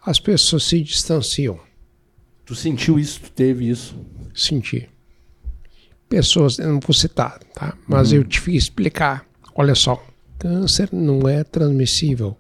As 0.06 0.20
pessoas 0.20 0.64
se 0.66 0.82
distanciam. 0.82 1.60
Tu 2.46 2.54
sentiu 2.54 3.00
isso, 3.00 3.22
tu 3.22 3.32
teve 3.32 3.70
isso. 3.70 3.96
Senti. 4.36 4.90
Pessoas, 6.08 6.58
eu 6.60 6.68
não 6.74 6.80
vou 6.80 6.94
citar, 6.94 7.40
tá? 7.54 7.78
Mas 7.88 8.12
eu 8.12 8.24
tive 8.24 8.52
que 8.52 8.58
explicar. 8.58 9.26
Olha 9.56 9.76
só, 9.76 10.04
câncer 10.40 10.90
não 10.92 11.28
é 11.30 11.44
transmissível. 11.44 12.36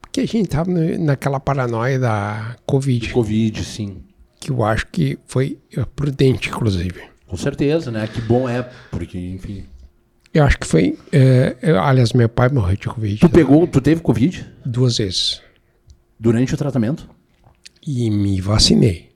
Porque 0.00 0.20
a 0.20 0.26
gente 0.26 0.48
tava 0.48 0.70
no- 0.70 0.98
naquela 1.04 1.38
paranoia 1.40 1.98
da 1.98 2.56
Covid, 2.66 3.10
Covid, 3.12 3.64
sim. 3.64 4.02
que 4.40 4.50
eu 4.50 4.62
acho 4.64 4.86
que 4.88 5.18
foi 5.26 5.58
prudente, 5.94 6.48
inclusive. 6.48 7.00
Com 7.26 7.36
certeza, 7.36 7.90
né? 7.90 8.06
Que 8.06 8.20
bom 8.20 8.48
é, 8.48 8.62
porque, 8.90 9.18
enfim. 9.18 9.64
Eu 10.34 10.42
acho 10.44 10.58
que 10.58 10.66
foi. 10.66 10.98
eh, 11.12 11.56
eu- 11.62 11.80
aliás, 11.80 12.12
meu 12.12 12.28
pai 12.28 12.48
morreu 12.48 12.76
de 12.76 12.88
Covid 12.88 13.18
Tu 13.20 13.28
pegou, 13.28 13.66
tu 13.68 13.80
teve 13.80 14.00
Covid 14.00 14.44
duas 14.66 14.98
vezes. 14.98 15.40
durante 16.18 16.52
o 16.54 16.56
tratamento? 16.56 17.08
E 17.86 18.10
me 18.10 18.40
vacinei. 18.40 19.10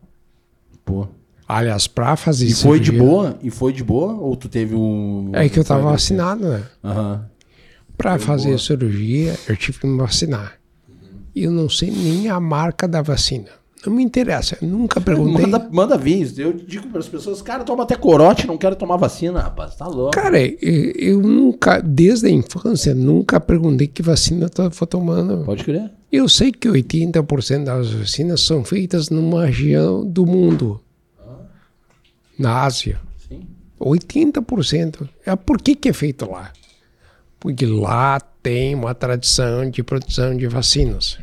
Pô. 0.85 1.09
Aliás, 1.49 1.87
pra 1.87 2.15
fazer 2.17 2.47
E 2.47 2.55
foi 2.55 2.79
de 2.79 2.93
boa? 2.93 3.39
E 3.43 3.51
foi 3.51 3.73
de 3.73 3.83
boa? 3.83 4.13
Ou 4.15 4.37
tu 4.37 4.49
teve 4.49 4.75
um. 4.75 5.31
É 5.35 5.49
que 5.49 5.59
eu 5.59 5.65
tava 5.65 5.83
foi- 5.83 5.93
vacinado, 5.93 6.47
né? 6.49 6.63
Aham. 6.85 7.27
Pra 7.97 8.19
fazer 8.19 8.55
a 8.55 8.59
cirurgia, 8.59 9.37
eu 9.49 9.57
tive 9.57 9.81
que 9.81 9.87
me 9.87 9.99
vacinar. 9.99 10.59
E 11.35 11.43
eu 11.45 11.51
não 11.51 11.69
sei 11.69 11.91
nem 11.91 12.29
a 12.29 12.39
marca 12.39 12.87
da 12.87 13.03
vacina. 13.03 13.49
Não 13.87 13.93
me 13.93 14.03
interessa, 14.03 14.59
nunca 14.61 15.01
perguntei. 15.01 15.47
Manda, 15.47 15.69
manda 15.71 15.97
vir. 15.97 16.33
Eu 16.39 16.53
digo 16.53 16.89
para 16.89 16.99
as 16.99 17.09
pessoas, 17.09 17.41
cara, 17.41 17.63
toma 17.63 17.85
até 17.85 17.95
corote, 17.95 18.47
não 18.47 18.59
quero 18.59 18.75
tomar 18.75 18.97
vacina, 18.97 19.41
rapaz. 19.41 19.77
Tá 19.77 19.87
louco. 19.87 20.11
Cara, 20.11 20.41
eu, 20.41 20.93
eu 20.97 21.21
nunca, 21.21 21.81
desde 21.81 22.27
a 22.27 22.31
infância, 22.31 22.95
nunca 22.95 23.39
perguntei 23.39 23.87
que 23.87 24.03
vacina 24.03 24.47
eu 24.47 24.51
tava 24.51 24.87
tomando. 24.87 25.45
Pode 25.45 25.65
crer. 25.65 25.91
Eu 26.11 26.29
sei 26.29 26.51
que 26.51 26.69
80% 26.69 27.65
das 27.65 27.91
vacinas 27.93 28.41
são 28.41 28.65
feitas 28.65 29.11
numa 29.11 29.47
região 29.47 30.05
do 30.05 30.27
mundo. 30.27 30.81
Na 32.39 32.63
Ásia. 32.63 33.01
Sim. 33.29 33.47
80%. 33.81 35.09
É 35.25 35.37
por 35.37 35.61
que, 35.61 35.75
que 35.75 35.89
é 35.89 35.93
feito 35.93 36.29
lá? 36.31 36.53
Porque 37.39 37.67
lá 37.67 38.21
tem 38.43 38.75
uma 38.75 38.95
tradição 38.95 39.69
de 39.71 39.83
produção 39.83 40.37
de 40.37 40.47
vacinas. 40.49 41.19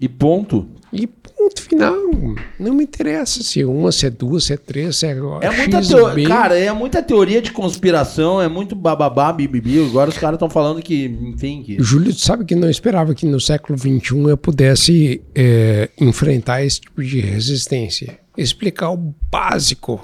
E 0.00 0.08
ponto. 0.08 0.68
E 0.92 1.06
ponto 1.06 1.60
final. 1.60 1.94
Não 2.58 2.72
me 2.74 2.84
interessa 2.84 3.42
se 3.42 3.60
é 3.60 3.66
uma, 3.66 3.90
se 3.92 4.06
é 4.06 4.10
duas, 4.10 4.44
se 4.44 4.52
é 4.52 4.56
três, 4.56 4.96
se 4.96 5.06
é, 5.06 5.10
É 5.10 5.50
muita 5.50 5.78
X, 5.78 5.88
teo- 5.88 6.14
B. 6.14 6.24
Cara, 6.24 6.58
é 6.58 6.72
muita 6.72 7.02
teoria 7.02 7.42
de 7.42 7.50
conspiração, 7.52 8.40
é 8.40 8.48
muito 8.48 8.74
bababá, 8.76 9.32
bibibi. 9.32 9.84
Agora 9.84 10.08
os 10.08 10.16
caras 10.16 10.36
estão 10.36 10.48
falando 10.48 10.80
que, 10.80 11.06
enfim, 11.06 11.62
que. 11.62 11.76
Júlio, 11.82 12.14
tu 12.14 12.20
sabe 12.20 12.44
que 12.44 12.54
não 12.54 12.70
esperava 12.70 13.14
que 13.14 13.26
no 13.26 13.40
século 13.40 13.76
XXI 13.78 14.28
eu 14.28 14.36
pudesse 14.36 15.20
é, 15.34 15.90
enfrentar 16.00 16.62
esse 16.64 16.80
tipo 16.80 17.02
de 17.02 17.20
resistência. 17.20 18.18
Explicar 18.36 18.90
o 18.92 19.14
básico 19.30 20.00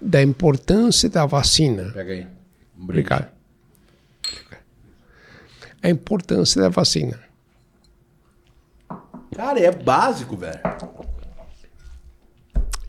da 0.00 0.22
importância 0.22 1.08
da 1.10 1.26
vacina. 1.26 1.90
Pega 1.92 2.12
aí. 2.12 2.26
Um. 2.78 2.84
Obrigado. 2.84 3.28
A 5.82 5.88
importância 5.88 6.60
da 6.60 6.68
vacina. 6.68 7.18
Cara, 9.34 9.60
é 9.60 9.70
básico, 9.70 10.36
velho. 10.36 10.58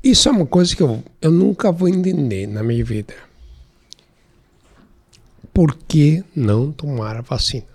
Isso 0.04 0.28
é 0.28 0.32
uma 0.32 0.46
coisa 0.46 0.76
que 0.76 0.82
eu, 0.82 1.04
eu 1.22 1.32
nunca 1.32 1.72
vou 1.72 1.88
entender 1.88 2.48
na 2.48 2.64
minha 2.64 2.84
vida. 2.84 3.14
Por 5.54 5.76
que 5.88 6.24
não 6.36 6.72
tomar 6.72 7.18
a 7.18 7.22
vacina? 7.22 7.66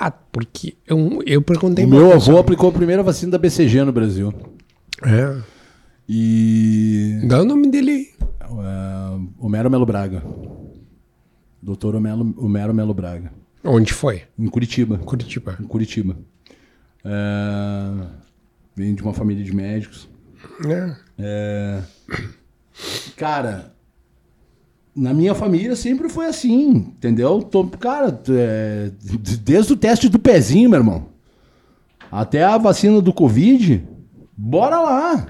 Ah, 0.00 0.10
porque 0.10 0.74
eu, 0.86 1.22
eu 1.26 1.42
perguntei 1.42 1.84
O 1.84 1.88
meu 1.88 2.06
avô 2.06 2.14
pessoa- 2.14 2.40
aplicou 2.40 2.70
a 2.70 2.72
primeira 2.72 3.02
vacina 3.02 3.32
da 3.32 3.38
BCG 3.38 3.84
no 3.84 3.92
Brasil. 3.92 4.32
É. 5.04 5.40
E. 6.08 7.20
Dá 7.28 7.42
o 7.42 7.44
nome 7.44 7.70
dele 7.70 7.90
aí. 7.90 8.08
Uh, 8.50 9.28
Homero 9.38 9.70
Melo 9.70 9.86
Braga. 9.86 10.22
Doutor 11.62 11.94
Homero, 11.94 12.34
Homero 12.36 12.74
Melo 12.74 12.92
Braga. 12.92 13.32
Onde 13.62 13.92
foi? 13.92 14.22
Em 14.36 14.48
Curitiba. 14.48 14.98
Curitiba. 14.98 15.56
Em 15.60 15.64
Curitiba. 15.64 16.16
É, 17.04 18.06
Vem 18.74 18.94
de 18.94 19.02
uma 19.02 19.12
família 19.12 19.44
de 19.44 19.54
médicos. 19.54 20.08
É. 20.66 20.96
É, 21.18 21.82
Cara, 23.16 23.72
na 24.94 25.12
minha 25.12 25.34
família 25.34 25.76
sempre 25.76 26.08
foi 26.08 26.26
assim, 26.26 26.68
entendeu? 26.70 27.42
Tô- 27.42 27.66
Cara, 27.66 28.18
é, 28.30 28.90
desde 29.42 29.72
o 29.72 29.76
teste 29.76 30.08
do 30.08 30.18
pezinho, 30.18 30.70
meu 30.70 30.78
irmão, 30.80 31.06
até 32.10 32.42
a 32.44 32.56
vacina 32.58 33.00
do 33.00 33.12
Covid, 33.12 33.82
bora 34.36 34.80
lá. 34.80 35.26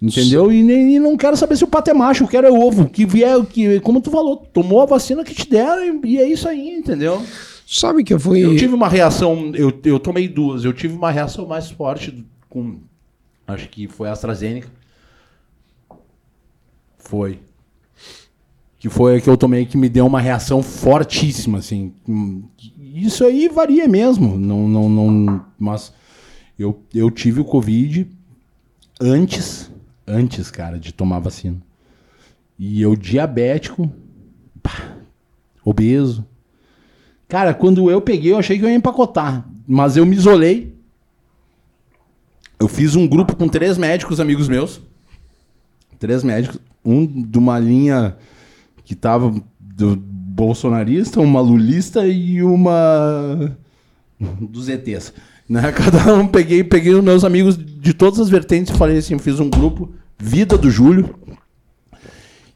Entendeu? 0.00 0.50
E, 0.50 0.62
nem, 0.64 0.96
e 0.96 0.98
não 0.98 1.16
quero 1.16 1.36
saber 1.36 1.56
se 1.56 1.62
o 1.62 1.68
pato 1.68 1.90
é 1.90 1.94
macho, 1.94 2.24
eu 2.24 2.28
quero 2.28 2.46
é 2.46 2.50
ovo. 2.50 2.88
Que 2.88 3.06
vier, 3.06 3.40
que, 3.46 3.78
como 3.80 4.00
tu 4.00 4.10
falou, 4.10 4.36
tomou 4.36 4.80
a 4.82 4.86
vacina 4.86 5.22
que 5.22 5.32
te 5.34 5.48
deram 5.48 6.00
e, 6.02 6.14
e 6.14 6.18
é 6.18 6.28
isso 6.28 6.48
aí, 6.48 6.70
entendeu? 6.76 7.22
Sabe 7.72 8.04
que 8.04 8.12
eu 8.12 8.20
fui. 8.20 8.44
Eu 8.44 8.54
tive 8.54 8.74
uma 8.74 8.86
reação, 8.86 9.50
eu, 9.54 9.72
eu 9.84 9.98
tomei 9.98 10.28
duas, 10.28 10.62
eu 10.62 10.74
tive 10.74 10.94
uma 10.94 11.10
reação 11.10 11.46
mais 11.46 11.70
forte 11.70 12.22
com. 12.46 12.80
Acho 13.46 13.66
que 13.70 13.88
foi 13.88 14.10
a 14.10 14.12
AstraZeneca. 14.12 14.68
Foi. 16.98 17.40
Que 18.78 18.90
foi 18.90 19.16
a 19.16 19.20
que 19.22 19.30
eu 19.30 19.38
tomei 19.38 19.64
que 19.64 19.78
me 19.78 19.88
deu 19.88 20.06
uma 20.06 20.20
reação 20.20 20.62
fortíssima, 20.62 21.58
assim. 21.58 21.94
Isso 22.78 23.24
aí 23.24 23.48
varia 23.48 23.88
mesmo. 23.88 24.38
Não, 24.38 24.68
não, 24.68 24.90
não, 24.90 25.46
mas 25.58 25.94
eu, 26.58 26.78
eu 26.94 27.10
tive 27.10 27.40
o 27.40 27.44
Covid 27.44 28.06
antes, 29.00 29.70
antes, 30.06 30.50
cara, 30.50 30.78
de 30.78 30.92
tomar 30.92 31.20
vacina. 31.20 31.56
E 32.58 32.82
eu 32.82 32.94
diabético, 32.94 33.90
pá, 34.62 34.98
obeso. 35.64 36.26
Cara, 37.32 37.54
quando 37.54 37.90
eu 37.90 37.98
peguei, 37.98 38.30
eu 38.30 38.36
achei 38.36 38.58
que 38.58 38.64
eu 38.66 38.68
ia 38.68 38.74
empacotar. 38.74 39.48
Mas 39.66 39.96
eu 39.96 40.04
me 40.04 40.14
isolei. 40.14 40.76
Eu 42.60 42.68
fiz 42.68 42.94
um 42.94 43.08
grupo 43.08 43.34
com 43.34 43.48
três 43.48 43.78
médicos, 43.78 44.20
amigos 44.20 44.48
meus. 44.50 44.82
Três 45.98 46.22
médicos. 46.22 46.60
Um 46.84 47.06
de 47.06 47.38
uma 47.38 47.58
linha 47.58 48.18
que 48.84 48.94
tava 48.94 49.34
do 49.58 49.96
bolsonarista, 49.96 51.22
uma 51.22 51.40
lulista 51.40 52.06
e 52.06 52.42
uma 52.42 53.56
dos 54.38 54.68
ETs. 54.68 55.14
Né? 55.48 55.62
Cada 55.72 56.12
um 56.12 56.28
peguei, 56.28 56.62
peguei 56.62 56.92
os 56.92 57.02
meus 57.02 57.24
amigos 57.24 57.56
de 57.56 57.94
todas 57.94 58.20
as 58.20 58.28
vertentes 58.28 58.74
e 58.74 58.76
falei 58.76 58.98
assim, 58.98 59.18
fiz 59.18 59.40
um 59.40 59.48
grupo 59.48 59.90
Vida 60.18 60.58
do 60.58 60.70
Júlio. 60.70 61.18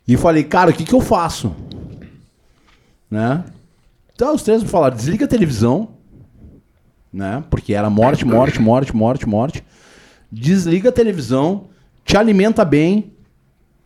E 0.07 0.19
falei, 0.19 0.45
cara, 0.45 0.71
o 0.71 0.75
que, 0.75 0.85
que 0.85 0.95
eu 0.95 1.01
faço? 1.01 1.57
Né? 3.11 3.43
Então 4.17 4.35
os 4.35 4.43
três 4.43 4.63
falaram, 4.63 4.97
desliga 4.97 5.27
a 5.27 5.29
televisão, 5.29 5.91
né? 7.13 7.45
Porque 7.51 7.75
era 7.75 7.91
morte, 7.91 8.25
morte, 8.25 8.59
morte, 8.61 8.97
morte, 8.97 9.29
morte. 9.29 9.63
Desliga 10.33 10.89
a 10.89 10.93
televisão, 10.93 11.65
te 12.03 12.17
alimenta 12.17 12.65
bem, 12.65 13.13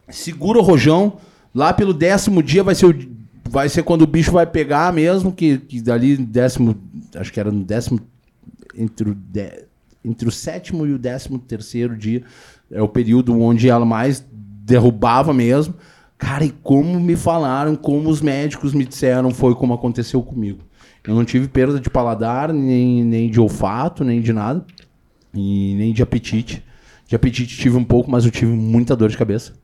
segura 0.08 0.60
o 0.60 0.62
rojão. 0.62 1.16
Lá 1.52 1.72
pelo 1.72 1.92
décimo 1.92 2.44
dia 2.44 2.62
vai 2.62 2.76
ser, 2.76 2.86
o, 2.86 2.94
vai 3.50 3.68
ser 3.68 3.82
quando 3.82 4.02
o 4.02 4.06
bicho 4.06 4.30
vai 4.30 4.46
pegar 4.46 4.92
mesmo, 4.92 5.32
que, 5.32 5.58
que 5.58 5.80
dali 5.80 6.16
décimo, 6.16 6.76
acho 7.16 7.32
que 7.32 7.40
era 7.40 7.50
no 7.50 7.64
décimo, 7.64 8.00
entre 8.76 9.10
o, 9.10 9.14
dé- 9.14 9.64
entre 10.04 10.28
o 10.28 10.30
sétimo 10.30 10.86
e 10.86 10.92
o 10.92 10.98
décimo 10.98 11.40
terceiro 11.40 11.96
dia, 11.96 12.22
é 12.70 12.80
o 12.80 12.86
período 12.88 13.36
onde 13.36 13.68
ela 13.68 13.84
mais 13.84 14.24
derrubava 14.32 15.34
mesmo. 15.34 15.74
Cara, 16.20 16.44
e 16.44 16.50
como 16.50 17.00
me 17.00 17.16
falaram, 17.16 17.74
como 17.74 18.08
os 18.08 18.20
médicos 18.20 18.72
me 18.74 18.84
disseram, 18.84 19.30
foi 19.30 19.54
como 19.54 19.74
aconteceu 19.74 20.22
comigo. 20.22 20.60
Eu 21.02 21.14
não 21.14 21.24
tive 21.24 21.48
perda 21.48 21.80
de 21.80 21.88
paladar, 21.88 22.52
nem, 22.52 23.02
nem 23.02 23.30
de 23.30 23.40
olfato, 23.40 24.04
nem 24.04 24.20
de 24.20 24.32
nada. 24.32 24.64
E 25.32 25.74
nem 25.76 25.92
de 25.92 26.02
apetite. 26.02 26.62
De 27.06 27.16
apetite 27.16 27.56
tive 27.56 27.76
um 27.76 27.84
pouco, 27.84 28.10
mas 28.10 28.24
eu 28.26 28.30
tive 28.30 28.52
muita 28.52 28.94
dor 28.94 29.08
de 29.08 29.16
cabeça. 29.16 29.54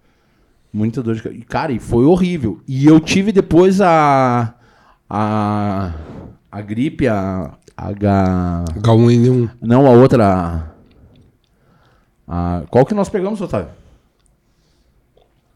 Muita 0.72 1.02
dor 1.02 1.14
de 1.14 1.22
cabeça. 1.22 1.44
Cara, 1.46 1.72
e 1.72 1.78
foi 1.78 2.04
horrível. 2.04 2.60
E 2.66 2.86
eu 2.86 2.98
tive 2.98 3.32
depois 3.32 3.80
a. 3.80 4.54
A. 5.10 5.92
A 6.50 6.60
gripe, 6.62 7.06
a. 7.06 7.52
H. 7.76 8.64
H1N1. 8.80 9.50
Não, 9.60 9.86
a 9.86 9.90
outra. 9.90 10.74
A, 12.26 12.64
qual 12.70 12.86
que 12.86 12.94
nós 12.94 13.10
pegamos, 13.10 13.40
Otávio? 13.40 13.68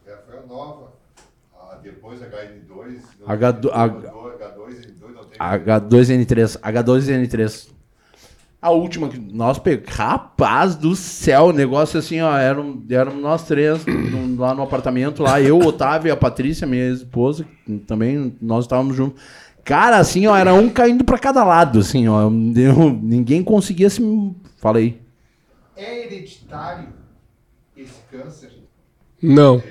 É, 0.06 0.14
foi 0.26 0.38
a 0.38 0.46
nova. 0.46 0.92
Ah, 1.54 1.78
depois 1.82 2.20
HN2. 3.36 3.62
não 3.64 3.72
H- 3.72 3.88
teve- 3.88 4.08
H- 4.08 4.12
H2N2 4.20 5.14
não 5.14 5.24
teve. 5.24 5.38
H2N3. 5.38 6.58
H2N3. 6.60 7.68
A 8.62 8.70
última 8.70 9.08
que 9.08 9.18
nós 9.18 9.58
pegamos. 9.58 9.88
Rapaz 9.94 10.76
do 10.76 10.94
céu, 10.94 11.50
negócio 11.52 11.98
assim, 11.98 12.20
ó. 12.20 12.36
Eram, 12.36 12.82
éramos 12.90 13.22
nós 13.22 13.44
três 13.46 13.86
no- 13.86 14.38
lá 14.38 14.54
no 14.54 14.62
apartamento, 14.62 15.22
lá. 15.22 15.40
Eu, 15.40 15.58
Otávio 15.58 16.08
e 16.08 16.10
a 16.12 16.16
Patrícia, 16.16 16.66
minha 16.66 16.90
esposa. 16.90 17.46
Também 17.86 18.36
nós 18.40 18.64
estávamos 18.64 18.94
juntos. 18.94 19.20
Cara, 19.64 19.96
assim, 19.98 20.26
ó, 20.26 20.36
era 20.36 20.52
um 20.52 20.68
caindo 20.68 21.04
pra 21.04 21.18
cada 21.18 21.42
lado, 21.42 21.78
assim, 21.78 22.06
ó. 22.08 22.22
Eu- 22.24 22.92
ninguém 23.02 23.42
conseguia 23.42 23.88
se. 23.88 24.02
Falei. 24.58 25.00
É 25.74 26.04
hereditário 26.04 26.88
esse 27.74 27.94
câncer? 28.10 28.50
Não, 29.22 29.62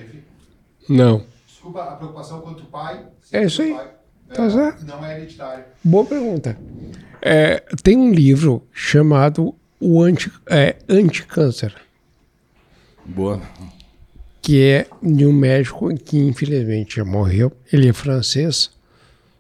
não. 0.87 1.23
Desculpa 1.59 1.83
a 1.83 1.95
preocupação 1.97 2.39
quanto 2.39 2.63
pai. 2.67 3.05
É 3.33 3.43
isso 3.43 3.61
aí. 3.61 3.73
pai, 3.73 3.91
Tá 4.33 4.45
é, 4.45 4.49
certo. 4.49 4.85
Não 4.85 5.03
é 5.05 5.17
hereditário. 5.17 5.65
Boa 5.83 6.05
pergunta. 6.05 6.57
É, 7.21 7.59
tem 7.83 7.97
um 7.97 8.13
livro 8.13 8.65
chamado 8.71 9.53
O 9.77 10.01
Anti, 10.01 10.31
é, 10.49 10.77
Anticâncer, 10.87 11.75
Boa. 13.05 13.41
que 14.41 14.63
é 14.63 14.87
de 15.03 15.25
um 15.25 15.33
médico 15.33 15.93
que 15.97 16.17
infelizmente 16.17 16.95
já 16.95 17.03
morreu. 17.03 17.51
Ele 17.73 17.89
é 17.89 17.93
francês, 17.93 18.71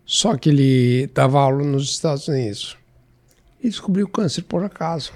só 0.05 0.35
que 0.35 0.49
ele 0.49 1.07
dava 1.13 1.39
aula 1.39 1.63
nos 1.63 1.89
Estados 1.89 2.27
Unidos. 2.27 2.75
E 3.63 3.69
descobriu 3.69 4.09
câncer 4.09 4.41
por 4.41 4.61
acaso. 4.61 5.13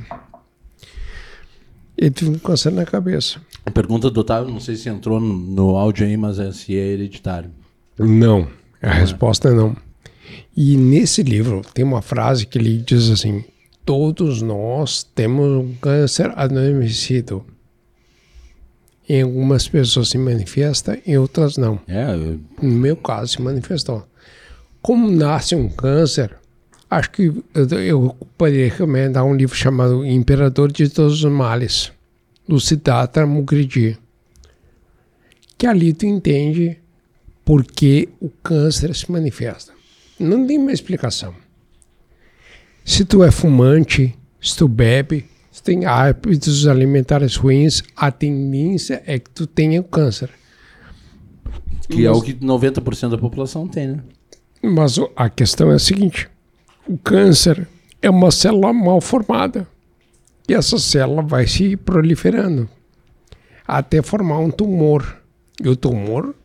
Ele 1.97 2.11
teve 2.11 2.31
um 2.31 2.39
câncer 2.39 2.71
na 2.71 2.85
cabeça. 2.85 3.39
A 3.65 3.71
pergunta 3.71 4.09
do 4.09 4.19
Otávio, 4.19 4.51
não 4.51 4.59
sei 4.59 4.75
se 4.75 4.89
entrou 4.89 5.19
no, 5.19 5.33
no 5.33 5.75
áudio 5.77 6.05
aí, 6.05 6.17
mas 6.17 6.39
é 6.39 6.51
se 6.51 6.75
é 6.75 6.79
hereditário. 6.87 7.51
Não, 7.97 8.47
a 8.81 8.91
resposta 8.91 9.49
é 9.49 9.53
não. 9.53 9.75
E 10.55 10.75
nesse 10.75 11.21
livro 11.23 11.61
tem 11.73 11.85
uma 11.85 12.01
frase 12.01 12.45
que 12.45 12.57
ele 12.57 12.77
diz 12.77 13.09
assim: 13.09 13.43
todos 13.85 14.41
nós 14.41 15.03
temos 15.03 15.47
um 15.63 15.73
câncer 15.75 16.31
adormecido. 16.35 17.45
Em 19.07 19.21
algumas 19.21 19.67
pessoas 19.67 20.09
se 20.09 20.17
manifesta, 20.17 20.97
em 21.05 21.17
outras 21.17 21.57
não. 21.57 21.79
É, 21.87 22.15
eu- 22.15 22.39
No 22.61 22.71
meu 22.75 22.95
caso, 22.95 23.33
se 23.33 23.41
manifestou. 23.41 24.07
Como 24.81 25.11
nasce 25.11 25.55
um 25.55 25.69
câncer, 25.69 26.35
acho 26.93 27.11
que 27.11 27.23
eu, 27.53 27.79
eu 27.79 28.17
poderia 28.37 28.69
recomendar 28.69 29.25
um 29.25 29.35
livro 29.35 29.55
chamado 29.55 30.05
Imperador 30.05 30.71
de 30.71 30.89
Todos 30.89 31.23
os 31.23 31.31
Males, 31.31 31.91
do 32.47 32.59
Siddhartha 32.59 33.25
Mukherjee. 33.25 33.97
Que 35.57 35.67
ali 35.67 35.93
tu 35.93 36.05
entende 36.05 36.77
por 37.43 37.63
que 37.63 38.09
o 38.19 38.29
câncer 38.29 38.95
se 38.95 39.11
manifesta. 39.11 39.73
Não 40.19 40.45
tem 40.45 40.57
uma 40.57 40.71
explicação. 40.71 41.33
Se 42.85 43.05
tu 43.05 43.23
é 43.23 43.31
fumante, 43.31 44.15
se 44.41 44.57
tu 44.57 44.67
bebe, 44.67 45.25
se 45.51 45.63
tem 45.63 45.85
hábitos 45.85 46.67
alimentares 46.67 47.35
ruins, 47.35 47.83
a 47.95 48.11
tendência 48.11 49.01
é 49.05 49.19
que 49.19 49.29
tu 49.29 49.47
tenha 49.47 49.79
o 49.79 49.83
câncer. 49.83 50.29
que 51.87 52.05
é 52.05 52.11
o 52.11 52.21
que 52.21 52.33
90% 52.33 53.09
da 53.09 53.17
população 53.17 53.67
tem, 53.67 53.87
né? 53.87 54.03
Mas 54.61 54.97
a 55.15 55.29
questão 55.29 55.71
é 55.71 55.75
a 55.75 55.79
seguinte: 55.79 56.29
o 56.87 56.97
câncer 56.97 57.67
é 58.01 58.09
uma 58.09 58.31
célula 58.31 58.73
mal 58.73 58.99
formada. 58.99 59.67
E 60.47 60.53
essa 60.53 60.77
célula 60.77 61.21
vai 61.21 61.47
se 61.47 61.77
proliferando 61.77 62.69
até 63.67 64.01
formar 64.01 64.39
um 64.39 64.51
tumor. 64.51 65.17
E 65.63 65.69
o 65.69 65.75
tumor, 65.75 66.35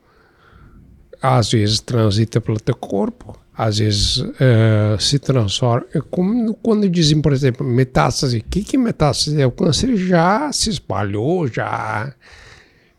às 1.21 1.51
vezes, 1.51 1.81
transita 1.81 2.41
pelo 2.41 2.61
teu 2.61 2.77
corpo, 2.77 3.37
às 3.57 3.79
vezes 3.79 4.25
eh, 4.39 4.97
se 5.01 5.19
transforma. 5.19 5.87
É 5.93 6.01
como 6.01 6.55
quando 6.55 6.89
dizem, 6.89 7.21
por 7.21 7.33
exemplo, 7.33 7.67
metástase. 7.67 8.39
O 8.39 8.45
que, 8.45 8.63
que 8.63 8.77
é 8.77 8.79
metástase? 8.79 9.41
É 9.41 9.47
o 9.47 9.51
câncer 9.51 9.97
já 9.97 10.53
se 10.53 10.71
espalhou, 10.71 11.49
já 11.49 12.15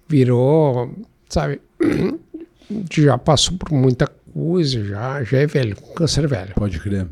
virou, 0.07 0.94
sabe? 1.30 1.61
já 2.91 3.18
passou 3.18 3.57
por 3.57 3.72
muita 3.72 4.07
coisa, 4.34 4.84
já, 4.84 5.24
já 5.24 5.38
é 5.38 5.48
velho, 5.48 5.78
câncer 5.95 6.28
velho. 6.28 6.53
Pode 6.56 6.80
crer. 6.80 7.07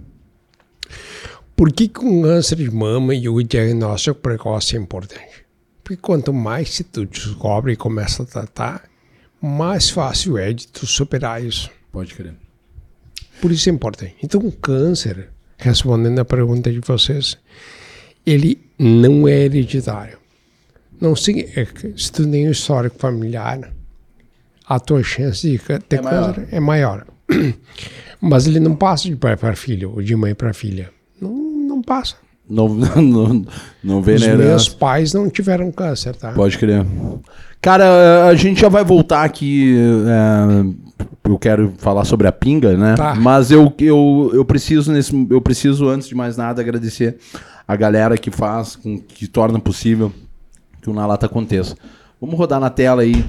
Por 1.55 1.71
que, 1.71 1.87
que 1.87 1.99
o 1.99 2.21
câncer 2.21 2.55
de 2.57 2.69
mama 2.69 3.15
e 3.15 3.27
o 3.27 3.41
diagnóstico 3.41 4.19
precoce 4.19 4.75
é 4.75 4.79
importante? 4.79 5.45
Porque 5.83 6.01
quanto 6.01 6.31
mais 6.33 6.69
se 6.69 6.83
tu 6.83 7.05
descobre 7.05 7.73
e 7.73 7.75
começa 7.75 8.23
a 8.23 8.25
tratar, 8.25 8.83
mais 9.41 9.89
fácil 9.89 10.37
é 10.37 10.53
de 10.53 10.67
tu 10.67 10.85
superar 10.85 11.43
isso. 11.43 11.69
Pode 11.91 12.13
crer. 12.13 12.35
Por 13.41 13.51
isso 13.51 13.69
é 13.69 13.71
importante. 13.73 14.15
Então, 14.21 14.41
o 14.41 14.51
câncer, 14.51 15.29
respondendo 15.57 16.19
a 16.19 16.25
pergunta 16.25 16.71
de 16.71 16.79
vocês, 16.79 17.37
ele 18.25 18.59
não 18.77 19.27
é 19.27 19.45
hereditário. 19.45 20.17
Não 20.99 21.15
se, 21.15 21.47
se 21.95 22.11
tu 22.11 22.29
tem 22.29 22.47
um 22.47 22.51
histórico 22.51 22.97
familiar, 22.99 23.71
a 24.67 24.79
tua 24.79 25.01
chance 25.03 25.49
de 25.49 25.57
ter 25.79 25.99
É 25.99 26.01
maior. 26.01 26.35
câncer 26.35 26.47
é 26.51 26.59
maior. 26.59 27.07
Mas 28.19 28.47
ele 28.47 28.59
não 28.59 28.75
passa 28.75 29.07
de 29.07 29.15
pai 29.15 29.35
para 29.37 29.55
filho 29.55 29.93
ou 29.95 30.01
de 30.01 30.15
mãe 30.15 30.33
para 30.33 30.53
filha. 30.53 30.89
Não, 31.21 31.31
não 31.31 31.81
passa. 31.81 32.15
Não, 32.49 32.67
não, 32.95 33.45
não 33.83 34.01
vem 34.01 34.15
Os 34.15 34.25
na 34.25 34.35
meus 34.35 34.69
pais 34.69 35.13
não 35.13 35.29
tiveram 35.29 35.71
câncer, 35.71 36.15
tá? 36.15 36.31
Pode 36.31 36.57
crer. 36.57 36.85
Cara, 37.61 38.27
a 38.27 38.35
gente 38.35 38.61
já 38.61 38.69
vai 38.69 38.83
voltar 38.83 39.23
aqui. 39.23 39.75
é, 40.07 41.29
eu 41.29 41.37
quero 41.37 41.73
falar 41.77 42.05
sobre 42.05 42.27
a 42.27 42.31
pinga, 42.31 42.77
né? 42.77 42.95
Tá. 42.95 43.13
Mas 43.15 43.51
eu, 43.51 43.73
eu, 43.79 44.31
eu 44.33 44.45
preciso 44.45 44.91
nesse, 44.91 45.27
eu 45.29 45.41
preciso 45.41 45.87
antes 45.89 46.07
de 46.07 46.15
mais 46.15 46.37
nada 46.37 46.61
agradecer 46.61 47.17
a 47.67 47.75
galera 47.75 48.17
que 48.17 48.31
faz, 48.31 48.75
com- 48.77 48.97
que 48.97 49.27
torna 49.27 49.59
possível 49.59 50.11
que 50.81 50.89
o 50.89 50.93
Na 50.93 51.05
Lata 51.05 51.25
aconteça. 51.25 51.75
Vamos 52.21 52.37
rodar 52.37 52.59
na 52.59 52.69
tela 52.69 53.01
aí. 53.01 53.25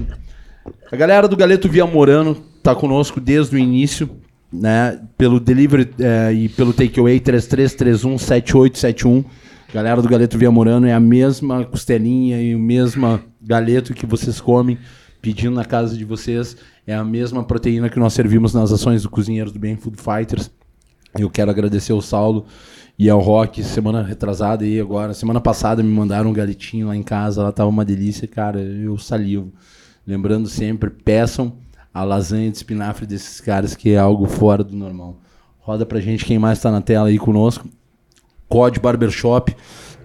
A 0.93 0.97
galera 0.97 1.27
do 1.27 1.37
Galeto 1.37 1.69
Via 1.69 1.87
Morano 1.87 2.37
tá 2.69 2.74
conosco 2.74 3.19
desde 3.19 3.57
o 3.57 3.59
início, 3.59 4.11
né? 4.53 5.01
Pelo 5.16 5.40
delivery 5.40 5.89
eh, 5.99 6.32
e 6.35 6.49
pelo 6.51 6.74
takeaway 6.74 7.19
33317871. 7.19 9.24
Galera 9.73 10.03
do 10.03 10.09
Galeto 10.09 10.36
Via 10.36 10.51
Morano 10.51 10.86
é 10.86 10.93
a 10.93 11.01
mesma 11.01 11.65
costelinha 11.65 12.43
e 12.43 12.55
o 12.55 12.59
mesmo 12.59 13.20
galeto 13.40 13.95
que 13.95 14.05
vocês 14.05 14.39
comem 14.39 14.77
pedindo 15.23 15.55
na 15.55 15.65
casa 15.65 15.97
de 15.97 16.05
vocês. 16.05 16.59
É 16.86 16.95
a 16.95 17.03
mesma 17.03 17.43
proteína 17.43 17.89
que 17.89 17.99
nós 17.99 18.12
servimos 18.12 18.53
nas 18.53 18.70
ações 18.70 19.03
do 19.03 19.09
Cozinheiros 19.09 19.53
do 19.53 19.59
Bem 19.59 19.77
Food 19.77 19.97
Fighters. 19.97 20.51
Eu 21.19 21.31
quero 21.31 21.51
agradecer 21.51 21.93
ao 21.93 22.03
Saulo 22.03 22.45
e 22.99 23.09
ao 23.09 23.20
Rock, 23.20 23.62
semana 23.62 24.03
retrasada 24.03 24.66
e 24.66 24.78
agora. 24.78 25.15
Semana 25.15 25.40
passada 25.40 25.82
me 25.82 25.90
mandaram 25.90 26.28
um 26.28 26.35
galetinho 26.35 26.89
lá 26.89 26.97
em 26.97 27.03
casa, 27.03 27.43
lá 27.43 27.51
tava 27.51 27.70
uma 27.70 27.85
delícia, 27.85 28.28
cara, 28.28 28.61
eu 28.61 28.99
salivo. 28.99 29.51
Lembrando 30.07 30.49
sempre, 30.49 30.90
peçam 30.90 31.57
a 31.93 32.05
lasanha 32.05 32.51
de 32.51 32.56
espinafre 32.56 33.06
desses 33.06 33.40
caras, 33.40 33.74
que 33.74 33.90
é 33.90 33.98
algo 33.98 34.27
fora 34.27 34.62
do 34.62 34.77
normal. 34.77 35.16
Roda 35.59 35.85
pra 35.85 36.01
gente 36.01 36.24
quem 36.24 36.39
mais 36.39 36.60
tá 36.60 36.70
na 36.70 36.81
tela 36.81 37.09
aí 37.09 37.19
conosco. 37.19 37.69
COD 38.48 38.81
Barbershop, 38.81 39.55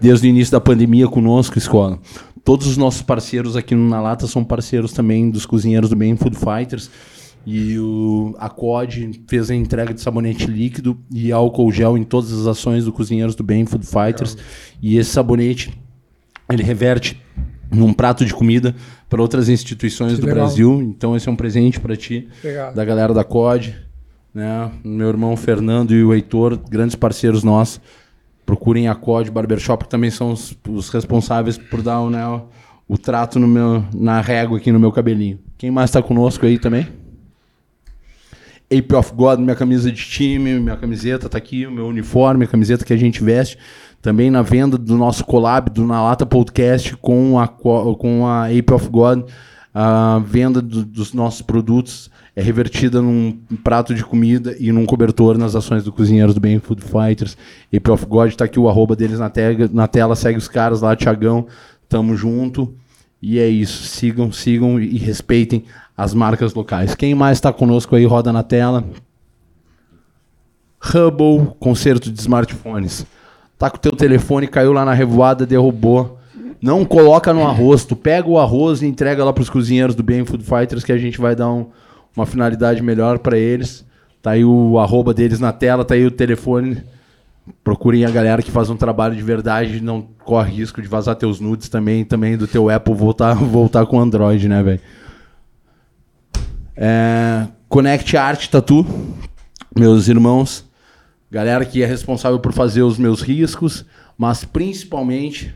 desde 0.00 0.26
o 0.26 0.30
início 0.30 0.52
da 0.52 0.60
pandemia 0.60 1.08
conosco, 1.08 1.56
escola. 1.56 1.98
Todos 2.44 2.66
os 2.66 2.76
nossos 2.76 3.00
parceiros 3.00 3.56
aqui 3.56 3.74
no 3.74 3.88
Na 3.88 4.00
Lata 4.00 4.26
são 4.26 4.44
parceiros 4.44 4.92
também 4.92 5.30
dos 5.30 5.46
cozinheiros 5.46 5.88
do 5.88 5.96
Bem 5.96 6.14
Food 6.14 6.36
Fighters. 6.36 6.90
E 7.46 7.78
o, 7.78 8.34
a 8.38 8.48
COD 8.48 9.22
fez 9.26 9.50
a 9.50 9.54
entrega 9.54 9.92
de 9.92 10.00
sabonete 10.00 10.46
líquido 10.46 10.98
e 11.10 11.30
álcool 11.30 11.70
gel 11.70 11.96
em 11.96 12.02
todas 12.04 12.32
as 12.32 12.46
ações 12.46 12.86
do 12.86 12.92
Cozinheiros 12.92 13.34
do 13.34 13.42
Bem 13.42 13.66
Food 13.66 13.86
Fighters. 13.86 14.36
E 14.80 14.96
esse 14.96 15.10
sabonete, 15.10 15.78
ele 16.50 16.62
reverte 16.62 17.20
num 17.74 17.92
prato 17.92 18.24
de 18.24 18.32
comida 18.32 18.74
para 19.08 19.20
outras 19.20 19.48
instituições 19.48 20.14
Que 20.14 20.20
do 20.20 20.26
legal. 20.26 20.44
Brasil. 20.44 20.82
Então 20.82 21.16
esse 21.16 21.28
é 21.28 21.32
um 21.32 21.36
presente 21.36 21.80
para 21.80 21.96
ti 21.96 22.28
Obrigado. 22.38 22.74
da 22.74 22.84
galera 22.84 23.12
da 23.12 23.24
COD, 23.24 23.74
né? 24.34 24.70
Meu 24.82 25.08
irmão 25.08 25.36
Fernando 25.36 25.94
e 25.94 26.02
o 26.02 26.12
Heitor, 26.12 26.58
grandes 26.68 26.96
parceiros 26.96 27.42
nossos. 27.42 27.80
Procurem 28.44 28.88
a 28.88 28.94
COD 28.94 29.30
Barbershop, 29.30 29.84
que 29.84 29.90
também 29.90 30.10
são 30.10 30.32
os, 30.32 30.56
os 30.68 30.90
responsáveis 30.90 31.56
por 31.56 31.80
dar 31.80 32.00
o, 32.00 32.10
né, 32.10 32.22
o, 32.86 32.98
trato 32.98 33.38
no 33.38 33.48
meu, 33.48 33.84
na 33.94 34.20
régua 34.20 34.58
aqui 34.58 34.70
no 34.70 34.78
meu 34.78 34.92
cabelinho. 34.92 35.38
Quem 35.56 35.70
mais 35.70 35.88
está 35.88 36.02
conosco 36.02 36.44
aí 36.44 36.58
também? 36.58 36.86
Ape 38.70 38.94
of 38.94 39.12
God, 39.14 39.40
minha 39.40 39.54
camisa 39.54 39.90
de 39.90 40.04
time, 40.04 40.58
minha 40.58 40.76
camiseta 40.76 41.28
tá 41.28 41.38
aqui, 41.38 41.66
o 41.66 41.70
meu 41.70 41.86
uniforme, 41.86 42.44
a 42.44 42.48
camiseta 42.48 42.84
que 42.84 42.92
a 42.92 42.96
gente 42.96 43.22
veste. 43.22 43.56
Também 44.04 44.30
na 44.30 44.42
venda 44.42 44.76
do 44.76 44.98
nosso 44.98 45.24
collab 45.24 45.70
do 45.70 45.82
Na 45.86 46.02
Lata 46.02 46.26
Podcast 46.26 46.94
com 46.98 47.38
a, 47.40 47.48
co- 47.48 47.96
com 47.96 48.26
a 48.26 48.48
Ape 48.48 48.70
of 48.74 48.90
God. 48.90 49.22
A 49.72 50.20
venda 50.22 50.60
do- 50.60 50.84
dos 50.84 51.14
nossos 51.14 51.40
produtos 51.40 52.10
é 52.36 52.42
revertida 52.42 53.00
num 53.00 53.32
prato 53.64 53.94
de 53.94 54.04
comida 54.04 54.54
e 54.60 54.70
num 54.70 54.84
cobertor 54.84 55.38
nas 55.38 55.56
ações 55.56 55.84
do 55.84 55.90
Cozinheiros 55.90 56.34
do 56.34 56.40
Bem 56.40 56.58
Food 56.58 56.82
Fighters. 56.82 57.34
Ape 57.74 57.90
of 57.90 58.04
God 58.04 58.34
tá 58.34 58.44
aqui 58.44 58.60
o 58.60 58.68
arroba 58.68 58.94
deles 58.94 59.18
na, 59.18 59.30
tega, 59.30 59.70
na 59.72 59.88
tela, 59.88 60.14
segue 60.14 60.36
os 60.36 60.48
caras 60.48 60.82
lá, 60.82 60.94
Tiagão. 60.94 61.46
Tamo 61.88 62.14
junto. 62.14 62.74
E 63.22 63.38
é 63.38 63.48
isso. 63.48 63.84
Sigam, 63.84 64.30
sigam 64.30 64.78
e 64.78 64.98
respeitem 64.98 65.64
as 65.96 66.12
marcas 66.12 66.52
locais. 66.52 66.94
Quem 66.94 67.14
mais 67.14 67.38
está 67.38 67.50
conosco 67.54 67.96
aí, 67.96 68.04
roda 68.04 68.30
na 68.34 68.42
tela. 68.42 68.84
Hubble, 70.78 71.52
conserto 71.58 72.12
de 72.12 72.20
smartphones. 72.20 73.06
Tá 73.58 73.70
com 73.70 73.76
o 73.76 73.80
teu 73.80 73.92
telefone, 73.92 74.46
caiu 74.48 74.72
lá 74.72 74.84
na 74.84 74.92
revoada, 74.92 75.46
derrubou. 75.46 76.18
Não 76.60 76.84
coloca 76.84 77.32
no 77.32 77.46
arroz. 77.46 77.84
Tu 77.84 77.94
pega 77.94 78.28
o 78.28 78.38
arroz 78.38 78.82
e 78.82 78.86
entrega 78.86 79.24
lá 79.24 79.32
pros 79.32 79.50
cozinheiros 79.50 79.94
do 79.94 80.02
Bem 80.02 80.24
Food 80.24 80.44
Fighters 80.44 80.82
que 80.84 80.92
a 80.92 80.98
gente 80.98 81.20
vai 81.20 81.36
dar 81.36 81.50
um- 81.50 81.66
uma 82.16 82.26
finalidade 82.26 82.82
melhor 82.82 83.18
para 83.18 83.36
eles. 83.38 83.84
Tá 84.22 84.30
aí 84.32 84.44
o 84.44 84.78
arroba 84.78 85.12
deles 85.12 85.38
na 85.38 85.52
tela, 85.52 85.84
tá 85.84 85.94
aí 85.94 86.04
o 86.06 86.10
telefone. 86.10 86.82
Procurem 87.62 88.06
a 88.06 88.10
galera 88.10 88.42
que 88.42 88.50
faz 88.50 88.70
um 88.70 88.76
trabalho 88.76 89.14
de 89.14 89.22
verdade, 89.22 89.80
não 89.82 90.00
corre 90.24 90.50
risco 90.56 90.80
de 90.80 90.88
vazar 90.88 91.14
teus 91.16 91.38
nudes 91.40 91.68
também, 91.68 92.02
também 92.04 92.36
do 92.38 92.46
teu 92.46 92.70
Apple 92.70 92.94
voltar, 92.94 93.34
voltar 93.44 93.84
com 93.84 94.00
Android, 94.00 94.48
né, 94.48 94.62
velho? 94.62 94.80
É, 96.76 97.46
Connect 97.68 98.16
Art 98.16 98.48
Tattoo, 98.48 98.86
meus 99.76 100.08
irmãos, 100.08 100.64
galera 101.34 101.64
que 101.64 101.82
é 101.82 101.86
responsável 101.86 102.38
por 102.38 102.52
fazer 102.52 102.82
os 102.82 102.96
meus 102.96 103.20
riscos, 103.20 103.84
mas 104.16 104.44
principalmente 104.44 105.52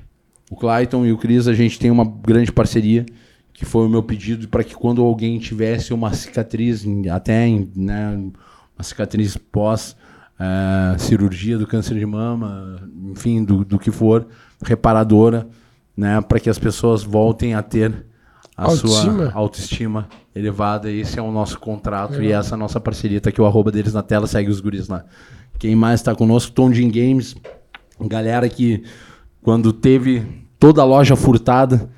o 0.50 0.56
Clayton 0.56 1.06
e 1.06 1.12
o 1.12 1.16
Cris, 1.16 1.46
a 1.46 1.54
gente 1.54 1.78
tem 1.78 1.88
uma 1.88 2.04
grande 2.04 2.50
parceria, 2.50 3.06
que 3.52 3.64
foi 3.64 3.86
o 3.86 3.88
meu 3.88 4.02
pedido 4.02 4.48
para 4.48 4.64
que 4.64 4.74
quando 4.74 5.00
alguém 5.00 5.38
tivesse 5.38 5.94
uma 5.94 6.12
cicatriz, 6.12 6.84
até 7.12 7.46
né, 7.76 8.16
uma 8.76 8.82
cicatriz 8.82 9.36
pós 9.36 9.94
eh, 10.40 10.96
cirurgia 10.98 11.56
do 11.56 11.66
câncer 11.66 11.96
de 11.96 12.06
mama, 12.06 12.82
enfim, 13.12 13.44
do, 13.44 13.64
do 13.64 13.78
que 13.78 13.92
for, 13.92 14.26
reparadora, 14.60 15.46
né, 15.96 16.20
para 16.20 16.40
que 16.40 16.50
as 16.50 16.58
pessoas 16.58 17.04
voltem 17.04 17.54
a 17.54 17.62
ter 17.62 18.04
a 18.56 18.64
Autoestima. 18.64 19.30
sua 19.30 19.32
autoestima 19.32 20.08
elevada. 20.34 20.90
Esse 20.90 21.20
é 21.20 21.22
o 21.22 21.30
nosso 21.30 21.60
contrato 21.60 22.20
e 22.20 22.32
essa 22.32 22.54
é 22.54 22.56
a 22.56 22.58
nossa 22.58 22.80
parceria. 22.80 23.20
Tá 23.20 23.30
aqui 23.30 23.40
o 23.40 23.46
arroba 23.46 23.70
deles 23.70 23.94
na 23.94 24.02
tela, 24.02 24.26
segue 24.26 24.50
os 24.50 24.60
guris 24.60 24.88
lá. 24.88 25.04
Quem 25.58 25.74
mais 25.74 26.00
está 26.00 26.14
conosco? 26.14 26.52
Tom 26.52 26.72
Jim 26.72 26.88
Games, 26.88 27.34
galera 28.00 28.48
que 28.48 28.84
quando 29.42 29.72
teve 29.72 30.22
toda 30.58 30.82
a 30.82 30.84
loja 30.84 31.16
furtada, 31.16 31.90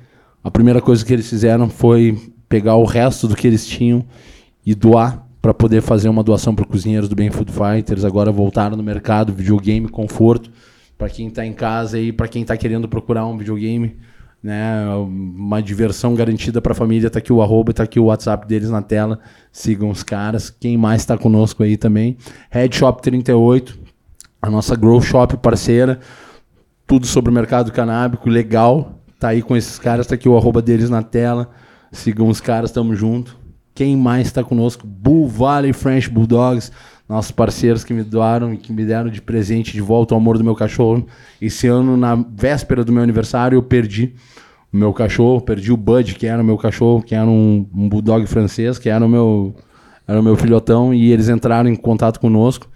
a 0.43 0.49
primeira 0.49 0.81
coisa 0.81 1.05
que 1.05 1.13
eles 1.13 1.29
fizeram 1.29 1.69
foi 1.69 2.17
pegar 2.49 2.75
o 2.75 2.85
resto 2.85 3.27
do 3.27 3.35
que 3.35 3.45
eles 3.45 3.67
tinham 3.67 4.03
e 4.65 4.73
doar 4.73 5.27
para 5.39 5.53
poder 5.53 5.81
fazer 5.81 6.09
uma 6.09 6.23
doação 6.23 6.55
para 6.55 6.65
cozinheiros 6.65 7.07
do 7.07 7.15
Bem 7.15 7.29
Food 7.29 7.51
Fighters. 7.51 8.03
Agora 8.03 8.31
voltaram 8.31 8.75
no 8.75 8.83
mercado, 8.83 9.31
videogame, 9.31 9.87
conforto 9.87 10.51
para 10.97 11.09
quem 11.09 11.27
está 11.27 11.45
em 11.45 11.53
casa 11.53 11.99
e 11.99 12.11
para 12.11 12.27
quem 12.27 12.43
está 12.43 12.57
querendo 12.57 12.87
procurar 12.87 13.25
um 13.25 13.37
videogame, 13.37 13.95
né, 14.41 14.85
uma 14.95 15.61
diversão 15.61 16.15
garantida 16.15 16.61
para 16.61 16.71
a 16.71 16.75
família. 16.75 17.09
Tá 17.09 17.19
aqui 17.19 17.31
o 17.31 17.41
arroba, 17.41 17.73
tá 17.73 17.83
aqui 17.83 17.99
o 17.99 18.05
WhatsApp 18.05 18.47
deles 18.47 18.69
na 18.69 18.81
tela. 18.81 19.19
Sigam 19.51 19.89
os 19.89 20.03
caras. 20.03 20.49
Quem 20.49 20.77
mais 20.77 21.01
está 21.01 21.17
conosco 21.17 21.63
aí 21.63 21.77
também? 21.77 22.17
Head 22.49 22.75
Shop 22.75 23.01
38, 23.01 23.79
a 24.41 24.49
nossa 24.49 24.75
Grow 24.75 25.01
Shop 25.01 25.37
parceira 25.37 25.99
tudo 26.91 27.07
sobre 27.07 27.31
o 27.31 27.33
mercado 27.33 27.71
canábico, 27.71 28.29
legal. 28.29 29.01
Tá 29.17 29.29
aí 29.29 29.41
com 29.41 29.55
esses 29.55 29.79
caras, 29.79 30.07
tá 30.07 30.15
aqui 30.15 30.27
o 30.27 30.35
arroba 30.35 30.61
deles 30.61 30.89
na 30.89 31.01
tela. 31.01 31.49
Sigam 31.89 32.27
os 32.27 32.41
caras, 32.41 32.69
tamo 32.69 32.93
junto. 32.93 33.37
Quem 33.73 33.95
mais 33.95 34.27
está 34.27 34.43
conosco? 34.43 34.85
Bull 34.85 35.25
Valley 35.25 35.71
French 35.71 36.09
Bulldogs, 36.09 36.69
nossos 37.07 37.31
parceiros 37.31 37.85
que 37.85 37.93
me 37.93 38.03
doaram 38.03 38.53
e 38.53 38.57
que 38.57 38.73
me 38.73 38.85
deram 38.85 39.09
de 39.09 39.21
presente 39.21 39.71
de 39.71 39.79
volta 39.79 40.13
o 40.13 40.17
amor 40.17 40.37
do 40.37 40.43
meu 40.43 40.53
cachorro. 40.53 41.07
Esse 41.41 41.65
ano, 41.65 41.95
na 41.95 42.13
véspera 42.15 42.83
do 42.83 42.91
meu 42.91 43.03
aniversário, 43.03 43.55
eu 43.55 43.63
perdi 43.63 44.13
meu 44.71 44.93
cachorro, 44.93 45.41
perdi 45.41 45.71
o 45.71 45.77
Bud, 45.77 46.15
que 46.15 46.25
era 46.25 46.41
o 46.41 46.45
meu 46.45 46.57
cachorro, 46.57 47.01
que 47.01 47.13
era 47.13 47.27
um, 47.27 47.67
um 47.73 47.89
bulldog 47.89 48.25
francês, 48.25 48.79
que 48.79 48.89
era 48.89 49.05
o 49.05 49.09
meu, 49.09 49.55
era 50.07 50.19
o 50.19 50.23
meu 50.23 50.35
filhotão, 50.35 50.93
e 50.93 51.11
eles 51.11 51.27
entraram 51.27 51.69
em 51.69 51.75
contato 51.75 52.19
conosco 52.19 52.69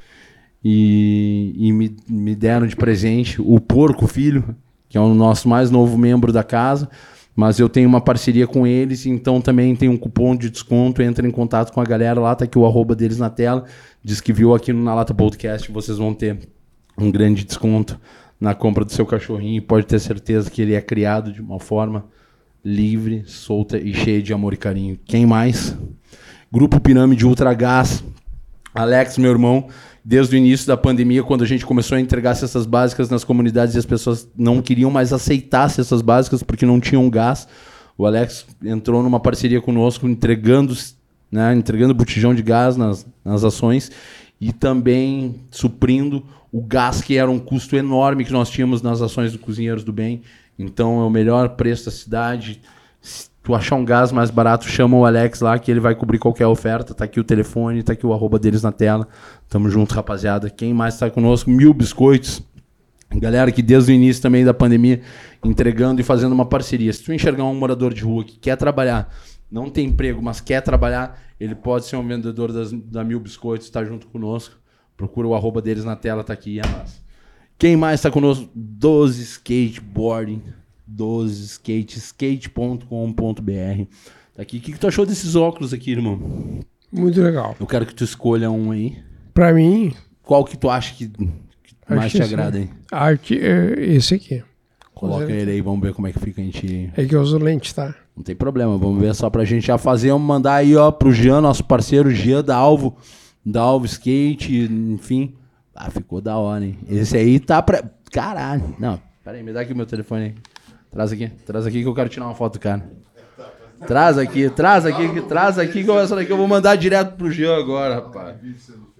e, 0.63 1.53
e 1.55 1.71
me, 1.71 1.95
me 2.09 2.35
deram 2.35 2.65
de 2.65 2.75
presente 2.75 3.39
o 3.39 3.59
Porco 3.59 4.07
Filho, 4.07 4.55
que 4.89 4.97
é 4.97 5.01
o 5.01 5.13
nosso 5.13 5.47
mais 5.47 5.69
novo 5.69 5.97
membro 5.97 6.33
da 6.33 6.43
casa, 6.43 6.89
mas 7.35 7.59
eu 7.59 7.69
tenho 7.69 7.87
uma 7.87 8.01
parceria 8.01 8.47
com 8.47 8.65
eles, 8.65 9.05
então 9.05 9.39
também 9.39 9.75
tem 9.75 9.87
um 9.87 9.97
cupom 9.97 10.35
de 10.35 10.49
desconto, 10.49 11.01
entra 11.01 11.27
em 11.27 11.31
contato 11.31 11.71
com 11.71 11.79
a 11.79 11.83
galera 11.83 12.19
lá, 12.19 12.35
tá 12.35 12.45
aqui 12.45 12.57
o 12.57 12.65
arroba 12.65 12.95
deles 12.95 13.19
na 13.19 13.29
tela, 13.29 13.65
diz 14.03 14.19
que 14.19 14.33
viu 14.33 14.55
aqui 14.55 14.73
no 14.73 14.83
Na 14.83 14.95
Lata 14.95 15.13
Podcast, 15.13 15.71
vocês 15.71 15.97
vão 15.97 16.13
ter 16.13 16.39
um 16.97 17.11
grande 17.11 17.43
desconto 17.43 17.99
na 18.39 18.53
compra 18.53 18.83
do 18.83 18.91
seu 18.91 19.05
cachorrinho, 19.05 19.61
pode 19.61 19.85
ter 19.85 19.99
certeza 19.99 20.49
que 20.49 20.61
ele 20.61 20.73
é 20.73 20.81
criado 20.81 21.31
de 21.31 21.41
uma 21.41 21.59
forma 21.59 22.05
livre, 22.63 23.23
solta 23.25 23.77
e 23.77 23.93
cheia 23.93 24.21
de 24.21 24.33
amor 24.33 24.53
e 24.53 24.57
carinho. 24.57 24.99
Quem 25.05 25.25
mais? 25.25 25.77
Grupo 26.51 26.79
Pirâmide 26.79 27.25
Ultra 27.25 27.53
Gás, 27.53 28.03
Alex, 28.73 29.17
meu 29.17 29.31
irmão, 29.31 29.67
desde 30.03 30.35
o 30.35 30.37
início 30.37 30.67
da 30.67 30.75
pandemia, 30.75 31.23
quando 31.23 31.43
a 31.43 31.47
gente 31.47 31.65
começou 31.65 31.97
a 31.97 32.01
entregar 32.01 32.35
cestas 32.35 32.65
básicas 32.65 33.09
nas 33.09 33.23
comunidades 33.23 33.75
e 33.75 33.77
as 33.77 33.85
pessoas 33.85 34.27
não 34.37 34.61
queriam 34.61 34.91
mais 34.91 35.13
aceitar 35.13 35.69
cestas 35.69 36.01
básicas 36.01 36.43
porque 36.43 36.65
não 36.65 36.79
tinham 36.79 37.09
gás, 37.09 37.47
o 37.97 38.05
Alex 38.05 38.45
entrou 38.63 39.01
numa 39.01 39.19
parceria 39.19 39.61
conosco, 39.61 40.07
entregando, 40.07 40.75
né, 41.31 41.53
entregando 41.55 41.93
botijão 41.93 42.35
de 42.35 42.43
gás 42.43 42.75
nas, 42.75 43.07
nas 43.23 43.43
ações. 43.43 43.91
e 44.39 44.51
também 44.51 45.35
suprindo 45.49 46.23
o 46.55 46.61
gás 46.61 47.01
que 47.01 47.17
era 47.17 47.29
um 47.29 47.37
custo 47.37 47.75
enorme 47.75 48.23
que 48.23 48.31
nós 48.31 48.49
tínhamos 48.49 48.81
nas 48.81 49.01
ações 49.01 49.33
do 49.33 49.37
Cozinheiros 49.37 49.83
do 49.83 49.91
Bem. 49.91 50.21
Então 50.57 51.01
é 51.01 51.03
o 51.03 51.09
melhor 51.09 51.49
preço 51.49 51.87
da 51.87 51.91
cidade. 51.91 52.61
Se 53.01 53.29
tu 53.43 53.53
achar 53.53 53.75
um 53.75 53.83
gás 53.83 54.09
mais 54.13 54.31
barato, 54.31 54.65
chama 54.65 54.95
o 54.95 55.05
Alex 55.05 55.41
lá 55.41 55.59
que 55.59 55.69
ele 55.69 55.81
vai 55.81 55.93
cobrir 55.95 56.17
qualquer 56.17 56.47
oferta. 56.47 56.93
Tá 56.93 57.03
aqui 57.03 57.19
o 57.19 57.25
telefone, 57.25 57.83
tá 57.83 57.91
aqui 57.91 58.07
o 58.07 58.13
arroba 58.13 58.39
deles 58.39 58.63
na 58.63 58.71
tela. 58.71 59.05
Tamo 59.49 59.69
junto, 59.69 59.93
rapaziada. 59.93 60.49
Quem 60.49 60.73
mais 60.73 60.97
tá 60.97 61.09
conosco? 61.09 61.49
Mil 61.49 61.73
Biscoitos. 61.73 62.41
Galera 63.13 63.51
que 63.51 63.61
desde 63.61 63.91
o 63.91 63.93
início 63.93 64.21
também 64.21 64.45
da 64.45 64.53
pandemia 64.53 65.01
entregando 65.43 65.99
e 65.99 66.05
fazendo 66.05 66.31
uma 66.31 66.45
parceria. 66.45 66.93
Se 66.93 67.03
tu 67.03 67.11
enxergar 67.11 67.43
um 67.43 67.53
morador 67.53 67.93
de 67.93 68.01
rua 68.01 68.23
que 68.23 68.39
quer 68.39 68.55
trabalhar, 68.55 69.13
não 69.51 69.69
tem 69.69 69.87
emprego, 69.87 70.21
mas 70.21 70.39
quer 70.39 70.61
trabalhar, 70.61 71.19
ele 71.37 71.53
pode 71.53 71.85
ser 71.85 71.97
um 71.97 72.07
vendedor 72.07 72.53
das, 72.53 72.71
da 72.71 73.03
Mil 73.03 73.19
Biscoitos, 73.19 73.67
está 73.67 73.83
junto 73.83 74.07
conosco. 74.07 74.55
Procura 74.97 75.27
o 75.27 75.35
arroba 75.35 75.61
deles 75.61 75.83
na 75.85 75.95
tela, 75.95 76.23
tá 76.23 76.33
aqui, 76.33 76.59
é 76.59 76.67
massa. 76.67 76.99
Quem 77.57 77.75
mais 77.75 77.99
está 77.99 78.09
conosco? 78.11 78.49
12 78.53 79.21
Skateboarding. 79.23 80.41
12 80.87 81.43
Skate, 81.45 81.97
skate.com.br. 81.99 83.85
Tá 84.35 84.41
aqui. 84.41 84.57
O 84.57 84.61
que, 84.61 84.71
que 84.73 84.79
tu 84.79 84.87
achou 84.87 85.05
desses 85.05 85.35
óculos 85.35 85.73
aqui, 85.73 85.91
irmão? 85.91 86.19
Muito 86.91 87.21
legal. 87.21 87.55
Eu 87.59 87.65
quero 87.65 87.85
que 87.85 87.93
tu 87.95 88.03
escolha 88.03 88.51
um 88.51 88.71
aí. 88.71 88.97
Pra 89.33 89.53
mim, 89.53 89.93
Qual 90.23 90.43
que 90.43 90.57
tu 90.57 90.69
acha 90.69 90.93
que 90.95 91.11
mais 91.89 92.05
acho 92.05 92.09
te 92.11 92.17
que 92.17 92.23
agrada 92.23 92.59
esse- 92.59 92.69
aí? 92.69 92.77
arte 92.91 93.37
é 93.39 93.75
esse 93.95 94.15
aqui. 94.15 94.43
Coloca 94.93 95.29
ele 95.31 95.51
aí, 95.51 95.61
vamos 95.61 95.81
ver 95.81 95.93
como 95.93 96.07
é 96.07 96.13
que 96.13 96.19
fica 96.19 96.41
a 96.41 96.43
gente. 96.43 96.89
É 96.95 97.05
que 97.05 97.13
eu 97.13 97.21
uso 97.21 97.37
lente, 97.37 97.75
tá? 97.75 97.93
Não 98.15 98.23
tem 98.23 98.33
problema, 98.35 98.77
vamos 98.77 98.99
ver 99.01 99.13
só 99.13 99.29
pra 99.29 99.43
gente 99.43 99.67
já 99.67 99.77
fazer, 99.77 100.09
vamos 100.11 100.25
mandar 100.27 100.55
aí, 100.55 100.73
ó, 100.75 100.89
pro 100.89 101.11
Jean, 101.11 101.41
nosso 101.41 101.63
parceiro 101.65 102.09
Jean 102.11 102.41
da 102.41 102.55
Alvo, 102.55 102.95
da 103.45 103.61
Alvo 103.61 103.85
Skate, 103.85 104.63
enfim. 104.63 105.35
Ah, 105.75 105.91
ficou 105.91 106.21
da 106.21 106.37
hora, 106.37 106.65
hein? 106.65 106.77
Esse 106.87 107.17
aí 107.17 107.39
tá 107.39 107.61
pra. 107.61 107.83
Caralho. 108.11 108.75
Não, 108.79 108.99
pera 109.23 109.37
aí, 109.37 109.43
me 109.43 109.51
dá 109.51 109.61
aqui 109.61 109.73
o 109.73 109.75
meu 109.75 109.85
telefone 109.85 110.23
aí. 110.23 110.35
Traz 110.89 111.11
aqui, 111.11 111.27
traz 111.45 111.65
aqui 111.67 111.81
que 111.81 111.87
eu 111.87 111.93
quero 111.93 112.07
tirar 112.09 112.25
uma 112.25 112.35
foto 112.35 112.57
cara. 112.59 112.89
Traz 113.85 114.17
aqui, 114.17 114.49
traz 114.49 114.85
aqui, 114.85 115.09
que- 115.13 115.21
traz 115.23 115.59
aqui 115.59 115.83
que 115.83 115.91
essa 115.91 116.15
daqui 116.15 116.31
eu 116.31 116.37
vou 116.37 116.47
mandar 116.47 116.77
direto 116.77 117.17
pro 117.17 117.29
Jean 117.29 117.57
agora, 117.57 117.95
rapaz. 117.95 118.37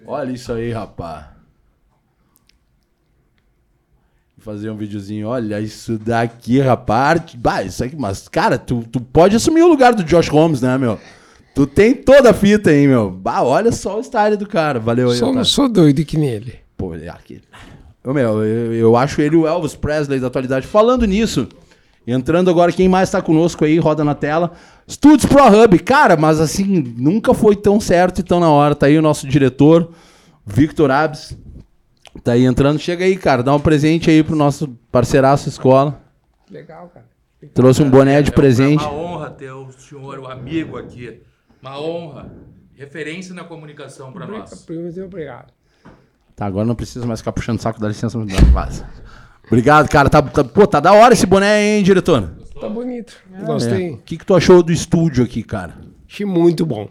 Olha 0.06 0.32
isso 0.34 0.52
aí, 0.52 0.72
rapaz. 0.74 1.28
Vou 4.38 4.44
fazer 4.54 4.70
um 4.70 4.76
videozinho. 4.76 5.28
Olha 5.30 5.62
isso 5.62 5.98
daqui, 5.98 6.60
rapaz. 6.60 7.22
Bah, 7.36 7.64
isso 7.64 7.84
aqui, 7.84 7.96
mas, 7.96 8.28
cara, 8.28 8.58
tu, 8.60 8.84
tu 8.92 9.00
pode 9.00 9.36
assumir 9.36 9.62
o 9.64 9.68
lugar 9.70 9.96
do 9.96 10.04
Josh 10.04 10.28
Holmes, 10.28 10.62
né, 10.62 10.78
meu? 10.78 11.00
Tu 11.56 11.66
tem 11.66 11.96
toda 11.96 12.32
a 12.32 12.34
fita 12.34 12.70
aí, 12.70 12.86
meu. 12.86 13.10
Bah, 13.10 13.42
olha 13.42 13.72
só 13.72 13.98
o 13.98 14.04
style 14.04 14.36
do 14.36 14.46
cara. 14.46 14.78
Valeu 14.78 15.10
aí, 15.10 15.18
Só 15.18 15.32
não 15.32 15.46
sou 15.46 15.70
doido 15.70 16.04
que 16.04 16.18
nele. 16.18 16.60
Pô, 16.76 16.94
ele 16.94 17.06
é 17.06 17.10
aqui. 17.10 17.42
Ô, 18.04 18.14
meu, 18.14 18.44
eu, 18.44 18.74
eu 18.74 18.98
acho 18.98 19.22
ele 19.22 19.38
o 19.38 19.48
Elvis 19.48 19.74
Presley 19.74 20.20
da 20.20 20.28
atualidade. 20.28 20.68
Falando 20.68 21.06
nisso, 21.06 21.48
entrando 22.06 22.50
agora, 22.50 22.74
quem 22.74 22.90
mais 22.90 23.10
tá 23.10 23.22
conosco 23.22 23.64
aí, 23.64 23.80
roda 23.80 24.04
na 24.04 24.14
tela. 24.14 24.52
Studios 24.88 25.26
Pro 25.26 25.48
Hub. 25.48 25.80
Cara, 25.80 26.18
mas 26.18 26.42
assim, 26.42 26.94
nunca 26.98 27.34
foi 27.34 27.56
tão 27.56 27.80
certo 27.80 28.20
e 28.20 28.24
tão 28.24 28.42
na 28.42 28.50
hora. 28.50 28.76
Tá 28.76 28.88
aí 28.88 28.98
o 28.98 29.02
nosso 29.02 29.26
diretor, 29.26 29.92
Victor 30.46 30.92
Abs. 30.92 31.38
Tá 32.22 32.34
aí 32.34 32.44
entrando. 32.44 32.80
Chega 32.80 33.06
aí, 33.06 33.16
cara. 33.16 33.42
Dá 33.42 33.56
um 33.56 33.60
presente 33.62 34.10
aí 34.10 34.22
pro 34.22 34.36
nosso 34.36 34.68
parceiraço 34.92 35.48
escola. 35.48 36.02
Legal, 36.52 36.92
cara. 36.94 37.06
Trouxe 37.54 37.82
um 37.82 37.90
boné 37.90 38.22
de 38.22 38.30
É 38.30 38.34
presente. 38.34 38.84
uma 38.84 38.92
honra 38.94 39.30
ter 39.30 39.52
o 39.52 39.70
senhor, 39.72 40.20
o 40.20 40.28
amigo 40.28 40.78
aqui. 40.78 41.22
Uma 41.66 41.82
honra. 41.82 42.32
Referência 42.76 43.34
na 43.34 43.44
comunicação 43.44 44.12
para 44.12 44.28
nós. 44.28 44.66
Muito 44.70 45.02
obrigado. 45.04 45.52
Tá, 46.36 46.46
agora 46.46 46.64
não 46.64 46.76
precisa 46.76 47.08
mais 47.08 47.22
ficar 47.22 47.32
puxando 47.32 47.60
saco, 47.60 47.80
dá 47.80 47.88
licença, 47.88 48.20
me 48.20 48.32
dá 48.32 48.40
vaza. 48.52 48.88
Obrigado, 49.48 49.90
cara. 49.90 50.08
Tá, 50.08 50.22
tá- 50.22 50.44
pô, 50.44 50.68
tá 50.68 50.80
da 50.80 50.94
hora 50.94 51.16
esse 51.16 51.26
boné, 51.26 51.78
hein, 51.78 51.84
diretor? 51.84 52.36
Tá 52.62 52.70
bonito. 52.70 53.16
É. 53.34 53.42
Gostei. 53.44 53.92
O 53.94 53.98
que, 53.98 54.16
que 54.18 54.26
tu 54.26 54.36
achou 54.36 54.62
do 54.62 54.72
estúdio 54.72 55.24
aqui, 55.24 55.42
cara? 55.42 55.74
Achei 56.08 56.26
muito 56.26 56.68
bom. 56.68 56.88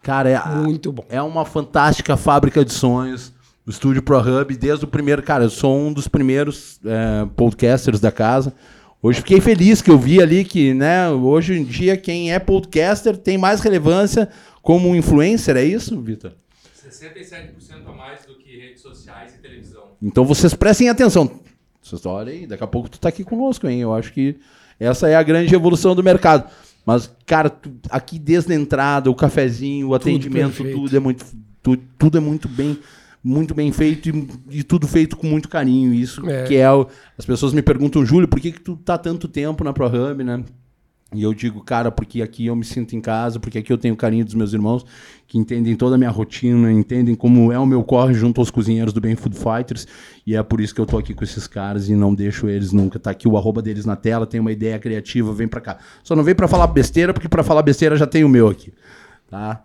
Cara, 0.00 0.30
é, 0.30 0.48
Muito 0.48 0.90
bom. 0.90 1.04
é 1.10 1.20
uma 1.20 1.44
fantástica 1.44 2.16
fábrica 2.16 2.64
de 2.64 2.72
sonhos. 2.72 3.30
O 3.66 3.70
Estúdio 3.70 4.02
Pro 4.02 4.18
Hub, 4.18 4.56
desde 4.56 4.86
o 4.86 4.88
primeiro. 4.88 5.22
Cara, 5.22 5.44
eu 5.44 5.50
sou 5.50 5.78
um 5.78 5.92
dos 5.92 6.08
primeiros 6.08 6.80
é, 6.84 7.26
podcasters 7.36 8.00
da 8.00 8.10
casa. 8.10 8.54
Hoje 9.02 9.18
fiquei 9.20 9.40
feliz 9.40 9.82
que 9.82 9.90
eu 9.90 9.98
vi 9.98 10.22
ali 10.22 10.44
que, 10.44 10.72
né, 10.72 11.10
hoje 11.10 11.54
em 11.54 11.64
dia, 11.64 11.96
quem 11.96 12.32
é 12.32 12.38
podcaster 12.38 13.16
tem 13.16 13.36
mais 13.36 13.60
relevância 13.60 14.28
como 14.62 14.88
um 14.88 14.94
influencer, 14.94 15.56
é 15.56 15.64
isso, 15.64 16.00
Vitor? 16.00 16.32
67% 16.88 17.84
a 17.86 17.92
mais 17.92 18.24
do 18.24 18.36
que 18.36 18.56
redes 18.56 18.80
sociais 18.80 19.34
e 19.34 19.42
televisão. 19.42 19.82
Então 20.00 20.24
vocês 20.24 20.54
prestem 20.54 20.88
atenção. 20.88 21.40
Vocês 21.82 22.06
olha 22.06 22.32
aí, 22.32 22.46
daqui 22.46 22.62
a 22.62 22.66
pouco 22.66 22.88
tu 22.88 23.00
tá 23.00 23.08
aqui 23.08 23.24
conosco, 23.24 23.66
hein? 23.66 23.80
Eu 23.80 23.92
acho 23.92 24.12
que 24.12 24.36
essa 24.78 25.08
é 25.08 25.16
a 25.16 25.22
grande 25.22 25.52
evolução 25.52 25.96
do 25.96 26.02
mercado. 26.02 26.48
Mas, 26.86 27.10
cara, 27.26 27.50
tu- 27.50 27.72
aqui 27.90 28.18
desde 28.20 28.52
a 28.52 28.56
entrada, 28.56 29.10
o 29.10 29.14
cafezinho, 29.16 29.88
o 29.88 29.94
atendimento, 29.94 30.56
perfeito. 30.58 30.78
tudo 30.80 30.96
é 30.96 31.00
muito, 31.00 31.24
tu- 31.60 31.76
tudo 31.98 32.18
é 32.18 32.20
muito 32.20 32.48
bem, 32.48 32.78
muito 33.22 33.54
bem 33.54 33.70
feito 33.72 34.08
e, 34.08 34.28
e 34.58 34.62
tudo 34.62 34.86
feito 34.88 35.16
com 35.16 35.26
muito 35.26 35.48
carinho. 35.48 35.94
Isso 35.94 36.28
É. 36.28 36.44
que 36.44 36.56
é 36.56 36.70
o, 36.72 36.86
as 37.16 37.24
pessoas 37.24 37.52
me 37.52 37.62
perguntam, 37.62 38.04
Júlio, 38.04 38.26
por 38.28 38.40
que 38.40 38.52
que 38.52 38.60
tu 38.60 38.76
tá 38.76 38.98
tanto 38.98 39.28
tempo 39.28 39.62
na 39.64 39.72
ProHub, 39.72 40.22
né? 40.24 40.42
E 41.14 41.22
eu 41.22 41.34
digo, 41.34 41.62
cara, 41.62 41.90
porque 41.90 42.22
aqui 42.22 42.46
eu 42.46 42.56
me 42.56 42.64
sinto 42.64 42.96
em 42.96 43.00
casa, 43.00 43.38
porque 43.38 43.58
aqui 43.58 43.70
eu 43.70 43.76
tenho 43.76 43.94
carinho 43.94 44.24
dos 44.24 44.32
meus 44.32 44.54
irmãos, 44.54 44.82
que 45.26 45.36
entendem 45.36 45.76
toda 45.76 45.94
a 45.96 45.98
minha 45.98 46.08
rotina, 46.08 46.72
entendem 46.72 47.14
como 47.14 47.52
é 47.52 47.58
o 47.58 47.66
meu 47.66 47.84
corre 47.84 48.14
junto 48.14 48.40
aos 48.40 48.50
cozinheiros 48.50 48.94
do 48.94 49.00
Bem 49.00 49.14
Food 49.14 49.36
Fighters, 49.36 49.86
e 50.26 50.34
é 50.34 50.42
por 50.42 50.58
isso 50.58 50.74
que 50.74 50.80
eu 50.80 50.86
tô 50.86 50.96
aqui 50.96 51.12
com 51.12 51.22
esses 51.22 51.46
caras 51.46 51.90
e 51.90 51.94
não 51.94 52.14
deixo 52.14 52.48
eles 52.48 52.72
nunca. 52.72 52.98
Tá 52.98 53.10
aqui 53.10 53.28
o 53.28 53.36
arroba 53.36 53.60
deles 53.60 53.84
na 53.84 53.94
tela, 53.94 54.26
tem 54.26 54.40
uma 54.40 54.52
ideia 54.52 54.78
criativa, 54.78 55.34
vem 55.34 55.46
pra 55.46 55.60
cá. 55.60 55.76
Só 56.02 56.16
não 56.16 56.24
vem 56.24 56.34
pra 56.34 56.48
falar 56.48 56.66
besteira, 56.68 57.12
porque 57.12 57.28
pra 57.28 57.42
falar 57.42 57.60
besteira 57.60 57.94
já 57.94 58.06
tem 58.06 58.24
o 58.24 58.28
meu 58.28 58.48
aqui, 58.48 58.72
tá? 59.28 59.62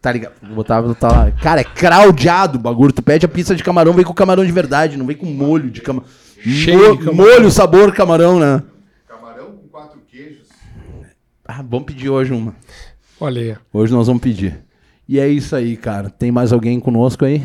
Tá 0.00 0.10
ligado? 0.12 0.32
Botava, 0.54 0.94
tá 0.94 1.08
lá. 1.08 1.30
Cara, 1.30 1.60
é 1.60 1.64
craudiado 1.64 2.58
o 2.58 2.60
bagulho. 2.60 2.92
Tu 2.92 3.02
pede 3.02 3.26
a 3.26 3.28
pizza 3.28 3.54
de 3.54 3.62
camarão, 3.62 3.92
vem 3.92 4.04
com 4.04 4.14
camarão 4.14 4.44
de 4.44 4.52
verdade, 4.52 4.96
não 4.96 5.06
vem 5.06 5.16
com 5.16 5.26
molho 5.26 5.70
de 5.70 5.82
camarão. 5.82 6.08
Cheio 6.40 6.96
de 6.96 7.04
camarão. 7.04 7.14
Molho, 7.14 7.50
sabor 7.50 7.92
camarão, 7.92 8.38
né? 8.40 8.62
Camarão 9.06 9.52
com 9.52 9.68
quatro 9.68 10.00
queijos. 10.08 10.48
Ah, 11.46 11.62
vamos 11.62 11.84
pedir 11.84 12.08
hoje 12.08 12.32
uma. 12.32 12.54
Olha 13.20 13.42
aí. 13.42 13.56
Hoje 13.72 13.92
nós 13.92 14.06
vamos 14.06 14.22
pedir. 14.22 14.64
E 15.06 15.20
é 15.20 15.28
isso 15.28 15.54
aí, 15.54 15.76
cara. 15.76 16.08
Tem 16.08 16.32
mais 16.32 16.50
alguém 16.50 16.80
conosco 16.80 17.26
aí? 17.26 17.44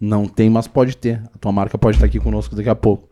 Não 0.00 0.26
tem, 0.26 0.48
mas 0.48 0.66
pode 0.66 0.96
ter. 0.96 1.22
A 1.34 1.38
tua 1.38 1.52
marca 1.52 1.76
pode 1.76 1.96
estar 1.96 2.06
aqui 2.06 2.18
conosco 2.18 2.56
daqui 2.56 2.68
a 2.68 2.74
pouco. 2.74 3.10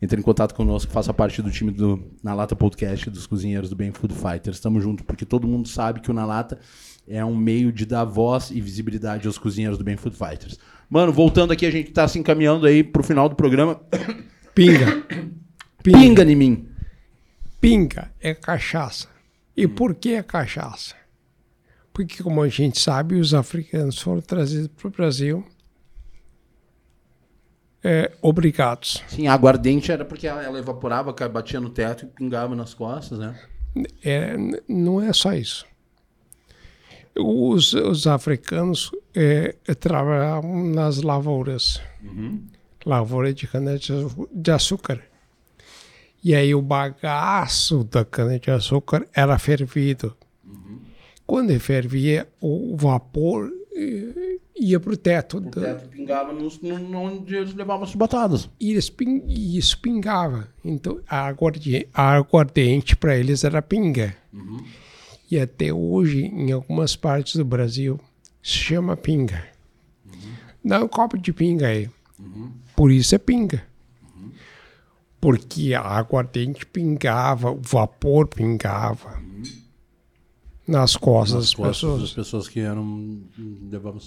Entre 0.00 0.20
em 0.20 0.22
contato 0.22 0.54
conosco, 0.54 0.92
faça 0.92 1.14
parte 1.14 1.40
do 1.40 1.50
time 1.50 1.70
do 1.70 1.98
Na 2.22 2.34
Lata 2.34 2.54
Podcast 2.54 3.08
dos 3.08 3.26
cozinheiros 3.26 3.70
do 3.70 3.76
Bem 3.76 3.90
Food 3.90 4.14
Fighters. 4.14 4.56
Estamos 4.56 4.82
juntos, 4.82 5.04
porque 5.06 5.24
todo 5.24 5.48
mundo 5.48 5.66
sabe 5.66 6.00
que 6.00 6.10
o 6.10 6.14
Na 6.14 6.26
Lata 6.26 6.58
é 7.06 7.24
um 7.24 7.36
meio 7.36 7.72
de 7.72 7.84
dar 7.84 8.04
voz 8.04 8.50
e 8.50 8.60
visibilidade 8.60 9.26
aos 9.26 9.38
cozinheiros 9.38 9.78
do 9.78 9.84
Bem 9.84 9.96
Food 9.96 10.16
Fighters. 10.16 10.58
Mano, 10.88 11.12
voltando 11.12 11.52
aqui, 11.52 11.66
a 11.66 11.70
gente 11.70 11.90
tá 11.90 12.06
se 12.06 12.18
encaminhando 12.18 12.66
aí 12.66 12.82
pro 12.82 13.02
final 13.02 13.28
do 13.28 13.34
programa. 13.34 13.80
Pinga. 14.54 15.04
Pinga 15.82 16.22
em 16.22 16.36
mim. 16.36 16.68
Pinga 17.60 18.10
é 18.20 18.34
cachaça. 18.34 19.08
E 19.56 19.66
por 19.66 19.94
que 19.94 20.14
é 20.14 20.22
cachaça? 20.22 20.94
Porque, 21.92 22.22
como 22.22 22.42
a 22.42 22.48
gente 22.48 22.78
sabe, 22.78 23.14
os 23.16 23.34
africanos 23.34 24.00
foram 24.00 24.20
trazidos 24.20 24.68
para 24.68 24.88
o 24.88 24.90
Brasil 24.90 25.44
é, 27.84 28.10
obrigados. 28.22 29.02
Sim, 29.08 29.26
a 29.26 29.34
aguardente 29.34 29.92
era 29.92 30.04
porque 30.04 30.26
ela, 30.26 30.42
ela 30.42 30.58
evaporava, 30.58 31.12
batia 31.28 31.60
no 31.60 31.68
teto 31.68 32.06
e 32.06 32.08
pingava 32.08 32.56
nas 32.56 32.72
costas, 32.72 33.18
né? 33.18 33.38
É, 34.02 34.34
não 34.66 35.02
é 35.02 35.12
só 35.12 35.34
isso. 35.34 35.66
Os, 37.16 37.72
os 37.74 38.06
africanos 38.06 38.90
é, 39.14 39.54
trabalhavam 39.78 40.64
nas 40.64 41.00
lavouras, 41.02 41.80
lavoura 42.84 43.32
de 43.32 43.46
cana 43.46 43.76
de 44.32 44.50
açúcar. 44.50 45.00
E 46.22 46.34
aí 46.34 46.54
o 46.54 46.62
bagaço 46.62 47.84
da 47.84 48.04
cana 48.04 48.38
de 48.38 48.50
açúcar 48.50 49.06
era 49.14 49.38
fervido. 49.38 50.16
Quando 51.26 51.58
fervia, 51.60 52.28
o 52.40 52.76
vapor 52.76 53.50
eh, 53.74 54.36
ia 54.58 54.78
para 54.80 54.92
o 54.92 54.96
teto. 54.96 55.38
O 55.38 55.40
teto 55.50 55.88
pingava 55.88 56.32
nos, 56.32 56.60
no, 56.60 56.98
onde 56.98 57.34
eles 57.34 57.54
levavam 57.54 57.84
as 57.84 57.94
batatas. 57.94 58.50
e 58.60 58.72
eles 58.72 58.90
ping- 58.90 59.24
isso 59.28 59.78
pingava. 59.80 60.48
Então, 60.64 61.00
a 61.08 61.26
aguardente, 61.26 61.88
a 61.94 62.12
aguardente 62.14 62.94
para 62.96 63.16
eles 63.16 63.42
era 63.44 63.62
pinga. 63.62 64.14
E 65.30 65.38
até 65.38 65.72
hoje, 65.72 66.22
em 66.26 66.52
algumas 66.52 66.94
partes 66.96 67.36
do 67.36 67.44
Brasil, 67.44 67.98
se 68.42 68.52
chama 68.52 68.96
pinga. 68.96 69.46
Dá 70.64 70.82
um 70.82 70.88
copo 70.88 71.18
de 71.18 71.32
pinga 71.32 71.68
aí. 71.68 71.90
Por 72.76 72.90
isso 72.90 73.14
é 73.14 73.18
pinga. 73.18 73.64
Porque 75.20 75.72
a 75.74 75.80
aguardente 75.82 76.66
pingava, 76.66 77.50
o 77.50 77.60
vapor 77.60 78.26
pingava 78.28 79.22
nas 80.68 80.96
costas 80.96 81.34
das 81.36 81.44
As 81.48 81.54
costas 81.54 81.76
pessoas. 81.76 82.00
das 82.02 82.12
pessoas 82.12 82.48
que 82.48 82.60
eram. 82.60 83.22
levavam. 83.70 84.00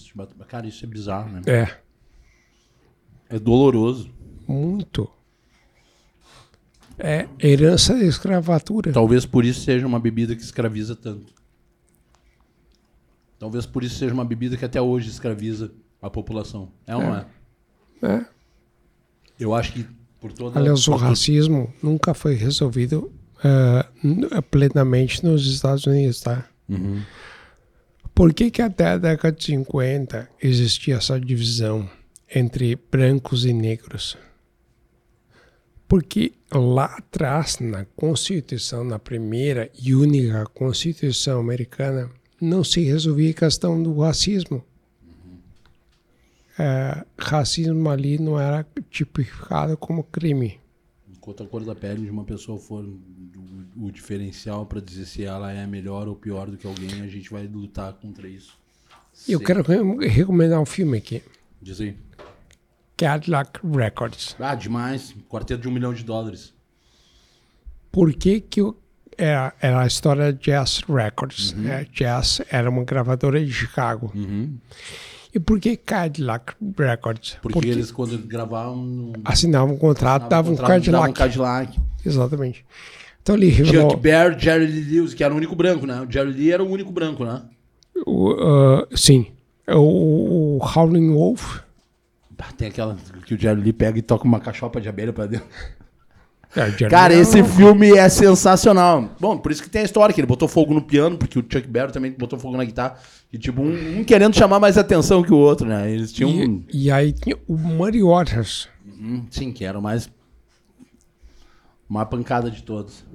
Cara, 0.47 0.67
isso 0.67 0.85
é 0.85 0.87
bizarro, 0.87 1.29
né? 1.31 1.41
É, 1.47 1.77
É 3.29 3.39
doloroso. 3.39 4.09
muito. 4.47 5.09
É 6.99 7.27
herança 7.39 7.93
da 7.95 8.03
escravatura. 8.03 8.91
Talvez 8.91 9.25
por 9.25 9.45
isso 9.45 9.61
seja 9.61 9.85
uma 9.85 9.99
bebida 9.99 10.35
que 10.35 10.41
escraviza 10.41 10.95
tanto. 10.95 11.33
Talvez 13.39 13.65
por 13.65 13.83
isso 13.83 13.95
seja 13.99 14.13
uma 14.13 14.25
bebida 14.25 14.57
que 14.57 14.65
até 14.65 14.81
hoje 14.81 15.09
escraviza 15.09 15.71
a 16.01 16.09
população. 16.09 16.71
É 16.87 16.95
ou 16.95 17.01
não 17.03 17.15
é? 17.15 17.25
É. 18.01 18.25
Eu 19.39 19.53
acho 19.53 19.73
que 19.73 19.85
por 20.19 20.33
toda 20.33 20.59
Aliás, 20.59 20.87
o 20.87 20.95
racismo 20.95 21.71
nunca 21.83 22.13
foi 22.15 22.33
resolvido 22.33 23.11
n- 24.03 24.27
plenamente 24.49 25.23
nos 25.23 25.45
Estados 25.45 25.85
Unidos, 25.85 26.19
tá? 26.21 26.47
Uhum. 26.67 27.01
Por 28.15 28.33
que, 28.33 28.49
que 28.49 28.63
até 28.63 28.87
a 28.87 28.97
década 28.97 29.35
de 29.37 29.43
50 29.43 30.27
existia 30.41 30.95
essa 30.95 31.19
divisão 31.19 31.87
entre 32.33 32.75
brancos 32.91 33.45
e 33.45 33.53
negros? 33.53 34.17
Porque 35.87 36.33
lá 36.51 36.85
atrás, 36.85 37.59
na 37.59 37.85
Constituição, 37.95 38.83
na 38.83 38.97
primeira 38.99 39.69
e 39.79 39.93
única 39.93 40.45
Constituição 40.45 41.39
americana, 41.39 42.09
não 42.39 42.63
se 42.63 42.81
resolvia 42.81 43.31
a 43.31 43.33
questão 43.33 43.81
do 43.81 43.99
racismo. 43.99 44.63
Eh, 46.59 47.05
racismo 47.17 47.89
ali 47.89 48.17
não 48.17 48.39
era 48.39 48.65
tipificado 48.89 49.77
como 49.77 50.03
crime. 50.03 50.59
Enquanto 51.11 51.43
a 51.43 51.45
cor 51.47 51.63
da 51.63 51.75
pele 51.75 52.01
de 52.01 52.09
uma 52.09 52.23
pessoa 52.23 52.57
for 52.57 52.83
o, 52.83 53.91
diferencial 53.91 54.65
para 54.65 54.79
dizer 54.81 55.05
se 55.05 55.23
ela 55.23 55.51
é 55.51 55.67
melhor 55.67 56.07
ou 56.07 56.15
pior 56.15 56.49
do 56.49 56.57
que 56.57 56.65
alguém, 56.65 57.01
a 57.01 57.07
gente 57.07 57.29
vai 57.29 57.45
lutar 57.45 57.93
contra 57.93 58.27
isso. 58.27 58.57
Eu 59.27 59.39
quero 59.39 59.61
re- 59.61 60.07
recomendar 60.07 60.59
um 60.59 60.65
filme 60.65 60.97
aqui, 60.97 61.21
Diz 61.61 61.81
aí. 61.81 61.95
Cadillac 62.97 63.59
Records. 63.63 64.35
Ah, 64.39 64.55
demais. 64.55 65.13
Quarteto 65.29 65.61
de 65.61 65.67
um 65.67 65.71
milhão 65.71 65.93
de 65.93 66.03
dólares. 66.03 66.53
Por 67.91 68.11
que 68.13 68.39
que 68.41 68.61
o- 68.61 68.75
era, 69.17 69.53
era 69.61 69.81
a 69.81 69.87
história 69.87 70.31
da 70.33 70.39
Jazz 70.39 70.81
Records? 70.87 71.53
né? 71.53 71.85
Jazz 71.93 72.41
era 72.51 72.69
uma 72.69 72.83
gravadora 72.83 73.43
de 73.43 73.51
Chicago. 73.51 74.11
E 75.33 75.39
por 75.39 75.59
que 75.59 75.75
Cadillac 75.77 76.53
Records? 76.77 77.37
Porque, 77.41 77.67
eles, 77.69 77.91
quando 77.91 78.17
gravavam. 78.17 79.13
assinavam 79.25 79.75
um 79.75 79.77
contrato, 79.77 80.27
davam 80.29 80.53
um 80.53 80.57
Cadillac. 80.57 81.09
um 81.09 81.13
Cadillac. 81.13 81.79
Exatamente. 82.05 82.65
Então 83.21 83.35
ele 83.35 83.49
revelou 83.49 83.91
Chuck 83.91 84.01
Berry, 84.01 84.39
Jerry 84.39 84.65
Lee 84.65 84.81
Lewis, 84.83 85.13
que 85.13 85.23
era 85.23 85.33
o 85.33 85.37
único 85.37 85.55
branco, 85.55 85.85
né? 85.85 86.01
O 86.01 86.09
Jerry 86.11 86.31
Lee 86.31 86.51
era 86.51 86.63
o 86.63 86.69
único 86.69 86.91
branco, 86.91 87.25
né? 87.25 87.43
o, 88.05 88.31
ah, 88.31 88.87
sim, 88.95 89.27
o, 89.67 90.57
o 90.57 90.59
Howling 90.63 91.11
Wolf. 91.11 91.59
Tem 92.57 92.67
aquela 92.67 92.95
que 93.25 93.33
o 93.33 93.39
Jerry 93.39 93.61
Lee 93.61 93.73
pega 93.73 93.97
e 93.97 94.01
toca 94.01 94.25
uma 94.25 94.39
cachopa 94.39 94.79
de 94.79 94.87
abelha 94.89 95.11
pra 95.13 95.25
dentro. 95.25 95.47
É, 96.55 96.71
Cara, 96.89 97.13
Lee 97.13 97.21
esse 97.21 97.39
era 97.39 97.45
um- 97.45 97.49
filme 97.49 97.91
é 97.97 98.07
sensacional. 98.09 99.15
Bom, 99.19 99.37
por 99.37 99.51
isso 99.51 99.61
que 99.61 99.69
tem 99.69 99.81
a 99.81 99.85
história, 99.85 100.13
que 100.13 100.19
ele 100.21 100.27
botou 100.27 100.47
fogo 100.47 100.73
no 100.73 100.81
piano, 100.81 101.17
porque 101.17 101.37
o 101.37 101.41
Chuck 101.41 101.67
Berry 101.67 101.91
também 101.91 102.11
botou 102.11 102.39
fogo 102.39 102.55
na 102.55 102.63
guitarra. 102.63 102.97
E 103.33 103.37
tipo, 103.37 103.61
um, 103.61 103.99
um 103.99 104.03
querendo 104.03 104.35
chamar 104.35 104.59
mais 104.59 104.77
atenção 104.77 105.21
que 105.21 105.33
o 105.33 105.37
outro, 105.37 105.67
né? 105.67 105.91
Eles 105.91 106.11
tinham 106.13 106.29
um... 106.31 106.63
E, 106.71 106.85
e 106.85 106.91
aí 106.91 107.11
tinha 107.11 107.35
o 107.47 107.57
Muddy 107.57 108.01
Waters. 108.01 108.69
Hum, 108.85 109.25
Sim, 109.29 109.51
que 109.51 109.65
era 109.65 109.77
o 109.77 109.81
mais... 109.81 110.09
Uma 111.89 112.05
pancada 112.05 112.49
de 112.51 112.63
todos. 112.63 113.05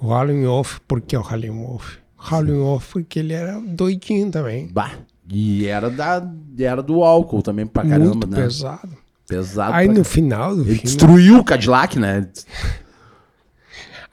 O 0.00 0.06
Howling 0.08 0.44
Wolf, 0.44 0.78
por 0.86 1.00
que 1.00 1.16
o 1.16 1.20
Howling 1.20 1.50
Wolf? 1.50 1.96
Howling 2.30 2.58
Wolf 2.58 2.92
porque 2.92 3.18
ele 3.18 3.32
era 3.32 3.60
doidinho 3.60 4.30
também. 4.30 4.68
Bah. 4.68 4.92
E 5.28 5.66
era, 5.66 5.90
da, 5.90 6.26
era 6.58 6.82
do 6.82 7.02
álcool 7.02 7.42
também 7.42 7.66
pra 7.66 7.82
caramba, 7.82 8.10
muito 8.10 8.26
né? 8.28 8.42
pesado. 8.42 8.96
Pesado. 9.26 9.72
Aí 9.74 9.86
pra 9.86 9.98
no 9.98 10.04
final 10.04 10.54
do 10.54 10.62
Ele 10.62 10.74
filme, 10.74 10.82
destruiu 10.82 11.38
o 11.38 11.44
Cadillac, 11.44 11.98
né? 11.98 12.28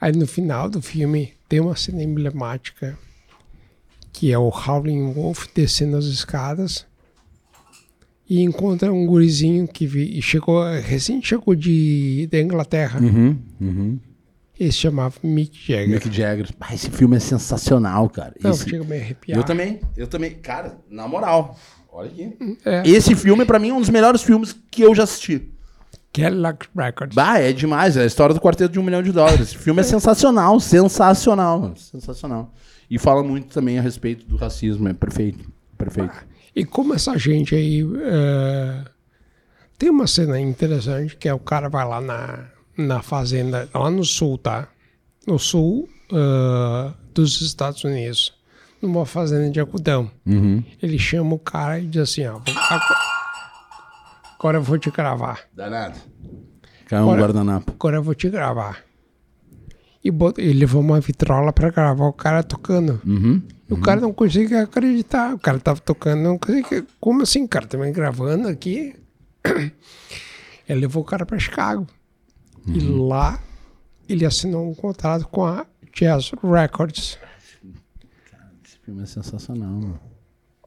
aí 0.00 0.12
no 0.12 0.26
final 0.26 0.70
do 0.70 0.80
filme 0.80 1.34
tem 1.48 1.60
uma 1.60 1.76
cena 1.76 2.02
emblemática 2.02 2.98
que 4.12 4.32
é 4.32 4.38
o 4.38 4.48
Howling 4.48 5.12
Wolf 5.12 5.46
descendo 5.54 5.96
as 5.96 6.04
escadas 6.04 6.86
e 8.28 8.40
encontra 8.40 8.92
um 8.92 9.04
gurizinho 9.06 9.66
que 9.68 9.86
vi, 9.86 10.20
chegou 10.22 10.64
recém 10.80 11.22
chegou 11.22 11.54
de 11.54 12.28
da 12.30 12.40
Inglaterra. 12.40 13.00
Uhum, 13.00 13.38
uhum. 13.60 13.98
Ele 14.62 14.72
se 14.72 14.78
chamava 14.78 15.14
Mick 15.22 15.58
Jagger. 15.66 15.88
Mick 15.88 16.12
Jagger. 16.16 16.48
Ah, 16.60 16.74
esse 16.74 16.90
filme 16.90 17.16
é 17.16 17.20
sensacional, 17.20 18.08
cara. 18.08 18.34
Não, 18.42 18.50
Esse- 18.52 18.68
chega 18.70 18.84
a 18.84 18.86
me 18.86 18.96
arrepiar. 18.96 19.38
Eu 19.38 19.44
também, 19.44 19.80
eu 19.96 20.06
também. 20.06 20.30
Cara, 20.34 20.78
na 20.90 21.08
moral, 21.08 21.56
olha 21.92 22.08
aqui. 22.08 22.58
É. 22.64 22.82
Esse 22.88 23.14
filme, 23.16 23.44
pra 23.44 23.58
mim, 23.58 23.70
é 23.70 23.74
um 23.74 23.80
dos 23.80 23.90
melhores 23.90 24.22
filmes 24.22 24.54
que 24.70 24.82
eu 24.82 24.94
já 24.94 25.02
assisti. 25.02 25.50
Cadillac 26.12 26.68
Records. 26.76 27.14
Bah, 27.14 27.38
é 27.38 27.52
demais. 27.52 27.96
É 27.96 28.02
a 28.02 28.06
história 28.06 28.34
do 28.34 28.40
quarteto 28.40 28.72
de 28.72 28.78
um 28.78 28.82
milhão 28.82 29.02
de 29.02 29.10
dólares. 29.12 29.40
Esse 29.48 29.58
filme 29.58 29.80
é 29.80 29.82
sensacional, 29.82 30.60
sensacional. 30.60 31.72
Sensacional. 31.76 32.52
E 32.90 32.98
fala 32.98 33.22
muito 33.22 33.46
também 33.48 33.78
a 33.78 33.82
respeito 33.82 34.26
do 34.26 34.36
racismo. 34.36 34.86
É 34.88 34.92
perfeito. 34.92 35.50
Perfeito. 35.78 36.12
E 36.54 36.64
como 36.64 36.94
essa 36.94 37.16
gente 37.18 37.54
aí. 37.54 37.80
eh, 38.02 38.84
tem 39.78 39.88
uma 39.90 40.06
cena 40.06 40.38
interessante 40.38 41.16
que 41.16 41.28
é 41.28 41.34
o 41.34 41.38
cara 41.38 41.68
vai 41.68 41.84
lá 41.88 42.00
na, 42.00 42.44
na 42.76 43.02
fazenda, 43.02 43.68
lá 43.74 43.90
no 43.90 44.04
sul, 44.04 44.38
tá? 44.38 44.68
No 45.26 45.38
sul 45.38 45.88
eh, 46.12 46.92
dos 47.14 47.40
Estados 47.40 47.84
Unidos, 47.84 48.34
numa 48.80 49.06
fazenda 49.06 49.50
de 49.50 49.60
algodão. 49.60 50.10
Uhum. 50.26 50.62
Ele 50.82 50.98
chama 50.98 51.34
o 51.34 51.38
cara 51.38 51.78
e 51.78 51.86
diz 51.86 52.02
assim: 52.02 52.26
ó, 52.26 52.40
agora, 54.38 54.58
eu 54.58 54.62
vou 54.62 54.78
te 54.78 54.90
gravar. 54.90 55.40
Danado. 55.54 55.98
Caiu 56.86 57.08
um 57.08 57.16
guardanapo. 57.16 57.72
Agora 57.72 57.96
eu 57.96 58.02
vou 58.02 58.14
te 58.14 58.28
gravar. 58.28 58.82
e, 60.04 60.10
bot- 60.10 60.40
e 60.40 60.52
levou 60.52 60.80
uma 60.82 61.00
vitrola 61.00 61.52
pra 61.52 61.70
gravar 61.70 62.06
o 62.06 62.12
cara 62.12 62.42
tocando. 62.42 63.00
Uhum. 63.06 63.40
E 63.70 63.72
O 63.74 63.80
cara 63.80 64.00
não 64.00 64.12
conseguia 64.12 64.62
acreditar. 64.64 65.32
O 65.34 65.38
cara 65.38 65.58
tava 65.60 65.80
tocando, 65.80 66.20
não 66.22 66.36
conseguia. 66.38 66.84
Como 67.00 67.22
assim, 67.22 67.46
cara? 67.46 67.66
Também 67.66 67.92
gravando 67.92 68.48
aqui. 68.48 68.94
Ele 70.68 70.80
levou 70.80 71.02
o 71.02 71.06
cara 71.06 71.24
pra 71.24 71.38
Chicago. 71.38 71.86
E 72.66 72.80
lá 72.80 73.42
ele 74.08 74.24
assinou 74.24 74.68
um 74.70 74.74
contrato 74.74 75.26
com 75.28 75.44
a 75.44 75.66
Jazz 75.94 76.32
Records. 76.42 77.18
Esse 78.64 78.78
filme 78.84 79.02
é 79.02 79.06
sensacional, 79.06 79.70
mano. 79.70 80.00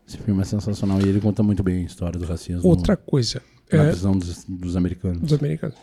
Esse 0.08 0.18
filme 0.18 0.42
é 0.42 0.46
sensacional 0.46 1.02
e 1.02 1.08
ele 1.08 1.20
conta 1.20 1.42
muito 1.42 1.64
bem 1.64 1.84
a 1.84 1.86
história 1.86 2.20
do 2.20 2.26
racismo 2.26 2.68
Outra 2.68 2.96
coisa. 2.96 3.42
na 3.72 3.84
é, 3.86 3.92
visão 3.92 4.18
dos, 4.18 4.46
dos 4.46 4.76
americanos. 4.76 5.22
dos 5.22 5.34
americanos. 5.34 5.76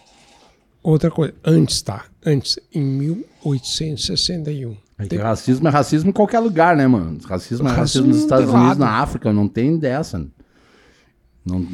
Outra 0.82 1.10
coisa. 1.10 1.34
Antes, 1.44 1.80
tá? 1.82 2.04
Antes, 2.24 2.58
em 2.72 2.82
1861. 2.82 4.76
É 4.98 5.06
Tem- 5.06 5.18
racismo 5.18 5.66
é 5.66 5.70
racismo 5.70 6.10
em 6.10 6.12
qualquer 6.12 6.38
lugar, 6.40 6.76
né, 6.76 6.86
mano? 6.86 7.18
Racismo 7.24 7.68
é 7.68 7.72
racismo 7.72 7.80
Racismo 7.80 8.06
nos 8.08 8.18
Estados 8.18 8.48
Unidos, 8.48 8.68
lado. 8.68 8.78
na 8.80 8.90
África, 9.00 9.32
não 9.32 9.48
tem 9.48 9.76
dessa. 9.78 10.24
Não... 11.44 11.66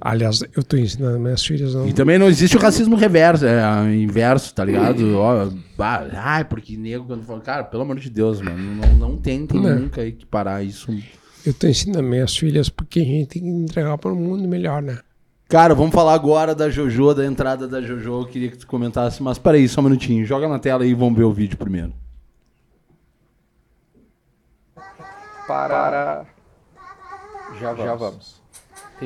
Aliás, 0.00 0.42
eu 0.54 0.62
tô 0.62 0.76
ensinando 0.76 1.18
minhas 1.18 1.44
filhas 1.44 1.74
não. 1.74 1.88
E 1.88 1.92
também 1.92 2.18
não 2.18 2.28
existe 2.28 2.56
o 2.56 2.60
racismo 2.60 2.96
reverso, 2.96 3.46
é, 3.46 3.94
inverso, 3.94 4.54
tá 4.54 4.64
ligado? 4.64 5.16
Ó, 5.16 5.50
bah, 5.76 6.06
ai, 6.12 6.44
porque 6.44 6.76
nego 6.76 7.04
quando 7.04 7.24
fala, 7.24 7.40
cara, 7.40 7.64
pelo 7.64 7.82
amor 7.82 7.98
de 7.98 8.10
Deus, 8.10 8.40
mano, 8.40 8.58
não, 8.58 8.94
não 8.94 9.16
tentem 9.16 9.60
Não. 9.60 9.80
nunca 9.80 10.04
equiparar 10.04 10.64
isso. 10.64 10.92
Eu 11.44 11.52
tô 11.54 11.66
ensinando 11.66 12.02
minhas 12.02 12.36
filhas 12.36 12.68
porque 12.68 13.00
a 13.00 13.04
gente 13.04 13.26
tem 13.26 13.42
que 13.42 13.48
entregar 13.48 13.98
para 13.98 14.12
um 14.12 14.16
mundo 14.16 14.46
melhor, 14.48 14.80
né? 14.82 14.98
Cara, 15.48 15.74
vamos 15.74 15.92
falar 15.92 16.14
agora 16.14 16.54
da 16.54 16.70
Jojo, 16.70 17.14
da 17.14 17.26
entrada 17.26 17.68
da 17.68 17.80
Jojo. 17.80 18.20
Eu 18.22 18.26
queria 18.26 18.50
que 18.50 18.56
tu 18.56 18.66
comentasse, 18.66 19.22
mas 19.22 19.38
peraí, 19.38 19.68
só 19.68 19.80
um 19.80 19.84
minutinho. 19.84 20.24
Joga 20.24 20.48
na 20.48 20.58
tela 20.58 20.82
aí 20.82 20.90
e 20.90 20.94
vamos 20.94 21.16
ver 21.18 21.24
o 21.24 21.32
vídeo 21.32 21.58
primeiro. 21.58 21.92
para. 25.52 26.24
Já 27.60 27.72
vamos. 27.72 27.84
Já 27.84 27.94
vamos. 27.94 28.41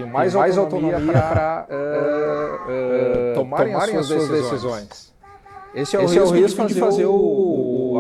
Mais, 0.05 0.35
mais 0.35 0.59
autonomia 0.59 1.01
para 1.01 1.67
tomarem, 3.35 3.75
as 3.75 4.07
suas 4.07 4.29
decisões. 4.29 5.13
Esse 5.75 5.95
é 5.95 5.99
o 5.99 6.03
Esse 6.03 6.19
é 6.19 6.21
risco, 6.21 6.35
o 6.35 6.41
risco 6.41 6.67
de 6.67 6.75
fazer 6.75 7.07
o, 7.07 7.13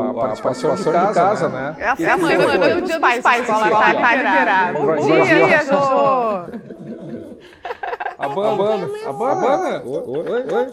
a 0.00 0.14
participação 0.14 0.74
de 0.74 0.84
casa, 1.14 1.48
né? 1.48 1.76
É 1.78 2.08
a 2.08 2.16
mãe, 2.16 2.38
mãe, 2.38 2.58
mãe, 2.58 2.74
do 2.74 2.82
dia 2.82 2.98
dos 2.98 3.22
pais, 3.22 3.40
escola 3.40 3.70
tá, 3.70 3.94
tá 3.94 4.16
liberada. 4.16 4.78
Bom 4.78 4.96
dia, 4.96 5.64
Jojo! 5.64 6.76
A 8.18 8.28
banda, 8.28 8.88
a 9.06 9.12
banda. 9.12 9.82
Oi, 9.84 10.02
oi, 10.06 10.54
oi. 10.54 10.66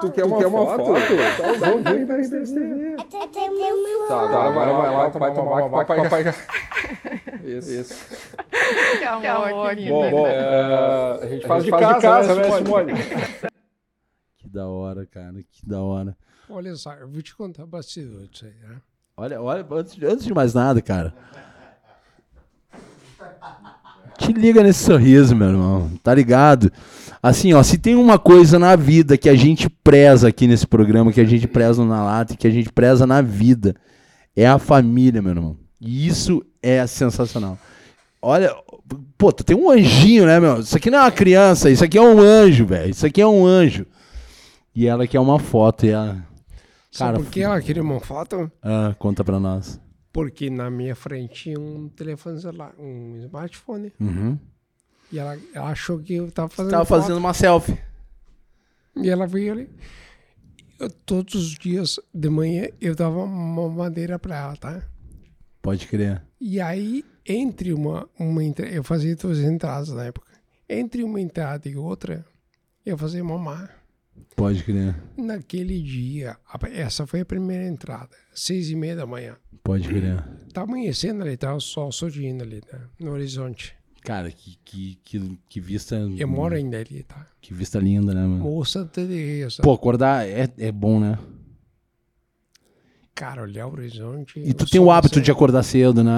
Tu 0.00 0.10
quer 0.12 0.24
uma, 0.24 0.66
foto? 0.76 0.94
Tá, 1.36 1.52
vamos, 1.58 1.82
vem, 1.82 2.04
vem, 2.04 2.22
vem, 2.22 2.44
vem. 2.44 2.96
Tá, 4.06 4.22
agora 4.22 4.50
vai, 4.50 4.72
vai 4.72 4.90
lá, 4.90 5.08
vai 5.08 5.34
tomar 5.34 5.64
uma 5.64 5.84
papai, 5.84 6.02
papai. 6.02 6.34
Isso, 7.42 7.70
isso. 7.72 8.28
Que 8.98 9.04
amor, 9.04 9.74
que 9.74 9.88
Bom, 9.88 10.10
bom, 10.10 10.26
é, 10.26 11.18
a 11.22 11.26
gente 11.26 11.46
faz 11.46 11.64
de 11.64 11.70
casa, 11.70 12.34
né, 12.34 12.50
Simone? 12.50 12.92
Que 14.38 14.48
da 14.48 14.66
hora, 14.68 15.06
cara, 15.06 15.34
que 15.50 15.68
da 15.68 15.82
hora. 15.82 16.16
Olha 16.50 16.74
só, 16.74 16.92
eu 16.94 17.08
vou 17.08 17.22
te 17.22 17.34
contar 17.34 17.64
bastidor 17.64 18.26
disso 18.26 18.44
aí, 18.44 18.68
né? 18.68 18.76
Olha, 19.16 19.40
olha, 19.40 19.66
antes, 19.70 20.02
antes 20.02 20.24
de 20.24 20.34
mais 20.34 20.52
nada, 20.52 20.82
cara. 20.82 21.14
Te 24.18 24.32
liga 24.32 24.62
nesse 24.62 24.82
sorriso, 24.84 25.36
meu 25.36 25.48
irmão. 25.48 25.90
Tá 26.02 26.12
ligado? 26.14 26.72
Assim, 27.22 27.52
ó, 27.52 27.62
se 27.62 27.78
tem 27.78 27.94
uma 27.94 28.18
coisa 28.18 28.58
na 28.58 28.74
vida 28.74 29.16
que 29.16 29.28
a 29.28 29.34
gente 29.34 29.68
preza 29.68 30.28
aqui 30.28 30.46
nesse 30.46 30.66
programa, 30.66 31.12
que 31.12 31.20
a 31.20 31.24
gente 31.24 31.46
preza 31.46 31.84
na 31.84 32.04
lata, 32.04 32.36
que 32.36 32.46
a 32.46 32.50
gente 32.50 32.72
preza 32.72 33.06
na 33.06 33.22
vida, 33.22 33.76
é 34.34 34.46
a 34.46 34.58
família, 34.58 35.22
meu 35.22 35.32
irmão. 35.32 35.56
E 35.80 36.06
isso 36.06 36.44
é 36.62 36.86
sensacional. 36.86 37.58
Olha, 38.20 38.54
pô, 39.16 39.32
tu 39.32 39.44
tem 39.44 39.56
um 39.56 39.70
anjinho, 39.70 40.26
né, 40.26 40.40
meu? 40.40 40.60
Isso 40.60 40.76
aqui 40.76 40.90
não 40.90 40.98
é 40.98 41.02
uma 41.02 41.10
criança, 41.10 41.70
isso 41.70 41.84
aqui 41.84 41.96
é 41.96 42.02
um 42.02 42.18
anjo, 42.18 42.66
velho. 42.66 42.90
Isso 42.90 43.06
aqui 43.06 43.20
é 43.20 43.26
um 43.26 43.46
anjo. 43.46 43.86
E 44.74 44.86
ela 44.86 45.06
quer 45.06 45.20
uma 45.20 45.38
foto, 45.38 45.86
e 45.86 45.90
ela. 45.90 46.29
Sabe 46.90 47.12
Cara, 47.12 47.24
por 47.24 47.30
que 47.32 47.40
ela 47.40 47.60
queria 47.62 47.82
uma 47.82 48.00
foto? 48.00 48.50
Ah, 48.62 48.94
conta 48.98 49.22
pra 49.22 49.38
nós. 49.38 49.80
Porque 50.12 50.50
na 50.50 50.68
minha 50.70 50.96
frente 50.96 51.34
tinha 51.44 51.60
um 51.60 51.88
telefone 51.88 52.40
celular, 52.40 52.74
um 52.78 53.16
smartphone. 53.18 53.92
Uhum. 54.00 54.36
E 55.12 55.18
ela, 55.18 55.38
ela 55.54 55.68
achou 55.70 56.00
que 56.00 56.14
eu 56.14 56.30
tava 56.30 56.48
fazendo 56.48 56.72
Tava 56.72 56.84
foto. 56.84 57.02
fazendo 57.02 57.18
uma 57.18 57.32
selfie. 57.34 57.78
E 58.96 59.08
ela 59.08 59.26
veio 59.26 59.52
ali. 59.52 59.70
Eu, 60.80 60.90
todos 60.90 61.34
os 61.34 61.50
dias 61.50 62.00
de 62.12 62.28
manhã 62.28 62.68
eu 62.80 62.94
dava 62.94 63.18
uma 63.22 63.68
madeira 63.68 64.18
pra 64.18 64.36
ela, 64.36 64.56
tá? 64.56 64.82
Pode 65.62 65.86
crer. 65.86 66.22
E 66.40 66.60
aí, 66.60 67.04
entre 67.26 67.72
uma, 67.72 68.08
uma 68.18 68.42
eu 68.42 68.82
fazia 68.82 69.14
duas 69.14 69.38
entradas 69.38 69.90
na 69.90 70.06
época. 70.06 70.26
Entre 70.68 71.02
uma 71.02 71.20
entrada 71.20 71.68
e 71.68 71.76
outra, 71.76 72.24
eu 72.84 72.96
fazia 72.96 73.22
mamar. 73.22 73.79
Pode 74.36 74.64
crer. 74.64 74.96
Naquele 75.16 75.82
dia, 75.82 76.36
essa 76.72 77.06
foi 77.06 77.20
a 77.20 77.24
primeira 77.24 77.66
entrada, 77.66 78.10
seis 78.34 78.70
e 78.70 78.76
meia 78.76 78.96
da 78.96 79.06
manhã. 79.06 79.36
Pode 79.62 79.86
crer. 79.86 80.24
Tá 80.52 80.62
amanhecendo 80.62 81.22
ali, 81.22 81.36
tá 81.36 81.54
o 81.54 81.60
sol 81.60 81.92
surgindo 81.92 82.42
ali, 82.42 82.62
né? 82.72 82.80
no 82.98 83.12
horizonte. 83.12 83.74
Cara, 84.02 84.30
que, 84.30 84.58
que, 84.64 84.98
que, 85.04 85.38
que 85.48 85.60
vista. 85.60 85.96
Eu 86.16 86.26
moro 86.26 86.54
ainda 86.54 86.78
ali, 86.78 87.02
tá? 87.02 87.26
Que 87.40 87.52
vista 87.52 87.78
linda, 87.78 88.14
né, 88.14 88.22
mano? 88.22 88.38
Moça 88.38 88.84
Teresa. 88.86 89.62
Pô, 89.62 89.72
acordar 89.72 90.26
é, 90.26 90.48
é 90.56 90.72
bom, 90.72 90.98
né? 90.98 91.18
Cara, 93.14 93.42
olhar 93.42 93.66
o 93.66 93.72
horizonte. 93.72 94.40
E 94.40 94.54
tu 94.54 94.64
tem 94.64 94.80
o 94.80 94.90
hábito 94.90 95.16
de 95.16 95.18
nascendo. 95.18 95.32
acordar 95.36 95.62
cedo, 95.62 96.02
né? 96.02 96.12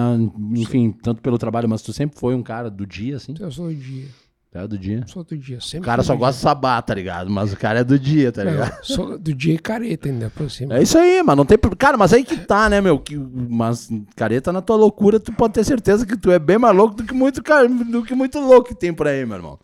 Enfim, 0.54 0.92
tanto 0.92 1.20
pelo 1.20 1.36
trabalho, 1.36 1.68
mas 1.68 1.82
tu 1.82 1.92
sempre 1.92 2.16
foi 2.16 2.36
um 2.36 2.42
cara 2.44 2.70
do 2.70 2.86
dia, 2.86 3.16
assim? 3.16 3.34
Eu 3.40 3.50
sou 3.50 3.66
do 3.68 3.74
dia. 3.74 4.06
É 4.54 4.68
do 4.68 4.76
dia. 4.76 5.02
Sou 5.06 5.24
do 5.24 5.36
dia. 5.36 5.56
O 5.56 5.62
Sempre 5.62 5.86
cara 5.86 6.02
fui 6.02 6.08
só 6.08 6.16
gosta 6.16 6.36
de 6.36 6.42
sabá, 6.42 6.82
tá 6.82 6.94
ligado? 6.94 7.30
Mas 7.30 7.54
o 7.54 7.56
cara 7.56 7.80
é 7.80 7.84
do 7.84 7.98
dia, 7.98 8.30
tá 8.30 8.44
ligado? 8.44 8.76
Não, 8.76 8.84
sou 8.84 9.18
do 9.18 9.32
dia 9.34 9.54
e 9.54 9.58
careta 9.58 10.08
ainda 10.10 10.28
por 10.28 10.50
cima. 10.50 10.76
É 10.76 10.82
isso 10.82 10.98
aí, 10.98 11.22
mas 11.22 11.36
não 11.36 11.46
tem. 11.46 11.56
Cara, 11.78 11.96
mas 11.96 12.12
aí 12.12 12.22
que 12.22 12.36
tá, 12.36 12.68
né, 12.68 12.78
meu? 12.78 12.98
Que, 12.98 13.16
mas, 13.16 13.88
careta, 14.14 14.52
na 14.52 14.60
tua 14.60 14.76
loucura, 14.76 15.18
tu 15.18 15.32
pode 15.32 15.54
ter 15.54 15.64
certeza 15.64 16.04
que 16.04 16.18
tu 16.18 16.30
é 16.30 16.38
bem 16.38 16.58
mais 16.58 16.76
louco 16.76 16.94
do 16.94 17.04
que 17.04 17.14
muito, 17.14 17.42
cara, 17.42 17.66
do 17.66 18.04
que 18.04 18.14
muito 18.14 18.38
louco 18.40 18.68
que 18.68 18.74
tem 18.74 18.92
por 18.92 19.08
aí, 19.08 19.24
meu 19.24 19.36
irmão. 19.36 19.58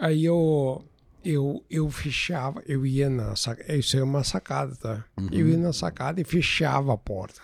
Aí 0.00 0.24
eu, 0.24 0.82
eu, 1.22 1.62
eu 1.70 1.90
fechava, 1.90 2.62
eu 2.66 2.86
ia 2.86 3.10
na 3.10 3.36
sacada, 3.36 3.76
isso 3.76 3.94
é 3.94 4.02
uma 4.02 4.24
sacada, 4.24 4.74
tá? 4.76 5.04
Eu 5.30 5.46
ia 5.48 5.58
na 5.58 5.72
sacada 5.74 6.18
e 6.18 6.24
fechava 6.24 6.94
a 6.94 6.96
porta. 6.96 7.42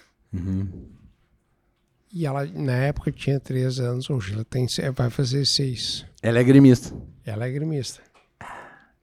E 2.12 2.24
ela, 2.26 2.46
na 2.46 2.72
época, 2.72 3.12
tinha 3.12 3.38
três 3.38 3.78
anos, 3.78 4.08
hoje 4.08 4.32
ela 4.32 4.44
tem, 4.44 4.66
vai 4.96 5.10
fazer 5.10 5.44
seis. 5.44 6.06
Ela 6.22 6.40
é 6.40 6.44
gremista. 6.44 6.94
Ela 7.24 7.46
é 7.46 7.50
gremista. 7.50 8.00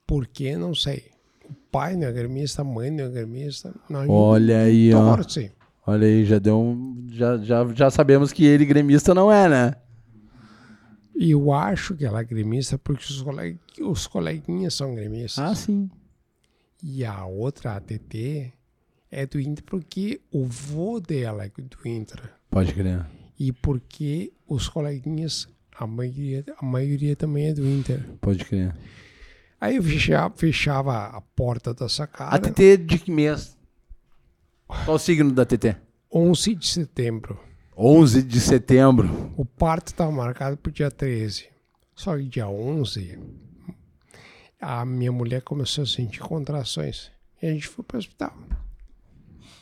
Por 0.06 0.26
que? 0.26 0.56
Não 0.56 0.74
sei. 0.74 1.10
O 1.48 1.54
pai 1.70 1.96
não 1.96 2.06
é 2.06 2.12
gremista, 2.12 2.62
a 2.62 2.64
mãe 2.64 2.90
não 2.90 3.04
é 3.04 3.08
gremista. 3.08 3.74
Nós 3.88 4.08
Olha 4.08 4.60
aí, 4.62 4.92
ó. 4.94 5.16
torce. 5.16 5.52
Olha 5.86 6.06
aí, 6.06 6.24
já 6.24 6.38
deu 6.38 6.58
um. 6.60 7.06
Já, 7.10 7.38
já, 7.38 7.66
já 7.74 7.90
sabemos 7.90 8.32
que 8.32 8.44
ele 8.44 8.64
gremista 8.64 9.14
não 9.14 9.32
é, 9.32 9.48
né? 9.48 9.74
E 11.16 11.32
eu 11.32 11.52
acho 11.52 11.96
que 11.96 12.04
ela 12.04 12.20
é 12.20 12.24
gremista 12.24 12.78
porque 12.78 13.04
os, 13.04 13.22
coleg, 13.22 13.58
os 13.80 14.06
coleguinhas 14.06 14.74
são 14.74 14.94
gremistas. 14.94 15.44
Ah, 15.44 15.54
sim. 15.54 15.90
E 16.80 17.04
a 17.04 17.24
outra, 17.26 17.74
a 17.74 17.80
TT, 17.80 18.52
é 19.10 19.26
do 19.26 19.40
Inter 19.40 19.64
porque 19.64 20.20
o 20.30 20.44
vô 20.44 21.00
dela 21.00 21.44
é 21.44 21.48
do 21.48 21.88
Inter. 21.88 22.32
Pode 22.48 22.72
crer. 22.72 23.04
E 23.38 23.50
porque 23.52 24.32
os 24.46 24.68
coleguinhas, 24.68 25.48
a 25.78 25.86
maioria, 25.86 26.44
a 26.58 26.64
maioria 26.64 27.14
também 27.16 27.46
é 27.48 27.54
do 27.54 27.66
Inter. 27.66 28.02
Pode 28.20 28.44
crer. 28.44 28.74
Aí 29.60 29.76
eu 29.76 29.82
fechava, 29.82 30.34
fechava 30.36 31.06
a 31.06 31.20
porta 31.20 31.72
da 31.74 31.86
A 31.86 31.88
sacada, 31.88 32.50
TT 32.50 32.64
é 32.64 32.76
de 32.76 32.98
que 32.98 33.10
mês? 33.10 33.56
Qual 34.66 34.96
o 34.96 34.98
signo 34.98 35.32
da 35.32 35.44
TT? 35.44 35.76
11 36.12 36.54
de 36.54 36.66
setembro. 36.66 37.38
11 37.76 38.22
de 38.22 38.40
setembro. 38.40 39.32
O 39.36 39.44
parto 39.44 39.88
estava 39.88 40.10
marcado 40.10 40.56
para 40.56 40.70
o 40.70 40.72
dia 40.72 40.90
13. 40.90 41.46
Só 41.94 42.16
que 42.16 42.24
dia 42.24 42.48
11, 42.48 43.18
a 44.60 44.84
minha 44.84 45.12
mulher 45.12 45.42
começou 45.42 45.84
a 45.84 45.86
sentir 45.86 46.20
contrações. 46.20 47.10
E 47.40 47.46
a 47.46 47.52
gente 47.52 47.68
foi 47.68 47.84
para 47.84 47.96
o 47.96 47.98
hospital. 47.98 48.36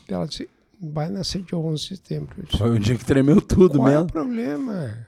Ela 0.07 0.25
disse, 0.27 0.49
vai 0.81 1.09
nascer 1.09 1.41
dia 1.43 1.57
11 1.57 1.81
de 1.81 1.87
setembro. 1.87 2.43
Disse, 2.43 2.57
Foi 2.57 2.69
o 2.71 2.79
dia 2.79 2.95
que 2.97 3.05
tremeu 3.05 3.41
tudo 3.41 3.79
Qual 3.79 3.87
é 3.87 3.91
o 3.91 3.93
mesmo. 3.95 4.11
problema? 4.11 5.06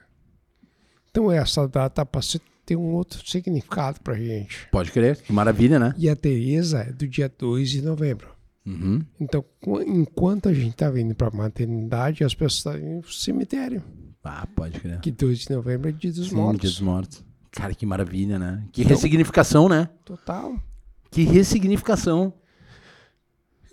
Então 1.10 1.30
essa 1.30 1.66
data 1.68 2.04
passa 2.06 2.38
a 2.38 2.40
ter 2.64 2.76
um 2.76 2.92
outro 2.92 3.20
significado 3.28 4.00
pra 4.00 4.14
gente. 4.14 4.68
Pode 4.70 4.92
crer. 4.92 5.16
Que 5.20 5.32
maravilha, 5.32 5.78
né? 5.78 5.94
E 5.98 6.08
a 6.08 6.14
Tereza 6.16 6.80
é 6.80 6.92
do 6.92 7.06
dia 7.08 7.28
2 7.36 7.68
de 7.70 7.82
novembro. 7.82 8.28
Uhum. 8.64 9.02
Então, 9.18 9.44
qu- 9.60 9.82
enquanto 9.82 10.48
a 10.48 10.52
gente 10.52 10.76
tá 10.76 10.88
vindo 10.90 11.14
pra 11.14 11.30
maternidade, 11.30 12.22
as 12.22 12.34
pessoas 12.34 12.54
estão 12.58 12.78
indo 12.78 13.00
pro 13.02 13.12
cemitério. 13.12 13.82
Ah, 14.22 14.46
pode 14.54 14.78
crer. 14.78 15.00
Que 15.00 15.10
2 15.10 15.38
de 15.40 15.50
novembro 15.50 15.88
é 15.88 15.92
dia 15.92 16.12
dos 16.12 16.28
Sim, 16.28 16.36
mortos. 16.36 16.60
Dia 16.60 16.70
dos 16.70 16.80
mortos. 16.80 17.24
Cara, 17.50 17.74
que 17.74 17.84
maravilha, 17.86 18.38
né? 18.38 18.62
Que 18.70 18.82
Então- 18.82 18.94
ressignificação, 18.94 19.68
né? 19.68 19.88
Total. 20.04 20.54
Que 21.10 21.22
ressignificação. 21.24 22.32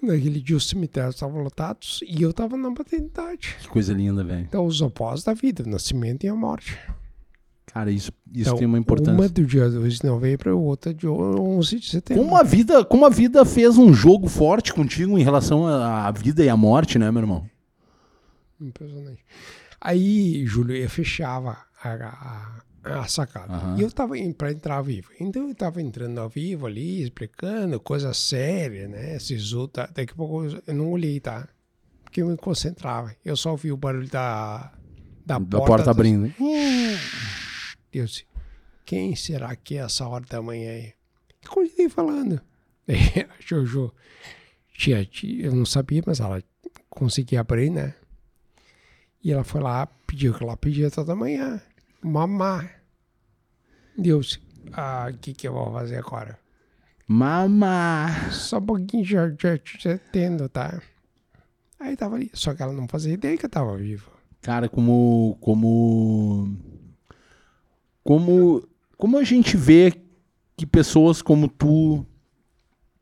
Naquele 0.01 0.39
dia 0.39 0.55
os 0.55 0.67
cemitérios 0.69 1.15
estavam 1.15 1.41
lotados 1.43 1.99
e 2.07 2.21
eu 2.21 2.29
estava 2.29 2.55
na 2.55 2.69
maternidade. 2.69 3.55
Que 3.61 3.67
coisa 3.67 3.93
linda, 3.93 4.23
velho. 4.23 4.41
Então, 4.41 4.65
os 4.65 4.79
opostos 4.79 5.23
da 5.23 5.33
vida, 5.33 5.63
o 5.63 5.69
nascimento 5.69 6.23
e 6.23 6.29
a 6.29 6.35
morte. 6.35 6.77
Cara, 7.67 7.91
isso, 7.91 8.11
isso 8.33 8.49
Então, 8.49 8.57
tem 8.57 8.65
uma 8.67 8.79
importância. 8.79 9.13
Uma 9.13 9.27
do 9.29 9.45
dia 9.45 9.69
2 9.69 9.99
de 9.99 10.05
novembro 10.05 10.49
e 10.49 10.53
outra 10.53 10.93
de 10.93 11.07
11 11.07 11.79
de 11.79 11.89
setembro. 11.89 12.23
Como 12.23 12.35
a 12.35 12.41
vida, 12.41 12.83
como 12.85 13.05
a 13.05 13.09
vida 13.09 13.45
fez 13.45 13.77
um 13.77 13.93
jogo 13.93 14.27
forte 14.27 14.73
contigo 14.73 15.17
em 15.17 15.23
relação 15.23 15.67
à 15.67 16.09
vida 16.11 16.43
e 16.43 16.49
à 16.49 16.55
morte, 16.57 16.97
né, 16.97 17.11
meu 17.11 17.21
irmão? 17.21 17.45
Impressionante. 18.59 19.23
Aí, 19.79 20.45
Júlio, 20.45 20.75
eu 20.75 20.89
fechava 20.89 21.57
a, 21.83 22.61
a, 22.83 22.99
a 23.01 23.07
sacada. 23.07 23.53
Aham. 23.53 23.75
E 23.77 23.81
eu 23.81 23.91
tava 23.91 24.17
indo 24.17 24.33
pra 24.33 24.51
entrar 24.51 24.77
ao 24.77 24.83
vivo. 24.83 25.09
Então 25.19 25.47
eu 25.47 25.53
tava 25.53 25.81
entrando 25.81 26.17
ao 26.19 26.29
vivo 26.29 26.65
ali, 26.65 27.03
explicando 27.03 27.79
coisa 27.79 28.13
séria, 28.13 28.87
né? 28.87 29.19
Sisuta. 29.19 29.87
Daqui 29.93 30.13
a 30.13 30.15
pouco 30.15 30.45
eu- 30.45 30.73
não 30.73 30.89
olhei, 30.91 31.19
tá? 31.19 31.47
Porque 32.03 32.21
eu 32.23 32.27
me 32.27 32.37
concentrava. 32.37 33.11
Eu 33.23 33.35
só 33.37 33.51
ouvi 33.51 33.71
o 33.71 33.77
barulho 33.77 34.09
da, 34.09 34.71
da, 35.23 35.37
Da 35.37 35.57
porta 35.59 35.77
das- 35.85 35.87
abrindo. 35.89 36.33
Eu 37.99 38.05
disse, 38.05 38.25
quem 38.85 39.15
será 39.15 39.55
que 39.55 39.77
é 39.77 39.81
essa 39.81 40.07
hora 40.07 40.25
da 40.25 40.41
manhã 40.41 40.71
aí? 40.71 40.93
E 41.43 41.47
continuei 41.47 41.89
falando. 41.89 42.41
a 42.87 43.27
Jojo, 43.45 43.93
tia, 44.73 45.05
tia, 45.05 45.45
eu 45.45 45.55
não 45.55 45.65
sabia, 45.65 46.01
mas 46.05 46.19
ela 46.19 46.41
conseguia 46.89 47.41
abrir, 47.41 47.69
né? 47.69 47.93
E 49.23 49.31
ela 49.31 49.43
foi 49.43 49.61
lá, 49.61 49.85
pediu 50.05 50.33
que 50.33 50.43
ela 50.43 50.55
pedia 50.55 50.89
toda 50.89 51.15
manhã. 51.15 51.61
Mamar. 52.01 52.81
Deus, 53.97 54.39
ah, 54.73 55.09
o 55.11 55.17
que, 55.17 55.33
que 55.33 55.47
eu 55.47 55.53
vou 55.53 55.71
fazer 55.73 55.97
agora? 55.97 56.39
Mamá. 57.07 58.31
Só 58.31 58.57
um 58.57 58.65
pouquinho 58.65 59.03
já, 59.03 59.29
já 59.29 59.53
atendo, 59.93 60.47
tá? 60.49 60.81
Aí 61.79 61.95
tava 61.95 62.15
ali. 62.15 62.29
Só 62.33 62.53
que 62.53 62.61
ela 62.61 62.73
não 62.73 62.87
fazia 62.87 63.13
ideia 63.13 63.37
que 63.37 63.45
eu 63.45 63.49
tava 63.49 63.77
vivo. 63.77 64.11
Cara, 64.41 64.67
como 64.67 65.37
como 65.39 66.55
como 68.07 68.63
como 68.97 69.17
a 69.17 69.23
gente 69.25 69.57
vê 69.57 69.93
que 70.55 70.65
pessoas 70.65 71.21
como 71.21 71.49
tu, 71.49 72.05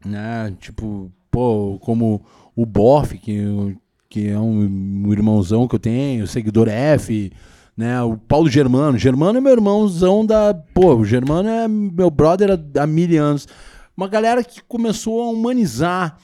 né, 0.03 0.51
tipo, 0.59 1.11
pô, 1.29 1.77
como 1.79 2.25
o 2.55 2.65
Boff, 2.65 3.15
que 3.19 3.39
que 4.09 4.29
é 4.29 4.39
um, 4.39 5.05
um 5.05 5.13
irmãozão 5.13 5.67
que 5.67 5.75
eu 5.75 5.79
tenho, 5.79 6.25
seguidor 6.25 6.67
F, 6.67 7.31
né, 7.77 8.01
o 8.01 8.17
Paulo 8.17 8.49
Germano, 8.49 8.97
Germano 8.97 9.37
é 9.37 9.41
meu 9.41 9.51
irmãozão 9.51 10.25
da, 10.25 10.55
pô, 10.73 10.95
o 10.95 11.05
Germano 11.05 11.49
é 11.49 11.67
meu 11.67 12.09
brother 12.09 12.49
há, 12.49 12.81
há 12.81 12.87
mil 12.87 13.23
anos. 13.23 13.47
Uma 13.95 14.07
galera 14.07 14.43
que 14.43 14.59
começou 14.63 15.21
a 15.21 15.29
humanizar 15.29 16.17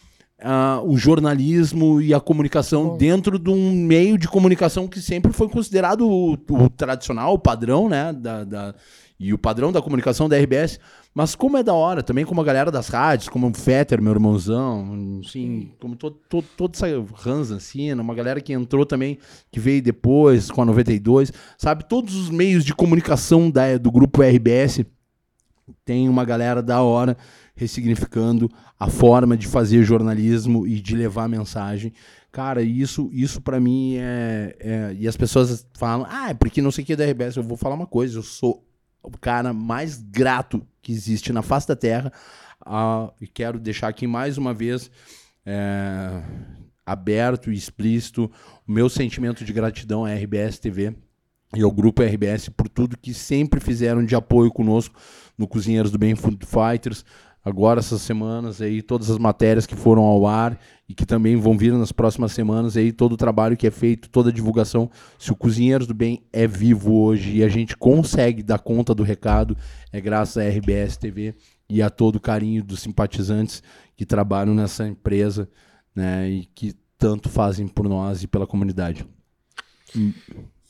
ah, 0.44 0.82
o 0.84 0.98
jornalismo 0.98 2.02
e 2.02 2.14
a 2.14 2.20
comunicação 2.20 2.98
dentro 2.98 3.38
de 3.40 3.50
um 3.50 3.72
meio 3.72 4.18
de 4.18 4.28
comunicação 4.28 4.88
que 4.88 5.00
sempre 5.02 5.32
foi 5.34 5.48
considerado 5.50 6.08
o, 6.08 6.34
o 6.34 6.70
tradicional, 6.70 7.34
o 7.34 7.40
padrão, 7.40 7.88
né? 7.90 8.12
Da, 8.14 8.44
da- 8.44 8.76
e 9.24 9.36
o 9.36 9.38
padrão 9.38 9.72
da 9.72 9.80
comunicação 9.84 10.28
da 10.28 10.36
RBS. 10.36 10.80
Mas 11.14 11.36
como 11.36 11.56
é 11.56 11.62
da 11.62 11.74
hora, 11.76 12.02
também 12.02 12.26
como 12.26 12.42
a 12.42 12.44
galera 12.44 12.72
das 12.72 12.88
rádios, 12.88 13.30
como 13.30 13.48
o 13.48 13.54
Fetter, 13.54 14.02
meu 14.02 14.14
irmãozão, 14.14 15.20
assim, 15.24 15.74
como 15.80 15.96
todo, 15.96 16.18
todo, 16.28 16.46
toda 16.58 16.76
essa 16.76 16.88
Hans 17.30 17.52
Ancina, 17.52 18.02
uma 18.02 18.16
galera 18.16 18.42
que 18.42 18.52
entrou 18.52 18.84
também, 18.84 19.20
que 19.52 19.60
veio 19.60 19.80
depois 19.82 20.50
com 20.50 20.64
a 20.64 20.66
92, 20.66 21.32
sabe? 21.56 21.84
Todos 21.88 22.16
os 22.16 22.32
meios 22.32 22.66
de 22.66 22.74
comunicação 22.74 23.52
da, 23.52 23.78
do 23.78 23.92
grupo 23.92 24.24
RBS 24.24 24.84
tem 25.86 26.10
uma 26.10 26.26
galera 26.26 26.62
da 26.64 26.82
hora 26.82 27.16
ressignificando 27.62 28.50
a 28.80 28.88
forma 28.88 29.38
de 29.38 29.46
fazer 29.46 29.84
jornalismo 29.84 30.66
e 30.66 30.82
de 30.82 30.96
levar 30.96 31.30
mensagem. 31.30 31.94
Cara, 32.32 32.64
isso, 32.64 33.08
isso 33.14 33.40
para 33.40 33.60
mim 33.60 33.98
é, 33.98 34.56
é- 34.60 34.96
E 34.98 35.08
as 35.08 35.16
pessoas 35.16 35.66
falam, 35.78 36.08
ah, 36.10 36.32
é 36.32 36.34
porque 36.34 36.60
não 36.60 36.72
sei 36.72 36.84
o 36.84 36.88
que 36.88 36.94
é 36.94 36.96
da 36.96 37.06
RBS. 37.06 37.38
Eu 37.38 37.44
vou 37.44 37.56
falar 37.56 37.76
uma 37.76 37.86
coisa, 37.86 38.18
eu 38.18 38.24
sou 38.24 38.66
o 39.04 39.12
cara 39.12 39.54
mais 39.54 40.02
grato 40.02 40.66
que 40.82 40.92
existe 40.92 41.32
na 41.32 41.44
face 41.44 41.68
da 41.68 41.76
Terra. 41.76 42.12
Ah, 42.66 43.12
e 43.22 43.28
quero 43.28 43.60
deixar 43.60 43.90
aqui 43.90 44.08
mais 44.08 44.40
uma 44.40 44.56
vez 44.56 44.90
é, 45.46 46.24
aberto 46.84 47.52
e 47.52 47.56
explícito 47.56 48.32
o 48.68 48.72
meu 48.72 48.90
sentimento 48.90 49.46
de 49.46 49.54
gratidão 49.54 50.04
à 50.04 50.12
RBS 50.14 50.58
TV 50.58 50.96
e 51.56 51.62
ao 51.62 51.72
grupo 51.72 52.02
RBS 52.02 52.50
por 52.50 52.68
tudo 52.68 52.98
que 52.98 53.14
sempre 53.14 53.60
fizeram 53.60 54.04
de 54.04 54.16
apoio 54.16 54.52
conosco 54.52 54.96
no 55.38 55.48
Cozinheiros 55.48 55.92
do 55.92 55.98
Bem 55.98 56.16
Food 56.16 56.46
Fighters. 56.46 57.04
Agora, 57.44 57.80
essas 57.80 58.02
semanas 58.02 58.62
aí, 58.62 58.82
todas 58.82 59.10
as 59.10 59.18
matérias 59.18 59.66
que 59.66 59.76
foram 59.76 60.04
ao 60.04 60.28
ar 60.28 60.60
e 60.88 60.94
que 60.94 61.06
também 61.06 61.36
vão 61.36 61.58
vir 61.58 61.74
nas 61.74 61.92
próximas 61.92 62.34
semanas 62.34 62.78
aí, 62.78 62.92
todo 62.92 63.14
o 63.14 63.18
trabalho 63.18 63.58
que 63.58 63.66
é 63.66 63.72
feito, 63.72 64.10
toda 64.10 64.30
a 64.30 64.34
divulgação. 64.34 64.92
Se 65.18 65.32
o 65.32 65.36
Cozinheiros 65.36 65.88
do 65.88 65.94
Bem 65.94 66.24
é 66.32 66.46
vivo 66.46 66.94
hoje 66.94 67.38
e 67.38 67.44
a 67.44 67.50
gente 67.50 67.76
consegue 67.76 68.44
dar 68.44 68.60
conta 68.60 68.94
do 68.94 69.02
recado, 69.02 69.58
é 69.92 70.00
graças 70.00 70.38
à 70.38 70.48
RBS 70.48 70.98
TV 70.98 71.34
e 71.68 71.82
a 71.82 71.90
todo 71.90 72.18
o 72.18 72.20
carinho 72.20 72.64
dos 72.64 72.82
simpatizantes 72.82 73.64
que 73.96 74.06
trabalham 74.06 74.54
nessa 74.54 74.88
empresa, 74.88 75.50
né, 75.96 76.30
e 76.30 76.46
que 76.46 76.76
tanto 76.98 77.30
fazem 77.30 77.68
por 77.68 77.90
nós 77.90 78.22
e 78.22 78.28
pela 78.28 78.46
comunidade. 78.46 79.08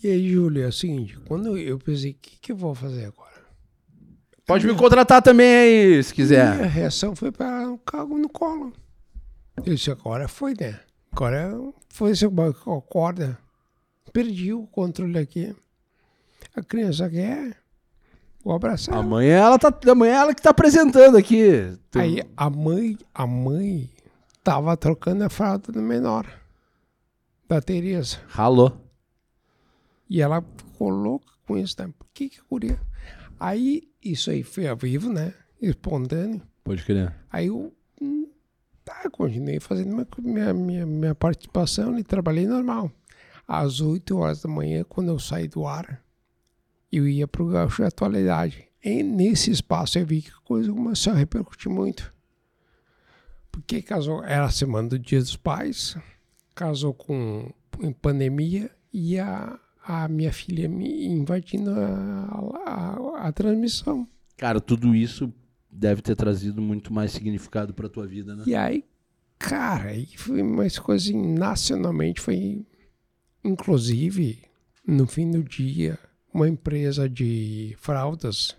E 0.03 0.07
aí, 0.07 0.31
Júlio, 0.31 0.63
é 0.63 0.67
o 0.67 0.71
seguinte, 0.71 1.17
quando 1.27 1.57
eu 1.57 1.77
pensei, 1.77 2.11
o 2.11 2.15
que, 2.15 2.39
que 2.39 2.51
eu 2.51 2.55
vou 2.55 2.73
fazer 2.73 3.05
agora? 3.05 3.30
Pode 4.51 4.67
me 4.67 4.75
contratar 4.75 5.21
também 5.21 5.47
aí, 5.55 6.03
se 6.03 6.09
E 6.09 6.13
a 6.13 6.15
quiser. 6.15 6.55
reação 6.65 7.15
foi 7.15 7.31
para 7.31 7.69
um 7.69 7.77
cargo 7.77 8.17
no 8.17 8.27
colo. 8.27 8.73
Eu 9.55 9.63
disse, 9.63 9.89
agora 9.91 10.27
foi, 10.27 10.53
né? 10.59 10.79
Agora 11.11 11.51
foi 11.89 12.13
seu 12.15 12.29
banco, 12.29 12.73
acorda. 12.73 13.37
Perdi 14.11 14.53
o 14.53 14.67
controle 14.67 15.17
aqui. 15.17 15.55
A 16.55 16.61
criança 16.61 17.09
quer, 17.09 17.55
vou 18.43 18.53
abraçar. 18.53 18.95
Amanhã 18.95 19.37
ela 19.37 19.57
tá, 19.57 19.73
amanhã 19.89 20.15
ela 20.15 20.35
que 20.35 20.41
tá 20.41 20.49
apresentando 20.49 21.15
aqui. 21.17 21.71
Aí 21.95 22.21
a 22.35 22.49
mãe, 22.49 22.97
a 23.13 23.25
mãe 23.25 23.89
tava 24.43 24.75
trocando 24.75 25.23
a 25.23 25.29
fralda 25.29 25.71
do 25.71 25.81
menor, 25.81 26.25
da 27.47 27.61
Tereza. 27.61 28.17
Ralou. 28.27 28.77
E 30.09 30.21
ela 30.21 30.43
ficou 30.57 30.89
louca 30.89 31.27
com 31.47 31.57
isso, 31.57 31.75
né? 31.79 31.89
Por 31.97 32.07
que 32.13 32.27
que 32.29 32.39
a 32.39 32.43
guria... 32.49 32.77
Aí, 33.41 33.89
isso 34.05 34.29
aí 34.29 34.43
foi 34.43 34.67
ao 34.67 34.77
vivo, 34.77 35.11
né? 35.11 35.33
Espontâneo. 35.59 36.43
Pode 36.63 36.83
crer. 36.85 37.11
Aí 37.27 37.47
eu 37.47 37.73
hum, 37.99 38.29
tá, 38.85 39.09
continuei 39.09 39.59
fazendo 39.59 40.07
minha, 40.19 40.53
minha, 40.53 40.85
minha, 40.85 41.15
participação 41.15 41.97
e 41.97 42.03
trabalhei 42.03 42.45
normal. 42.45 42.91
Às 43.47 43.81
8 43.81 44.15
horas 44.15 44.43
da 44.43 44.47
manhã, 44.47 44.85
quando 44.87 45.07
eu 45.07 45.17
saí 45.17 45.47
do 45.47 45.65
ar, 45.65 46.05
eu 46.91 47.07
ia 47.07 47.27
pro 47.27 47.47
Gaúcho 47.47 47.81
da 47.81 47.87
Atualidade. 47.87 48.67
E 48.83 49.01
nesse 49.01 49.49
espaço 49.49 49.97
eu 49.97 50.05
vi 50.05 50.21
que 50.21 50.29
a 50.29 50.45
coisa 50.45 50.71
começou 50.71 51.13
a 51.13 51.15
repercutir 51.15 51.71
muito. 51.71 52.13
Porque 53.51 53.81
casou, 53.81 54.23
era 54.23 54.45
a 54.45 54.51
semana 54.51 54.87
do 54.87 54.99
Dia 54.99 55.19
dos 55.19 55.35
Pais, 55.35 55.97
casou 56.53 56.93
com 56.93 57.51
em 57.81 57.91
pandemia 57.91 58.69
e 58.93 59.17
a, 59.17 59.59
a 60.03 60.07
minha 60.07 60.31
filha 60.31 60.69
me 60.69 61.05
invadindo 61.05 61.71
a, 61.71 62.55
a, 62.65 63.27
a 63.27 63.31
transmissão. 63.31 64.07
Cara, 64.37 64.61
tudo 64.61 64.95
isso 64.95 65.31
deve 65.69 66.01
ter 66.01 66.15
trazido 66.15 66.61
muito 66.61 66.93
mais 66.93 67.11
significado 67.11 67.73
pra 67.73 67.89
tua 67.89 68.07
vida, 68.07 68.35
né? 68.35 68.43
E 68.47 68.55
aí, 68.55 68.83
cara, 69.37 69.89
aí 69.89 70.07
foi 70.15 70.41
umas 70.41 70.77
coisas 70.79 71.07
assim, 71.07 71.33
nacionalmente 71.33 72.21
foi 72.21 72.65
inclusive 73.43 74.39
no 74.85 75.05
fim 75.07 75.29
do 75.31 75.43
dia 75.43 75.97
uma 76.33 76.47
empresa 76.47 77.09
de 77.09 77.75
fraldas 77.79 78.55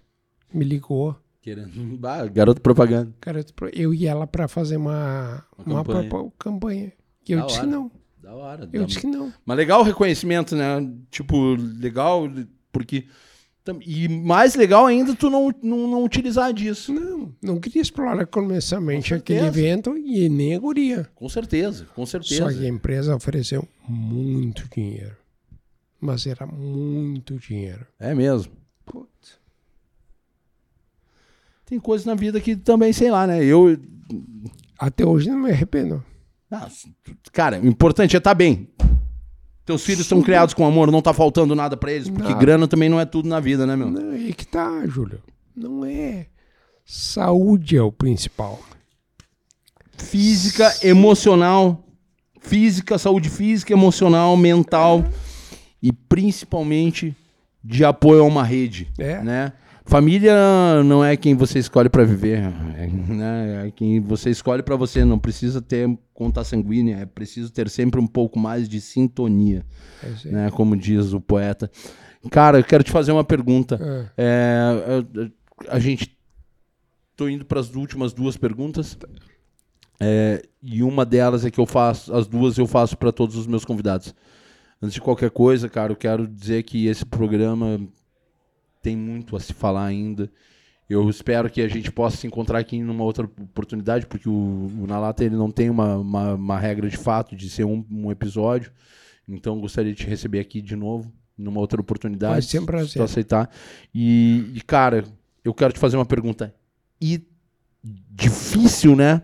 me 0.52 0.64
ligou, 0.64 1.16
Querendo. 1.40 1.70
Bah, 1.98 2.26
garoto 2.26 2.60
propaganda. 2.60 3.12
cara, 3.20 3.44
eu 3.72 3.92
e 3.94 4.06
ela 4.06 4.26
para 4.26 4.46
fazer 4.46 4.76
uma 4.76 5.44
Uma 5.58 5.74
uma, 5.76 5.84
campanha. 5.84 6.08
propo- 6.08 6.34
campanha. 6.38 6.92
E 7.28 7.32
eu 7.32 7.40
Da 7.40 7.46
disse 7.46 7.58
hora. 7.60 7.66
não. 7.68 7.90
Da 8.22 8.34
hora. 8.34 8.68
Eu 8.72 8.80
da- 8.82 8.86
disse 8.86 9.00
que 9.00 9.06
não. 9.06 9.32
Mas 9.44 9.56
legal 9.56 9.80
o 9.80 9.84
reconhecimento, 9.84 10.54
né? 10.54 10.88
Tipo, 11.10 11.54
legal, 11.54 12.30
porque. 12.70 13.06
E 13.86 14.08
mais 14.08 14.56
legal 14.56 14.86
ainda 14.86 15.14
tu 15.14 15.30
não, 15.30 15.52
não, 15.62 15.86
não 15.88 16.02
utilizar 16.04 16.52
disso. 16.52 16.92
Não, 16.92 17.32
não 17.40 17.60
queria 17.60 17.80
explorar 17.80 18.26
comercialmente 18.26 19.10
Com 19.10 19.14
aquele 19.14 19.46
evento 19.46 19.96
e 19.96 20.28
nem 20.28 20.54
a 20.56 20.58
guria. 20.58 21.08
Com 21.14 21.28
certeza, 21.28 21.84
com 21.94 22.04
certeza. 22.04 22.50
Só 22.50 22.58
que 22.58 22.64
a 22.64 22.68
empresa 22.68 23.14
ofereceu 23.14 23.66
muito 23.88 24.68
dinheiro. 24.74 25.16
Mas 26.00 26.26
era 26.26 26.44
muito 26.44 27.38
dinheiro. 27.38 27.86
É 28.00 28.12
mesmo. 28.12 28.52
Putz. 28.84 29.38
Tem 31.64 31.78
coisas 31.78 32.04
na 32.04 32.14
vida 32.16 32.40
que 32.40 32.56
também, 32.56 32.92
sei 32.92 33.10
lá, 33.12 33.26
né? 33.26 33.44
Eu. 33.44 33.78
Até 34.78 35.06
hoje 35.06 35.30
não 35.30 35.38
me 35.38 35.50
arrependo. 35.52 36.04
Ah, 36.52 36.68
cara, 37.32 37.58
o 37.60 37.66
importante 37.66 38.14
é 38.14 38.18
estar 38.18 38.34
bem. 38.34 38.68
Teus 39.64 39.84
filhos 39.84 40.00
estão 40.02 40.18
Super. 40.18 40.26
criados 40.32 40.54
com 40.54 40.66
amor, 40.66 40.90
não 40.90 41.00
tá 41.00 41.12
faltando 41.14 41.54
nada 41.54 41.76
pra 41.76 41.90
eles, 41.92 42.10
porque 42.10 42.28
Nada. 42.28 42.38
grana 42.40 42.68
também 42.68 42.88
não 42.88 43.00
é 43.00 43.04
tudo 43.06 43.28
na 43.28 43.40
vida, 43.40 43.64
né, 43.66 43.74
meu? 43.76 43.90
Não, 43.90 44.10
aí 44.10 44.34
que 44.34 44.44
tá, 44.46 44.86
Júlio. 44.86 45.22
Não 45.56 45.84
é. 45.84 46.26
Saúde 46.84 47.76
é 47.76 47.82
o 47.82 47.90
principal. 47.92 48.60
física, 49.96 50.70
emocional, 50.82 51.84
física, 52.40 52.98
saúde 52.98 53.30
física, 53.30 53.72
emocional, 53.72 54.36
mental 54.36 55.04
e 55.82 55.92
principalmente 55.92 57.14
de 57.62 57.84
apoio 57.84 58.22
a 58.22 58.24
uma 58.26 58.42
rede, 58.42 58.90
É. 58.98 59.22
né? 59.22 59.52
Família 59.84 60.82
não 60.84 61.04
é 61.04 61.16
quem 61.16 61.34
você 61.34 61.58
escolhe 61.58 61.88
para 61.88 62.04
viver, 62.04 62.38
é, 62.76 62.86
né? 62.86 63.66
é 63.66 63.70
quem 63.70 64.00
você 64.00 64.30
escolhe 64.30 64.62
para 64.62 64.76
você. 64.76 65.04
Não 65.04 65.18
precisa 65.18 65.60
ter 65.60 65.88
conta 66.14 66.44
sanguínea, 66.44 66.98
é 66.98 67.06
preciso 67.06 67.50
ter 67.52 67.68
sempre 67.68 68.00
um 68.00 68.06
pouco 68.06 68.38
mais 68.38 68.68
de 68.68 68.80
sintonia, 68.80 69.64
É 70.02 70.28
né? 70.30 70.50
Como 70.50 70.76
diz 70.76 71.12
o 71.12 71.20
poeta. 71.20 71.70
Cara, 72.30 72.58
eu 72.60 72.64
quero 72.64 72.84
te 72.84 72.90
fazer 72.92 73.10
uma 73.12 73.24
pergunta. 73.24 73.78
É, 74.16 75.04
eu- 75.14 75.22
eu- 75.24 75.30
a 75.68 75.78
gente 75.78 76.16
tô 77.16 77.28
indo 77.28 77.44
para 77.44 77.58
as 77.60 77.74
últimas 77.74 78.12
duas 78.12 78.36
perguntas. 78.36 78.96
É, 80.00 80.42
e 80.62 80.82
uma 80.82 81.04
delas 81.04 81.44
é 81.44 81.50
que 81.50 81.60
eu 81.60 81.66
faço, 81.66 82.14
as 82.14 82.26
duas 82.26 82.56
eu 82.58 82.66
faço 82.66 82.96
para 82.96 83.12
todos 83.12 83.36
os 83.36 83.46
meus 83.46 83.64
convidados. 83.64 84.14
Antes 84.80 84.94
de 84.94 85.00
qualquer 85.00 85.30
coisa, 85.30 85.68
cara, 85.68 85.92
eu 85.92 85.96
quero 85.96 86.26
dizer 86.26 86.62
que 86.64 86.86
esse 86.86 87.04
programa 87.04 87.80
tem 88.82 88.96
muito 88.96 89.36
a 89.36 89.40
se 89.40 89.54
falar 89.54 89.86
ainda. 89.86 90.30
Eu 90.90 91.08
espero 91.08 91.48
que 91.48 91.62
a 91.62 91.68
gente 91.68 91.90
possa 91.90 92.16
se 92.18 92.26
encontrar 92.26 92.58
aqui 92.58 92.78
numa 92.82 93.04
outra 93.04 93.24
oportunidade, 93.24 94.04
porque 94.04 94.28
o, 94.28 94.32
o 94.32 94.86
Na 94.86 94.98
Lata 94.98 95.24
ele 95.24 95.36
não 95.36 95.50
tem 95.50 95.70
uma, 95.70 95.96
uma, 95.96 96.34
uma 96.34 96.58
regra 96.58 96.88
de 96.88 96.96
fato 96.96 97.34
de 97.34 97.48
ser 97.48 97.64
um, 97.64 97.84
um 97.90 98.10
episódio. 98.10 98.72
Então 99.26 99.58
gostaria 99.60 99.92
de 99.92 99.98
te 99.98 100.06
receber 100.06 100.40
aqui 100.40 100.60
de 100.60 100.76
novo, 100.76 101.10
numa 101.38 101.60
outra 101.60 101.80
oportunidade. 101.80 102.32
Vai 102.32 102.42
ser 102.42 102.58
um 102.58 102.66
prazer. 102.66 102.88
Se 102.88 102.98
tu 102.98 103.02
aceitar. 103.02 103.50
E, 103.94 104.52
e, 104.54 104.60
cara, 104.60 105.04
eu 105.44 105.54
quero 105.54 105.72
te 105.72 105.78
fazer 105.78 105.96
uma 105.96 106.04
pergunta. 106.04 106.54
E 107.00 107.22
difícil, 107.82 108.94
né? 108.94 109.22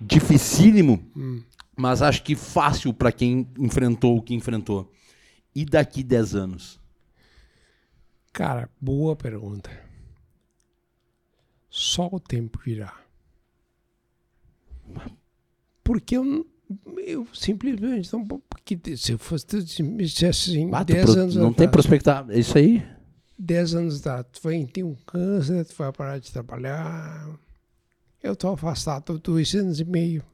Dificílimo, 0.00 1.00
hum. 1.16 1.40
mas 1.76 2.02
acho 2.02 2.22
que 2.24 2.34
fácil 2.34 2.92
para 2.92 3.12
quem 3.12 3.48
enfrentou 3.58 4.18
o 4.18 4.22
que 4.22 4.34
enfrentou. 4.34 4.90
E 5.54 5.64
daqui 5.64 6.02
10 6.02 6.34
anos? 6.34 6.83
Cara, 8.34 8.68
boa 8.80 9.14
pergunta. 9.16 9.70
Só 11.70 12.08
o 12.12 12.18
tempo 12.20 12.60
dirá. 12.64 12.94
Porque 15.82 16.16
eu, 16.16 16.46
eu 17.06 17.26
simplesmente 17.32 18.12
não. 18.12 18.26
Porque 18.26 18.78
se 18.96 19.12
eu 19.12 19.18
fosse 19.18 19.66
se 19.66 19.82
me 19.82 20.04
dissesse 20.04 20.50
assim, 20.50 20.70
Ah, 20.72 20.84
tu 20.84 20.92
10 20.92 21.04
pro- 21.10 21.20
anos 21.20 21.36
não 21.36 21.52
tem 21.52 21.66
atrás, 21.66 21.86
prospectar. 21.86 22.26
É 22.30 22.38
isso 22.38 22.58
aí? 22.58 22.84
10 23.38 23.74
anos 23.76 24.00
atrás, 24.00 24.26
tu 24.32 24.40
vai 24.42 24.64
ter 24.66 24.82
um 24.82 24.94
câncer, 25.06 25.64
tu 25.64 25.74
vai 25.76 25.92
parar 25.92 26.18
de 26.18 26.32
trabalhar. 26.32 27.28
Eu 28.22 28.34
tô 28.34 28.48
afastado 28.48 29.16
dois 29.18 29.54
anos 29.54 29.78
e 29.78 29.84
meio. 29.84 30.24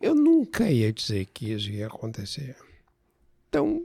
Eu 0.00 0.14
nunca 0.14 0.70
ia 0.70 0.90
dizer 0.90 1.26
que 1.26 1.52
isso 1.52 1.68
ia 1.70 1.86
acontecer. 1.86 2.56
Então, 3.48 3.84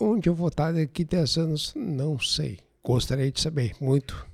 onde 0.00 0.28
eu 0.28 0.34
vou 0.34 0.48
estar 0.48 0.72
daqui 0.72 1.04
10 1.04 1.36
anos, 1.38 1.72
não 1.74 2.18
sei. 2.18 2.58
Gostaria 2.82 3.30
de 3.30 3.40
saber 3.40 3.74
muito. 3.80 4.26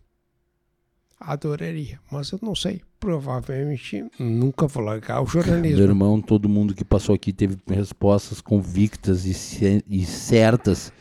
Adoraria, 1.19 2.01
mas 2.11 2.31
eu 2.31 2.39
não 2.43 2.55
sei. 2.55 2.81
Provavelmente 2.99 4.05
nunca 4.19 4.67
vou 4.67 4.83
largar 4.83 5.21
o 5.21 5.25
Meu 5.25 5.31
jornalismo. 5.33 5.83
irmão, 5.83 6.21
todo 6.21 6.49
mundo 6.49 6.75
que 6.75 6.85
passou 6.85 7.15
aqui 7.15 7.33
teve 7.33 7.59
respostas 7.67 8.41
convictas 8.41 9.25
e, 9.27 9.83
e 9.89 10.05
certas. 10.05 10.93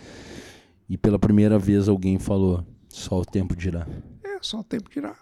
E 0.89 0.97
pela 0.97 1.17
primeira 1.17 1.57
vez 1.57 1.87
alguém 1.87 2.19
falou: 2.19 2.65
só 2.89 3.19
o 3.19 3.25
tempo 3.25 3.55
dirá. 3.55 3.87
É 4.23 4.37
só 4.41 4.59
o 4.59 4.63
tempo 4.63 4.89
dirá. 4.89 5.15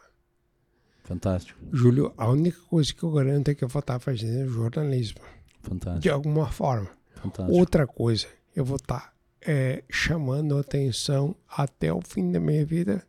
Fantástico, 1.04 1.58
Júlio, 1.72 2.12
a 2.18 2.30
única 2.30 2.60
coisa 2.70 2.94
que 2.94 3.02
eu 3.02 3.12
garanto 3.12 3.50
é 3.50 3.56
que 3.56 3.64
eu 3.64 3.68
vou 3.70 3.80
estar 3.80 3.98
fazendo 4.00 4.50
jornalismo. 4.50 5.22
De 5.64 5.70
fantástico, 5.70 6.14
alguma 6.14 6.48
forma. 6.48 6.90
fantástico. 7.16 7.58
Outra 7.58 7.88
coisa, 7.88 8.28
eu 8.56 8.66
vou 8.66 8.76
estar 8.76 9.14
é, 9.46 9.84
chamando 9.90 10.58
atenção 10.58 11.36
até 11.48 11.92
o 11.92 12.02
fim 12.02 12.32
da 12.32 12.40
minha 12.40 12.66
vida 12.66 13.04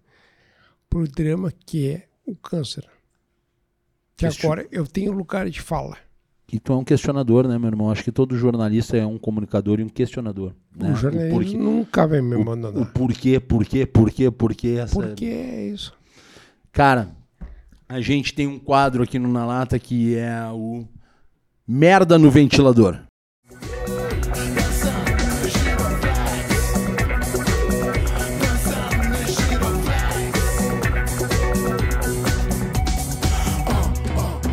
para 0.89 1.01
o 1.01 1.09
drama 1.09 1.53
que 1.53 1.89
é 1.89 2.09
o 2.27 2.35
câncer. 2.35 2.89
Que 4.17 4.27
agora 4.27 4.67
eu 4.73 4.87
tenho 4.87 5.13
lugar 5.13 5.49
de 5.49 5.61
fala. 5.61 5.97
E 6.51 6.59
tu 6.59 6.73
é 6.73 6.77
um 6.77 6.85
questionador, 6.85 7.47
né, 7.47 7.59
meu 7.59 7.69
irmão? 7.69 7.91
Acho 7.91 8.03
que 8.03 8.11
todo 8.11 8.37
jornalista 8.37 8.97
é 8.97 9.05
um 9.05 9.19
comunicador 9.19 9.81
e 9.81 9.85
um 9.85 9.89
questionador. 9.89 10.55
Né? 10.75 10.93
o 10.93 10.97
jornalismo 10.97 11.39
porquê, 11.39 11.57
nunca 11.57 12.07
vai 12.07 12.23
me 12.23 12.37
o, 12.37 12.41
abandonar. 12.41 12.83
o 12.83 12.87
porquê, 12.87 13.39
porquê, 13.39 13.85
porquê, 13.85 14.31
porquê. 14.31 14.69
Essa... 14.81 14.95
Porque 14.95 15.27
é 15.27 15.67
isso. 15.67 15.93
Cara, 16.73 17.11
a 17.89 18.01
gente 18.01 18.35
tem 18.35 18.47
um 18.47 18.59
quadro 18.59 19.03
aqui 19.03 19.19
no 19.19 19.29
Na 19.29 19.45
Lata 19.45 19.79
que 19.79 20.17
é 20.17 20.49
o 20.51 20.87
Merda 21.67 22.19
no 22.19 22.31
Ventilador. 22.31 23.01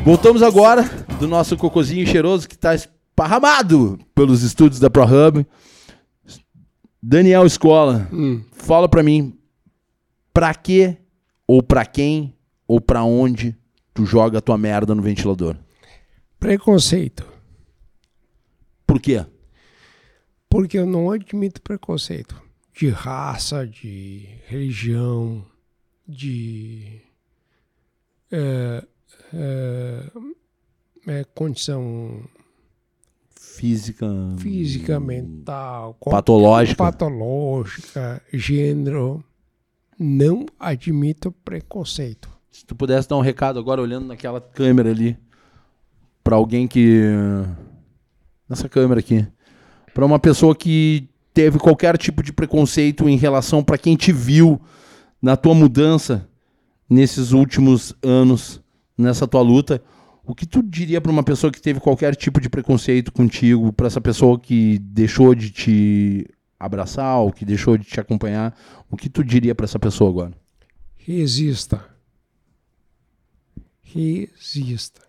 Voltamos 0.05 0.43
agora 0.43 0.83
do 1.19 1.27
nosso 1.27 1.57
cocôzinho 1.57 2.05
cheiroso 2.05 2.47
que 2.47 2.53
está 2.55 2.75
esparramado 2.75 3.97
pelos 4.13 4.43
estúdios 4.43 4.79
da 4.79 4.89
ProHub. 4.89 5.45
Daniel 7.01 7.45
Escola, 7.45 8.07
Hum. 8.11 8.43
fala 8.51 8.87
pra 8.87 9.01
mim, 9.03 9.37
pra 10.33 10.53
que 10.53 10.97
ou 11.47 11.61
pra 11.63 11.85
quem 11.85 12.35
ou 12.67 12.79
pra 12.79 13.03
onde 13.03 13.55
tu 13.93 14.05
joga 14.05 14.37
a 14.37 14.41
tua 14.41 14.57
merda 14.57 14.93
no 14.93 15.01
ventilador? 15.01 15.55
Preconceito. 16.39 17.25
Por 18.85 18.99
quê? 18.99 19.25
Porque 20.49 20.77
eu 20.77 20.85
não 20.85 21.09
admito 21.11 21.61
preconceito 21.61 22.39
de 22.73 22.89
raça, 22.89 23.65
de 23.65 24.27
religião, 24.47 25.43
de 26.07 27.01
é, 28.31 28.83
é, 29.35 30.11
é, 31.07 31.23
condição 31.35 32.21
Física. 33.35 34.05
física, 34.37 34.99
mental, 34.99 35.95
Patológica. 36.03 36.83
patológica, 36.83 38.21
gênero. 38.33 39.23
Não 39.97 40.45
admito 40.59 41.31
preconceito. 41.31 42.29
Se 42.51 42.65
tu 42.65 42.75
pudesse 42.75 43.07
dar 43.07 43.17
um 43.17 43.21
recado 43.21 43.59
agora 43.59 43.81
olhando 43.81 44.07
naquela 44.07 44.41
câmera 44.41 44.89
ali 44.89 45.17
pra 46.23 46.35
alguém 46.35 46.67
que 46.67 47.01
nessa 48.49 48.67
câmera 48.67 48.99
aqui, 48.99 49.25
Pra 49.93 50.05
uma 50.05 50.19
pessoa 50.19 50.53
que 50.53 51.07
teve 51.33 51.57
qualquer 51.57 51.97
tipo 51.97 52.21
de 52.21 52.33
preconceito 52.33 53.07
em 53.07 53.15
relação 53.15 53.63
pra 53.63 53.77
quem 53.77 53.95
te 53.95 54.11
viu 54.11 54.59
na 55.21 55.37
tua 55.37 55.55
mudança 55.55 56.27
nesses 56.89 57.31
últimos 57.31 57.93
anos, 58.03 58.61
nessa 58.97 59.27
tua 59.27 59.41
luta, 59.41 59.81
o 60.25 60.33
que 60.33 60.45
tu 60.45 60.63
diria 60.63 60.99
pra 60.99 61.11
uma 61.11 61.23
pessoa 61.23 61.51
que 61.51 61.61
teve 61.61 61.79
qualquer 61.79 62.15
tipo 62.15 62.41
de 62.41 62.49
preconceito 62.49 63.11
contigo, 63.11 63.71
pra 63.71 63.87
essa 63.87 64.01
pessoa 64.01 64.39
que 64.39 64.79
deixou 64.79 65.35
de 65.35 65.51
te 65.51 66.27
abraçar, 66.59 67.19
ou 67.19 67.31
que 67.31 67.45
deixou 67.45 67.77
de 67.77 67.85
te 67.85 67.99
acompanhar, 67.99 68.57
o 68.89 68.97
que 68.97 69.09
tu 69.09 69.23
diria 69.23 69.53
pra 69.53 69.65
essa 69.65 69.77
pessoa 69.77 70.09
agora? 70.09 70.33
Resista. 70.95 71.85
Resista. 73.83 75.01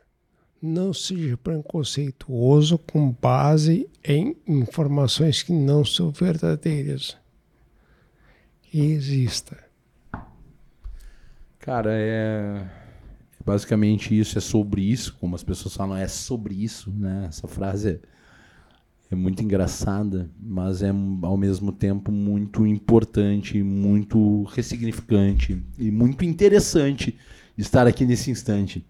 Não 0.60 0.92
seja 0.92 1.36
preconceituoso 1.36 2.78
com 2.78 3.10
base 3.10 3.88
em 4.04 4.36
informações 4.46 5.42
que 5.42 5.52
não 5.52 5.84
são 5.84 6.10
verdadeiras. 6.10 7.16
Resista. 8.70 9.64
Cara, 11.58 11.90
é 11.92 12.85
basicamente 13.46 14.18
isso, 14.18 14.36
é 14.36 14.40
sobre 14.40 14.82
isso, 14.82 15.16
como 15.20 15.36
as 15.36 15.44
pessoas 15.44 15.76
falam, 15.76 15.96
é 15.96 16.08
sobre 16.08 16.52
isso, 16.52 16.90
né? 16.90 17.26
Essa 17.28 17.46
frase 17.46 17.90
é, 17.90 18.00
é 19.12 19.14
muito 19.14 19.40
engraçada, 19.40 20.28
mas 20.36 20.82
é 20.82 20.90
ao 21.22 21.36
mesmo 21.36 21.70
tempo 21.70 22.10
muito 22.10 22.66
importante, 22.66 23.62
muito 23.62 24.42
ressignificante 24.46 25.64
e 25.78 25.92
muito 25.92 26.24
interessante 26.24 27.16
estar 27.56 27.86
aqui 27.86 28.04
nesse 28.04 28.32
instante. 28.32 28.84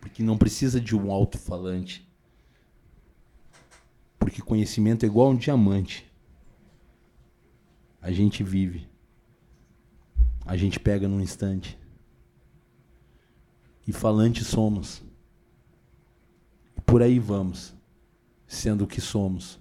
Porque 0.00 0.22
não 0.22 0.38
precisa 0.38 0.80
de 0.80 0.96
um 0.96 1.12
alto-falante. 1.12 2.10
Porque 4.18 4.40
conhecimento 4.40 5.04
é 5.04 5.06
igual 5.06 5.30
um 5.30 5.36
diamante. 5.36 6.10
A 8.00 8.10
gente 8.10 8.42
vive. 8.42 8.88
A 10.44 10.56
gente 10.56 10.80
pega 10.80 11.06
num 11.06 11.20
instante 11.20 11.78
e 13.92 13.94
falantes 13.94 14.46
somos. 14.46 15.02
Por 16.86 17.02
aí 17.02 17.18
vamos, 17.18 17.74
sendo 18.46 18.84
o 18.84 18.86
que 18.86 19.02
somos. 19.02 19.60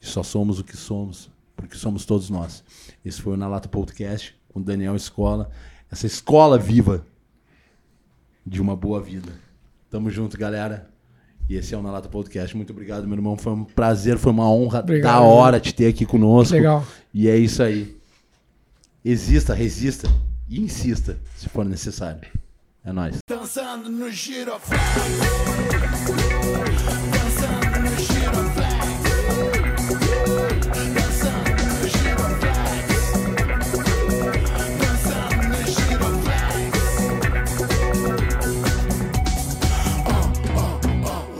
E 0.00 0.06
só 0.06 0.22
somos 0.22 0.60
o 0.60 0.64
que 0.64 0.76
somos, 0.76 1.28
porque 1.56 1.76
somos 1.76 2.06
todos 2.06 2.30
nós. 2.30 2.62
Esse 3.04 3.20
foi 3.20 3.32
o 3.32 3.36
Nalato 3.36 3.68
Podcast 3.68 4.36
com 4.48 4.62
Daniel 4.62 4.94
Escola, 4.94 5.50
essa 5.90 6.06
escola 6.06 6.56
viva 6.56 7.04
de 8.46 8.62
uma 8.62 8.76
boa 8.76 9.02
vida. 9.02 9.32
Tamo 9.90 10.10
junto, 10.10 10.38
galera. 10.38 10.88
E 11.48 11.56
esse 11.56 11.74
é 11.74 11.76
o 11.76 11.82
Nalato 11.82 12.08
Podcast. 12.08 12.56
Muito 12.56 12.72
obrigado, 12.72 13.04
meu 13.04 13.16
irmão. 13.16 13.36
Foi 13.36 13.52
um 13.52 13.64
prazer, 13.64 14.16
foi 14.16 14.30
uma 14.30 14.48
honra 14.48 14.78
obrigado, 14.78 15.12
da 15.12 15.20
hora 15.20 15.58
te 15.58 15.74
ter 15.74 15.88
aqui 15.88 16.06
conosco. 16.06 16.54
Legal. 16.54 16.86
E 17.12 17.28
é 17.28 17.36
isso 17.36 17.64
aí. 17.64 17.96
Exista, 19.04 19.52
resista 19.54 20.08
e 20.48 20.60
insista 20.60 21.18
se 21.36 21.48
for 21.48 21.64
necessário. 21.64 22.43
É 22.86 22.92
nóis. 22.92 23.16
Dançando 23.26 23.88
no 23.88 24.10
giroflex. 24.10 24.82
Dançando 27.14 27.80
no 27.80 27.96
giroflex. 27.98 28.84
Dançando 30.94 31.62
no 31.64 31.88
giroflex. 31.88 32.84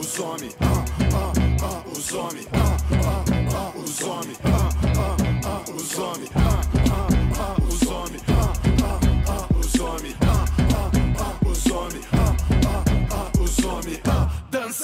Os 0.01 0.19
homens, 0.19 0.57
os 1.93 2.13
homens, 2.13 2.49
os 3.77 4.03
homens. 4.03 4.74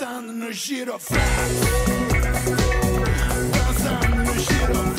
Dansando 0.00 0.32
no 0.32 0.50
giroflex 0.50 1.20
Dansando 3.52 4.16
no 4.16 4.34
giroflex 4.34 4.89